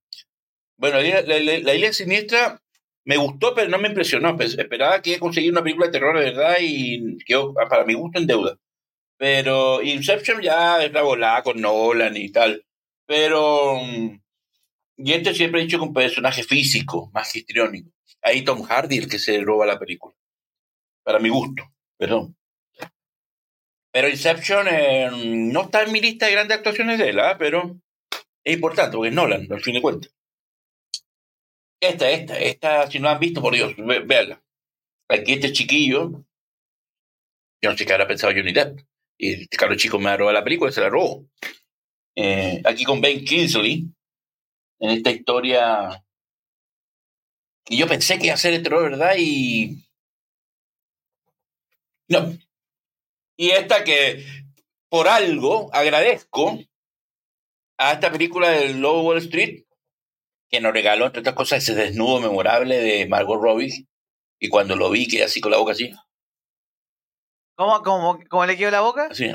bueno, 0.77 1.01
la, 1.01 1.75
isla 1.75 1.93
siniestra 1.93 2.61
me 3.05 3.17
gustó, 3.17 3.53
pero 3.53 3.69
no 3.69 3.79
me 3.79 3.89
impresionó. 3.89 4.37
Esperaba 4.39 5.01
que 5.01 5.19
conseguir 5.19 5.51
una 5.51 5.63
película 5.63 5.87
de 5.87 5.91
terror 5.91 6.17
de 6.17 6.25
verdad 6.25 6.55
y 6.61 7.17
quedó, 7.25 7.53
para 7.53 7.85
mi 7.85 7.93
gusto, 7.93 8.19
en 8.19 8.27
deuda. 8.27 8.57
Pero 9.17 9.81
Inception 9.81 10.41
ya 10.41 10.83
es 10.83 10.91
la 10.91 11.01
volada 11.01 11.43
con 11.43 11.59
Nolan 11.61 12.15
y 12.17 12.31
tal. 12.31 12.65
Pero. 13.05 13.79
Y 14.97 15.11
este 15.11 15.33
siempre 15.33 15.61
he 15.61 15.63
dicho 15.65 15.79
que 15.79 15.85
un 15.85 15.93
personaje 15.93 16.43
físico, 16.43 17.09
más 17.13 17.35
histriónico. 17.35 17.89
Ahí 18.21 18.43
Tom 18.43 18.61
Hardy 18.63 18.99
el 18.99 19.09
que 19.09 19.19
se 19.19 19.39
roba 19.41 19.65
la 19.65 19.79
película. 19.79 20.15
Para 21.03 21.19
mi 21.19 21.29
gusto, 21.29 21.63
perdón. 21.97 22.35
Pero 23.93 24.09
Inception 24.09 24.67
eh, 24.67 25.09
no 25.13 25.61
está 25.61 25.83
en 25.83 25.91
mi 25.91 26.01
lista 26.01 26.25
de 26.25 26.31
grandes 26.31 26.57
actuaciones 26.57 26.97
de 26.97 27.09
él, 27.09 27.19
¿ah? 27.19 27.37
pero 27.37 27.79
es 28.43 28.55
importante 28.55 28.97
porque 28.97 29.09
es 29.09 29.15
Nolan, 29.15 29.47
al 29.51 29.61
fin 29.61 29.75
de 29.75 29.81
cuentas. 29.81 30.11
Esta, 31.79 32.09
esta, 32.09 32.39
esta, 32.39 32.89
si 32.89 32.99
no 32.99 33.09
han 33.09 33.19
visto, 33.19 33.39
por 33.41 33.53
Dios, 33.53 33.75
véanla. 33.77 34.41
Aquí 35.09 35.33
este 35.33 35.51
chiquillo 35.51 36.25
Yo 37.61 37.69
no 37.69 37.77
sé 37.77 37.85
qué 37.85 37.93
habrá 37.93 38.07
pensado 38.07 38.33
Johnny 38.33 38.51
Depp. 38.51 38.79
Y 39.17 39.43
este 39.43 39.57
caro 39.57 39.75
chico 39.75 39.99
me 39.99 40.09
ha 40.09 40.17
robado 40.17 40.33
la 40.33 40.43
película, 40.43 40.71
se 40.71 40.81
la 40.81 40.89
robó. 40.89 41.27
Eh, 42.15 42.61
aquí 42.65 42.83
con 42.83 42.99
Ben 42.99 43.23
Kingsley, 43.23 43.85
en 44.79 44.89
esta 44.89 45.11
historia 45.11 46.03
que 47.65 47.77
yo 47.77 47.87
pensé 47.87 48.17
que 48.17 48.25
iba 48.25 48.33
a 48.33 48.37
ser 48.37 48.53
de 48.53 48.59
terror, 48.59 48.89
¿verdad? 48.89 49.15
Y. 49.17 49.85
No. 52.09 52.37
Y 53.37 53.51
esta 53.51 53.83
que 53.83 54.25
por 54.89 55.07
algo 55.07 55.69
agradezco 55.73 56.59
a 57.77 57.93
esta 57.93 58.11
película 58.11 58.49
del 58.49 58.79
Lobo 58.79 59.01
Wall 59.03 59.17
Street, 59.17 59.63
que 60.49 60.61
nos 60.61 60.71
regaló, 60.73 61.05
entre 61.07 61.21
otras 61.21 61.35
cosas, 61.35 61.63
ese 61.63 61.73
desnudo 61.73 62.19
memorable 62.21 62.77
de 62.77 63.07
Margot 63.07 63.41
Robbie. 63.41 63.87
Y 64.39 64.49
cuando 64.49 64.75
lo 64.75 64.89
vi, 64.91 65.07
quedé 65.07 65.23
así 65.23 65.41
con 65.41 65.51
la 65.51 65.57
boca 65.57 65.71
así. 65.71 65.91
¿Cómo, 67.55 67.81
cómo, 67.81 68.19
cómo 68.29 68.45
le 68.45 68.57
quedó 68.57 68.71
la 68.71 68.81
boca? 68.81 69.07
así. 69.11 69.31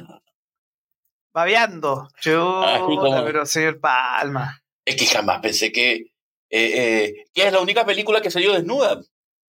Babeando. 1.32 2.09
Chuta, 2.20 2.74
Así 2.76 2.84
como- 2.96 3.24
pero 3.24 3.46
señor 3.46 3.80
Palma. 3.80 4.62
Es 4.84 4.96
que 4.96 5.07
jamás 5.07 5.40
pensé 5.40 5.70
que, 5.72 5.92
eh, 5.94 6.11
eh, 6.51 7.24
que 7.34 7.46
es 7.46 7.53
la 7.53 7.61
única 7.61 7.84
película 7.84 8.20
que 8.20 8.30
salió 8.30 8.53
desnuda. 8.55 9.01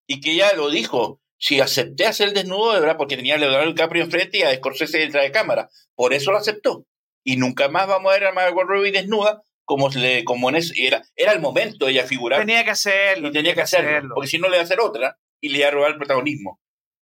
Y 0.07 0.21
que 0.21 0.31
ella 0.31 0.53
lo 0.53 0.69
dijo. 0.69 1.21
Si 1.39 1.59
acepté 1.61 2.05
hacer 2.05 2.27
el 2.29 2.33
desnudo, 2.33 2.73
de 2.73 2.81
verdad, 2.81 2.97
porque 2.97 3.15
tenía 3.15 3.35
a 3.35 3.37
Leonardo 3.37 3.67
DiCaprio 3.67 4.03
enfrente 4.03 4.39
y 4.39 4.41
a 4.43 4.53
Scorsese 4.55 4.97
detrás 4.99 5.23
de 5.23 5.31
cámara. 5.31 5.69
Por 5.95 6.13
eso 6.13 6.31
lo 6.31 6.37
aceptó. 6.37 6.85
Y 7.23 7.37
nunca 7.37 7.69
más 7.69 7.87
vamos 7.87 8.11
a 8.11 8.15
ver 8.15 8.27
a 8.27 8.31
Margot 8.33 8.67
Robbie 8.67 8.91
desnuda 8.91 9.41
como, 9.65 9.87
le, 9.89 10.23
como 10.25 10.49
en 10.49 10.55
eso. 10.57 10.73
Era, 10.75 11.01
era 11.15 11.31
el 11.31 11.39
momento 11.39 11.85
de 11.85 11.93
ella 11.93 12.05
figurar. 12.05 12.39
Tenía 12.39 12.63
que 12.63 12.71
hacerlo. 12.71 13.29
y 13.29 13.31
tenía 13.31 13.53
que 13.55 13.61
hacerlo, 13.61 14.15
porque 14.15 14.29
si 14.29 14.37
no 14.37 14.47
le 14.49 14.55
iba 14.55 14.61
a 14.61 14.65
hacer 14.65 14.79
otra 14.81 15.17
y 15.41 15.49
le 15.49 15.59
iba 15.59 15.67
a 15.69 15.71
robar 15.71 15.91
el 15.91 15.97
protagonismo. 15.97 16.59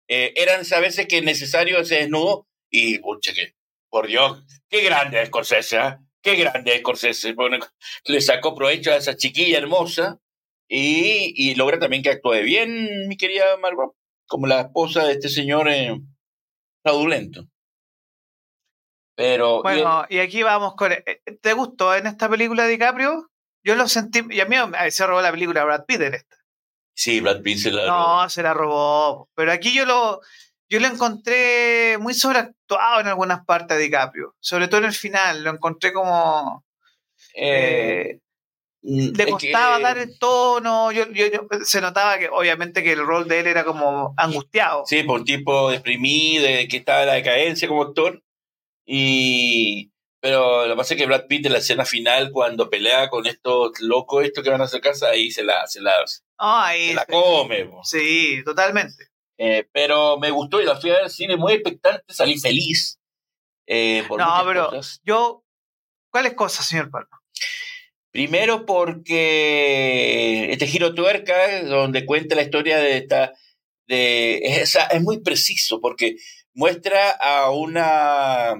Eh, 0.08 0.34
eran 0.36 0.62
esas 0.62 0.82
veces 0.82 1.08
que 1.08 1.20
es 1.20 1.24
necesario 1.24 1.80
ese 1.80 1.96
desnudo 1.96 2.48
y, 2.70 3.00
pucha, 3.00 3.34
que, 3.34 3.54
por 3.90 4.08
Dios, 4.08 4.44
qué 4.70 4.82
grande 4.82 5.22
es 5.22 5.28
Scorsese, 5.30 5.78
¿ah? 5.78 6.00
qué 6.22 6.36
grande 6.36 6.74
es 6.74 6.80
Scorsese. 6.82 7.34
Pone- 7.34 7.60
le 8.06 8.22
sacó 8.22 8.54
provecho 8.54 8.92
a 8.92 8.98
esa 8.98 9.16
chiquilla 9.16 9.58
hermosa 9.60 10.20
y, 10.68 11.34
y 11.36 11.56
logra 11.56 11.80
también 11.80 12.04
que 12.04 12.10
actúe 12.10 12.42
bien, 12.44 13.08
mi 13.08 13.16
querida 13.18 13.58
Margot, 13.58 13.96
como 14.28 14.48
la 14.48 14.62
esposa 14.62 15.04
de 15.06 15.14
este 15.14 15.30
señor 15.30 15.68
eh, 15.70 16.00
fraudulento. 16.84 17.48
Pero, 19.16 19.60
y- 19.60 19.62
Bueno, 19.64 20.06
y 20.10 20.20
aquí 20.20 20.44
vamos 20.44 20.76
con. 20.76 20.92
eh, 20.92 21.04
¿Te 21.42 21.54
gustó 21.54 21.96
en 21.96 22.08
esta 22.08 22.28
película 22.30 22.68
DiCaprio? 22.68 23.30
Yo 23.64 23.76
lo 23.76 23.88
sentí. 23.88 24.22
Y 24.30 24.42
a 24.42 24.46
mí 24.46 24.56
se 24.90 25.08
robó 25.08 25.22
la 25.22 25.32
película 25.32 25.64
Brad 25.64 25.86
Pitt 25.86 26.02
en 26.02 26.14
esta. 26.16 26.36
sí, 26.94 27.20
Brad 27.22 27.42
Pitt 27.42 27.60
se 27.60 27.72
la 27.72 27.86
robó. 27.86 28.22
No, 28.24 28.30
se 28.30 28.44
la 28.44 28.54
robó. 28.54 29.30
Pero 29.36 29.52
aquí 29.52 29.74
yo 29.74 29.86
lo. 29.86 30.22
Yo 30.68 30.80
lo 30.80 30.88
encontré 30.88 31.98
muy 32.00 32.16
sobreactuado 32.16 33.00
en 33.00 33.08
algunas 33.08 33.46
partes 33.46 33.78
de 33.78 33.84
DiCaprio. 33.84 34.36
Sobre 34.40 34.68
todo 34.68 34.80
en 34.80 34.88
el 34.88 34.94
final. 34.94 35.44
Lo 35.44 35.52
encontré 35.52 35.94
como. 35.94 36.66
Eh, 37.36 38.10
eh, 38.16 38.20
le 38.88 39.24
es 39.24 39.30
costaba 39.32 39.78
que- 39.78 39.84
dar 39.84 39.98
el 39.98 40.18
tono. 40.20 40.92
Yo, 40.92 41.06
yo- 41.12 41.28
yo- 41.28 41.48
se 41.64 41.82
notaba 41.82 42.18
que, 42.20 42.30
obviamente, 42.30 42.84
que 42.84 42.92
el 42.94 43.06
rol 43.06 43.28
de 43.28 43.40
él 43.40 43.48
era 43.48 43.64
como 43.66 44.14
angustiado. 44.18 44.84
Sí, 44.86 45.04
por 45.04 45.20
un 45.20 45.26
tipo 45.26 45.70
deprimido, 45.72 46.44
de 46.46 46.68
que 46.68 46.78
estaba 46.78 47.02
en 47.02 47.08
la 47.08 47.14
decadencia 47.14 47.68
como 47.68 47.82
actor. 47.84 48.22
Y. 48.86 49.92
Pero 50.22 50.66
lo 50.66 50.74
que 50.74 50.78
pasa 50.78 50.94
es 50.96 51.00
que 51.00 51.06
Brad 51.06 51.28
Pitt 51.28 51.46
en 51.46 51.52
la 51.54 51.60
escena 51.60 51.86
final, 51.86 52.32
cuando 52.32 52.68
pelea 52.70 53.10
con 53.10 53.28
estos 53.28 53.80
locos, 53.80 54.24
estos 54.24 54.44
que 54.44 54.50
van 54.50 54.62
a 54.62 54.64
acercarse, 54.64 55.06
ahí 55.06 55.30
se 55.30 55.44
la, 55.44 55.68
se 55.68 55.82
la, 55.82 55.92
se 56.08 56.22
Ah, 56.40 56.68
ahí 56.68 56.94
la 56.94 57.02
se- 57.06 57.12
come. 57.12 57.66
po. 57.66 57.84
Sí, 57.84 58.42
totalmente. 58.44 59.10
Eh, 59.38 59.68
pero 59.72 60.18
me 60.18 60.32
gustó 60.32 60.60
y 60.62 60.66
la 60.66 60.78
fui 60.78 60.90
a 60.90 60.94
ver 60.94 61.04
al 61.04 61.10
cine 61.12 61.36
muy 61.38 61.54
expectante, 61.54 62.04
salí 62.14 62.40
feliz. 62.40 63.00
eh, 63.68 64.04
por 64.08 64.20
No, 64.20 64.44
pero- 64.46 64.70
cosas. 64.70 65.02
Yo. 65.04 65.44
¿Cuáles 66.12 66.34
cosas, 66.36 66.66
señor 66.68 66.90
Palma? 66.92 67.22
Primero 68.16 68.66
porque 68.66 70.48
este 70.50 70.68
giro 70.68 70.94
tuerca, 70.94 71.64
donde 71.64 72.06
cuenta 72.06 72.34
la 72.36 72.44
historia 72.44 72.78
de 72.78 72.96
esta, 72.96 73.34
de, 73.90 74.38
es, 74.38 74.78
es 74.90 75.02
muy 75.02 75.20
preciso, 75.20 75.82
porque 75.82 76.16
muestra 76.54 77.10
a 77.12 77.52
una, 77.52 78.54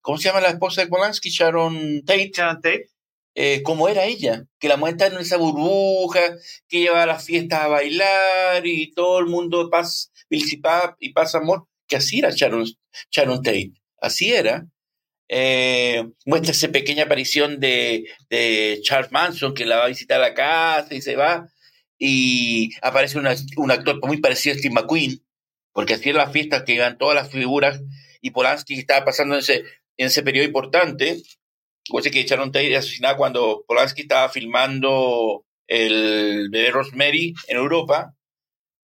¿cómo 0.00 0.16
se 0.16 0.28
llama 0.28 0.40
la 0.40 0.48
esposa 0.48 0.80
de 0.80 0.86
Polanski? 0.88 1.28
Sharon 1.28 2.06
Tate, 2.06 2.30
Sharon 2.34 2.62
Tate. 2.62 2.88
eh, 3.34 3.62
cómo 3.64 3.86
era 3.90 4.06
ella, 4.06 4.46
que 4.58 4.68
la 4.68 4.78
muestra 4.78 5.08
en 5.08 5.18
esa 5.18 5.36
burbuja, 5.36 6.22
que 6.66 6.80
lleva 6.80 7.02
a 7.02 7.06
las 7.06 7.22
fiestas 7.22 7.60
a 7.60 7.68
bailar 7.68 8.66
y 8.66 8.92
todo 8.92 9.18
el 9.18 9.26
mundo 9.26 9.68
paz, 9.68 10.10
y 10.30 11.12
paz 11.12 11.34
amor, 11.34 11.66
que 11.86 11.96
así 11.96 12.20
era 12.20 12.30
Sharon, 12.30 12.64
Sharon 13.10 13.42
Tate, 13.42 13.72
así 14.00 14.32
era. 14.32 14.66
Eh, 15.28 16.04
muestra 16.26 16.52
esa 16.52 16.68
pequeña 16.68 17.04
aparición 17.04 17.58
de, 17.58 18.04
de 18.28 18.80
Charles 18.82 19.10
Manson 19.10 19.54
que 19.54 19.64
la 19.64 19.78
va 19.78 19.84
a 19.84 19.88
visitar 19.88 20.18
a 20.20 20.28
la 20.28 20.34
casa 20.34 20.94
y 20.94 21.00
se 21.00 21.16
va 21.16 21.48
y 21.98 22.70
aparece 22.82 23.18
un 23.18 23.70
actor 23.70 24.06
muy 24.06 24.18
parecido 24.18 24.54
a 24.54 24.58
Steve 24.58 24.74
McQueen 24.74 25.24
porque 25.74 25.94
así 25.94 26.08
eran 26.08 26.24
las 26.24 26.32
fiestas 26.32 26.62
que 26.62 26.74
iban 26.74 26.96
todas 26.96 27.14
las 27.16 27.30
figuras 27.30 27.82
y 28.22 28.30
Polanski 28.30 28.74
estaba 28.74 29.04
pasando 29.04 29.34
en 29.34 29.40
ese, 29.40 29.64
en 29.98 30.06
ese 30.06 30.22
periodo 30.22 30.46
importante. 30.46 31.20
Recuerde 31.86 32.10
que 32.10 32.22
Sharon 32.22 32.52
Tate 32.52 32.74
asesinada 32.76 33.16
cuando 33.16 33.64
Polanski 33.66 34.02
estaba 34.02 34.30
filmando 34.30 35.44
el 35.66 36.48
bebé 36.50 36.70
Rosemary 36.70 37.34
en 37.48 37.56
Europa 37.56 38.14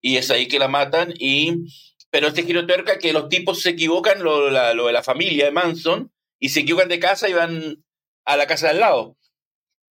y 0.00 0.18
es 0.18 0.30
ahí 0.30 0.46
que 0.46 0.58
la 0.58 0.68
matan 0.68 1.12
y 1.18 1.64
pero 2.10 2.28
este 2.28 2.44
giro 2.44 2.64
tuerca 2.66 2.98
que 2.98 3.12
los 3.12 3.28
tipos 3.28 3.60
se 3.62 3.70
equivocan 3.70 4.22
lo, 4.22 4.50
lo 4.50 4.86
de 4.86 4.92
la 4.92 5.02
familia 5.02 5.46
de 5.46 5.50
Manson 5.50 6.12
y 6.44 6.48
se 6.50 6.60
equivocan 6.60 6.88
de 6.88 6.98
casa 7.00 7.28
y 7.28 7.32
van 7.34 7.84
a 8.24 8.36
la 8.36 8.46
casa 8.46 8.66
de 8.66 8.72
al 8.74 8.80
lado 8.80 9.16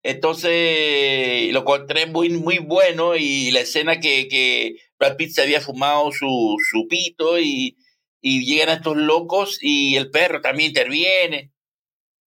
entonces 0.03 1.51
lo 1.53 1.59
encontré 1.61 2.05
muy 2.07 2.30
muy 2.30 2.57
bueno 2.59 3.15
y 3.15 3.51
la 3.51 3.61
escena 3.61 3.99
que, 3.99 4.27
que 4.27 4.75
Brad 4.99 5.15
Pitt 5.17 5.31
se 5.31 5.41
había 5.43 5.61
fumado 5.61 6.11
su, 6.11 6.57
su 6.71 6.88
pito 6.89 7.39
y, 7.39 7.77
y 8.21 8.45
llegan 8.45 8.69
a 8.69 8.73
estos 8.75 8.97
locos 8.97 9.59
y 9.61 9.95
el 9.95 10.09
perro 10.11 10.41
también 10.41 10.69
interviene 10.69 11.51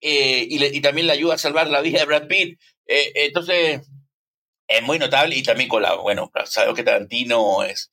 eh, 0.01 0.47
y, 0.49 0.59
le- 0.59 0.69
y 0.74 0.81
también 0.81 1.07
le 1.07 1.12
ayuda 1.15 1.35
a 1.35 1.39
salvar 1.39 1.69
la 1.69 1.81
vida 1.81 2.01
de 2.01 2.05
Brad 2.07 2.27
Pitt. 2.28 2.59
Eh, 2.86 3.12
entonces, 3.27 3.81
es 4.69 4.82
muy 4.82 4.99
notable 4.99 5.36
y 5.36 5.43
también 5.43 5.69
con 5.69 5.82
la, 5.82 5.95
bueno, 5.97 6.31
sabemos 6.47 6.77
que 6.77 6.82
Tarantino 6.85 7.65
es, 7.65 7.91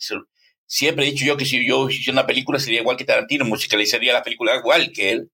siempre 0.66 1.08
he 1.08 1.12
dicho 1.12 1.26
yo 1.26 1.38
que 1.38 1.46
si 1.46 1.66
yo 1.68 1.90
hiciera 1.90 2.14
una 2.14 2.28
película 2.28 2.60
sería 2.60 2.82
igual 2.82 2.98
que 2.98 3.06
Tarantino, 3.06 3.46
musicalizaría 3.46 4.14
la 4.14 4.24
película 4.24 4.56
igual 4.58 4.92
que 4.94 5.12
él. 5.12 5.32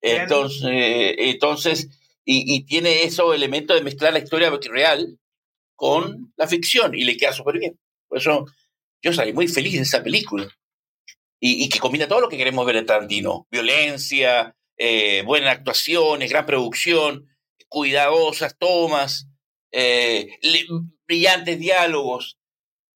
Entonces, 0.00 0.64
eh, 0.70 1.30
entonces 1.30 1.88
y, 2.30 2.64
tiene 2.64 3.04
esos 3.04 3.34
elementos 3.34 3.76
de 3.76 3.82
mezclar 3.82 4.12
la 4.12 4.18
historia 4.18 4.50
real 4.70 5.18
con 5.74 6.32
la 6.36 6.46
ficción 6.46 6.94
y 6.94 7.04
le 7.04 7.16
queda 7.16 7.32
súper 7.32 7.58
bien. 7.58 7.78
Por 8.06 8.18
eso 8.18 8.44
yo 9.02 9.12
salí 9.14 9.32
muy 9.32 9.48
feliz 9.48 9.74
de 9.74 9.80
esa 9.80 10.02
película. 10.02 10.46
Y, 11.40 11.68
que 11.68 11.78
combina 11.78 12.08
todo 12.08 12.20
lo 12.20 12.28
que 12.28 12.36
queremos 12.36 12.66
ver 12.66 12.74
de 12.74 12.82
Tarantino. 12.82 13.46
Violencia, 13.50 14.56
eh, 14.76 15.22
buenas 15.24 15.56
actuaciones, 15.56 16.30
gran 16.30 16.44
producción, 16.44 17.28
cuidadosas 17.68 18.58
tomas, 18.58 19.28
eh, 19.72 20.28
brillantes 21.06 21.58
diálogos. 21.58 22.38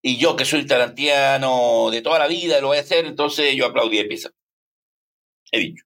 Y 0.02 0.18
yo 0.18 0.34
que 0.34 0.44
soy 0.44 0.66
tarantiano 0.66 1.88
de 1.90 2.02
toda 2.02 2.18
la 2.18 2.26
vida 2.26 2.60
lo 2.60 2.66
voy 2.68 2.78
a 2.78 2.80
hacer, 2.80 3.06
entonces 3.06 3.54
yo 3.54 3.66
aplaudí 3.66 3.98
de 3.98 4.04
pieza. 4.06 4.30
He 5.52 5.60
dicho. 5.60 5.84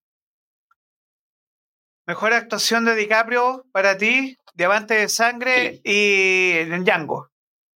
Mejor 2.07 2.33
actuación 2.33 2.85
de 2.85 2.95
DiCaprio 2.95 3.67
para 3.73 3.97
ti, 3.99 4.37
Diamante 4.55 4.95
de 4.95 5.09
Sangre 5.09 5.81
y 5.85 6.53
en 6.53 6.85
Django. 6.85 7.31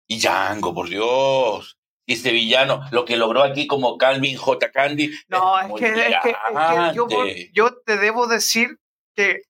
Y 0.07 0.19
Django, 0.19 0.73
por 0.73 0.87
Dios. 0.89 1.77
Y 2.05 2.13
este 2.13 2.31
villano, 2.31 2.81
lo 2.91 3.05
que 3.05 3.17
logró 3.17 3.43
aquí 3.43 3.67
como 3.67 3.97
Calvin 3.97 4.37
J. 4.37 4.71
Candy. 4.71 5.11
No, 5.27 5.59
es 5.59 5.67
que, 5.79 5.85
es 5.87 5.93
que- 6.23 6.29
es 6.29 6.97
que 7.07 7.51
yo, 7.53 7.75
te 7.85 7.97
debo 7.97 8.27
decir 8.27 8.77
que 9.15 9.41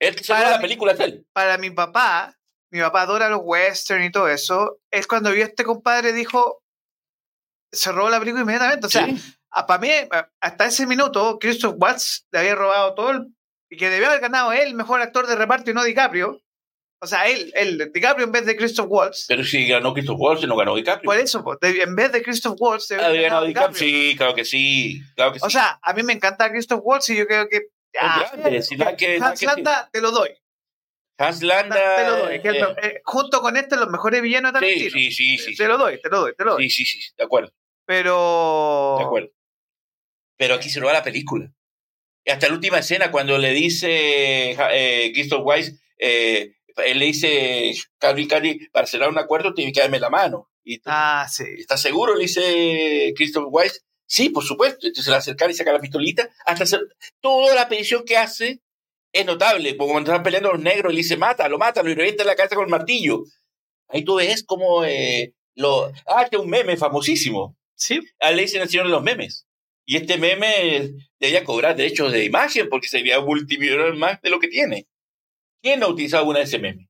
El 0.00 0.16
que 0.16 0.24
para 0.24 0.50
la 0.50 0.56
mí- 0.58 0.62
película 0.62 0.92
es 0.92 1.00
él. 1.00 1.26
para 1.32 1.58
mi 1.58 1.70
papá, 1.70 2.34
mi 2.72 2.80
papá 2.80 3.02
adora 3.02 3.28
los 3.28 3.40
western 3.42 4.02
y 4.04 4.10
todo 4.10 4.28
eso, 4.28 4.78
él 4.90 5.06
cuando 5.06 5.30
vio 5.30 5.44
a 5.44 5.48
este 5.48 5.62
compadre 5.64 6.12
dijo, 6.12 6.60
se 7.72 7.92
robó 7.92 8.08
la 8.10 8.18
película 8.18 8.42
inmediatamente. 8.42 8.86
O 8.86 8.90
sea, 8.90 9.06
Sí. 9.06 9.22
para 9.50 9.78
mí, 9.78 9.90
hasta 10.40 10.66
ese 10.66 10.86
minuto, 10.86 11.38
Christoph 11.38 11.76
Waltz 11.78 12.26
le 12.32 12.38
había 12.40 12.54
robado 12.56 12.94
todo 12.94 13.10
el, 13.12 13.26
y 13.70 13.76
que 13.76 13.90
debió 13.90 14.08
haber 14.08 14.20
ganado 14.20 14.52
él 14.52 14.74
mejor 14.74 15.00
actor 15.00 15.26
de 15.26 15.36
reparto 15.36 15.70
y 15.70 15.74
no 15.74 15.84
DiCaprio. 15.84 16.40
O 16.98 17.06
sea, 17.06 17.28
él, 17.28 17.52
él, 17.54 17.90
DiCaprio 17.92 18.24
en 18.24 18.32
vez 18.32 18.46
de 18.46 18.56
Christoph 18.56 18.86
Waltz. 18.88 19.26
Pero 19.28 19.44
si 19.44 19.66
ganó 19.68 19.92
Christoph 19.92 20.18
Waltz, 20.18 20.46
no 20.46 20.56
ganó 20.56 20.74
DiCaprio. 20.74 21.04
Por 21.06 21.18
eso, 21.18 21.44
pues, 21.44 21.58
en 21.62 21.94
vez 21.94 22.10
de 22.10 22.22
Christoph 22.22 22.56
Waltz, 22.58 22.88
debió 22.88 23.04
Ah, 23.04 23.08
haber 23.08 23.22
ganado 23.22 23.44
DiCaprio. 23.44 23.78
DiCaprio. 23.78 24.00
Sí, 24.10 24.16
claro 24.16 24.34
que 24.34 24.44
sí. 24.46 25.02
Claro 25.14 25.32
que 25.32 25.38
sí. 25.40 25.46
O 25.46 25.50
sea, 25.50 25.78
a 25.82 25.92
mí 25.92 26.02
me 26.02 26.14
encanta 26.14 26.50
Christoph 26.50 26.80
Waltz 26.82 27.10
y 27.10 27.16
yo 27.16 27.26
creo 27.26 27.48
que. 27.48 27.68
Grande, 27.92 28.62
si 28.62 28.76
que- 28.76 29.18
Hans 29.20 29.40
que 29.40 29.46
Landa, 29.46 29.88
te 29.92 30.00
lo 30.00 30.10
doy. 30.10 30.30
Hans 31.18 31.42
Landa. 31.42 31.96
te 31.96 32.04
lo 32.04 32.16
doy. 32.18 32.40
que 32.42 32.48
eh, 32.50 32.76
eh, 32.82 33.00
junto 33.04 33.40
con 33.40 33.56
este, 33.56 33.76
los 33.76 33.88
mejores 33.88 34.20
villanos 34.22 34.52
de 34.52 34.60
sí, 34.60 34.90
sí, 34.90 35.10
sí, 35.10 35.38
sí. 35.38 35.56
Te 35.56 35.66
lo 35.66 35.78
doy, 35.78 36.00
te 36.00 36.08
lo 36.10 36.20
doy, 36.20 36.34
te 36.34 36.44
lo 36.44 36.52
doy. 36.54 36.68
Sí, 36.70 36.84
sí, 36.84 37.00
sí, 37.00 37.12
de 37.16 37.24
acuerdo, 37.24 37.52
Pero. 37.86 38.96
de 38.98 39.04
acuerdo. 39.04 39.28
Pero 40.38 40.54
aquí 40.54 40.68
se 40.68 40.80
roba 40.80 40.92
la 40.92 41.02
película. 41.02 41.50
Hasta 42.26 42.48
la 42.48 42.54
última 42.54 42.78
escena, 42.78 43.10
cuando 43.10 43.38
le 43.38 43.52
dice 43.52 44.56
eh, 44.72 45.12
Christoph 45.14 45.44
Weiss, 45.44 45.74
eh, 45.98 46.52
él 46.84 46.98
le 46.98 47.06
dice, 47.06 47.74
Cari, 47.98 48.28
Cari, 48.28 48.68
para 48.72 48.86
cerrar 48.86 49.08
un 49.08 49.18
acuerdo 49.18 49.54
tiene 49.54 49.72
que 49.72 49.80
darme 49.80 50.00
la 50.00 50.10
mano. 50.10 50.50
Y 50.64 50.80
Ah, 50.84 51.26
sí. 51.30 51.44
¿Estás 51.58 51.80
seguro? 51.80 52.14
Le 52.14 52.22
dice 52.22 53.12
Christopher 53.16 53.48
Weiss. 53.50 53.84
Sí, 54.06 54.30
por 54.30 54.44
supuesto. 54.44 54.86
Entonces 54.86 55.10
la 55.10 55.18
acerca 55.18 55.48
y 55.48 55.54
saca 55.54 55.72
la 55.72 55.80
pistolita. 55.80 56.28
Hasta 56.44 56.64
hacer, 56.64 56.80
toda 57.20 57.54
la 57.54 57.68
petición 57.68 58.04
que 58.04 58.16
hace 58.16 58.60
es 59.12 59.24
notable. 59.24 59.74
Porque 59.74 59.92
cuando 59.92 60.10
están 60.10 60.22
peleando 60.22 60.52
los 60.52 60.60
negros, 60.60 60.90
él 60.90 60.96
dice, 60.96 61.16
mátalo, 61.16 61.58
mátalo, 61.58 61.90
y 61.90 61.94
revienta 61.94 62.24
la 62.24 62.36
cabeza 62.36 62.56
con 62.56 62.64
el 62.64 62.70
martillo. 62.70 63.22
Ahí 63.88 64.04
tú 64.04 64.16
ves 64.16 64.44
como 64.44 64.84
eh, 64.84 65.34
lo... 65.54 65.92
Ah, 66.06 66.22
este 66.24 66.36
es 66.36 66.42
un 66.42 66.50
meme 66.50 66.76
famosísimo. 66.76 67.56
Sí. 67.74 68.00
Ah, 68.20 68.32
le 68.32 68.42
dicen 68.42 68.62
el 68.62 68.68
señor 68.68 68.86
de 68.86 68.92
los 68.92 69.02
memes. 69.02 69.46
Y 69.86 69.96
este 69.96 70.18
meme 70.18 70.90
debía 71.20 71.44
cobrar 71.44 71.76
derechos 71.76 72.12
de 72.12 72.24
imagen 72.24 72.68
porque 72.68 72.88
sería 72.88 73.20
multimillonario 73.20 73.94
más 73.94 74.20
de 74.20 74.30
lo 74.30 74.40
que 74.40 74.48
tiene. 74.48 74.88
¿Quién 75.62 75.82
ha 75.82 75.86
utilizado 75.86 76.22
alguna 76.22 76.40
de 76.40 76.44
ese 76.44 76.58
meme? 76.58 76.88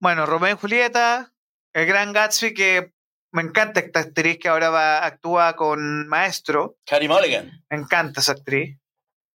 Bueno, 0.00 0.26
Romeo 0.26 0.54
y 0.54 0.58
Julieta, 0.58 1.32
el 1.72 1.86
gran 1.86 2.12
Gatsby, 2.12 2.52
que 2.52 2.92
me 3.32 3.42
encanta 3.42 3.80
esta 3.80 4.00
actriz 4.00 4.38
que 4.38 4.48
ahora 4.48 4.70
va, 4.70 5.04
actúa 5.04 5.54
con 5.54 6.08
Maestro. 6.08 6.78
Carrie 6.84 7.08
Mulligan. 7.08 7.64
Me 7.70 7.76
encanta 7.76 8.20
esa 8.20 8.32
actriz. 8.32 8.76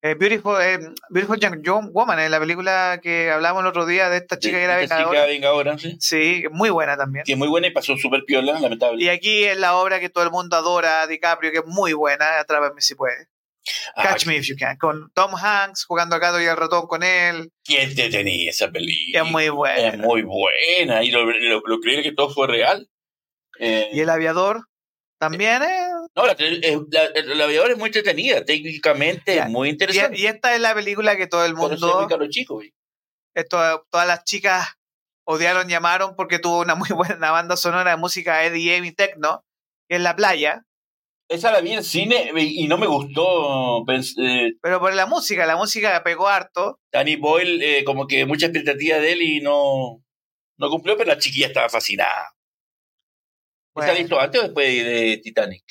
Eh, 0.00 0.14
Beautiful, 0.14 0.56
eh, 0.62 0.78
Beautiful 1.10 1.40
Young 1.40 1.90
Woman, 1.92 2.20
en 2.20 2.30
la 2.30 2.38
película 2.38 3.00
que 3.02 3.30
hablamos 3.32 3.62
el 3.62 3.66
otro 3.68 3.84
día 3.84 4.08
de 4.08 4.18
esta 4.18 4.38
chica 4.38 4.56
De- 4.56 4.60
que 4.60 4.64
era 4.64 4.76
vengadora. 4.76 5.10
chica 5.10 5.26
vengadora, 5.26 5.78
sí. 5.78 5.96
Sí, 5.98 6.44
muy 6.52 6.70
buena 6.70 6.96
también. 6.96 7.24
Que 7.24 7.32
es 7.32 7.38
muy 7.38 7.48
buena 7.48 7.66
y 7.66 7.70
pasó 7.72 7.96
súper 7.96 8.22
piola, 8.24 8.60
lamentable. 8.60 9.02
Y 9.02 9.08
aquí 9.08 9.42
es 9.44 9.56
la 9.56 9.74
obra 9.74 9.98
que 9.98 10.08
todo 10.08 10.22
el 10.22 10.30
mundo 10.30 10.56
adora, 10.56 11.06
DiCaprio, 11.08 11.50
que 11.50 11.58
es 11.58 11.66
muy 11.66 11.94
buena, 11.94 12.38
Atrápame 12.38 12.80
si 12.80 12.94
puedes. 12.94 13.26
Ah, 13.96 14.04
Catch 14.04 14.26
Me 14.26 14.36
If 14.36 14.46
You 14.46 14.54
Can, 14.56 14.78
con 14.78 15.10
Tom 15.14 15.32
Hanks 15.34 15.84
jugando 15.84 16.14
al 16.14 16.20
gato 16.20 16.40
y 16.40 16.46
al 16.46 16.56
ratón 16.56 16.86
con 16.86 17.02
él. 17.02 17.50
¿Quién 17.64 17.92
te 17.94 18.08
tenía 18.08 18.50
esa 18.50 18.70
película? 18.70 19.24
Es 19.24 19.30
muy 19.30 19.48
buena. 19.48 19.88
Es 19.88 19.98
muy 19.98 20.22
buena. 20.22 21.02
Y 21.02 21.10
lo, 21.10 21.24
lo, 21.26 21.60
lo 21.66 21.80
creí 21.80 22.02
que 22.04 22.12
todo 22.12 22.30
fue 22.30 22.46
real. 22.46 22.88
Eh, 23.58 23.90
Y 23.92 24.00
el 24.00 24.08
aviador 24.10 24.62
también 25.18 25.62
es... 25.64 25.87
no, 26.18 26.26
la, 26.26 26.32
eh, 26.38 26.78
la, 26.90 27.02
el 27.14 27.40
aviador 27.40 27.70
es 27.70 27.78
muy 27.78 27.86
entretenida. 27.88 28.44
Técnicamente 28.44 29.36
Ya. 29.36 29.46
muy 29.48 29.68
Y, 29.68 29.72
interesante. 29.72 30.18
y 30.18 30.26
esta 30.26 30.54
es 30.54 30.60
la 30.60 30.74
película 30.74 31.16
que 31.16 31.26
todo 31.26 31.44
el 31.44 31.54
mundo, 31.54 32.00
muy 32.00 32.08
caro 32.08 32.28
chico, 32.28 32.54
güey. 32.54 32.72
esto- 33.34 33.86
todas 33.90 34.06
las 34.06 34.24
chicas 34.24 34.66
odiaron, 35.26 35.68
llamaron 35.68 36.16
porque 36.16 36.38
tuvo 36.38 36.60
una 36.60 36.74
muy 36.74 36.88
buena 37.20 37.30
banda 37.30 37.56
sonora 37.56 37.90
de 37.92 37.96
música 37.96 38.44
EDM 38.44 38.84
y 38.86 38.92
techno, 38.92 39.44
que 39.88 39.96
es 39.96 40.02
La 40.02 40.16
Playa, 40.16 40.64
Esa 41.30 41.52
la 41.52 41.60
vi 41.60 41.72
en 41.74 41.84
cine 41.84 42.32
y 42.36 42.64
y 42.64 42.68
no 42.68 42.78
me 42.78 42.86
gustó. 42.86 43.84
Eh, 43.90 44.54
pero 44.62 44.80
por 44.80 44.94
la 44.94 45.04
música, 45.06 45.44
la 45.46 45.56
música 45.56 46.02
pegó 46.02 46.26
harto. 46.26 46.80
Danny 46.92 47.16
Boyle, 47.16 47.62
eh, 47.62 47.84
como 47.84 48.06
que 48.06 48.24
mucha 48.26 48.46
expectativa 48.46 48.96
de 48.98 49.12
él 49.12 49.22
y 49.22 49.40
no, 49.40 50.02
no 50.58 50.70
cumplió, 50.70 50.96
pero 50.96 51.08
la 51.08 51.18
chiquilla 51.18 51.48
estaba 51.48 51.68
fascinada. 51.68 52.32
Bueno. 53.74 53.92
¿Esa 53.92 54.00
la 54.00 54.06
hizo 54.06 54.18
antes 54.20 54.40
o 54.40 54.44
después 54.44 54.66
de 54.84 55.20
Titanic? 55.22 55.62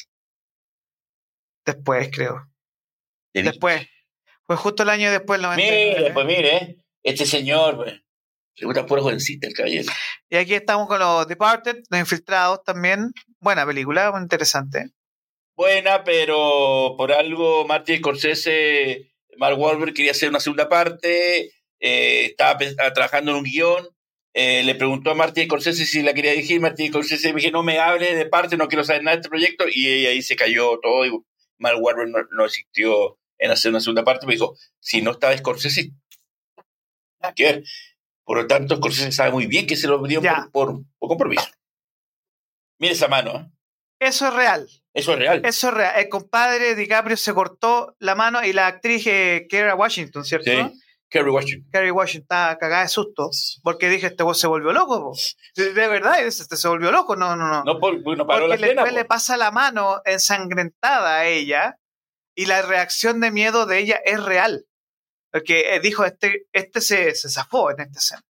Después, 1.67 2.09
creo. 2.13 2.47
De- 3.33 3.43
Después. 3.43 3.85
Fue 4.45 4.55
justo 4.55 4.83
el 4.83 4.89
año 4.89 5.11
después, 5.11 5.37
el 5.37 5.43
99. 5.43 5.95
Mire, 5.97 6.13
pues 6.13 6.25
mire, 6.25 6.77
este 7.03 7.25
señor, 7.25 7.75
pues, 7.75 8.01
le 8.55 8.65
gusta 8.65 8.85
pura 8.85 9.01
jovencita 9.01 9.47
el 9.47 9.53
caballero. 9.53 9.91
Y 10.29 10.37
aquí 10.37 10.53
estamos 10.53 10.87
con 10.87 10.99
los 10.99 11.27
Departed, 11.27 11.75
los 11.89 11.99
infiltrados 11.99 12.63
también. 12.63 13.11
Buena 13.39 13.65
película, 13.65 14.11
muy 14.11 14.21
interesante. 14.21 14.91
Buena, 15.57 16.05
pero 16.05 16.95
por 16.97 17.11
algo 17.11 17.67
Martin 17.67 17.97
Scorsese, 17.97 19.11
Mark 19.37 19.59
Wahlberg 19.59 19.93
quería 19.93 20.11
hacer 20.11 20.29
una 20.29 20.39
segunda 20.39 20.69
parte, 20.69 21.51
eh, 21.81 22.25
estaba 22.25 22.57
ah, 22.79 22.93
trabajando 22.93 23.31
en 23.31 23.37
un 23.39 23.43
guion, 23.43 23.89
eh, 24.33 24.63
le 24.63 24.75
preguntó 24.75 25.11
a 25.11 25.15
Martin 25.15 25.45
Scorsese 25.45 25.85
si 25.85 26.01
la 26.03 26.13
quería 26.13 26.31
dirigir, 26.31 26.61
Martin 26.61 26.87
Scorsese 26.89 27.33
me 27.33 27.41
dije, 27.41 27.51
no 27.51 27.63
me 27.63 27.79
hable 27.79 28.15
de 28.15 28.25
parte, 28.27 28.55
no 28.55 28.67
quiero 28.69 28.83
saber 28.85 29.03
nada 29.03 29.17
de 29.17 29.21
este 29.21 29.29
proyecto, 29.29 29.65
y 29.67 30.05
ahí 30.05 30.21
se 30.21 30.35
cayó 30.35 30.79
todo, 30.79 31.05
y 31.05 31.11
Mark 31.57 31.77
Wahlberg 31.79 32.09
no, 32.09 32.19
no 32.31 32.45
existió 32.45 33.19
en 33.37 33.51
hacer 33.51 33.69
una 33.71 33.79
segunda 33.79 34.03
parte, 34.03 34.25
me 34.25 34.33
dijo, 34.33 34.55
si 34.79 35.01
no 35.01 35.11
estaba 35.11 35.37
Scorsese, 35.37 35.91
nada 37.21 37.33
que 37.33 37.43
ver. 37.43 37.63
Por 38.23 38.37
lo 38.37 38.47
tanto, 38.47 38.75
Scorsese 38.75 39.11
sabe 39.11 39.31
muy 39.31 39.47
bien 39.47 39.67
que 39.67 39.77
se 39.77 39.87
lo 39.87 40.01
dio 40.03 40.21
por, 40.21 40.51
por, 40.51 40.83
por 40.97 41.09
compromiso. 41.09 41.47
Mire 42.79 42.93
esa 42.93 43.07
mano, 43.07 43.35
¿eh? 43.35 43.51
Eso 43.99 44.27
es 44.27 44.33
real. 44.33 44.67
eso 44.93 45.13
es 45.13 45.19
real. 45.19 45.41
Eso 45.43 45.69
es 45.69 45.73
real. 45.73 45.93
El 45.97 46.09
compadre 46.09 46.75
DiCaprio 46.75 47.17
se 47.17 47.33
cortó 47.33 47.95
la 47.99 48.13
mano 48.13 48.43
y 48.43 48.53
la 48.53 48.67
actriz 48.67 49.07
eh, 49.07 49.47
Kara 49.49 49.75
Washington, 49.75 50.23
¿cierto? 50.23 50.51
Sí. 50.51 50.81
Kerry 51.09 51.29
Washington. 51.29 51.69
Kerry 51.71 51.91
Washington 51.91 52.23
estaba 52.23 52.57
cagada 52.57 52.83
de 52.83 52.89
susto 52.89 53.29
porque 53.63 53.89
dije, 53.89 54.07
este 54.07 54.23
güey 54.23 54.35
se 54.35 54.47
volvió 54.47 54.73
loco. 54.73 55.01
po. 55.01 55.17
De, 55.55 55.71
verdad, 55.73 56.25
este 56.25 56.55
se 56.57 56.67
volvió 56.67 56.91
loco. 56.91 57.15
No, 57.15 57.35
no, 57.35 57.47
no. 57.47 57.63
No, 57.63 57.79
por, 57.79 57.95
no 57.95 58.27
paró 58.27 58.47
porque 58.47 58.47
la 58.47 58.55
escena. 58.55 58.81
después 58.83 58.91
po. 58.91 58.97
le 58.97 59.05
pasa 59.05 59.37
la 59.37 59.51
mano 59.51 60.01
ensangrentada 60.05 61.19
a 61.19 61.25
ella 61.27 61.77
y 62.35 62.45
la 62.45 62.61
reacción 62.61 63.19
de 63.19 63.31
miedo 63.31 63.65
de 63.65 63.79
ella 63.79 64.01
es 64.03 64.21
real. 64.23 64.65
Porque 65.31 65.75
eh, 65.75 65.79
dijo, 65.79 66.05
este, 66.05 66.47
este 66.51 66.81
se, 66.81 67.15
se 67.15 67.29
zafó 67.29 67.71
en 67.71 67.81
esta 67.81 67.99
escena. 67.99 68.21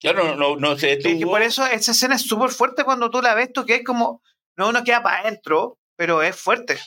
Claro, 0.00 0.24
no, 0.24 0.36
no, 0.36 0.56
no 0.56 0.78
se 0.78 0.92
Y 0.92 0.96
detuvo. 0.96 1.32
por 1.32 1.42
eso 1.42 1.64
esa 1.66 1.92
escena 1.92 2.16
es 2.16 2.22
súper 2.22 2.50
fuerte 2.50 2.84
cuando 2.84 3.10
tú 3.10 3.22
la 3.22 3.34
ves, 3.34 3.52
tú 3.52 3.64
que 3.64 3.76
es 3.76 3.84
como, 3.84 4.20
no 4.56 4.68
uno 4.68 4.82
queda 4.84 5.02
para 5.02 5.20
adentro, 5.20 5.78
pero 5.96 6.22
es 6.22 6.34
fuerte. 6.36 6.78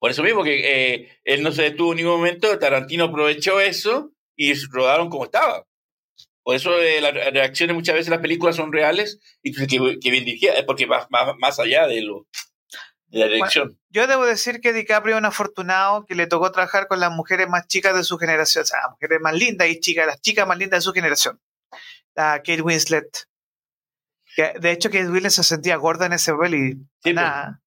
Por 0.00 0.10
eso 0.10 0.22
mismo 0.22 0.42
que 0.42 0.94
eh, 0.94 1.20
él 1.24 1.42
no 1.42 1.52
se 1.52 1.62
detuvo 1.62 1.92
en 1.92 1.98
ningún 1.98 2.14
momento, 2.14 2.58
Tarantino 2.58 3.04
aprovechó 3.04 3.60
eso 3.60 4.12
y 4.34 4.54
rodaron 4.72 5.10
como 5.10 5.26
estaba. 5.26 5.66
Por 6.42 6.56
eso 6.56 6.80
eh, 6.80 7.02
las 7.02 7.12
reacciones 7.12 7.76
muchas 7.76 7.94
veces 7.94 8.08
las 8.08 8.20
películas 8.20 8.56
son 8.56 8.72
reales 8.72 9.20
y 9.42 9.52
que, 9.52 9.66
que 9.66 10.10
bien 10.10 10.24
dirigidas, 10.24 10.58
es 10.58 10.64
porque 10.64 10.86
va 10.86 11.06
más, 11.10 11.36
más 11.38 11.60
allá 11.60 11.86
de, 11.86 12.00
lo, 12.00 12.26
de 13.08 13.18
la 13.18 13.26
dirección. 13.26 13.78
Yo 13.90 14.06
debo 14.06 14.24
decir 14.24 14.62
que 14.62 14.72
DiCaprio 14.72 15.16
es 15.16 15.20
un 15.20 15.26
afortunado 15.26 16.06
que 16.06 16.14
le 16.14 16.26
tocó 16.26 16.50
trabajar 16.50 16.88
con 16.88 16.98
las 16.98 17.12
mujeres 17.12 17.46
más 17.48 17.66
chicas 17.66 17.94
de 17.94 18.02
su 18.02 18.16
generación, 18.16 18.62
o 18.62 18.66
sea, 18.66 18.80
las 18.80 18.92
mujeres 18.92 19.20
más 19.20 19.34
lindas 19.34 19.68
y 19.68 19.80
chicas, 19.80 20.06
las 20.06 20.20
chicas 20.22 20.48
más 20.48 20.56
lindas 20.56 20.78
de 20.78 20.82
su 20.82 20.92
generación. 20.94 21.38
La 22.14 22.38
Kate 22.38 22.62
Winslet. 22.62 23.26
Que, 24.34 24.54
de 24.58 24.70
hecho, 24.70 24.88
Kate 24.88 25.10
Winslet 25.10 25.30
se 25.30 25.44
sentía 25.44 25.76
gorda 25.76 26.06
en 26.06 26.14
ese 26.14 26.32
papel 26.32 26.54
y 26.54 26.72
Sí, 27.02 27.12
nada. 27.12 27.60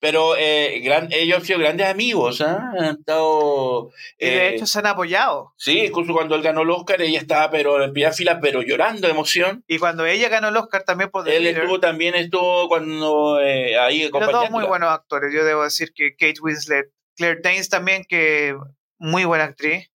Pero 0.00 0.36
eh, 0.36 0.80
gran, 0.84 1.08
ellos 1.10 1.38
han 1.38 1.44
sido 1.44 1.58
grandes 1.58 1.88
amigos, 1.88 2.40
¿ah? 2.40 2.72
han 2.78 2.98
estado... 2.98 3.90
Y 4.18 4.26
de 4.26 4.36
eh, 4.36 4.54
hecho 4.54 4.66
se 4.66 4.78
han 4.78 4.86
apoyado. 4.86 5.54
Sí, 5.56 5.86
incluso 5.86 6.12
cuando 6.12 6.36
él 6.36 6.42
ganó 6.42 6.62
el 6.62 6.70
Oscar, 6.70 7.02
ella 7.02 7.18
estaba 7.18 7.50
pero 7.50 7.82
en 7.82 7.92
primera 7.92 8.12
fila, 8.12 8.38
pero 8.40 8.62
llorando 8.62 9.08
de 9.08 9.12
emoción. 9.12 9.64
Y 9.66 9.78
cuando 9.78 10.06
ella 10.06 10.28
ganó 10.28 10.48
el 10.48 10.56
Oscar 10.56 10.84
también 10.84 11.10
por 11.10 11.24
The 11.24 11.36
Él 11.36 11.46
estuvo 11.48 11.80
también 11.80 12.14
estuvo 12.14 12.68
cuando 12.68 13.40
eh, 13.40 13.76
ahí 13.76 14.02
los 14.02 14.12
dos 14.12 14.22
acompañándola. 14.22 14.50
muy 14.50 14.68
buenos 14.68 14.90
actores. 14.90 15.34
Yo 15.34 15.44
debo 15.44 15.64
decir 15.64 15.92
que 15.92 16.14
Kate 16.14 16.40
Winslet, 16.40 16.92
Claire 17.16 17.40
Danes 17.42 17.68
también, 17.68 18.04
que 18.08 18.56
muy 18.98 19.24
buena 19.24 19.44
actriz. 19.44 19.90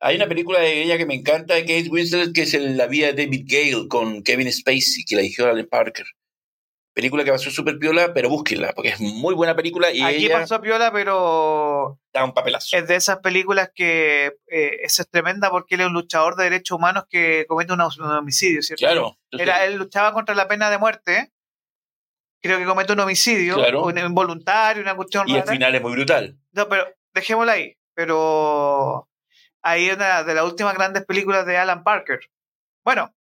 Hay 0.00 0.16
una 0.16 0.26
película 0.26 0.60
de 0.60 0.82
ella 0.82 0.98
que 0.98 1.06
me 1.06 1.14
encanta 1.14 1.54
de 1.54 1.62
Kate 1.62 1.88
Winslet 1.88 2.32
que 2.32 2.42
es 2.42 2.54
La 2.54 2.86
vida 2.88 3.12
de 3.12 3.24
David 3.24 3.46
Gale 3.46 3.88
con 3.88 4.22
Kevin 4.22 4.52
Spacey, 4.52 5.04
que 5.06 5.14
la 5.14 5.22
dirigió 5.22 5.48
Alan 5.48 5.66
Parker. 5.70 6.06
Película 6.94 7.24
que 7.24 7.32
pasó 7.32 7.50
súper 7.50 7.78
piola, 7.78 8.12
pero 8.12 8.28
búsquenla, 8.28 8.72
porque 8.74 8.90
es 8.90 9.00
muy 9.00 9.34
buena 9.34 9.56
película 9.56 9.90
y 9.90 10.02
Aquí 10.02 10.26
ella 10.26 10.40
pasó 10.40 10.60
piola, 10.60 10.92
pero 10.92 11.98
da 12.12 12.22
un 12.22 12.34
papelazo. 12.34 12.76
es 12.76 12.86
de 12.86 12.96
esas 12.96 13.20
películas 13.20 13.70
que 13.74 14.36
eh, 14.46 14.76
es 14.82 15.02
tremenda 15.10 15.50
porque 15.50 15.76
él 15.76 15.80
es 15.80 15.86
un 15.86 15.94
luchador 15.94 16.36
de 16.36 16.44
derechos 16.44 16.76
humanos 16.76 17.04
que 17.08 17.46
comete 17.48 17.72
un, 17.72 17.80
homicidio, 17.80 18.60
¿cierto? 18.60 18.80
Claro. 18.80 19.16
Era, 19.30 19.64
él 19.64 19.76
luchaba 19.76 20.12
contra 20.12 20.34
la 20.34 20.48
pena 20.48 20.68
de 20.68 20.76
muerte. 20.76 21.32
Creo 22.42 22.58
que 22.58 22.66
comete 22.66 22.92
un 22.92 23.00
homicidio, 23.00 23.54
Claro. 23.54 23.84
un 23.84 23.96
involuntario, 23.96 24.82
una 24.82 24.94
cuestión 24.94 25.26
y 25.28 25.32
el 25.36 25.40
rara. 25.40 25.52
final 25.52 25.74
es 25.74 25.82
muy 25.82 25.92
brutal. 25.92 26.36
No, 26.50 26.68
pero 26.68 26.86
dejémosla 27.14 27.52
ahí. 27.52 27.74
Pero 27.94 29.08
ahí 29.62 29.88
es 29.88 29.96
una 29.96 30.24
de 30.24 30.34
las 30.34 30.44
últimas 30.44 30.74
grandes 30.74 31.06
películas 31.06 31.46
de 31.46 31.56
Alan 31.56 31.82
Parker. 31.84 32.20
Bueno, 32.84 33.14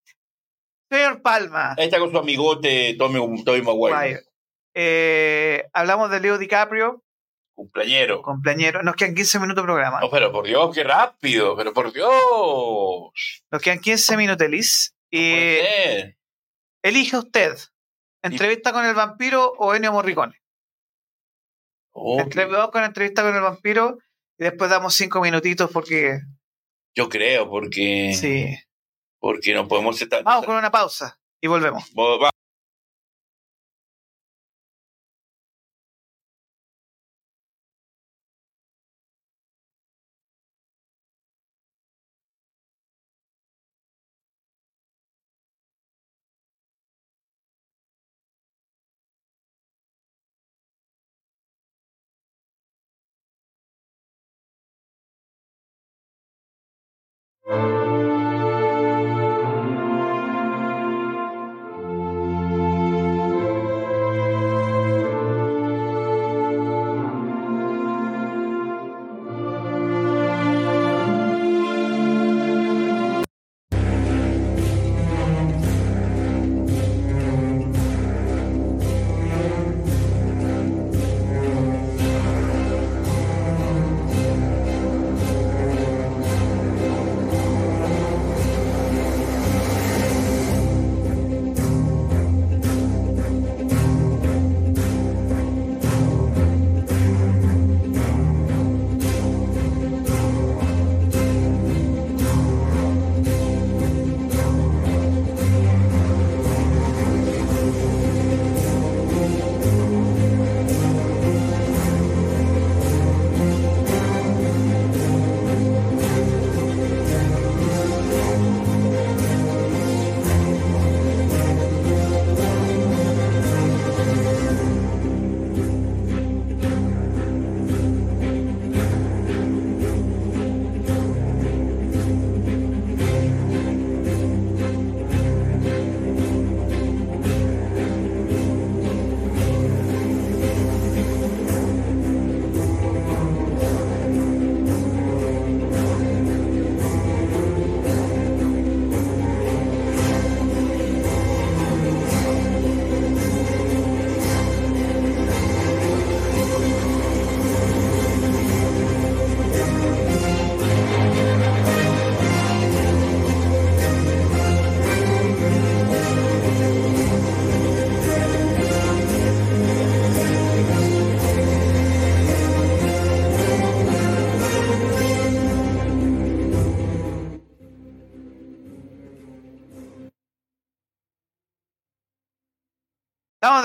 señor 0.91 1.21
Palma, 1.21 1.73
Ahí 1.77 1.85
está 1.85 1.99
con 1.99 2.11
su 2.11 2.17
amigote 2.17 2.95
Tommy, 2.97 3.43
Tommy 3.43 3.61
Maguire, 3.61 4.21
eh, 4.73 5.65
hablamos 5.73 6.11
de 6.11 6.19
Leo 6.19 6.37
DiCaprio, 6.37 7.03
cumpleañero. 7.55 8.21
compañero. 8.21 8.83
Nos 8.83 8.95
quedan 8.95 9.15
15 9.15 9.39
minutos 9.39 9.63
de 9.63 9.65
programa. 9.67 9.99
No, 10.01 10.09
pero 10.09 10.31
por 10.31 10.45
Dios, 10.45 10.73
qué 10.75 10.83
rápido, 10.83 11.55
pero 11.55 11.73
por 11.73 11.91
Dios. 11.93 12.11
Nos 13.51 13.61
quedan 13.61 13.79
15 13.79 14.17
minutos, 14.17 14.49
Liz. 14.49 14.95
Ser. 15.11 16.17
elige 16.83 17.17
usted. 17.17 17.57
¿Entrevista 18.23 18.71
con 18.71 18.85
el 18.85 18.93
vampiro 18.93 19.53
o 19.57 19.73
Ennio 19.75 19.91
Morricone? 19.91 20.39
Oh, 21.93 22.19
Entre- 22.19 22.45
Vamos 22.45 22.71
con 22.71 22.83
entrevista 22.83 23.21
con 23.23 23.35
el 23.35 23.41
vampiro 23.41 23.97
y 24.37 24.43
después 24.45 24.69
damos 24.69 24.93
cinco 24.95 25.19
minutitos 25.21 25.69
porque 25.71 26.19
yo 26.95 27.09
creo, 27.09 27.49
porque, 27.49 28.13
sí. 28.13 28.55
Porque 29.21 29.53
no 29.53 29.67
podemos 29.69 30.01
estar. 30.01 30.23
Vamos 30.23 30.45
con 30.45 30.55
una 30.57 30.71
pausa 30.71 31.17
y 31.39 31.47
volvemos. 31.47 31.89
Va- 31.97 32.30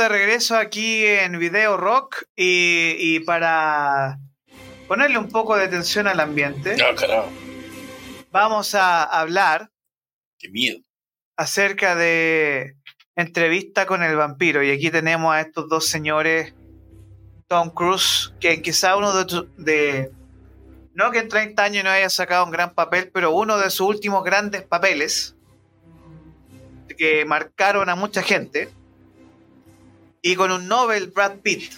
de 0.07 0.19
regreso 0.19 0.57
aquí 0.57 1.05
en 1.05 1.37
Video 1.39 1.77
Rock 1.77 2.27
y, 2.37 3.19
para 3.21 4.21
ponerle 4.87 5.19
un 5.19 5.29
poco 5.29 5.57
de 5.57 5.67
tensión 5.67 6.07
al 6.07 6.21
ambiente, 6.21 6.77
vamos 8.31 8.77
a 8.77 9.03
hablar 9.03 9.71
Qué 10.39 10.49
miedo. 10.49 10.79
acerca 11.37 11.97
de 11.97 12.77
entrevista 13.17 13.87
con 13.87 14.05
el 14.05 14.15
vampiro. 14.15 14.63
Y 14.63 14.71
aquí 14.71 14.91
tenemos 14.91 15.35
a 15.35 15.41
estos 15.41 15.69
dos 15.69 15.89
señores, 15.89 16.55
Tom 17.49 17.71
Cruise, 17.71 18.33
que 18.39 18.63
quizá 18.63 18.97
uno 18.97 19.13
de, 19.13 19.49
de 19.57 20.13
no 20.95 21.11
que 21.11 21.19
en 21.19 21.29
30 21.29 21.65
años 21.65 21.83
no 21.83 21.91
haya 21.91 22.11
sacado 22.11 22.45
un 22.45 22.53
gran 22.53 22.75
papel, 22.75 23.11
pero 23.13 23.33
uno 23.33 23.59
de 23.59 23.71
sus 23.71 23.89
últimos 23.89 24.23
grandes 24.23 24.63
papeles 24.63 25.35
que 26.97 27.25
marcaron 27.25 27.89
a 27.89 27.97
mucha 27.97 28.23
gente 28.23 28.71
y 30.27 30.35
con 30.35 30.51
un 30.51 30.67
Nobel 30.67 31.07
Brad 31.07 31.37
Pitt 31.37 31.73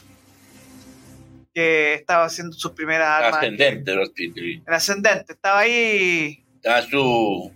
que 1.52 1.92
estaba 1.92 2.24
haciendo 2.24 2.56
sus 2.56 2.72
primeras 2.72 3.06
armas. 3.06 3.42
Ascendente, 3.42 3.94
Brad 3.94 4.10
Pitt. 4.14 4.38
El 4.38 4.72
ascendente, 4.72 5.34
estaba 5.34 5.58
ahí. 5.58 6.42
Estaba 6.56 6.80
su. 6.80 7.52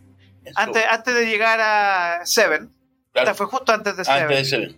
Antes, 0.55 0.85
antes 0.91 1.15
de 1.15 1.25
llegar 1.25 1.61
a 1.63 2.27
Seven. 2.27 2.71
Claro. 3.11 3.35
fue 3.35 3.47
justo 3.47 3.73
antes 3.73 3.97
de 3.97 4.05
Seven. 4.05 4.23
Antes 4.23 4.39
de 4.39 4.45
Seven. 4.45 4.77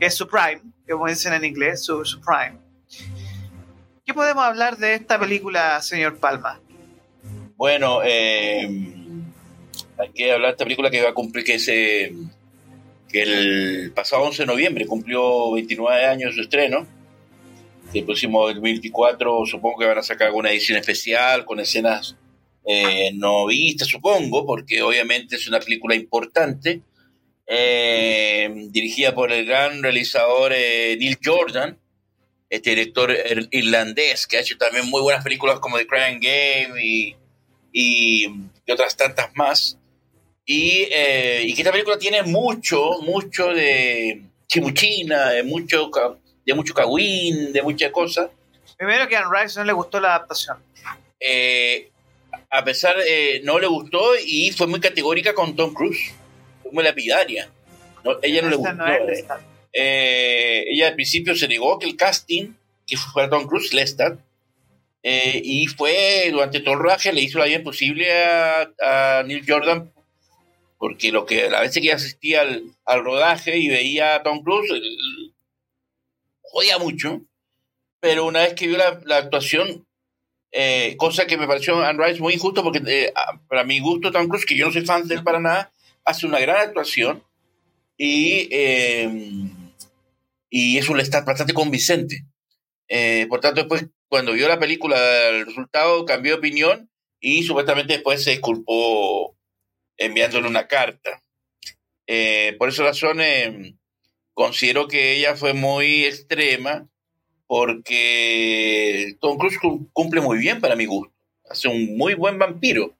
Que 0.00 0.06
es 0.06 0.14
su 0.14 0.26
prime, 0.26 0.62
como 0.88 1.06
dicen 1.06 1.34
en 1.34 1.44
inglés, 1.44 1.84
su, 1.84 2.02
su 2.06 2.18
prime. 2.22 2.58
¿Qué 4.06 4.14
podemos 4.14 4.44
hablar 4.44 4.78
de 4.78 4.94
esta 4.94 5.18
película, 5.18 5.82
señor 5.82 6.16
Palma? 6.16 6.60
Bueno, 7.56 8.00
eh, 8.02 8.70
hay 9.98 10.10
que 10.14 10.32
hablar 10.32 10.48
de 10.48 10.52
esta 10.52 10.64
película 10.64 10.90
que 10.90 11.02
va 11.02 11.10
a 11.10 11.14
cumplir 11.14 11.44
que 11.44 11.58
se 11.58 12.14
el 13.20 13.92
pasado 13.94 14.22
11 14.24 14.42
de 14.42 14.46
noviembre 14.46 14.86
cumplió 14.86 15.52
29 15.52 16.04
años 16.06 16.30
de 16.30 16.36
su 16.36 16.40
estreno. 16.42 16.86
El 17.92 18.04
próximo 18.04 18.46
2024 18.46 19.46
supongo 19.46 19.78
que 19.78 19.86
van 19.86 19.98
a 19.98 20.02
sacar 20.02 20.28
alguna 20.28 20.50
edición 20.50 20.78
especial 20.78 21.44
con 21.44 21.60
escenas 21.60 22.16
eh, 22.64 23.10
no 23.14 23.46
vistas, 23.46 23.88
supongo, 23.88 24.46
porque 24.46 24.82
obviamente 24.82 25.36
es 25.36 25.48
una 25.48 25.60
película 25.60 25.94
importante, 25.94 26.80
eh, 27.46 28.50
dirigida 28.70 29.14
por 29.14 29.32
el 29.32 29.44
gran 29.44 29.82
realizador 29.82 30.52
eh, 30.54 30.96
Neil 30.98 31.18
Jordan, 31.22 31.76
este 32.48 32.70
director 32.70 33.12
irlandés 33.50 34.26
que 34.26 34.36
ha 34.36 34.40
hecho 34.40 34.56
también 34.58 34.86
muy 34.88 35.00
buenas 35.00 35.24
películas 35.24 35.58
como 35.58 35.78
The 35.78 35.86
Crying 35.86 36.20
Game 36.20 36.84
y, 36.84 37.16
y 37.72 38.26
otras 38.70 38.96
tantas 38.96 39.34
más. 39.34 39.78
Eh, 40.46 41.42
y, 41.44 41.54
que 41.54 41.60
esta 41.60 41.70
película 41.70 41.98
tiene 41.98 42.22
mucho, 42.22 43.00
mucho 43.02 43.48
de 43.48 44.22
chimuchina, 44.46 45.30
de 45.30 45.42
mucho, 45.44 45.90
de 46.44 46.54
mucho 46.54 46.74
cagüín, 46.74 47.52
de 47.52 47.62
muchas 47.62 47.90
cosas. 47.90 48.30
Primero 48.76 49.08
que 49.08 49.16
a 49.16 49.24
Rice 49.28 49.58
no 49.58 49.64
le 49.64 49.72
gustó 49.72 50.00
la 50.00 50.16
adaptación. 50.16 50.58
Eh, 51.20 51.90
a 52.50 52.64
pesar, 52.64 52.94
eh, 53.06 53.40
no 53.44 53.58
le 53.58 53.66
gustó 53.68 54.16
y 54.18 54.50
fue 54.50 54.66
muy 54.66 54.80
categórica 54.80 55.32
con 55.34 55.54
Tom 55.54 55.72
Cruise. 55.72 56.12
Fue 56.62 56.72
muy 56.72 56.82
lapidaria. 56.82 57.48
ella 58.22 58.42
no 58.42 58.48
le 58.50 58.56
gustó. 58.56 58.84
ella 59.72 60.88
al 60.88 60.94
principio 60.94 61.36
se 61.36 61.46
negó 61.46 61.78
que 61.78 61.86
el 61.86 61.96
casting 61.96 62.52
que 62.84 62.96
fue 62.96 63.28
Tom 63.28 63.46
Cruise, 63.46 63.72
Lestat, 63.72 64.18
y 65.04 65.66
fue 65.68 66.28
durante 66.30 66.60
todo 66.60 66.74
el 66.74 66.80
rodaje 66.80 67.12
le 67.12 67.22
hizo 67.22 67.38
la 67.38 67.44
vida 67.44 67.58
imposible 67.58 68.12
a, 68.12 68.68
a 68.82 69.22
Neil 69.22 69.44
Jordan 69.46 69.92
porque 70.82 71.12
lo 71.12 71.26
que 71.26 71.44
a 71.44 71.48
la 71.48 71.60
vez 71.60 71.78
que 71.80 71.92
asistía 71.92 72.40
al, 72.40 73.04
rodaje 73.04 73.56
y 73.56 73.68
veía 73.68 74.16
a 74.16 74.22
Tom 74.24 74.42
Cruise, 74.42 74.68
jodía 76.40 76.76
mucho, 76.78 77.20
pero 78.00 78.26
una 78.26 78.40
vez 78.40 78.54
que 78.54 78.66
vio 78.66 78.78
la, 78.78 79.16
actuación, 79.16 79.86
eh, 80.50 80.96
cosa 80.96 81.28
que 81.28 81.36
me 81.36 81.46
pareció 81.46 81.80
Anne 81.80 82.04
Rice 82.04 82.20
muy 82.20 82.34
injusto, 82.34 82.64
porque 82.64 82.82
eh, 82.84 83.12
para 83.46 83.62
mi 83.62 83.78
gusto 83.78 84.10
Tom 84.10 84.26
Cruise, 84.26 84.44
que 84.44 84.56
yo 84.56 84.66
no 84.66 84.72
soy 84.72 84.84
fan 84.84 85.06
de 85.06 85.14
él 85.14 85.22
para 85.22 85.38
nada, 85.38 85.72
hace 86.04 86.26
una 86.26 86.40
gran 86.40 86.56
actuación 86.56 87.22
y, 87.96 88.48
eh, 88.50 89.08
y 90.50 90.78
es 90.78 90.88
un 90.88 90.96
Lestat 90.96 91.24
bastante 91.24 91.54
convincente. 91.54 92.24
por 93.28 93.38
tanto, 93.38 93.60
después, 93.60 93.86
cuando 94.08 94.32
vio 94.32 94.48
la 94.48 94.58
película, 94.58 95.28
el 95.28 95.46
resultado 95.46 96.04
cambió 96.06 96.32
de 96.32 96.38
opinión 96.38 96.90
y 97.20 97.44
supuestamente 97.44 97.92
después 97.92 98.24
se 98.24 98.32
disculpó 98.32 99.36
enviándole 99.96 100.48
una 100.48 100.66
carta. 100.66 101.22
Eh, 102.06 102.56
por 102.58 102.68
esa 102.68 102.84
razón 102.84 103.20
eh, 103.20 103.76
considero 104.34 104.88
que 104.88 105.14
ella 105.14 105.36
fue 105.36 105.54
muy 105.54 106.04
extrema 106.04 106.88
porque 107.46 109.16
Tom 109.20 109.36
Cruise 109.36 109.58
cumple 109.92 110.20
muy 110.20 110.38
bien 110.38 110.60
para 110.60 110.76
mi 110.76 110.86
gusto. 110.86 111.14
Hace 111.48 111.68
un 111.68 111.96
muy 111.96 112.14
buen 112.14 112.38
vampiro. 112.38 112.96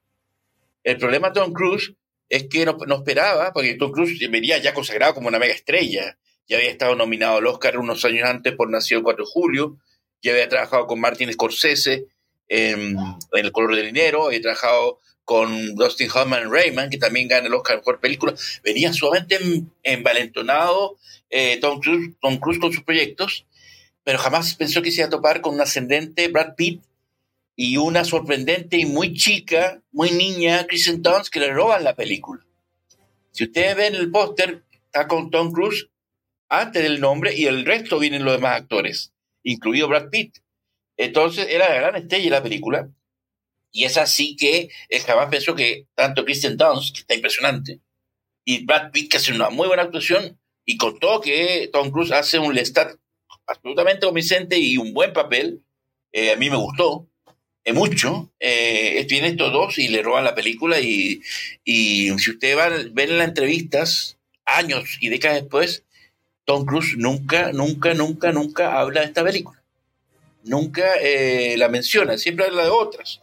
El 0.85 0.98
problema 0.98 1.28
de 1.28 1.40
Tom 1.40 1.52
Cruise 1.52 1.94
es 2.28 2.48
que 2.48 2.66
no, 2.66 2.77
esperaba, 2.97 3.52
porque 3.52 3.74
Tom 3.74 3.93
Cruise 3.93 4.19
venía 4.31 4.59
ya 4.59 4.74
consagrado 4.74 5.14
como 5.14 5.28
una 5.28 5.39
mega 5.39 5.55
estrella. 5.55 6.19
Ya 6.47 6.56
había 6.59 6.70
estado 6.70 6.94
nominado 6.97 7.39
al 7.39 7.47
Oscar 7.47 7.78
unos 7.78 8.05
años 8.05 8.28
antes 8.28 8.55
por 8.55 8.69
Nació 8.70 8.98
el 8.98 9.05
4 9.05 9.24
de 9.24 9.31
julio. 9.31 9.78
Ya 10.23 10.32
había 10.32 10.48
trabajado 10.48 10.86
con 10.86 11.01
Martin 11.01 11.32
Scorsese 11.32 12.06
en, 12.48 12.97
en 12.98 13.44
El 13.44 13.52
color 13.52 13.74
del 13.74 13.86
dinero. 13.86 14.27
Había 14.27 14.40
trabajado 14.40 15.01
con 15.24 15.74
Dustin 15.74 16.11
Hoffman 16.11 16.51
Rayman, 16.51 16.90
que 16.90 16.99
también 16.99 17.28
gana 17.28 17.47
el 17.47 17.55
Oscar 17.55 17.82
por 17.82 18.01
película, 18.01 18.35
venía 18.62 18.93
sumamente 18.93 19.39
envalentonado 19.82 20.99
eh, 21.31 21.59
Tom, 21.61 21.81
Cruise, 21.81 22.15
Tom 22.20 22.39
Cruise 22.39 22.59
con 22.59 22.73
sus 22.73 22.85
proyectos, 22.85 23.47
pero 24.05 24.19
jamás 24.19 24.55
pensó 24.55 24.82
que 24.82 24.90
se 24.90 25.01
iba 25.01 25.07
a 25.07 25.11
topar 25.11 25.40
con 25.40 25.55
un 25.55 25.61
ascendente 25.61 26.28
Brad 26.28 26.55
Pitt 26.57 26.82
y 27.57 27.77
una 27.77 28.05
sorprendente 28.05 28.78
y 28.78 28.86
muy 28.86 29.15
chica, 29.15 29.82
muy 29.93 30.11
niña 30.11 30.66
Kristen 30.66 31.03
Dunst 31.03 31.32
que 31.32 31.40
le 31.40 31.53
roban 31.53 31.85
la 31.85 31.94
película. 31.94 32.44
Si 33.31 33.44
ustedes 33.44 33.77
ven 33.77 33.94
el 33.94 34.11
póster, 34.11 34.65
está 34.86 35.07
con 35.09 35.31
Tom 35.31 35.53
Cruise 35.53 35.89
antes 36.49 36.82
del 36.82 37.01
nombre 37.01 37.35
y 37.35 37.47
el 37.47 37.65
resto 37.65 37.99
vienen 37.99 38.24
los 38.24 38.35
demás 38.35 38.61
actores, 38.61 39.12
incluido 39.43 39.89
Brad 39.89 40.11
Pitt. 40.11 40.39
Entonces 40.99 41.47
era 41.49 41.69
la 41.69 41.77
gran 41.77 41.97
estrella 41.97 42.24
de 42.24 42.31
la 42.31 42.43
película. 42.43 42.90
Y 43.73 43.85
es 43.85 43.97
así 43.97 44.36
que 44.36 44.69
él 44.89 45.01
jamás 45.03 45.28
pensó 45.28 45.55
que 45.55 45.86
tanto 45.94 46.24
Kristen 46.24 46.57
Dunst, 46.57 46.94
que 46.94 47.01
está 47.01 47.15
impresionante, 47.15 47.81
y 48.44 48.65
Brad 48.65 48.90
Pitt, 48.93 49.11
que 49.11 49.16
hace 49.16 49.32
una 49.32 49.51
muy 49.51 49.66
buena 49.66 49.82
actuación, 49.82 50.39
y 50.65 50.77
contó 50.77 51.20
que 51.20 51.70
Tom 51.73 51.90
Cruise 51.90 52.12
hace 52.12 52.39
un 52.39 52.55
Lestat 52.55 52.94
absolutamente 53.47 54.07
convincente 54.07 54.59
y 54.59 54.77
un 54.77 54.93
buen 54.93 55.12
papel. 55.12 55.62
Eh, 56.12 56.32
a 56.32 56.36
mí 56.36 56.51
me 56.51 56.57
gustó 56.57 57.09
eh, 57.65 57.73
mucho. 57.73 58.32
Eh, 58.39 59.05
vienen 59.09 59.32
estos 59.32 59.53
dos 59.53 59.78
y 59.78 59.89
le 59.89 60.03
roban 60.03 60.24
la 60.24 60.35
película. 60.35 60.78
Y, 60.78 61.20
y 61.65 62.16
si 62.19 62.31
usted 62.31 62.57
va 62.57 62.66
a 62.66 62.69
ver 62.69 63.11
en 63.11 63.19
las 63.19 63.28
entrevistas, 63.28 64.19
años 64.44 64.99
y 65.01 65.09
décadas 65.09 65.40
después, 65.40 65.85
Tom 66.44 66.65
Cruise 66.65 66.97
nunca, 66.97 67.53
nunca, 67.53 67.94
nunca, 67.94 68.32
nunca 68.32 68.78
habla 68.78 69.01
de 69.01 69.07
esta 69.07 69.24
película. 69.24 69.62
Nunca 70.44 70.94
eh, 71.01 71.55
la 71.57 71.69
menciona, 71.69 72.19
siempre 72.19 72.47
habla 72.47 72.65
de 72.65 72.70
otras. 72.70 73.20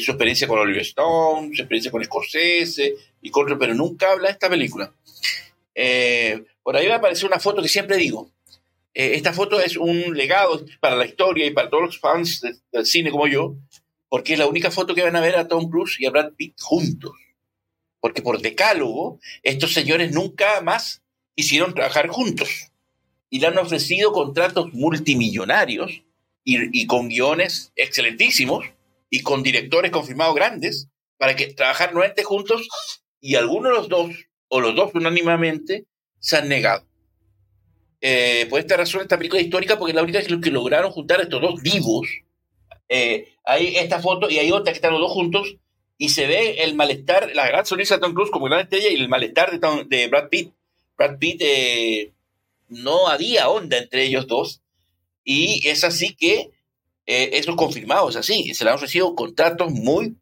Su 0.00 0.12
experiencia 0.12 0.46
con 0.46 0.58
Oliver 0.58 0.82
Stone, 0.82 1.54
su 1.54 1.62
experiencia 1.62 1.90
con 1.90 2.04
Scorsese 2.04 2.94
y 3.20 3.30
con 3.30 3.58
pero 3.58 3.74
nunca 3.74 4.12
habla 4.12 4.28
de 4.28 4.32
esta 4.32 4.48
película. 4.48 4.92
por 6.62 6.76
ahí 6.76 6.86
va 6.86 6.94
a 6.94 6.98
aparecer 6.98 7.26
una 7.26 7.40
foto 7.40 7.62
que 7.62 7.68
siempre 7.68 7.96
digo. 7.96 8.30
esta 8.94 9.32
foto 9.32 9.60
es 9.60 9.76
un 9.76 10.16
legado 10.16 10.64
para 10.80 10.96
la 10.96 11.06
historia 11.06 11.46
y 11.46 11.50
para 11.50 11.70
todos 11.70 11.84
los 11.84 11.98
fans 11.98 12.42
del 12.72 12.86
cine 12.86 13.10
como 13.10 13.26
yo, 13.26 13.56
porque 14.08 14.34
es 14.34 14.38
la 14.38 14.46
única 14.46 14.70
foto 14.70 14.94
que 14.94 15.02
van 15.02 15.16
a 15.16 15.20
ver 15.20 15.36
a 15.36 15.48
Tom 15.48 15.70
Cruise 15.70 15.96
y 15.98 16.06
a 16.06 16.10
Brad 16.10 16.32
Pitt 16.36 16.54
juntos. 16.60 17.12
Porque 18.00 18.22
por 18.22 18.40
decálogo, 18.40 19.20
estos 19.42 19.72
señores 19.72 20.12
nunca 20.12 20.60
más 20.62 21.02
quisieron 21.36 21.74
trabajar 21.74 22.08
juntos. 22.08 22.48
Y 23.30 23.38
le 23.38 23.46
han 23.46 23.58
ofrecido 23.58 24.12
contratos 24.12 24.72
multimillonarios 24.72 26.02
y, 26.44 26.86
con 26.86 27.08
guiones 27.08 27.72
excelentísimos 27.76 28.66
y 29.10 29.22
con 29.22 29.42
directores 29.42 29.90
confirmados 29.90 30.34
grandes 30.34 30.88
para 31.18 31.36
que 31.36 31.52
trabajar 31.52 31.92
nuevamente 31.92 32.22
juntos 32.22 32.68
y 33.20 33.34
algunos 33.34 33.72
de 33.72 33.78
los 33.78 33.88
dos, 33.88 34.10
o 34.48 34.60
los 34.60 34.74
dos 34.74 34.94
unánimemente, 34.94 35.84
se 36.18 36.36
han 36.38 36.48
negado. 36.48 36.86
Eh, 38.00 38.46
por 38.48 38.60
esta 38.60 38.76
razón, 38.76 39.02
esta 39.02 39.18
película 39.18 39.40
es 39.40 39.46
histórica 39.46 39.78
porque 39.78 39.90
es 39.90 39.96
la 39.96 40.02
única 40.02 40.22
que 40.22 40.50
lograron 40.50 40.90
juntar 40.90 41.20
a 41.20 41.24
estos 41.24 41.42
dos 41.42 41.60
vivos. 41.60 42.08
Eh, 42.88 43.34
hay 43.44 43.76
esta 43.76 44.00
foto 44.00 44.30
y 44.30 44.38
hay 44.38 44.50
otra 44.50 44.72
que 44.72 44.76
están 44.76 44.92
los 44.92 45.00
dos 45.00 45.12
juntos 45.12 45.56
y 45.98 46.08
se 46.08 46.26
ve 46.26 46.62
el 46.62 46.74
malestar, 46.74 47.30
la 47.34 47.46
gran 47.46 47.66
sonrisa 47.66 47.96
de 47.96 48.00
Tom 48.00 48.14
Cruise 48.14 48.30
como 48.30 48.46
gran 48.46 48.60
estrella 48.60 48.88
y 48.88 48.94
el 48.94 49.08
malestar 49.08 49.58
de, 49.58 49.84
de 49.84 50.08
Brad 50.08 50.28
Pitt. 50.30 50.54
Brad 50.96 51.18
Pitt 51.18 51.42
eh, 51.42 52.12
no 52.68 53.08
había 53.08 53.50
onda 53.50 53.76
entre 53.76 54.04
ellos 54.04 54.26
dos 54.26 54.62
y 55.24 55.68
es 55.68 55.84
así 55.84 56.14
que 56.14 56.50
eh, 57.06 57.30
eso 57.34 57.50
es 57.50 57.56
confirmado, 57.56 58.08
así. 58.08 58.54
Se 58.54 58.64
le 58.64 58.70
han 58.70 58.76
ofrecido 58.76 59.14
contratos 59.14 59.70
muy 59.72 60.16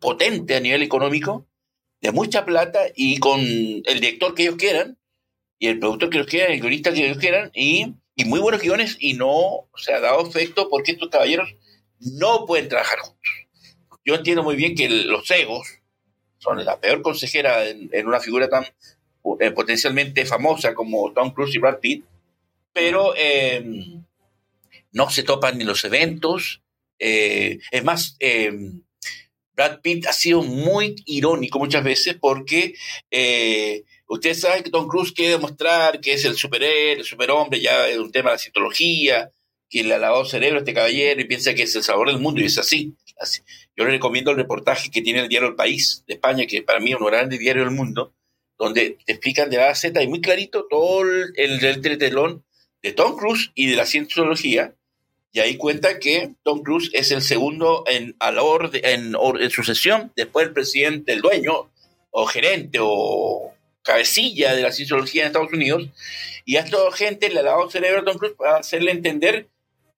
potentes 0.00 0.56
a 0.56 0.60
nivel 0.60 0.82
económico, 0.82 1.46
de 2.00 2.12
mucha 2.12 2.44
plata 2.44 2.80
y 2.94 3.18
con 3.18 3.40
el 3.40 4.00
director 4.00 4.34
que 4.34 4.42
ellos 4.42 4.56
quieran 4.56 4.98
y 5.58 5.68
el 5.68 5.78
productor 5.78 6.10
que 6.10 6.18
ellos 6.18 6.30
quieran, 6.30 6.52
el 6.52 6.60
guionista 6.60 6.92
que 6.92 7.06
ellos 7.06 7.18
quieran 7.18 7.50
y, 7.54 7.94
y 8.14 8.24
muy 8.26 8.40
buenos 8.40 8.60
guiones 8.60 8.96
y 9.00 9.14
no 9.14 9.68
se 9.76 9.92
ha 9.92 10.00
dado 10.00 10.26
efecto 10.26 10.68
porque 10.68 10.92
estos 10.92 11.08
caballeros 11.08 11.54
no 11.98 12.44
pueden 12.46 12.68
trabajar 12.68 12.98
juntos. 12.98 13.32
Yo 14.04 14.14
entiendo 14.14 14.42
muy 14.42 14.56
bien 14.56 14.74
que 14.74 14.88
los 14.88 15.30
egos 15.30 15.66
son 16.38 16.64
la 16.64 16.78
peor 16.78 17.02
consejera 17.02 17.66
en, 17.66 17.88
en 17.92 18.06
una 18.06 18.20
figura 18.20 18.48
tan 18.48 18.64
eh, 19.40 19.50
potencialmente 19.50 20.24
famosa 20.24 20.74
como 20.74 21.12
Tom 21.12 21.32
Cruise 21.32 21.54
y 21.56 21.58
Brad 21.58 21.80
Pitt, 21.80 22.04
pero 22.72 23.14
eh, 23.16 23.64
no 24.96 25.10
se 25.10 25.22
topan 25.22 25.58
ni 25.58 25.64
los 25.64 25.84
eventos. 25.84 26.62
Eh, 26.98 27.58
es 27.70 27.84
más, 27.84 28.16
Brad 29.52 29.80
Pitt 29.82 30.06
ha 30.06 30.12
sido 30.12 30.42
muy 30.42 30.96
irónico 31.04 31.58
muchas 31.58 31.84
veces 31.84 32.16
porque 32.18 32.74
usted 34.08 34.34
sabe 34.34 34.62
que 34.62 34.70
Tom 34.70 34.88
Cruise 34.88 35.12
quiere 35.12 35.32
demostrar 35.32 36.00
que 36.00 36.14
es 36.14 36.24
el 36.24 36.36
superhéroe, 36.36 37.00
el 37.00 37.04
superhombre, 37.04 37.60
ya 37.60 37.88
es 37.88 37.98
un 37.98 38.10
tema 38.10 38.30
de 38.30 38.36
la 38.36 38.38
citología, 38.38 39.30
que 39.68 39.82
le 39.82 39.94
ha 39.94 39.98
lavado 39.98 40.24
cerebro 40.24 40.56
a 40.56 40.60
este 40.60 40.74
caballero 40.74 41.20
y 41.20 41.24
piensa 41.24 41.54
que 41.54 41.64
es 41.64 41.74
el 41.74 41.82
salvador 41.82 42.08
del 42.08 42.20
mundo 42.20 42.40
y 42.40 42.46
es 42.46 42.58
así. 42.58 42.94
Yo 43.76 43.84
le 43.84 43.90
recomiendo 43.90 44.30
el 44.30 44.36
reportaje 44.36 44.90
que 44.90 45.02
tiene 45.02 45.20
el 45.20 45.28
diario 45.28 45.48
El 45.48 45.54
País 45.54 46.04
de 46.06 46.14
España, 46.14 46.46
que 46.46 46.62
para 46.62 46.80
mí 46.80 46.92
es 46.92 47.00
un 47.00 47.06
grande 47.06 47.38
diario 47.38 47.64
del 47.64 47.72
mundo, 47.72 48.14
donde 48.58 48.98
explican 49.06 49.50
de 49.50 49.56
la 49.56 49.74
Z 49.74 50.02
y 50.02 50.08
muy 50.08 50.20
clarito 50.20 50.66
todo 50.68 51.02
el, 51.02 51.32
el, 51.36 51.58
de 51.60 52.92
Tom 52.92 53.16
Cruise 53.16 53.50
y 53.54 53.68
de 53.68 53.76
la 53.76 53.86
cienciología. 53.86 54.76
Y 55.36 55.40
ahí 55.40 55.58
cuenta 55.58 55.98
que 55.98 56.32
Tom 56.44 56.62
Cruise 56.62 56.88
es 56.94 57.10
el 57.10 57.20
segundo 57.20 57.84
en, 57.88 58.16
a 58.20 58.32
la 58.32 58.42
orden, 58.42 58.80
en, 58.82 59.50
sucesión, 59.50 60.10
después 60.16 60.46
el 60.46 60.54
presidente, 60.54 61.12
el 61.12 61.20
dueño, 61.20 61.70
o 62.10 62.24
gerente, 62.24 62.78
o 62.80 63.52
cabecilla 63.82 64.54
de 64.54 64.62
la 64.62 64.72
cienciología 64.72 65.20
en 65.20 65.26
Estados 65.26 65.52
Unidos. 65.52 65.90
Y 66.46 66.56
a 66.56 66.60
esta 66.60 66.78
gente 66.94 67.28
le 67.28 67.40
ha 67.40 67.42
dado 67.42 67.68
cerebro 67.68 68.00
a 68.00 68.04
Tom 68.06 68.16
Cruise 68.16 68.34
para 68.38 68.56
hacerle 68.56 68.92
entender 68.92 69.48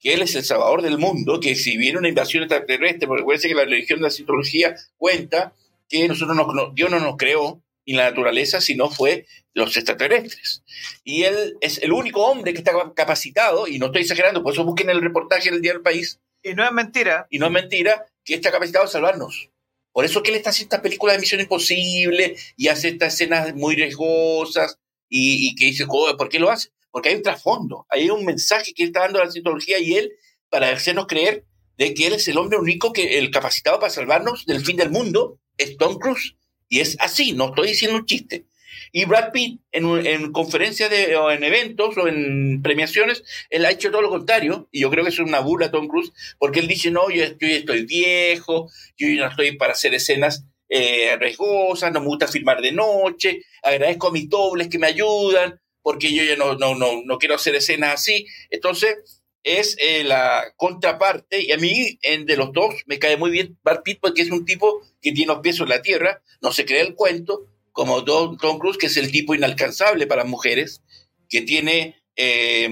que 0.01 0.15
él 0.15 0.23
es 0.23 0.35
el 0.35 0.43
salvador 0.43 0.83
del 0.83 0.99
mundo, 0.99 1.39
que 1.39 1.55
si 1.55 1.77
viene 1.77 1.99
una 1.99 2.09
invasión 2.09 2.43
extraterrestre, 2.43 3.07
porque 3.07 3.21
recuerden 3.21 3.49
que 3.49 3.55
la 3.55 3.65
religión 3.65 4.01
de 4.01 4.07
la 4.07 4.11
cienciología 4.11 4.75
cuenta 4.97 5.53
que 5.89 6.09
nosotros 6.09 6.37
no, 6.37 6.73
Dios 6.75 6.91
no 6.91 6.99
nos 6.99 7.17
creó 7.17 7.63
y 7.89 7.95
la 7.95 8.11
naturaleza, 8.11 8.61
si 8.61 8.75
no 8.75 8.91
fue 8.91 9.25
los 9.55 9.75
extraterrestres. 9.75 10.63
Y 11.05 11.23
él 11.23 11.57
es 11.63 11.79
el 11.79 11.93
único 11.93 12.23
hombre 12.23 12.53
que 12.53 12.59
está 12.59 12.73
capacitado, 12.95 13.67
y 13.67 13.79
no 13.79 13.87
estoy 13.87 14.03
exagerando, 14.03 14.43
por 14.43 14.53
eso 14.53 14.63
busquen 14.63 14.91
el 14.91 15.01
reportaje 15.01 15.51
del 15.51 15.63
Día 15.63 15.73
del 15.73 15.81
País. 15.81 16.21
Y 16.43 16.53
no 16.53 16.67
es 16.67 16.73
mentira. 16.73 17.27
Y 17.31 17.39
no 17.39 17.47
es 17.47 17.53
mentira 17.53 18.05
que 18.27 18.35
está 18.35 18.53
capacitado 18.53 18.85
a 18.85 18.89
salvarnos. 18.89 19.49
Por 19.91 20.05
eso 20.05 20.23
que 20.23 20.33
él 20.33 20.37
está 20.37 20.51
haciendo 20.51 20.75
esta 20.75 20.83
película 20.83 21.15
de 21.15 21.19
Misión 21.19 21.41
Imposible 21.41 22.37
y 22.59 22.69
hace 22.69 22.89
estas 22.89 23.15
escenas 23.15 23.55
muy 23.55 23.75
riesgosas 23.75 24.79
y, 25.09 25.55
que 25.55 25.65
dice, 25.65 25.87
¿por 25.87 26.29
qué 26.29 26.39
lo 26.39 26.51
hace? 26.51 26.69
Porque 26.91 27.09
hay 27.09 27.15
un 27.15 27.23
trasfondo, 27.23 27.87
hay 27.89 28.11
un 28.11 28.23
mensaje 28.27 28.75
que 28.75 28.83
él 28.83 28.91
está 28.91 29.01
dando 29.01 29.23
a 29.23 29.25
la 29.25 29.31
cientología 29.31 29.79
y 29.79 29.95
él 29.95 30.13
para 30.51 30.69
hacernos 30.69 31.07
creer 31.07 31.47
de 31.79 31.95
que 31.95 32.07
él 32.07 32.13
es 32.13 32.29
el 32.29 32.37
hombre 32.37 32.59
único 32.59 32.93
que 32.93 33.19
el 33.19 33.31
capacitado 33.31 33.81
para 33.81 33.89
salvarnos 33.89 34.45
del 34.45 34.63
fin 34.63 34.77
del 34.77 34.91
mundo 34.91 35.41
es 35.57 35.79
Tom 35.79 35.99
Cruise. 35.99 36.35
Y 36.69 36.81
es 36.81 36.97
así, 37.01 37.33
no 37.33 37.49
estoy 37.49 37.69
diciendo 37.69 37.99
un 37.99 38.07
chiste. 38.07 38.45
Y 38.93 39.05
Brad 39.05 39.33
Pitt, 39.33 39.61
en, 39.73 40.07
en 40.07 40.33
conferencias 40.33 40.91
de, 40.91 41.17
o 41.17 41.31
en 41.31 41.45
eventos 41.45 41.97
o 41.97 42.09
en 42.09 42.63
premiaciones, 42.63 43.23
él 43.51 43.65
ha 43.65 43.71
hecho 43.71 43.91
todo 43.91 44.03
lo 44.03 44.09
contrario. 44.09 44.69
Y 44.73 44.81
yo 44.81 44.91
creo 44.91 45.05
que 45.05 45.11
es 45.11 45.19
una 45.19 45.41
burla 45.41 45.71
Tom 45.71 45.89
Cruise, 45.89 46.13
porque 46.39 46.61
él 46.61 46.69
dice, 46.69 46.91
no, 46.91 47.11
yo, 47.11 47.25
yo 47.39 47.49
estoy 47.49 47.85
viejo, 47.85 48.71
yo 48.97 49.09
no 49.09 49.29
estoy 49.29 49.57
para 49.57 49.73
hacer 49.73 49.95
escenas 49.95 50.45
eh, 50.69 51.17
riesgosas, 51.19 51.93
no 51.93 52.01
me 52.01 52.07
gusta 52.07 52.29
filmar 52.29 52.61
de 52.61 52.73
noche, 52.73 53.43
agradezco 53.63 54.09
a 54.09 54.13
mis 54.13 54.29
dobles 54.29 54.69
que 54.69 54.79
me 54.79 54.87
ayudan, 54.87 55.61
porque 55.83 56.13
yo 56.13 56.23
ya 56.25 56.37
no, 56.37 56.55
no, 56.55 56.75
no, 56.75 57.03
no 57.05 57.19
quiero 57.19 57.35
hacer 57.35 57.55
escenas 57.55 57.95
así. 57.95 58.27
Entonces, 58.51 59.18
es 59.45 59.77
eh, 59.81 60.05
la 60.05 60.53
contraparte, 60.57 61.43
y 61.43 61.53
a 61.53 61.57
mí 61.57 61.99
en, 62.03 62.27
de 62.27 62.37
los 62.37 62.53
dos 62.53 62.75
me 62.87 62.99
cae 62.99 63.17
muy 63.17 63.31
bien 63.31 63.57
Brad 63.63 63.83
Pitt 63.83 63.99
porque 64.01 64.23
es 64.23 64.31
un 64.31 64.45
tipo 64.45 64.83
que 65.01 65.13
tiene 65.13 65.33
los 65.33 65.43
pies 65.43 65.61
en 65.61 65.69
la 65.69 65.83
tierra, 65.83 66.23
no 66.41 66.53
se 66.53 66.65
cree 66.65 66.81
el 66.81 66.95
cuento, 66.95 67.47
como 67.73 68.05
Tom, 68.05 68.37
Cruise, 68.59 68.79
que 68.79 68.87
es 68.87 68.97
el 68.97 69.13
tipo 69.13 69.35
inalcanzable 69.35 70.07
para 70.07 70.25
mujeres, 70.25 70.83
que 71.29 71.43
tiene, 71.43 72.03
eh, 72.17 72.69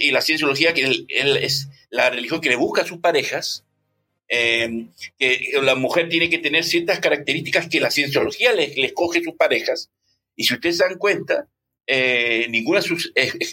y 0.00 0.10
la 0.12 0.20
cienciología, 0.20 0.72
que 0.74 1.06
es 1.08 1.68
la 1.90 2.10
religión 2.10 2.40
que 2.40 2.50
le 2.50 2.56
busca 2.56 2.82
a 2.82 2.86
sus 2.86 2.98
parejas, 2.98 3.64
eh, 4.28 4.86
que 5.18 5.50
la 5.62 5.74
mujer 5.74 6.08
tiene 6.08 6.30
que 6.30 6.38
tener 6.38 6.64
ciertas 6.64 7.00
características 7.00 7.68
que 7.68 7.80
la 7.80 7.90
cienciología 7.90 8.52
le, 8.52 8.68
le 8.76 8.86
escoge 8.86 9.18
a 9.18 9.24
sus 9.24 9.34
parejas, 9.34 9.90
y 10.36 10.44
si 10.44 10.54
ustedes 10.54 10.76
se 10.76 10.84
dan 10.84 10.98
cuenta, 10.98 11.48
eh, 11.90 12.46
ninguna 12.50 12.80
de 12.80 12.86
sus, 12.86 13.12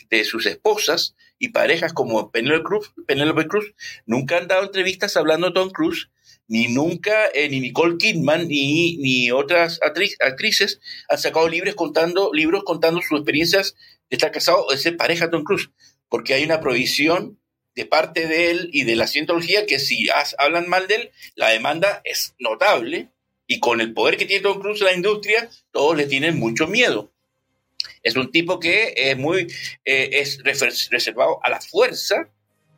de 0.09 0.23
sus, 0.25 0.45
esposas 0.45 1.15
y 1.39 1.49
parejas 1.49 1.93
como 1.93 2.31
Penelope 2.31 2.65
Cruz, 2.65 2.93
Penelope 3.07 3.47
Cruz 3.47 3.73
nunca 4.05 4.37
han 4.37 4.49
dado 4.49 4.65
entrevistas 4.65 5.15
hablando 5.15 5.47
de 5.47 5.53
Tom 5.53 5.69
Cruise, 5.69 6.09
ni 6.49 6.67
nunca, 6.67 7.27
eh, 7.33 7.47
ni 7.49 7.61
Nicole 7.61 7.97
Kidman, 7.97 8.49
ni, 8.49 8.97
ni 8.97 9.31
otras 9.31 9.79
actrices 9.81 10.81
han 11.07 11.17
sacado 11.17 11.47
libros 11.47 11.75
contando, 11.75 12.31
libros 12.33 12.65
contando 12.65 13.01
sus 13.01 13.19
experiencias 13.19 13.75
de 14.09 14.17
estar 14.17 14.31
casado 14.31 14.65
o 14.65 14.71
de 14.71 14.79
ser 14.79 14.97
pareja 14.97 15.29
Tom 15.29 15.45
Cruise, 15.45 15.69
porque 16.09 16.33
hay 16.33 16.43
una 16.43 16.59
prohibición 16.59 17.39
de 17.73 17.85
parte 17.85 18.27
de 18.27 18.51
él 18.51 18.69
y 18.73 18.83
de 18.83 18.97
la 18.97 19.07
cientología 19.07 19.65
que 19.65 19.79
si 19.79 20.07
hablan 20.37 20.67
mal 20.67 20.87
de 20.87 20.95
él, 20.95 21.11
la 21.35 21.51
demanda 21.51 22.01
es 22.03 22.35
notable 22.39 23.11
Y 23.47 23.59
con 23.59 23.79
el 23.79 23.93
poder 23.93 24.17
que 24.17 24.25
tiene 24.25 24.43
Tom 24.43 24.59
Cruise 24.59 24.81
en 24.81 24.87
la 24.87 24.93
industria, 24.93 25.49
todos 25.71 25.95
le 25.95 26.07
tienen 26.07 26.37
mucho 26.37 26.67
miedo. 26.67 27.14
Es 28.03 28.15
un 28.15 28.31
tipo 28.31 28.59
que 28.59 28.93
es 28.95 29.17
muy 29.17 29.47
eh, 29.83 30.09
es 30.11 30.39
reservado 30.43 31.39
a 31.43 31.49
la 31.49 31.61
fuerza 31.61 32.29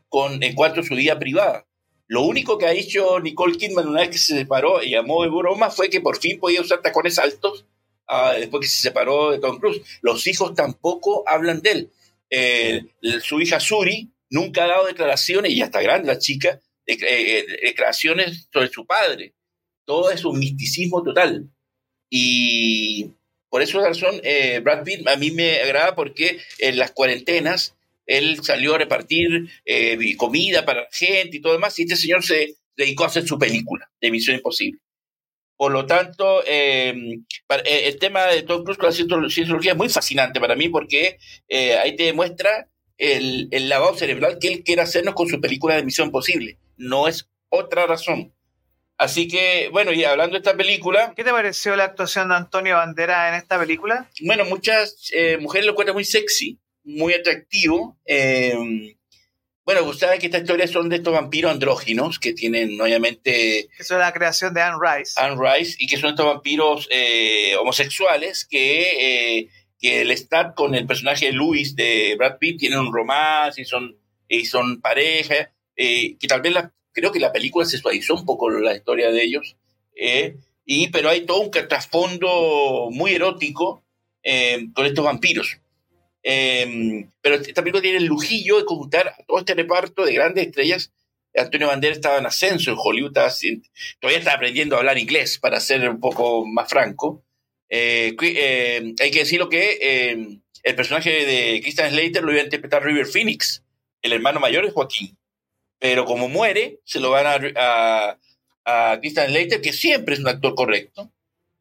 con, 0.10 0.42
en 0.44 0.56
cuanto 0.56 0.82
a 0.82 0.84
su 0.84 0.96
vida 0.96 1.18
privada. 1.20 1.66
Lo 2.08 2.22
único 2.24 2.58
que 2.58 2.66
ha 2.66 2.72
hecho 2.72 3.20
Nicole 3.20 3.58
Kidman 3.58 3.88
una 3.88 4.02
vez 4.02 4.10
que 4.10 4.18
se 4.18 4.38
separó 4.38 4.82
y 4.82 4.92
llamó 4.92 5.24
de 5.24 5.30
broma 5.30 5.70
fue 5.70 5.90
que 5.90 6.00
por 6.00 6.18
fin 6.18 6.40
podía 6.40 6.62
usar 6.62 6.82
tacones 6.82 7.20
altos 7.20 7.66
ah, 8.08 8.34
después 8.38 8.62
que 8.62 8.68
se 8.68 8.82
separó 8.82 9.32
de 9.32 9.40
Tom 9.40 9.60
Cruise. 9.60 9.82
Los 10.02 10.26
hijos 10.28 10.56
tampoco 10.56 11.24
hablan 11.28 11.62
de 11.62 11.72
él. 11.72 11.92
Eh, 12.30 12.86
su 13.22 13.42
hija 13.42 13.60
Suri 13.60 14.10
nunca 14.30 14.64
ha 14.64 14.68
dado 14.68 14.88
declaraciones, 14.88 15.52
y 15.52 15.58
ya 15.58 15.66
está 15.66 15.82
grande 15.82 16.08
la 16.08 16.20
chica, 16.20 16.62
eh, 16.86 17.46
declaraciones 17.64 18.48
sobre 18.52 18.70
su 18.70 18.86
padre. 18.86 19.34
Todo 19.86 20.10
es 20.12 20.24
un 20.26 20.40
misticismo 20.40 21.04
total. 21.04 21.50
Y 22.10 23.12
por 23.50 23.62
esa 23.62 23.80
razón, 23.80 24.20
eh, 24.24 24.60
Brad 24.64 24.84
Pitt 24.84 25.08
a 25.08 25.16
mí 25.16 25.32
me 25.32 25.62
agrada 25.62 25.96
porque 25.96 26.40
en 26.60 26.78
las 26.78 26.92
cuarentenas 26.92 27.76
él 28.06 28.40
salió 28.42 28.76
a 28.76 28.78
repartir 28.80 29.50
eh, 29.66 30.16
comida 30.18 30.66
para 30.66 30.88
gente 30.92 31.38
y 31.38 31.42
todo 31.42 31.54
demás, 31.54 31.78
y 31.78 31.84
este 31.84 31.98
señor 31.98 32.24
se 32.24 32.56
dedicó 32.76 33.04
a 33.04 33.08
hacer 33.08 33.28
su 33.28 33.38
película 33.38 33.90
de 34.00 34.12
Misión 34.12 34.38
Imposible. 34.38 34.80
Por 35.58 35.72
lo 35.72 35.88
tanto, 35.88 36.44
em, 36.46 37.26
eh, 37.66 37.82
el 37.88 37.98
tema 37.98 38.28
de 38.28 38.44
Tom 38.44 38.64
Cruise 38.64 38.78
con 38.78 39.24
la 39.24 39.30
cienciología 39.30 39.72
es 39.72 39.78
muy 39.78 39.90
fascinante 39.90 40.40
para 40.40 40.56
mí 40.56 40.70
porque 40.70 41.18
eh, 41.48 41.76
ahí 41.78 41.96
te 41.96 42.04
demuestra 42.04 42.70
el, 42.98 43.48
el, 43.52 43.68
lavado 43.68 43.98
cerebral 43.98 44.38
que 44.40 44.50
él 44.50 44.64
quiere 44.64 44.84
hacernos 44.84 45.16
con 45.16 45.28
su 45.28 45.42
película 45.42 45.76
de 45.76 45.84
Misión 45.84 46.08
Imposible. 46.08 46.60
No 46.78 47.08
es 47.08 47.28
otra 47.50 47.88
razón. 47.88 48.34
Así 48.98 49.28
que, 49.28 49.70
bueno, 49.72 49.92
y 49.92 50.04
hablando 50.04 50.34
de 50.34 50.40
esta 50.40 50.58
película... 50.58 51.14
¿Qué 51.16 51.24
te 51.24 51.32
pareció 51.32 51.76
la 51.76 51.84
actuación 51.84 52.30
de 52.30 52.36
Antonio 52.36 52.78
Bandera 52.78 53.30
en 53.30 53.36
esta 53.36 53.60
película? 53.60 54.10
Bueno, 54.22 54.46
muchas 54.46 55.12
mujeres 55.40 55.66
lo 55.66 55.74
encuentran 55.74 55.96
muy 55.96 56.06
sexy 56.06 56.60
muy 56.88 57.14
atractivo. 57.14 58.00
Eh, 58.06 58.96
bueno, 59.66 59.84
ustedes 59.84 60.20
que 60.20 60.28
estas 60.28 60.42
historias 60.42 60.72
son 60.72 60.88
de 60.88 60.96
estos 60.96 61.14
vampiros 61.14 61.52
andróginos 61.52 62.20
que 62.20 62.34
tienen, 62.34 62.80
obviamente. 62.80 63.68
Eso 63.78 63.96
es 63.96 64.00
la 64.00 64.14
creación 64.14 64.54
de 64.54 64.62
Anne 64.62 64.78
Rice. 64.82 65.14
Anne 65.18 65.36
Rice, 65.38 65.76
y 65.78 65.88
que 65.88 65.98
son 65.98 66.12
estos 66.12 66.26
vampiros 66.26 66.88
eh, 66.90 67.56
homosexuales 67.60 68.48
que, 68.50 69.40
eh, 69.40 69.50
que 69.78 70.02
el 70.02 70.12
Stat 70.18 70.56
con 70.56 70.74
el 70.74 70.88
personaje 70.88 71.28
de 71.28 71.34
Luis 71.34 71.76
de 71.76 72.16
Brad 72.18 72.38
Pitt 72.40 72.60
tienen 72.60 72.80
un 72.80 72.94
romance 72.94 73.62
y 73.62 73.66
son, 73.66 73.98
y 74.30 74.46
son 74.46 74.80
pareja. 74.80 75.52
que 75.76 76.28
tal 76.28 76.42
vez 76.42 76.54
la, 76.54 76.74
creo 76.98 77.12
que 77.12 77.20
la 77.20 77.32
película 77.32 77.64
se 77.64 77.78
suavizó 77.78 78.16
un 78.16 78.26
poco 78.26 78.50
la 78.50 78.76
historia 78.76 79.12
de 79.12 79.24
ellos. 79.24 79.56
y, 80.66 80.88
pero 80.90 81.10
hay 81.10 81.26
todo 81.26 81.42
un 81.42 81.52
trasfondo 81.52 82.90
muy 82.92 83.14
erótico 83.14 83.84
con 84.74 84.86
estos 84.86 85.06
vampiros. 85.06 85.60
Em, 86.24 87.10
pero 87.22 87.36
esta 87.36 87.62
película 87.62 87.82
tiene 87.82 88.00
el 88.00 88.06
lujillo 88.06 88.58
de 88.58 88.66
conjuntar 88.66 89.10
a 89.10 89.24
todo 89.28 89.40
este 89.40 89.54
reparto 89.54 90.04
de 90.04 90.14
grandes 90.14 90.48
estrellas. 90.48 90.92
Antonio 91.36 91.68
Banderas 91.68 91.98
estaba 91.98 92.18
en 92.18 92.26
ascenso 92.26 92.72
en 92.72 92.78
Hollywood, 92.80 93.14
todavía 93.14 94.18
está 94.18 94.34
aprendiendo 94.34 94.76
a 94.76 94.80
hablar 94.80 94.98
inglés, 94.98 95.38
para 95.38 95.60
ser 95.60 95.88
un 95.88 96.00
poco 96.00 96.48
más 96.48 96.68
franco. 96.68 97.24
Eh, 97.70 98.16
eh, 98.20 98.94
hay 99.00 99.12
que 99.12 99.20
decirlo 99.20 99.48
que 99.48 100.18
el 100.64 100.76
personaje 100.76 101.26
de 101.28 101.62
Christian 101.62 101.92
Slater 101.92 102.24
lo 102.24 102.32
iba 102.32 102.42
a 102.42 102.46
interpretar 102.46 102.84
River 102.84 103.06
Phoenix, 103.06 103.64
el 104.02 104.14
hermano 104.14 104.40
mayor 104.40 104.66
de 104.66 104.72
Joaquín. 104.72 105.16
Pero 105.80 106.06
como 106.06 106.28
muere, 106.28 106.80
se 106.84 107.00
lo 107.00 107.12
van 107.12 107.26
a, 107.26 108.18
a, 108.66 108.92
a 108.92 109.00
Christian 109.00 109.30
Slater, 109.30 109.62
que 109.62 109.74
siempre 109.74 110.16
es 110.16 110.20
un 110.20 110.28
actor 110.28 110.56
correcto 110.56 111.12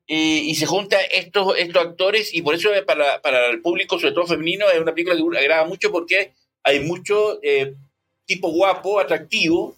y 0.08 0.54
se 0.54 0.66
juntan 0.66 1.00
estos, 1.12 1.58
estos 1.58 1.84
actores 1.84 2.32
y 2.32 2.42
por 2.42 2.54
eso 2.54 2.70
para, 2.86 3.20
para, 3.20 3.50
el 3.50 3.60
público, 3.60 3.98
sobre 3.98 4.12
todo 4.12 4.26
femenino, 4.26 4.70
es 4.70 4.80
una 4.80 4.94
película 4.94 5.16
que 5.16 5.38
agrada 5.38 5.66
mucho 5.66 5.90
porque 5.90 6.32
hay 6.62 6.80
mucho 6.80 7.40
eh, 7.42 7.74
tipo 8.24 8.50
guapo, 8.50 9.00
atractivo 9.00 9.76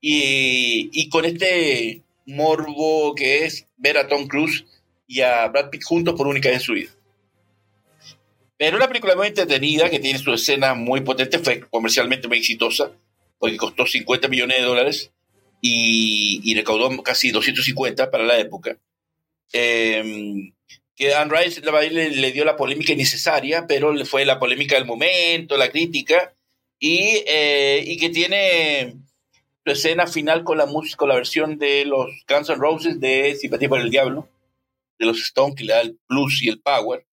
y, 0.00 0.88
y, 0.92 1.08
con 1.10 1.26
este 1.26 2.00
morbo 2.24 3.14
que 3.14 3.44
es 3.44 3.66
ver 3.76 3.98
a 3.98 4.08
Tom 4.08 4.26
Cruise 4.28 4.64
y 5.06 5.20
a 5.20 5.46
Brad 5.48 5.68
Pitt 5.68 5.84
juntos 5.84 6.14
por 6.14 6.26
única 6.26 6.48
vez 6.48 6.58
en 6.58 6.64
su 6.64 6.72
vida. 6.72 6.90
Pero 8.56 8.78
una 8.78 8.88
película 8.88 9.14
muy 9.14 9.26
entretenida 9.26 9.90
que 9.90 9.98
tiene 9.98 10.18
su 10.18 10.32
escena 10.32 10.74
muy 10.74 11.02
potente, 11.02 11.38
fue 11.38 11.60
comercialmente 11.68 12.28
muy 12.28 12.38
exitosa 12.38 12.92
porque 13.40 13.56
costó 13.56 13.84
50 13.84 14.28
millones 14.28 14.58
de 14.58 14.62
dólares 14.62 15.10
y, 15.60 16.40
y 16.44 16.54
recaudó 16.54 17.02
casi 17.02 17.32
250 17.32 18.12
para 18.12 18.24
la 18.24 18.38
época 18.38 18.78
eh, 19.52 20.52
que 21.00 21.14
Anne 21.14 21.34
Rice 21.34 21.62
le, 21.62 22.10
le, 22.10 22.32
dio 22.32 22.44
la 22.44 22.56
polémica 22.56 22.92
innecesaria, 22.92 23.66
pero 23.66 23.94
fue 24.04 24.24
la 24.24 24.38
polémica 24.38 24.74
del 24.74 24.84
momento, 24.84 25.56
la 25.56 25.70
crítica, 25.70 26.34
y, 26.78 27.22
eh, 27.26 27.96
que 27.98 28.10
tiene 28.10 28.96
su 29.64 29.72
escena 29.72 30.06
final 30.06 30.44
con 30.44 30.58
la 30.58 30.66
música, 30.66 30.98
con 30.98 31.08
la 31.08 31.14
versión 31.14 31.58
de 31.58 31.84
los 31.86 32.10
Guns 32.28 32.50
N' 32.50 32.58
Roses 32.58 33.00
de 33.00 33.34
Simpatía 33.34 33.70
por 33.70 33.80
el 33.80 33.90
Diablo, 33.90 34.28
de 34.98 35.06
los 35.06 35.20
Stones, 35.22 35.54
que 35.56 35.64
le 35.64 35.72
da 35.72 35.80
el 35.80 35.98
plus 36.06 36.42
y 36.42 36.48
el 36.48 36.60
power. 36.60 37.06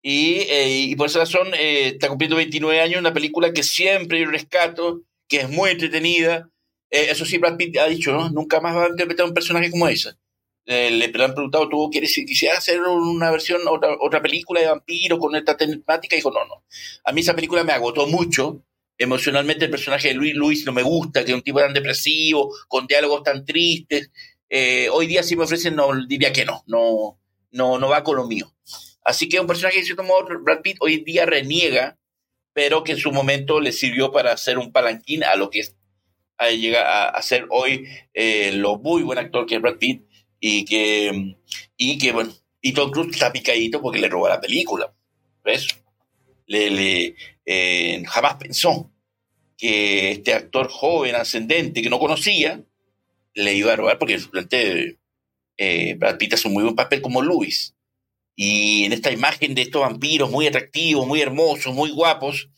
Y, 0.00 0.36
eh, 0.48 0.94
por 0.96 1.08
esa 1.08 1.18
razón 1.18 1.52
eh, 1.54 1.88
está 1.94 2.08
cumpliendo 2.08 2.36
29 2.36 2.80
años, 2.80 3.00
una 3.00 3.12
película 3.12 3.52
que 3.52 3.64
siempre 3.64 4.20
yo 4.20 4.30
rescato, 4.30 5.02
que 5.28 5.40
es 5.40 5.50
muy 5.50 5.70
entretenida. 5.70 6.50
eso 6.90 7.24
sí, 7.24 7.38
Brad 7.38 7.56
Pitt 7.56 7.78
ha 7.78 7.86
dicho, 7.86 8.12
¿no? 8.12 8.30
Nunca 8.30 8.60
más 8.60 8.76
va 8.76 8.86
a 8.86 8.88
interpretar 8.88 9.26
un 9.26 9.34
personaje 9.34 9.70
como 9.70 9.88
esa 9.88 10.18
eh, 10.70 10.90
le 10.90 11.06
han 11.24 11.32
preguntado, 11.32 11.66
¿tú 11.66 11.88
quieres, 11.90 12.12
quisiera 12.14 12.58
hacer 12.58 12.82
una 12.82 13.30
versión, 13.30 13.62
otra, 13.66 13.96
otra 14.00 14.20
película 14.20 14.60
de 14.60 14.66
vampiro 14.66 15.18
con 15.18 15.34
esta 15.34 15.56
temática? 15.56 16.14
Y 16.14 16.18
dijo, 16.18 16.30
no, 16.30 16.44
no. 16.44 16.62
A 17.04 17.12
mí 17.12 17.22
esa 17.22 17.34
película 17.34 17.64
me 17.64 17.72
agotó 17.72 18.06
mucho. 18.06 18.62
Emocionalmente 18.98 19.64
el 19.64 19.70
personaje 19.70 20.08
de 20.08 20.14
Luis 20.14 20.34
Luis 20.34 20.66
no 20.66 20.72
me 20.72 20.82
gusta, 20.82 21.24
que 21.24 21.30
es 21.30 21.36
un 21.36 21.42
tipo 21.42 21.58
tan 21.58 21.72
depresivo, 21.72 22.54
con 22.68 22.86
diálogos 22.86 23.22
tan 23.22 23.46
tristes. 23.46 24.10
Eh, 24.50 24.90
hoy 24.92 25.06
día 25.06 25.22
si 25.22 25.36
me 25.36 25.44
ofrecen, 25.44 25.74
no 25.74 25.88
diría 26.06 26.34
que 26.34 26.44
no, 26.44 26.62
no, 26.66 27.18
no, 27.52 27.78
no 27.78 27.88
va 27.88 28.04
con 28.04 28.16
lo 28.16 28.26
mío. 28.26 28.52
Así 29.02 29.26
que 29.26 29.40
un 29.40 29.46
personaje 29.46 29.78
de 29.78 29.84
cierto 29.84 30.02
modo, 30.02 30.26
Brad 30.42 30.60
Pitt 30.60 30.76
hoy 30.80 30.98
día 31.02 31.24
reniega, 31.24 31.96
pero 32.58 32.82
que 32.82 32.90
en 32.90 32.98
su 32.98 33.12
momento 33.12 33.60
le 33.60 33.70
sirvió 33.70 34.10
para 34.10 34.32
hacer 34.32 34.58
un 34.58 34.72
palanquín 34.72 35.22
a 35.22 35.36
lo 35.36 35.48
que 35.48 35.62
llega 36.58 37.08
a, 37.08 37.22
ser 37.22 37.46
hoy 37.50 37.86
eh, 38.12 38.50
lo 38.52 38.78
muy 38.78 39.04
buen 39.04 39.16
actor 39.16 39.46
que 39.46 39.54
es 39.54 39.62
Brad 39.62 39.76
Pitt 39.76 40.02
y 40.40 40.64
que, 40.64 41.36
y 41.76 41.98
que 41.98 42.10
bueno, 42.10 42.34
y 42.60 42.72
Tom 42.72 42.90
Cruise 42.90 43.12
está 43.12 43.30
picadito 43.30 43.80
porque 43.80 44.00
le 44.00 44.08
robó 44.08 44.28
la 44.28 44.40
película. 44.40 44.92
¿Ves? 45.44 45.68
Le, 46.48 47.14
eh, 47.46 48.02
jamás 48.08 48.34
pensó 48.34 48.90
que 49.56 50.10
este 50.10 50.34
actor 50.34 50.68
joven, 50.68 51.14
ascendente, 51.14 51.80
que 51.80 51.90
no 51.90 52.00
conocía, 52.00 52.60
le 53.34 53.54
iba 53.54 53.72
a 53.72 53.76
robar 53.76 54.00
porque 54.00 54.18
durante 54.18 54.98
eh, 55.58 55.94
Brad 55.94 56.18
Pitt 56.18 56.34
hace 56.34 56.48
un 56.48 56.54
muy 56.54 56.64
buen 56.64 56.74
papel 56.74 57.02
como 57.02 57.22
Luis. 57.22 57.76
Y 58.40 58.84
en 58.84 58.92
esta 58.92 59.10
imagen 59.10 59.56
de 59.56 59.62
estos 59.62 59.82
vampiros 59.82 60.30
muy 60.30 60.46
atractivos, 60.46 61.04
muy 61.04 61.20
hermosos, 61.20 61.74
muy 61.74 61.90
guapos, 61.90 62.48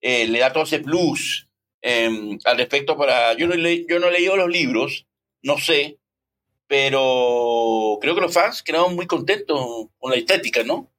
eh, 0.00 0.26
le 0.26 0.40
da 0.40 0.52
todo 0.52 0.64
ese 0.64 0.80
plus 0.80 1.48
em, 1.80 2.40
al 2.44 2.58
respecto 2.58 2.96
para... 2.96 3.34
Yo 3.34 3.46
no, 3.46 3.54
yo 3.54 4.00
no 4.00 4.08
he 4.08 4.10
leído 4.10 4.36
los 4.36 4.50
libros, 4.50 5.06
no 5.42 5.56
sé, 5.56 6.00
pero 6.66 7.98
creo 8.00 8.16
que 8.16 8.20
los 8.20 8.34
fans 8.34 8.64
quedaron 8.64 8.96
muy 8.96 9.06
contentos 9.06 9.86
con 10.00 10.10
la 10.10 10.16
estética, 10.16 10.64
¿no? 10.64 10.90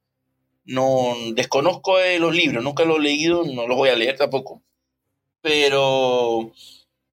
No 0.63 1.15
desconozco 1.33 1.97
los 2.17 2.33
libros, 2.33 2.63
nunca 2.63 2.85
los 2.85 2.99
he 2.99 3.01
leído, 3.01 3.43
no 3.43 3.67
los 3.67 3.75
voy 3.75 3.89
a 3.89 3.97
leer 3.97 4.15
tampoco. 4.15 4.63
Pero 5.41 6.53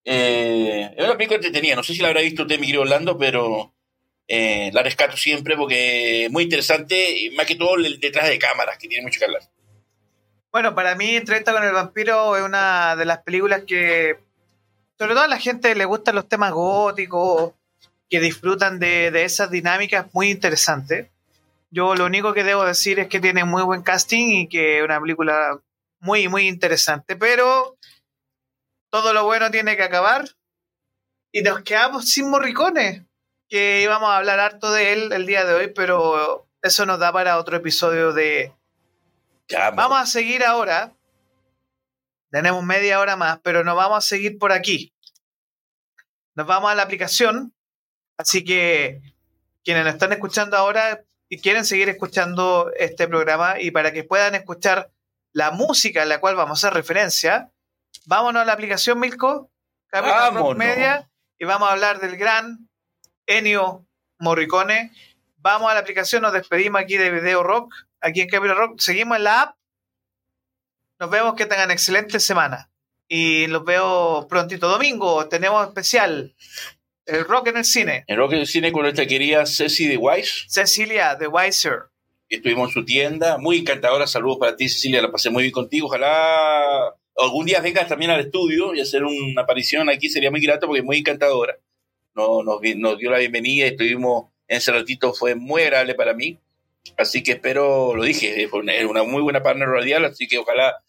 eh, 0.04 0.94
es 0.96 1.04
una 1.04 1.16
película 1.16 1.38
entretenida, 1.38 1.74
no 1.74 1.82
sé 1.82 1.92
si 1.92 2.02
la 2.02 2.08
habrá 2.08 2.20
visto 2.20 2.42
usted, 2.42 2.60
mi 2.60 2.66
querido 2.66 2.82
Orlando, 2.82 3.18
pero 3.18 3.74
eh, 4.28 4.70
la 4.72 4.82
rescato 4.82 5.16
siempre 5.16 5.56
porque 5.56 6.26
es 6.26 6.30
muy 6.30 6.44
interesante, 6.44 7.18
y 7.18 7.30
más 7.30 7.46
que 7.46 7.54
todo 7.56 7.76
detrás 8.00 8.28
de 8.28 8.38
cámaras, 8.38 8.78
que 8.78 8.88
tiene 8.88 9.04
mucho 9.04 9.18
que 9.18 9.24
hablar. 9.26 9.42
Bueno, 10.52 10.74
para 10.74 10.94
mí, 10.94 11.16
Entrevista 11.16 11.52
con 11.52 11.64
el 11.64 11.72
vampiro 11.72 12.36
es 12.36 12.42
una 12.42 12.96
de 12.96 13.04
las 13.04 13.18
películas 13.18 13.64
que, 13.66 14.18
sobre 14.98 15.14
todo 15.14 15.24
a 15.24 15.28
la 15.28 15.38
gente 15.38 15.74
le 15.74 15.84
gustan 15.84 16.14
los 16.14 16.28
temas 16.28 16.52
góticos, 16.52 17.52
que 18.08 18.20
disfrutan 18.20 18.78
de, 18.78 19.08
esas 19.24 19.50
dinámicas 19.50 20.06
muy 20.12 20.30
interesantes. 20.30 21.08
Yo 21.70 21.94
lo 21.94 22.06
único 22.06 22.32
que 22.32 22.44
debo 22.44 22.64
decir 22.64 22.98
es 22.98 23.08
que 23.08 23.20
tiene 23.20 23.44
muy 23.44 23.62
buen 23.62 23.82
casting 23.82 24.28
y 24.28 24.48
que 24.48 24.78
es 24.78 24.84
una 24.84 25.00
película 25.00 25.60
muy, 26.00 26.28
muy 26.28 26.46
interesante, 26.46 27.16
pero 27.16 27.76
todo 28.90 29.12
lo 29.12 29.24
bueno 29.24 29.50
tiene 29.50 29.76
que 29.76 29.82
acabar 29.82 30.24
y 31.32 31.42
nos 31.42 31.62
quedamos 31.62 32.08
sin 32.08 32.30
morricones, 32.30 33.02
que 33.48 33.82
íbamos 33.82 34.08
a 34.10 34.16
hablar 34.16 34.40
harto 34.40 34.72
de 34.72 34.92
él 34.92 35.12
el 35.12 35.26
día 35.26 35.44
de 35.44 35.54
hoy, 35.54 35.72
pero 35.74 36.48
eso 36.62 36.86
nos 36.86 36.98
da 36.98 37.12
para 37.12 37.38
otro 37.38 37.56
episodio 37.56 38.12
de... 38.12 38.52
vamos 39.74 40.00
a 40.00 40.06
seguir 40.06 40.44
ahora. 40.44 40.92
Tenemos 42.30 42.64
media 42.64 43.00
hora 43.00 43.16
más, 43.16 43.38
pero 43.42 43.64
nos 43.64 43.76
vamos 43.76 43.98
a 43.98 44.06
seguir 44.06 44.38
por 44.38 44.52
aquí. 44.52 44.92
Nos 46.34 46.46
vamos 46.46 46.70
a 46.70 46.74
la 46.74 46.82
aplicación 46.82 47.54
Así 48.18 48.44
que 48.44 49.02
quienes 49.64 49.84
nos 49.84 49.94
están 49.94 50.12
escuchando 50.12 50.56
ahora 50.56 51.04
y 51.28 51.40
quieren 51.40 51.64
seguir 51.64 51.88
escuchando 51.88 52.70
este 52.76 53.08
programa 53.08 53.60
y 53.60 53.70
para 53.70 53.92
que 53.92 54.04
puedan 54.04 54.34
escuchar 54.34 54.90
la 55.32 55.50
música 55.50 56.02
en 56.02 56.08
la 56.08 56.20
cual 56.20 56.34
vamos 56.34 56.62
a 56.62 56.68
hacer 56.68 56.76
referencia, 56.76 57.50
vámonos 58.06 58.42
a 58.42 58.44
la 58.44 58.52
aplicación 58.52 58.98
Milko, 58.98 59.50
Capital. 59.88 60.56
Media, 60.56 61.10
y 61.38 61.44
vamos 61.44 61.68
a 61.68 61.72
hablar 61.72 62.00
del 62.00 62.16
gran 62.16 62.70
Ennio 63.26 63.86
Morricone. 64.18 64.92
Vamos 65.38 65.70
a 65.70 65.74
la 65.74 65.80
aplicación, 65.80 66.22
nos 66.22 66.32
despedimos 66.32 66.80
aquí 66.80 66.96
de 66.96 67.10
Video 67.10 67.42
Rock, 67.42 67.72
aquí 68.00 68.20
en 68.20 68.28
Capital 68.28 68.56
Rock. 68.56 68.80
Seguimos 68.80 69.16
en 69.18 69.24
la 69.24 69.42
app. 69.42 69.56
Nos 70.98 71.10
vemos 71.10 71.34
que 71.34 71.46
tengan 71.46 71.70
excelente 71.70 72.18
semana. 72.20 72.70
Y 73.08 73.46
los 73.46 73.64
veo 73.64 74.26
prontito. 74.28 74.68
Domingo 74.68 75.28
tenemos 75.28 75.66
especial. 75.68 76.34
El 77.04 77.24
rock 77.24 77.48
en 77.48 77.58
el 77.58 77.64
cine. 77.64 78.04
En 78.08 78.16
Rock 78.16 78.32
del 78.32 78.46
Cine 78.46 78.72
con 78.72 78.82
nuestra 78.82 79.06
querida 79.06 79.46
Ceci 79.46 79.86
de 79.86 79.96
Wise. 79.96 80.46
Cecilia 80.48 81.14
de 81.14 81.28
Weiser. 81.28 81.84
Estuvimos 82.28 82.70
en 82.70 82.74
su 82.74 82.84
tienda. 82.84 83.38
Muy 83.38 83.58
encantadora. 83.58 84.08
Saludos 84.08 84.38
para 84.40 84.56
ti, 84.56 84.68
Cecilia. 84.68 85.00
La 85.00 85.12
pasé 85.12 85.30
muy 85.30 85.44
bien 85.44 85.52
contigo. 85.52 85.86
Ojalá 85.86 86.96
algún 87.16 87.46
día 87.46 87.60
vengas 87.60 87.86
también 87.86 88.10
al 88.10 88.18
estudio 88.18 88.74
y 88.74 88.80
hacer 88.80 89.04
una 89.04 89.42
aparición 89.42 89.88
aquí. 89.88 90.08
Sería 90.08 90.32
muy 90.32 90.40
grato 90.40 90.66
porque 90.66 90.80
es 90.80 90.84
muy 90.84 90.98
encantadora. 90.98 91.56
Nos, 92.16 92.44
nos, 92.44 92.60
nos 92.76 92.98
dio 92.98 93.10
la 93.10 93.18
bienvenida. 93.18 93.66
Estuvimos 93.66 94.30
en 94.48 94.56
ese 94.56 94.72
ratito. 94.72 95.12
Fue 95.12 95.34
muy 95.34 95.62
agradable 95.62 95.94
para 95.94 96.14
mí. 96.14 96.38
Así 96.96 97.22
que 97.22 97.32
espero, 97.32 97.94
lo 97.94 98.04
dije, 98.04 98.42
es 98.42 98.50
una 98.52 99.02
muy 99.02 99.20
buena 99.20 99.42
partner 99.42 99.68
radial. 99.68 100.06
Así 100.06 100.26
que 100.26 100.38
ojalá 100.38 100.82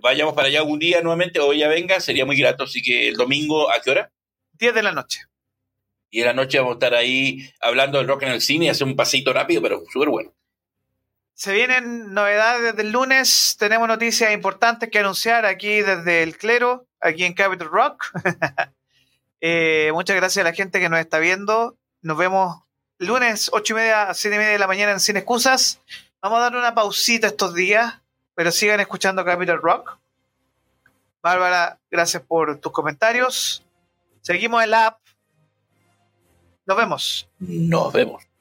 vayamos 0.00 0.32
para 0.32 0.48
allá 0.48 0.60
algún 0.60 0.78
día 0.78 1.02
nuevamente 1.02 1.40
o 1.40 1.52
ella 1.52 1.68
venga. 1.68 2.00
Sería 2.00 2.24
muy 2.24 2.38
grato. 2.38 2.64
Así 2.64 2.80
que 2.80 3.08
el 3.08 3.16
domingo, 3.16 3.70
¿a 3.70 3.80
qué 3.82 3.90
hora? 3.90 4.12
10 4.54 4.74
de 4.74 4.82
la 4.82 4.92
noche. 4.92 5.20
Y 6.10 6.20
en 6.20 6.26
la 6.26 6.32
noche 6.32 6.58
vamos 6.58 6.72
a 6.72 6.74
estar 6.74 6.94
ahí 6.94 7.50
hablando 7.60 7.98
del 7.98 8.08
rock 8.08 8.22
en 8.22 8.30
el 8.30 8.40
cine 8.40 8.66
y 8.66 8.68
hacer 8.70 8.86
un 8.86 8.96
paseito 8.96 9.32
rápido, 9.32 9.60
pero 9.60 9.82
súper 9.92 10.08
bueno. 10.08 10.34
Se 11.34 11.52
vienen 11.52 12.14
novedades 12.14 12.76
del 12.76 12.92
lunes. 12.92 13.56
Tenemos 13.58 13.88
noticias 13.88 14.32
importantes 14.32 14.88
que 14.90 14.98
anunciar 14.98 15.44
aquí 15.44 15.82
desde 15.82 16.22
el 16.22 16.36
clero, 16.36 16.86
aquí 17.00 17.24
en 17.24 17.34
Capital 17.34 17.68
Rock. 17.68 18.04
Eh, 19.44 19.90
muchas 19.92 20.14
gracias 20.14 20.40
a 20.44 20.48
la 20.48 20.54
gente 20.54 20.78
que 20.78 20.88
nos 20.88 21.00
está 21.00 21.18
viendo. 21.18 21.76
Nos 22.00 22.16
vemos 22.16 22.62
lunes, 22.98 23.50
8 23.52 23.72
y 23.72 23.76
media 23.76 24.02
a 24.08 24.14
7 24.14 24.36
y 24.36 24.38
media 24.38 24.52
de 24.52 24.58
la 24.58 24.68
mañana 24.68 24.92
en 24.92 25.00
Sin 25.00 25.16
Excusas. 25.16 25.80
Vamos 26.22 26.38
a 26.38 26.42
dar 26.42 26.56
una 26.56 26.74
pausita 26.76 27.26
estos 27.26 27.52
días, 27.52 28.00
pero 28.36 28.52
sigan 28.52 28.78
escuchando 28.78 29.24
Capital 29.24 29.60
Rock. 29.60 29.98
Bárbara, 31.20 31.80
gracias 31.90 32.22
por 32.22 32.60
tus 32.60 32.70
comentarios. 32.70 33.64
Seguimos 34.20 34.62
en 34.62 34.70
la 34.70 34.86
app. 34.86 35.00
Nos 36.64 36.76
vemos. 36.76 37.28
Nos 37.40 37.92
vemos. 37.92 38.31